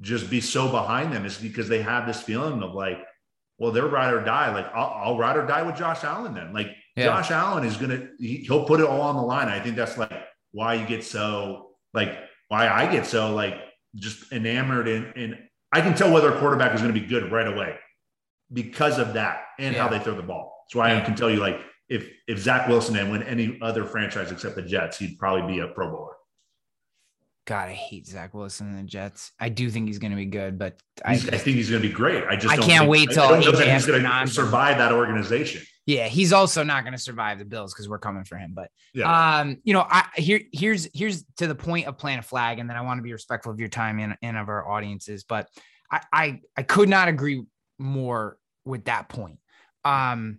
just 0.00 0.30
be 0.30 0.40
so 0.40 0.70
behind 0.70 1.12
them 1.12 1.24
is 1.24 1.38
because 1.38 1.68
they 1.68 1.82
have 1.82 2.06
this 2.06 2.20
feeling 2.22 2.62
of 2.62 2.74
like 2.74 2.98
well 3.58 3.72
they're 3.72 3.86
ride 3.86 4.12
or 4.12 4.22
die 4.22 4.52
like 4.54 4.66
i'll, 4.74 5.02
I'll 5.04 5.18
ride 5.18 5.36
or 5.36 5.46
die 5.46 5.62
with 5.62 5.76
josh 5.76 6.04
allen 6.04 6.34
then 6.34 6.52
like 6.52 6.68
Yeah. 6.96 7.06
josh 7.06 7.30
allen 7.30 7.64
is 7.64 7.76
gonna 7.76 8.08
he, 8.18 8.38
he'll 8.38 8.64
put 8.64 8.80
it 8.80 8.86
all 8.86 9.02
on 9.02 9.16
the 9.16 9.22
line 9.22 9.48
i 9.48 9.60
think 9.60 9.76
that's 9.76 9.96
like 9.98 10.12
why 10.52 10.74
you 10.74 10.86
get 10.86 11.04
so 11.04 11.70
like 11.94 12.16
why 12.48 12.68
i 12.68 12.90
get 12.90 13.06
so 13.06 13.34
like 13.34 13.54
just 13.96 14.32
enamored 14.32 14.86
in 14.86 15.12
in 15.16 15.38
i 15.72 15.80
can 15.80 15.94
tell 15.94 16.12
whether 16.12 16.32
a 16.32 16.38
quarterback 16.38 16.74
is 16.74 16.80
going 16.80 16.92
to 16.92 17.00
be 17.00 17.06
good 17.06 17.30
right 17.30 17.46
away 17.48 17.76
because 18.52 18.98
of 18.98 19.14
that 19.14 19.44
and 19.58 19.76
how 19.76 19.88
they 19.88 19.98
throw 19.98 20.14
the 20.14 20.22
ball. 20.22 20.64
So 20.70 20.80
I 20.80 21.00
can 21.00 21.14
tell 21.14 21.30
you, 21.30 21.36
like, 21.36 21.60
if 21.88 22.08
if 22.28 22.38
Zach 22.38 22.68
Wilson 22.68 22.94
had 22.94 23.10
win 23.10 23.22
any 23.24 23.58
other 23.60 23.84
franchise 23.84 24.30
except 24.30 24.54
the 24.54 24.62
Jets, 24.62 24.98
he'd 24.98 25.18
probably 25.18 25.54
be 25.54 25.60
a 25.60 25.68
Pro 25.68 25.90
Bowler. 25.90 26.14
God, 27.50 27.68
I 27.68 27.72
hate 27.72 28.06
Zach 28.06 28.32
Wilson 28.32 28.68
and 28.68 28.78
the 28.78 28.84
Jets. 28.84 29.32
I 29.40 29.48
do 29.48 29.70
think 29.70 29.88
he's 29.88 29.98
going 29.98 30.12
to 30.12 30.16
be 30.16 30.24
good, 30.24 30.56
but 30.56 30.80
I, 31.04 31.14
I, 31.14 31.16
think 31.16 31.56
he's 31.56 31.68
going 31.68 31.82
to 31.82 31.88
be 31.88 31.92
great. 31.92 32.22
I 32.22 32.36
just 32.36 32.46
I 32.46 32.56
can't 32.56 32.82
think- 32.82 32.90
wait 32.90 33.08
I 33.10 33.12
till 33.14 33.28
that 33.28 33.42
has 33.42 33.44
he's 33.66 33.92
to 33.92 34.00
going 34.00 34.04
to 34.04 34.32
survive 34.32 34.78
that 34.78 34.92
organization. 34.92 35.62
yeah, 35.84 36.06
he's 36.06 36.32
also 36.32 36.62
not 36.62 36.84
going 36.84 36.92
to 36.92 36.98
survive 36.98 37.40
the 37.40 37.44
Bills 37.44 37.74
because 37.74 37.88
we're 37.88 37.98
coming 37.98 38.22
for 38.22 38.36
him. 38.36 38.52
But 38.54 38.70
Yeah, 38.94 39.40
um, 39.40 39.56
you 39.64 39.72
know, 39.72 39.84
I 39.84 40.06
here 40.14 40.42
here's 40.52 40.88
here's 40.94 41.24
to 41.38 41.48
the 41.48 41.56
point 41.56 41.88
of 41.88 41.98
plant 41.98 42.20
a 42.20 42.22
flag, 42.22 42.60
and 42.60 42.70
then 42.70 42.76
I 42.76 42.82
want 42.82 42.98
to 42.98 43.02
be 43.02 43.12
respectful 43.12 43.50
of 43.50 43.58
your 43.58 43.68
time 43.68 43.98
and, 43.98 44.16
and 44.22 44.36
of 44.36 44.48
our 44.48 44.70
audiences. 44.70 45.24
But 45.24 45.48
I, 45.90 46.02
I 46.12 46.40
I 46.56 46.62
could 46.62 46.88
not 46.88 47.08
agree 47.08 47.42
more 47.80 48.38
with 48.64 48.84
that 48.84 49.08
point. 49.08 49.40
Um, 49.84 50.38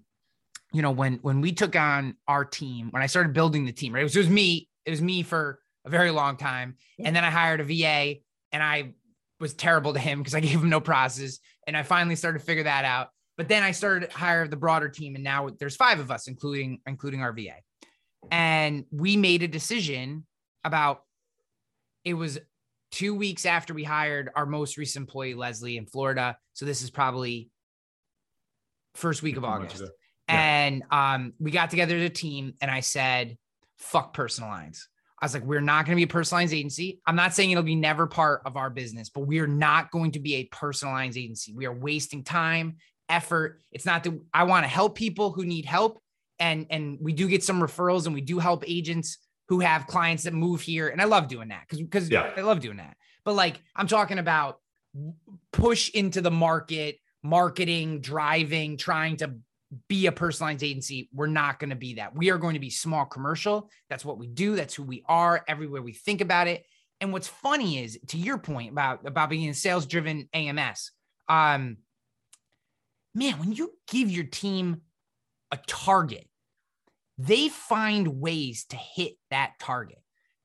you 0.71 0.81
know, 0.81 0.91
when 0.91 1.15
when 1.23 1.41
we 1.41 1.51
took 1.51 1.75
on 1.75 2.15
our 2.25 2.45
team, 2.45 2.87
when 2.91 3.03
I 3.03 3.07
started 3.07 3.33
building 3.33 3.65
the 3.65 3.73
team, 3.73 3.93
right? 3.93 3.99
It 3.99 4.03
was, 4.03 4.15
it 4.15 4.19
was 4.19 4.29
me, 4.29 4.69
it 4.85 4.91
was 4.91 5.01
me 5.01 5.23
for 5.23 5.59
a 5.85 5.89
very 5.89 6.11
long 6.11 6.37
time. 6.37 6.75
And 7.03 7.15
then 7.15 7.23
I 7.23 7.29
hired 7.29 7.59
a 7.59 7.63
VA 7.63 8.19
and 8.51 8.63
I 8.63 8.93
was 9.39 9.53
terrible 9.53 9.93
to 9.93 9.99
him 9.99 10.19
because 10.19 10.35
I 10.35 10.39
gave 10.41 10.61
him 10.61 10.69
no 10.69 10.79
process. 10.79 11.39
And 11.67 11.75
I 11.75 11.83
finally 11.83 12.15
started 12.15 12.39
to 12.39 12.45
figure 12.45 12.63
that 12.63 12.85
out. 12.85 13.09
But 13.37 13.47
then 13.47 13.63
I 13.63 13.71
started 13.71 14.09
to 14.09 14.17
hire 14.17 14.47
the 14.47 14.57
broader 14.57 14.89
team, 14.89 15.15
and 15.15 15.23
now 15.23 15.49
there's 15.57 15.75
five 15.75 15.99
of 15.99 16.11
us, 16.11 16.27
including 16.27 16.79
including 16.85 17.21
our 17.21 17.33
VA. 17.33 17.55
And 18.29 18.85
we 18.91 19.17
made 19.17 19.41
a 19.41 19.47
decision 19.47 20.25
about 20.63 21.01
it 22.03 22.13
was 22.13 22.39
two 22.91 23.15
weeks 23.15 23.45
after 23.45 23.73
we 23.73 23.83
hired 23.83 24.29
our 24.35 24.45
most 24.45 24.77
recent 24.77 25.03
employee, 25.03 25.33
Leslie, 25.33 25.77
in 25.77 25.85
Florida. 25.85 26.37
So 26.53 26.65
this 26.65 26.83
is 26.83 26.91
probably 26.91 27.49
first 28.95 29.23
week 29.23 29.37
of 29.37 29.45
August. 29.45 29.81
Yeah. 29.81 29.87
And 30.27 30.83
um, 30.91 31.33
we 31.39 31.51
got 31.51 31.69
together 31.69 31.95
as 31.95 32.03
a 32.03 32.09
team, 32.09 32.53
and 32.61 32.69
I 32.69 32.81
said, 32.81 33.37
fuck 33.77 34.13
personal 34.13 34.49
lines. 34.49 34.87
I 35.21 35.25
was 35.25 35.33
like, 35.35 35.43
we're 35.43 35.61
not 35.61 35.85
going 35.85 35.95
to 35.95 35.99
be 35.99 36.03
a 36.03 36.07
personalized 36.07 36.53
agency. 36.53 36.99
I'm 37.05 37.15
not 37.15 37.33
saying 37.35 37.51
it'll 37.51 37.63
be 37.63 37.75
never 37.75 38.07
part 38.07 38.41
of 38.45 38.57
our 38.57 38.71
business, 38.71 39.09
but 39.09 39.21
we 39.21 39.39
are 39.39 39.47
not 39.47 39.91
going 39.91 40.13
to 40.13 40.19
be 40.19 40.35
a 40.35 40.45
personalized 40.45 41.15
agency. 41.15 41.53
We 41.53 41.67
are 41.67 41.73
wasting 41.73 42.23
time, 42.23 42.77
effort. 43.07 43.61
It's 43.71 43.85
not 43.85 44.03
that 44.03 44.19
I 44.33 44.43
want 44.45 44.63
to 44.63 44.67
help 44.67 44.95
people 44.95 45.31
who 45.31 45.45
need 45.45 45.65
help. 45.65 46.01
And, 46.39 46.65
and 46.71 46.97
we 46.99 47.13
do 47.13 47.27
get 47.27 47.43
some 47.43 47.61
referrals 47.61 48.05
and 48.07 48.15
we 48.15 48.21
do 48.21 48.39
help 48.39 48.63
agents 48.65 49.19
who 49.49 49.59
have 49.59 49.85
clients 49.85 50.23
that 50.23 50.33
move 50.33 50.61
here. 50.61 50.89
And 50.89 50.99
I 50.99 51.05
love 51.05 51.27
doing 51.27 51.49
that 51.49 51.65
because 51.67 51.81
because 51.83 52.09
Yeah. 52.09 52.31
I 52.35 52.41
love 52.41 52.59
doing 52.59 52.77
that. 52.77 52.97
But 53.23 53.35
like 53.35 53.61
I'm 53.75 53.85
talking 53.85 54.17
about 54.17 54.57
push 55.53 55.89
into 55.91 56.21
the 56.21 56.31
market, 56.31 56.97
marketing, 57.21 58.01
driving, 58.01 58.77
trying 58.77 59.17
to 59.17 59.35
be 59.87 60.05
a 60.07 60.11
personalized 60.11 60.63
agency. 60.63 61.09
We're 61.13 61.27
not 61.27 61.59
going 61.59 61.69
to 61.69 61.75
be 61.75 61.95
that. 61.95 62.15
We 62.15 62.29
are 62.31 62.37
going 62.37 62.55
to 62.55 62.59
be 62.59 62.69
small 62.69 63.05
commercial. 63.05 63.69
That's 63.89 64.03
what 64.03 64.17
we 64.17 64.27
do. 64.27 64.55
That's 64.55 64.75
who 64.75 64.83
we 64.83 65.03
are 65.07 65.43
everywhere 65.47 65.81
we 65.81 65.93
think 65.93 66.21
about 66.21 66.47
it. 66.47 66.65
And 66.99 67.11
what's 67.11 67.27
funny 67.27 67.83
is 67.83 67.97
to 68.09 68.17
your 68.17 68.37
point 68.37 68.71
about, 68.71 69.07
about 69.07 69.29
being 69.29 69.49
a 69.49 69.53
sales 69.53 69.85
driven 69.85 70.29
AMS. 70.33 70.91
Um, 71.27 71.77
man, 73.15 73.39
when 73.39 73.53
you 73.53 73.71
give 73.89 74.11
your 74.11 74.25
team 74.25 74.81
a 75.51 75.57
target, 75.67 76.27
they 77.17 77.49
find 77.49 78.19
ways 78.19 78.65
to 78.65 78.75
hit 78.75 79.13
that 79.29 79.53
target. 79.59 79.99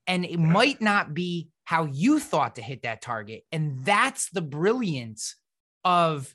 And 0.07 0.24
it 0.24 0.39
might 0.39 0.81
not 0.81 1.14
be 1.14 1.49
how 1.64 1.87
you 1.87 2.20
thought 2.20 2.57
to 2.57 2.62
hit 2.62 2.83
that 2.83 3.03
target. 3.03 3.43
And 3.51 3.85
that's 3.85 4.31
the 4.31 4.41
brilliance 4.43 5.37
of, 5.85 6.33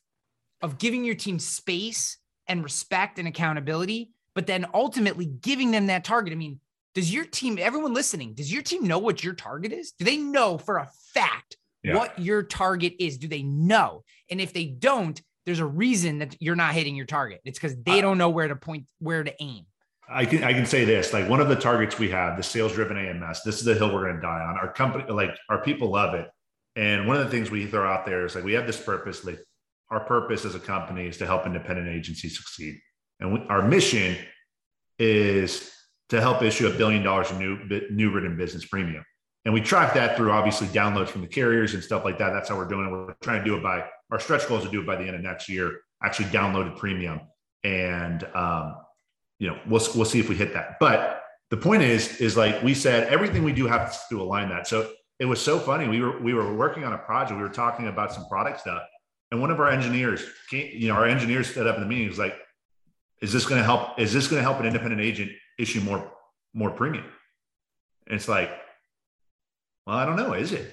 of 0.61 0.77
giving 0.77 1.05
your 1.05 1.15
team 1.15 1.39
space 1.39 2.17
and 2.51 2.63
respect 2.65 3.17
and 3.17 3.27
accountability, 3.29 4.11
but 4.35 4.45
then 4.45 4.65
ultimately 4.73 5.25
giving 5.25 5.71
them 5.71 5.87
that 5.87 6.03
target. 6.03 6.33
I 6.33 6.35
mean, 6.35 6.59
does 6.93 7.11
your 7.13 7.23
team, 7.23 7.57
everyone 7.59 7.93
listening, 7.93 8.33
does 8.33 8.51
your 8.51 8.61
team 8.61 8.85
know 8.85 8.99
what 8.99 9.23
your 9.23 9.33
target 9.33 9.71
is? 9.71 9.93
Do 9.93 10.03
they 10.03 10.17
know 10.17 10.57
for 10.57 10.77
a 10.77 10.89
fact 11.13 11.55
Yeah. 11.81 11.95
what 11.95 12.19
your 12.19 12.43
target 12.43 12.95
is? 12.99 13.17
Do 13.17 13.29
they 13.29 13.41
know? 13.43 14.03
And 14.29 14.41
if 14.41 14.51
they 14.51 14.65
don't, 14.65 15.19
there's 15.45 15.59
a 15.59 15.65
reason 15.65 16.19
that 16.19 16.35
you're 16.41 16.57
not 16.57 16.73
hitting 16.73 16.95
your 16.95 17.05
target. 17.05 17.39
It's 17.45 17.57
because 17.57 17.77
they 17.83 18.01
don't 18.01 18.17
know 18.17 18.29
where 18.29 18.49
to 18.49 18.55
point, 18.57 18.85
where 18.99 19.23
to 19.23 19.33
aim. 19.41 19.65
I 20.09 20.25
can 20.25 20.43
I 20.43 20.51
can 20.51 20.65
say 20.65 20.83
this 20.83 21.13
like 21.13 21.29
one 21.29 21.39
of 21.39 21.47
the 21.47 21.55
targets 21.55 21.97
we 21.97 22.09
have, 22.09 22.35
the 22.35 22.43
sales 22.43 22.73
driven 22.73 22.97
AMS. 22.97 23.43
This 23.45 23.59
is 23.59 23.63
the 23.63 23.75
hill 23.75 23.93
we're 23.93 24.03
going 24.03 24.17
to 24.17 24.21
die 24.21 24.41
on. 24.41 24.57
Our 24.57 24.73
company, 24.73 25.09
like 25.09 25.31
our 25.49 25.63
people, 25.63 25.89
love 25.89 26.13
it. 26.15 26.27
And 26.75 27.07
one 27.07 27.15
of 27.15 27.23
the 27.23 27.31
things 27.31 27.49
we 27.49 27.65
throw 27.65 27.89
out 27.89 28.05
there 28.05 28.25
is 28.25 28.35
like 28.35 28.43
we 28.43 28.53
have 28.53 28.67
this 28.67 28.79
purpose. 28.81 29.23
Like 29.23 29.39
our 29.91 29.99
purpose 29.99 30.45
as 30.45 30.55
a 30.55 30.59
company 30.59 31.07
is 31.07 31.17
to 31.17 31.25
help 31.25 31.45
independent 31.45 31.87
agencies 31.87 32.37
succeed, 32.37 32.79
and 33.19 33.33
we, 33.33 33.45
our 33.49 33.61
mission 33.61 34.17
is 34.97 35.71
to 36.09 36.19
help 36.19 36.41
issue 36.41 36.67
a 36.67 36.71
billion 36.71 37.03
dollars 37.03 37.29
in 37.31 37.37
new 37.37 37.87
new 37.91 38.11
written 38.11 38.37
business 38.37 38.65
premium. 38.65 39.03
And 39.45 39.53
we 39.53 39.61
track 39.61 39.93
that 39.95 40.17
through 40.17 40.31
obviously 40.31 40.67
downloads 40.67 41.07
from 41.07 41.21
the 41.21 41.27
carriers 41.27 41.73
and 41.73 41.83
stuff 41.83 42.05
like 42.05 42.19
that. 42.19 42.31
That's 42.31 42.49
how 42.49 42.57
we're 42.57 42.67
doing 42.67 42.87
it. 42.87 42.91
We're 42.91 43.15
trying 43.21 43.39
to 43.39 43.45
do 43.45 43.57
it 43.57 43.63
by 43.63 43.85
our 44.11 44.19
stretch 44.19 44.47
goal 44.47 44.57
is 44.57 44.65
to 44.65 44.69
do 44.69 44.81
it 44.81 44.85
by 44.85 44.97
the 44.97 45.03
end 45.03 45.15
of 45.15 45.21
next 45.21 45.49
year. 45.49 45.79
Actually, 46.03 46.25
downloaded 46.25 46.77
premium, 46.77 47.21
and 47.63 48.23
um, 48.35 48.75
you 49.39 49.47
know 49.49 49.59
we'll 49.67 49.81
we'll 49.95 50.05
see 50.05 50.19
if 50.19 50.29
we 50.29 50.35
hit 50.35 50.53
that. 50.53 50.77
But 50.79 51.23
the 51.49 51.57
point 51.57 51.83
is 51.83 52.19
is 52.19 52.37
like 52.37 52.61
we 52.61 52.73
said, 52.73 53.07
everything 53.07 53.43
we 53.43 53.53
do 53.53 53.67
has 53.67 54.07
to 54.09 54.21
align 54.21 54.49
that. 54.49 54.67
So 54.67 54.91
it 55.19 55.25
was 55.25 55.39
so 55.41 55.59
funny. 55.59 55.87
We 55.87 56.01
were 56.01 56.19
we 56.19 56.33
were 56.33 56.53
working 56.53 56.83
on 56.83 56.93
a 56.93 56.97
project. 56.97 57.37
We 57.37 57.43
were 57.43 57.49
talking 57.53 57.87
about 57.87 58.13
some 58.13 58.25
product 58.27 58.61
stuff, 58.61 58.81
and 59.31 59.39
one 59.41 59.51
of 59.51 59.59
our 59.59 59.69
engineers, 59.69 60.23
came, 60.49 60.69
you 60.73 60.89
know, 60.89 60.95
our 60.95 61.05
engineers 61.05 61.49
stood 61.49 61.67
up 61.67 61.75
in 61.75 61.81
the 61.81 61.87
meeting. 61.87 62.07
Was 62.07 62.19
like, 62.19 62.35
"Is 63.21 63.31
this 63.31 63.45
going 63.45 63.59
to 63.59 63.65
help? 63.65 63.99
Is 63.99 64.13
this 64.13 64.27
going 64.27 64.39
to 64.39 64.43
help 64.43 64.59
an 64.59 64.65
independent 64.65 65.01
agent 65.01 65.31
issue 65.57 65.81
more 65.81 66.11
more 66.53 66.71
premium?" 66.71 67.05
And 68.07 68.17
it's 68.17 68.27
like, 68.27 68.51
well, 69.87 69.97
I 69.97 70.05
don't 70.05 70.17
know. 70.17 70.33
Is 70.33 70.51
it? 70.51 70.69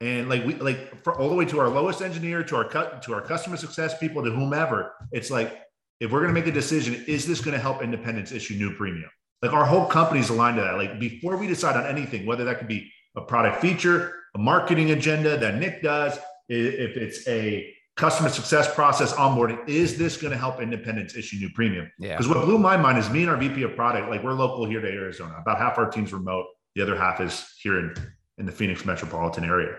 And 0.00 0.28
like 0.28 0.44
we 0.44 0.54
like 0.54 1.04
for 1.04 1.16
all 1.16 1.28
the 1.28 1.36
way 1.36 1.44
to 1.44 1.60
our 1.60 1.68
lowest 1.68 2.02
engineer, 2.02 2.42
to 2.44 2.56
our 2.56 2.64
cut 2.64 3.02
to 3.04 3.14
our 3.14 3.20
customer 3.20 3.56
success 3.56 3.96
people, 3.98 4.24
to 4.24 4.30
whomever, 4.30 4.92
it's 5.12 5.30
like 5.30 5.62
if 6.00 6.10
we're 6.10 6.20
going 6.20 6.34
to 6.34 6.40
make 6.40 6.48
a 6.48 6.52
decision, 6.52 7.04
is 7.06 7.24
this 7.24 7.40
going 7.40 7.54
to 7.54 7.60
help 7.60 7.82
independents 7.82 8.32
issue 8.32 8.54
new 8.54 8.74
premium? 8.74 9.08
Like 9.40 9.52
our 9.52 9.64
whole 9.64 9.86
company's 9.86 10.30
aligned 10.30 10.56
to 10.56 10.62
that. 10.62 10.76
Like 10.76 10.98
before 10.98 11.36
we 11.36 11.46
decide 11.46 11.76
on 11.76 11.86
anything, 11.86 12.26
whether 12.26 12.44
that 12.44 12.58
could 12.58 12.66
be 12.66 12.90
a 13.16 13.20
product 13.20 13.60
feature, 13.60 14.12
a 14.34 14.38
marketing 14.38 14.90
agenda 14.90 15.36
that 15.36 15.56
Nick 15.56 15.82
does, 15.82 16.18
if 16.48 16.96
it's 16.96 17.26
a 17.28 17.72
customer 17.96 18.28
success 18.28 18.72
process 18.74 19.12
onboarding, 19.14 19.68
is 19.68 19.98
this 19.98 20.16
going 20.16 20.32
to 20.32 20.38
help 20.38 20.60
independents 20.60 21.14
issue 21.14 21.36
new 21.38 21.50
premium? 21.50 21.90
Yeah. 21.98 22.16
Because 22.16 22.28
what 22.28 22.44
blew 22.44 22.58
my 22.58 22.76
mind 22.76 22.98
is 22.98 23.10
me 23.10 23.22
and 23.22 23.30
our 23.30 23.36
VP 23.36 23.62
of 23.62 23.76
product, 23.76 24.08
like 24.08 24.22
we're 24.22 24.32
local 24.32 24.64
here 24.64 24.80
to 24.80 24.88
Arizona. 24.88 25.36
About 25.40 25.58
half 25.58 25.78
our 25.78 25.90
team's 25.90 26.12
remote. 26.12 26.46
The 26.74 26.82
other 26.82 26.96
half 26.96 27.20
is 27.20 27.46
here 27.62 27.78
in, 27.78 27.94
in 28.38 28.46
the 28.46 28.52
Phoenix 28.52 28.84
metropolitan 28.84 29.44
area. 29.44 29.76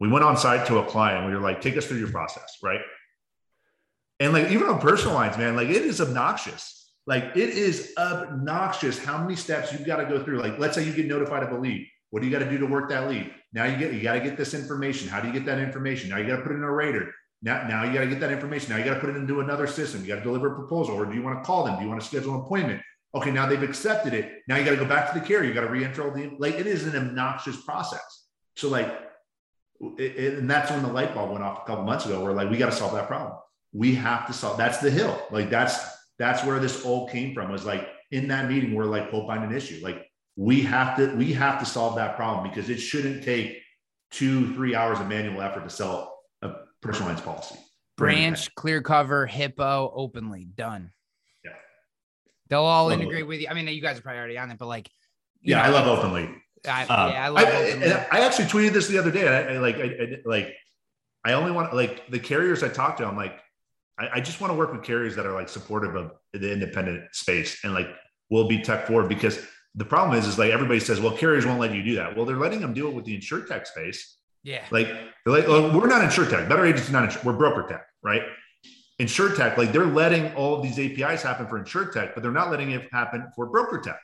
We 0.00 0.08
went 0.08 0.24
on 0.24 0.36
site 0.36 0.66
to 0.66 0.78
a 0.78 0.84
client. 0.84 1.26
We 1.26 1.34
were 1.34 1.40
like, 1.40 1.60
take 1.60 1.76
us 1.76 1.86
through 1.86 1.98
your 1.98 2.10
process, 2.10 2.58
right? 2.62 2.80
And 4.20 4.32
like 4.32 4.50
even 4.50 4.68
on 4.68 4.80
personal 4.80 5.14
lines, 5.14 5.36
man, 5.36 5.56
like 5.56 5.68
it 5.68 5.82
is 5.82 6.00
obnoxious. 6.00 6.92
Like 7.06 7.36
it 7.36 7.50
is 7.50 7.92
obnoxious 7.98 8.98
how 8.98 9.18
many 9.18 9.34
steps 9.34 9.72
you've 9.72 9.86
got 9.86 9.96
to 9.96 10.04
go 10.04 10.22
through. 10.22 10.40
Like, 10.40 10.58
let's 10.58 10.76
say 10.76 10.84
you 10.84 10.92
get 10.92 11.06
notified 11.06 11.42
of 11.42 11.50
a 11.50 11.58
lead. 11.58 11.86
What 12.10 12.20
do 12.20 12.28
you 12.28 12.32
got 12.32 12.44
to 12.44 12.50
do 12.50 12.58
to 12.58 12.66
work 12.66 12.88
that 12.90 13.08
lead? 13.08 13.32
Now 13.52 13.64
you 13.64 13.76
get 13.76 13.92
you 13.92 14.02
got 14.02 14.14
to 14.14 14.20
get 14.20 14.36
this 14.36 14.54
information. 14.54 15.08
How 15.08 15.20
do 15.20 15.26
you 15.26 15.32
get 15.32 15.44
that 15.46 15.58
information? 15.58 16.10
Now 16.10 16.18
you 16.18 16.26
got 16.26 16.36
to 16.36 16.42
put 16.42 16.52
it 16.52 16.56
in 16.56 16.62
a 16.62 16.72
rater. 16.72 17.12
Now, 17.40 17.66
now 17.68 17.84
you 17.84 17.92
got 17.92 18.00
to 18.00 18.08
get 18.08 18.20
that 18.20 18.32
information. 18.32 18.70
Now 18.70 18.78
you 18.78 18.84
got 18.84 18.94
to 18.94 19.00
put 19.00 19.10
it 19.10 19.16
into 19.16 19.40
another 19.40 19.66
system. 19.66 20.00
You 20.00 20.08
got 20.08 20.16
to 20.16 20.22
deliver 20.22 20.52
a 20.52 20.56
proposal, 20.56 20.96
or 20.96 21.06
do 21.06 21.14
you 21.14 21.22
want 21.22 21.38
to 21.38 21.46
call 21.46 21.64
them? 21.64 21.76
Do 21.76 21.82
you 21.82 21.88
want 21.88 22.00
to 22.00 22.06
schedule 22.06 22.34
an 22.34 22.40
appointment? 22.40 22.82
Okay, 23.14 23.30
now 23.30 23.46
they've 23.46 23.62
accepted 23.62 24.12
it. 24.12 24.42
Now 24.48 24.56
you 24.56 24.64
got 24.64 24.72
to 24.72 24.76
go 24.76 24.84
back 24.84 25.12
to 25.12 25.18
the 25.18 25.24
carrier. 25.24 25.48
You 25.48 25.54
got 25.54 25.62
to 25.62 25.70
re-enter 25.70 26.02
all 26.02 26.10
the 26.10 26.30
like. 26.38 26.54
It 26.54 26.66
is 26.66 26.86
an 26.86 26.96
obnoxious 26.96 27.56
process 27.62 28.26
So 28.56 28.68
like, 28.68 28.92
it, 29.98 30.38
and 30.38 30.50
that's 30.50 30.70
when 30.70 30.82
the 30.82 30.92
light 30.92 31.14
bulb 31.14 31.30
went 31.30 31.44
off 31.44 31.62
a 31.62 31.66
couple 31.66 31.84
months 31.84 32.04
ago. 32.04 32.22
We're 32.22 32.32
like, 32.32 32.50
we 32.50 32.56
got 32.56 32.66
to 32.66 32.76
solve 32.76 32.92
that 32.94 33.06
problem. 33.06 33.38
We 33.72 33.94
have 33.94 34.26
to 34.26 34.32
solve. 34.32 34.58
That's 34.58 34.78
the 34.78 34.90
hill. 34.90 35.20
Like 35.30 35.48
that's 35.48 35.78
that's 36.18 36.44
where 36.44 36.58
this 36.58 36.84
all 36.84 37.08
came 37.08 37.32
from. 37.34 37.52
Was 37.52 37.64
like 37.64 37.88
in 38.10 38.28
that 38.28 38.48
meeting, 38.50 38.74
we're 38.74 38.84
like, 38.84 39.12
we'll 39.12 39.26
find 39.26 39.44
an 39.44 39.54
issue. 39.54 39.78
Like 39.82 40.04
we 40.36 40.62
have 40.62 40.96
to 40.96 41.14
we 41.14 41.32
have 41.34 41.60
to 41.60 41.66
solve 41.66 41.96
that 41.96 42.16
problem 42.16 42.48
because 42.48 42.68
it 42.68 42.78
shouldn't 42.78 43.22
take 43.22 43.58
two 44.10 44.52
three 44.54 44.74
hours 44.74 44.98
of 44.98 45.06
manual 45.06 45.40
effort 45.40 45.64
to 45.64 45.70
sell 45.70 46.17
personal 46.82 47.08
lines 47.08 47.20
policy. 47.20 47.56
Branch, 47.96 48.54
Clearcover, 48.54 49.28
hippo, 49.28 49.92
openly 49.94 50.44
done. 50.44 50.92
Yeah. 51.44 51.52
They'll 52.48 52.60
all 52.60 52.88
Love 52.88 53.00
integrate 53.00 53.22
it. 53.22 53.26
with 53.26 53.40
you. 53.40 53.48
I 53.48 53.54
mean, 53.54 53.66
you 53.68 53.80
guys 53.82 53.98
are 53.98 54.02
probably 54.02 54.18
already 54.18 54.38
on 54.38 54.50
it, 54.50 54.58
but 54.58 54.66
like, 54.66 54.88
Yeah, 55.42 55.62
I 55.62 55.68
love 55.70 55.86
openly. 55.86 56.30
I, 56.66 56.84
Uh, 56.84 57.10
yeah, 57.12 57.24
I 57.24 57.28
love 57.28 57.44
I, 57.44 57.52
openly. 57.70 57.92
I, 57.92 58.06
I 58.12 58.20
actually 58.20 58.46
tweeted 58.46 58.72
this 58.72 58.88
the 58.88 58.98
other 58.98 59.10
day. 59.10 59.26
I, 59.28 59.54
I 59.54 59.58
like, 59.58 59.76
I, 59.76 60.16
like, 60.24 60.54
I 61.24 61.32
only 61.32 61.50
want 61.50 61.74
like 61.74 62.08
the 62.10 62.18
carriers 62.20 62.62
I 62.62 62.68
talk 62.68 62.96
to. 62.98 63.06
I'm 63.06 63.16
like, 63.16 63.38
I, 63.98 64.08
I 64.14 64.20
just 64.20 64.40
want 64.40 64.52
to 64.52 64.56
work 64.56 64.72
with 64.72 64.84
carriers 64.84 65.16
that 65.16 65.26
are 65.26 65.32
like 65.34 65.48
supportive 65.48 65.96
of 65.96 66.12
the 66.32 66.52
independent 66.52 67.14
space 67.14 67.58
and 67.64 67.74
like 67.74 67.88
will 68.30 68.46
be 68.46 68.62
tech 68.62 68.86
forward 68.86 69.08
because 69.08 69.44
the 69.74 69.84
problem 69.84 70.18
is, 70.18 70.26
is 70.26 70.38
like 70.38 70.52
everybody 70.52 70.80
says, 70.80 71.00
well, 71.00 71.16
carriers 71.16 71.44
won't 71.46 71.60
let 71.60 71.74
you 71.74 71.82
do 71.82 71.96
that. 71.96 72.16
Well, 72.16 72.24
they're 72.24 72.36
letting 72.36 72.60
them 72.60 72.74
do 72.74 72.88
it 72.88 72.94
with 72.94 73.04
the 73.04 73.18
insurtech 73.18 73.66
space. 73.66 74.17
Yeah. 74.48 74.64
Like, 74.70 74.86
they're 74.86 75.34
like, 75.34 75.46
well, 75.46 75.78
we're 75.78 75.86
not 75.86 76.00
insurtech. 76.00 76.48
Better 76.48 76.64
agency, 76.64 76.90
not 76.90 77.04
insure. 77.04 77.20
We're 77.22 77.34
broker 77.34 77.68
tech, 77.68 77.84
right? 78.02 78.22
Insurtech, 78.98 79.56
like 79.58 79.72
they're 79.72 79.86
letting 79.86 80.34
all 80.34 80.54
of 80.56 80.62
these 80.62 80.78
APIs 80.78 81.22
happen 81.22 81.46
for 81.46 81.62
insurtech, 81.62 82.14
but 82.14 82.22
they're 82.22 82.32
not 82.32 82.50
letting 82.50 82.70
it 82.72 82.88
happen 82.90 83.26
for 83.36 83.46
broker 83.46 83.78
tech. 83.78 84.00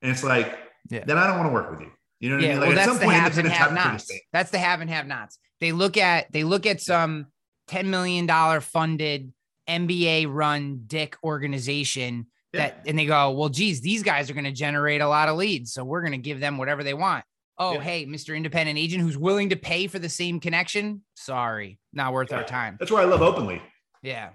And 0.00 0.10
it's 0.12 0.22
like, 0.24 0.56
Yeah. 0.88 1.02
then 1.04 1.18
I 1.18 1.26
don't 1.26 1.36
want 1.36 1.48
to 1.50 1.52
work 1.52 1.70
with 1.70 1.80
you. 1.80 1.90
You 2.20 2.30
know 2.30 2.36
what 2.36 2.44
I 2.44 2.46
Yeah, 2.46 2.52
mean? 2.52 2.60
well, 2.60 2.68
Like, 2.70 2.70
at 2.70 2.74
that's 2.76 2.88
some 2.88 2.98
the 2.98 3.04
point, 3.04 3.16
haves 3.18 3.38
and 3.38 3.48
have 3.48 3.56
have 3.58 3.68
to 3.70 3.74
take 3.74 3.84
a 3.84 3.88
nots. 3.92 4.12
That's 4.32 4.50
the 4.50 4.58
have 4.58 4.80
and 4.80 4.88
have 4.90 5.06
nots. 5.06 5.38
They 5.60 5.72
look 5.72 5.96
at 5.96 6.32
they 6.32 6.44
look 6.44 6.64
at 6.64 6.80
some 6.80 7.26
ten 7.66 7.90
million 7.90 8.24
dollar 8.26 8.60
funded 8.60 9.32
MBA 9.68 10.26
run 10.32 10.84
dick 10.86 11.16
organization 11.22 12.28
that, 12.54 12.82
and 12.86 12.98
they 12.98 13.04
go, 13.04 13.32
well, 13.32 13.50
geez, 13.50 13.82
these 13.82 14.02
guys 14.02 14.30
are 14.30 14.34
going 14.34 14.44
to 14.44 14.52
generate 14.52 15.02
a 15.02 15.08
lot 15.08 15.28
of 15.28 15.36
leads, 15.36 15.74
so 15.74 15.84
we're 15.84 16.00
going 16.00 16.12
to 16.12 16.18
give 16.18 16.40
them 16.40 16.56
whatever 16.56 16.82
they 16.82 16.94
want. 16.94 17.22
Oh, 17.58 17.74
Yeah. 17.74 17.80
hey, 17.80 18.06
Mr. 18.06 18.36
Independent 18.36 18.78
Agent, 18.78 19.02
who's 19.02 19.18
willing 19.18 19.48
to 19.50 19.56
pay 19.56 19.86
for 19.88 19.98
the 19.98 20.08
same 20.08 20.38
connection? 20.40 21.02
Sorry, 21.14 21.78
not 21.92 22.12
worth 22.12 22.32
our 22.32 22.44
time. 22.44 22.76
That's 22.78 22.90
why 22.92 23.02
I 23.02 23.04
love 23.06 23.20
openly. 23.22 23.60
Yeah. 24.02 24.30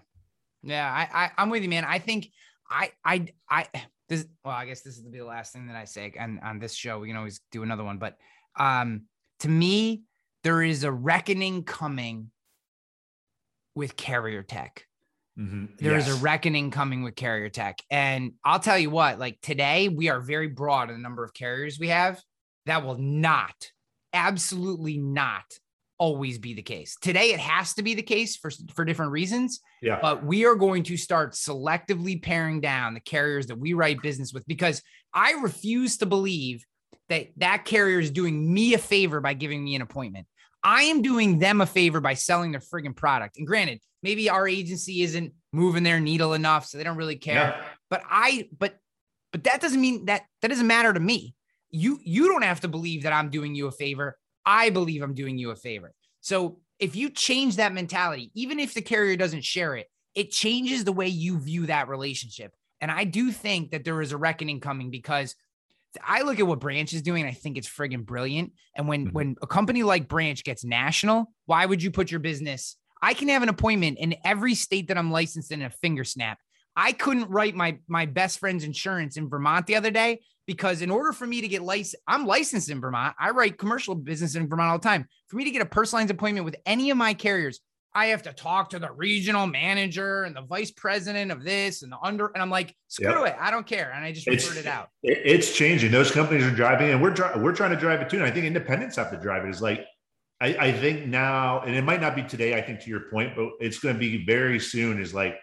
Yeah. 0.62 0.90
I, 0.92 1.26
I 1.26 1.32
I'm 1.38 1.50
with 1.50 1.64
you, 1.64 1.70
man. 1.70 1.86
I 1.86 2.00
think 2.00 2.30
I 2.70 2.92
I 3.06 3.28
I 3.50 3.68
this 4.10 4.26
well, 4.44 4.54
I 4.54 4.66
guess 4.66 4.82
this 4.82 4.98
is 4.98 5.04
the 5.10 5.22
last 5.22 5.54
thing 5.54 5.68
that 5.68 5.76
I 5.76 5.86
say 5.86 6.14
on, 6.20 6.40
on 6.44 6.60
this 6.60 6.74
show. 6.74 7.00
We 7.00 7.08
can 7.08 7.18
always 7.18 7.40
do 7.52 7.64
another 7.64 7.84
one, 7.84 7.98
but 7.98 8.18
um 8.58 9.04
to 9.40 9.50
me, 9.50 10.04
there 10.44 10.62
is 10.62 10.84
a 10.84 10.92
reckoning 10.92 11.64
coming 11.64 12.32
with 13.76 13.96
carrier 13.96 14.44
tech. 14.44 14.86
There 15.36 15.98
is 15.98 16.08
Yes. 16.08 16.20
a 16.20 16.22
reckoning 16.22 16.70
coming 16.70 17.02
with 17.04 17.16
carrier 17.16 17.50
tech. 17.50 17.80
And 17.90 18.34
I'll 18.46 18.60
tell 18.60 18.78
you 18.78 18.92
what, 18.92 19.18
like 19.18 19.40
today, 19.42 19.90
we 19.90 20.10
are 20.10 20.20
very 20.20 20.48
broad 20.48 20.90
in 20.90 20.96
the 20.96 21.02
number 21.02 21.24
of 21.24 21.34
carriers 21.34 21.80
we 21.80 21.88
have. 21.88 22.22
That 22.66 22.86
will 22.86 22.98
not, 22.98 23.72
absolutely 24.14 24.98
not 24.98 25.44
always 25.98 26.38
be 26.38 26.54
the 26.54 26.62
case. 26.62 26.98
Today, 27.02 27.34
it 27.34 27.40
has 27.40 27.74
to 27.76 27.84
be 27.84 27.94
the 27.94 28.02
case 28.02 28.36
for, 28.36 28.52
for 28.74 28.84
different 28.84 29.12
reasons, 29.12 29.62
yeah. 29.82 30.00
but 30.02 30.26
we 30.26 30.46
are 30.46 30.56
going 30.56 30.84
to 30.84 30.98
start 30.98 31.34
selectively 31.34 32.22
paring 32.22 32.62
down 32.62 32.94
the 32.94 33.00
carriers 33.00 33.48
that 33.48 33.58
we 33.58 33.74
write 33.74 34.02
business 34.02 34.34
with 34.34 34.46
because 34.48 34.82
I 35.14 35.34
refuse 35.34 35.98
to 35.98 36.06
believe 36.06 36.66
that 37.10 37.28
that 37.38 37.66
carrier 37.66 38.00
is 38.00 38.12
doing 38.12 38.54
me 38.54 38.74
a 38.74 38.78
favor 38.78 39.22
by 39.22 39.34
giving 39.34 39.64
me 39.64 39.76
an 39.76 39.82
appointment. 39.82 40.28
I 40.64 40.84
am 40.84 41.02
doing 41.02 41.40
them 41.40 41.62
a 41.62 41.66
favor 41.66 42.00
by 42.00 42.14
selling 42.14 42.52
their 42.52 42.62
friggin' 42.62 42.96
product. 42.96 43.38
And 43.38 43.46
granted, 43.46 43.80
maybe 44.02 44.30
our 44.30 44.48
agency 44.48 45.04
isn't 45.04 45.34
moving 45.52 45.84
their 45.84 46.00
needle 46.00 46.34
enough, 46.34 46.66
so 46.66 46.78
they 46.78 46.84
don't 46.84 46.98
really 46.98 47.18
care. 47.18 47.36
Yeah. 47.36 47.62
But 47.90 48.04
I, 48.10 48.48
but, 48.58 48.78
but 49.32 49.44
that 49.44 49.62
doesn't 49.62 49.80
mean 49.80 50.06
that 50.06 50.24
that 50.42 50.48
doesn't 50.48 50.68
matter 50.68 50.94
to 50.94 51.00
me. 51.00 51.36
You, 51.74 52.00
you 52.04 52.28
don't 52.28 52.44
have 52.44 52.62
to 52.62 52.68
believe 52.68 53.04
that 53.04 53.14
I'm 53.14 53.30
doing 53.30 53.56
you 53.56 53.68
a 53.68 53.72
favor. 53.72 54.18
I 54.46 54.70
believe 54.70 55.02
I'm 55.02 55.16
doing 55.16 55.38
you 55.38 55.50
a 55.50 55.56
favor. 55.56 55.94
So 56.22 56.60
if 56.80 56.96
you 56.96 57.10
change 57.10 57.56
that 57.56 57.74
mentality, 57.74 58.32
even 58.36 58.60
if 58.60 58.74
the 58.74 58.82
carrier 58.82 59.16
doesn't 59.16 59.44
share 59.44 59.76
it, 59.76 59.88
it 60.14 60.32
changes 60.32 60.84
the 60.84 60.94
way 60.94 61.08
you 61.08 61.40
view 61.40 61.66
that 61.66 61.88
relationship. 61.90 62.54
And 62.80 62.92
I 62.92 63.06
do 63.06 63.32
think 63.32 63.72
that 63.72 63.84
there 63.84 64.02
is 64.02 64.12
a 64.12 64.18
reckoning 64.18 64.60
coming 64.60 64.92
because 64.92 65.36
I 66.04 66.22
look 66.22 66.40
at 66.40 66.48
what 66.48 66.60
Branch 66.60 66.92
is 66.94 67.02
doing. 67.02 67.26
I 67.26 67.32
think 67.32 67.58
it's 67.58 67.70
friggin' 67.70 68.06
brilliant. 68.06 68.54
And 68.76 68.88
when 68.88 69.08
Mhm. 69.08 69.14
when 69.14 69.36
a 69.42 69.48
company 69.48 69.84
like 69.84 70.08
Branch 70.08 70.44
gets 70.44 70.64
national, 70.64 71.34
why 71.46 71.66
would 71.66 71.82
you 71.82 71.92
put 71.92 72.12
your 72.12 72.20
business? 72.20 72.76
I 73.02 73.14
can 73.14 73.30
have 73.30 73.44
an 73.44 73.50
appointment 73.50 73.98
in 74.00 74.16
every 74.24 74.56
state 74.56 74.88
that 74.88 74.98
I'm 74.98 75.12
licensed 75.12 75.52
in 75.52 75.62
a 75.62 75.70
finger 75.70 76.04
snap. 76.04 76.40
I 76.76 76.92
couldn't 76.92 77.30
write 77.30 77.56
my 77.56 77.80
my 77.88 78.06
best 78.06 78.40
friend's 78.40 78.64
insurance 78.64 79.18
in 79.18 79.30
Vermont 79.30 79.68
the 79.68 79.76
other 79.76 79.92
day 79.92 80.22
because 80.46 80.82
in 80.82 80.90
order 80.92 81.12
for 81.14 81.26
me 81.26 81.42
to 81.42 81.48
get 81.48 81.62
licensed, 81.62 81.96
I'm 82.08 82.26
licensed 82.26 82.70
in 82.70 82.82
Vermont. 82.82 83.16
I 83.20 83.30
write 83.32 83.58
commercial 83.58 83.96
business 83.96 84.36
in 84.36 84.48
Vermont 84.48 84.72
all 84.72 84.78
the 84.78 84.84
time. 84.84 85.08
For 85.28 85.38
me 85.38 85.46
to 85.46 85.52
get 85.52 85.62
a 85.62 85.66
personal 85.66 86.02
lines 86.02 86.12
appointment 86.12 86.46
with 86.46 86.56
any 86.66 86.90
of 86.90 86.98
my 86.98 87.14
carriers, 87.14 87.60
I 87.96 88.08
have 88.08 88.24
to 88.24 88.34
talk 88.34 88.72
to 88.72 88.80
the 88.80 88.92
regional 88.92 89.46
manager 89.46 90.24
and 90.24 90.36
the 90.36 90.42
vice 90.42 90.72
president 90.72 91.32
of 91.32 91.44
this 91.44 91.84
and 91.84 91.92
the 91.92 91.98
under. 92.02 92.28
And 92.34 92.42
I'm 92.42 92.50
like, 92.50 92.76
screw 92.88 93.26
it, 93.26 93.36
I 93.40 93.52
don't 93.52 93.68
care. 93.68 93.92
And 93.96 94.04
I 94.04 94.12
just 94.12 94.28
It's- 94.28 94.44
referred 94.50 94.62
it 94.62 94.66
out. 94.68 94.90
It- 95.04 95.22
it's 95.24 95.56
changing. 95.56 95.92
Those 95.92 96.10
companies 96.12 96.44
are 96.44 96.52
driving, 96.56 96.90
and 96.90 97.02
we're 97.02 97.12
dri- 97.12 97.30
we're 97.38 97.54
trying 97.56 97.70
to 97.72 97.78
drive 97.78 98.02
it 98.02 98.10
too. 98.10 98.18
And 98.18 98.26
I 98.26 98.32
think 98.32 98.46
independents 98.46 98.96
have 98.96 99.12
to 99.12 99.18
drive 99.18 99.46
it. 99.46 99.50
Is 99.52 99.62
like, 99.62 99.86
I, 100.42 100.48
I 100.60 100.72
think 100.74 101.06
now, 101.06 101.62
and 101.62 101.76
it 101.76 101.84
might 101.84 102.02
not 102.02 102.16
be 102.16 102.24
today. 102.24 102.56
I 102.56 102.62
think 102.62 102.82
to 102.82 102.90
your 102.90 103.02
point, 103.12 103.36
but 103.36 103.50
it's 103.62 103.78
going 103.80 103.94
to 103.96 104.00
be 104.00 104.26
very 104.26 104.60
soon. 104.60 105.00
Is 105.00 105.14
like, 105.14 105.38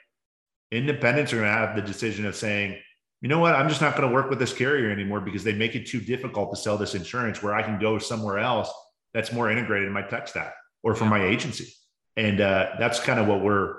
independents 0.73 1.33
are 1.33 1.37
going 1.37 1.49
to 1.49 1.53
have 1.53 1.77
the 1.77 1.83
decision 1.83 2.27
of 2.27 2.35
saying, 2.37 2.79
you 3.21 3.29
know 3.29 3.39
what, 3.39 3.55
I'm 3.55 3.69
just 3.69 3.81
not 3.81 3.97
going 3.97 4.09
to 4.09 4.15
work 4.15 4.31
with 4.31 4.39
this 4.39 4.53
carrier 4.53 4.91
anymore 4.91 5.21
because 5.21 5.45
they 5.45 5.53
make 5.53 5.75
it 5.75 5.87
too 5.87 6.01
difficult 6.01 6.51
to 6.51 6.57
sell 6.57 6.77
this 6.77 6.95
insurance. 6.95 7.43
Where 7.43 7.55
I 7.55 7.63
can 7.63 7.79
go 7.79 7.99
somewhere 7.99 8.39
else 8.39 8.71
that's 9.13 9.33
more 9.33 9.51
integrated 9.51 9.89
in 9.89 9.93
my 9.93 10.03
tech 10.03 10.29
stack 10.29 10.55
or 10.83 10.95
for 10.95 11.05
my 11.05 11.25
agency, 11.25 11.73
and 12.17 12.41
uh, 12.41 12.71
that's 12.79 13.01
kind 13.01 13.21
of 13.21 13.27
what 13.27 13.43
we're 13.43 13.77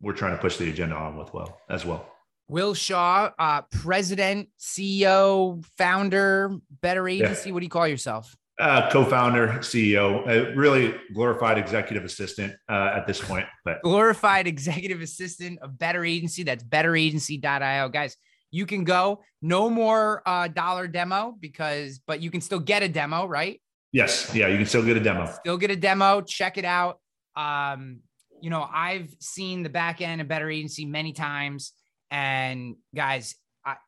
we're 0.00 0.12
trying 0.12 0.36
to 0.36 0.40
push 0.40 0.56
the 0.56 0.68
agenda 0.68 0.96
on 0.96 1.16
with 1.16 1.32
well 1.32 1.58
as 1.70 1.86
well. 1.86 2.06
Will 2.48 2.74
Shaw, 2.74 3.30
uh, 3.38 3.62
president, 3.70 4.48
CEO, 4.60 5.64
founder, 5.78 6.58
better 6.82 7.08
agency. 7.08 7.50
What 7.50 7.60
do 7.60 7.64
you 7.64 7.70
call 7.70 7.88
yourself? 7.88 8.36
uh, 8.62 8.90
co-founder, 8.90 9.48
CEO, 9.60 10.26
a 10.28 10.54
really 10.54 10.94
glorified 11.12 11.58
executive 11.58 12.04
assistant 12.04 12.54
uh, 12.68 12.92
at 12.94 13.06
this 13.06 13.20
point. 13.20 13.46
But 13.64 13.82
glorified 13.82 14.46
executive 14.46 15.00
assistant 15.00 15.58
of 15.60 15.78
Better 15.78 16.04
Agency. 16.04 16.42
That's 16.44 16.62
betteragency.io. 16.62 17.88
Guys, 17.88 18.16
you 18.52 18.66
can 18.66 18.84
go. 18.84 19.24
No 19.40 19.68
more 19.68 20.22
uh, 20.24 20.46
dollar 20.46 20.86
demo 20.86 21.34
because, 21.40 21.98
but 22.06 22.20
you 22.22 22.30
can 22.30 22.40
still 22.40 22.60
get 22.60 22.84
a 22.84 22.88
demo, 22.88 23.26
right? 23.26 23.60
yes, 23.92 24.34
yeah, 24.34 24.48
you 24.48 24.56
can 24.56 24.66
still 24.66 24.84
get 24.84 24.96
a 24.96 25.00
demo. 25.00 25.26
Still 25.26 25.58
get 25.58 25.70
a 25.70 25.76
demo. 25.76 26.22
Check 26.22 26.58
it 26.58 26.64
out. 26.64 26.98
Um, 27.36 28.00
you 28.40 28.50
know, 28.50 28.66
I've 28.72 29.14
seen 29.20 29.62
the 29.62 29.68
back 29.68 30.00
end 30.00 30.20
of 30.20 30.28
Better 30.28 30.50
Agency 30.50 30.84
many 30.84 31.12
times, 31.12 31.72
and 32.10 32.76
guys, 32.94 33.36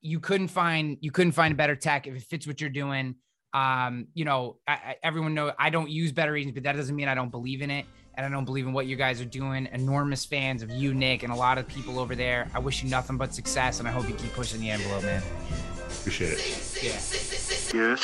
you 0.00 0.20
couldn't 0.20 0.48
find 0.48 0.98
you 1.00 1.10
couldn't 1.10 1.32
find 1.32 1.52
a 1.52 1.56
better 1.56 1.74
tech 1.74 2.06
if 2.06 2.14
it 2.14 2.22
fits 2.22 2.46
what 2.46 2.60
you're 2.60 2.70
doing. 2.70 3.16
Um, 3.52 4.08
you 4.14 4.24
know, 4.24 4.58
I, 4.66 4.72
I, 4.72 4.96
everyone 5.02 5.34
know 5.34 5.52
I 5.58 5.70
don't 5.70 5.90
use 5.90 6.12
Better 6.12 6.36
Agency, 6.36 6.54
but 6.54 6.64
that 6.64 6.76
doesn't 6.76 6.94
mean 6.94 7.08
I 7.08 7.14
don't 7.14 7.30
believe 7.30 7.62
in 7.62 7.70
it, 7.70 7.86
and 8.16 8.24
I 8.24 8.28
don't 8.28 8.44
believe 8.44 8.66
in 8.66 8.72
what 8.72 8.86
you 8.86 8.96
guys 8.96 9.20
are 9.20 9.26
doing. 9.26 9.68
Enormous 9.72 10.24
fans 10.24 10.62
of 10.62 10.70
you, 10.70 10.94
Nick, 10.94 11.22
and 11.22 11.32
a 11.32 11.36
lot 11.36 11.58
of 11.58 11.66
people 11.66 11.98
over 11.98 12.14
there. 12.14 12.48
I 12.54 12.58
wish 12.58 12.82
you 12.82 12.90
nothing 12.90 13.16
but 13.16 13.34
success, 13.34 13.80
and 13.80 13.88
I 13.88 13.90
hope 13.90 14.08
you 14.08 14.14
keep 14.14 14.32
pushing 14.32 14.60
the 14.60 14.70
envelope, 14.70 15.02
man. 15.02 15.22
Appreciate 15.88 16.38
it. 16.38 17.74
Yeah. 17.74 17.96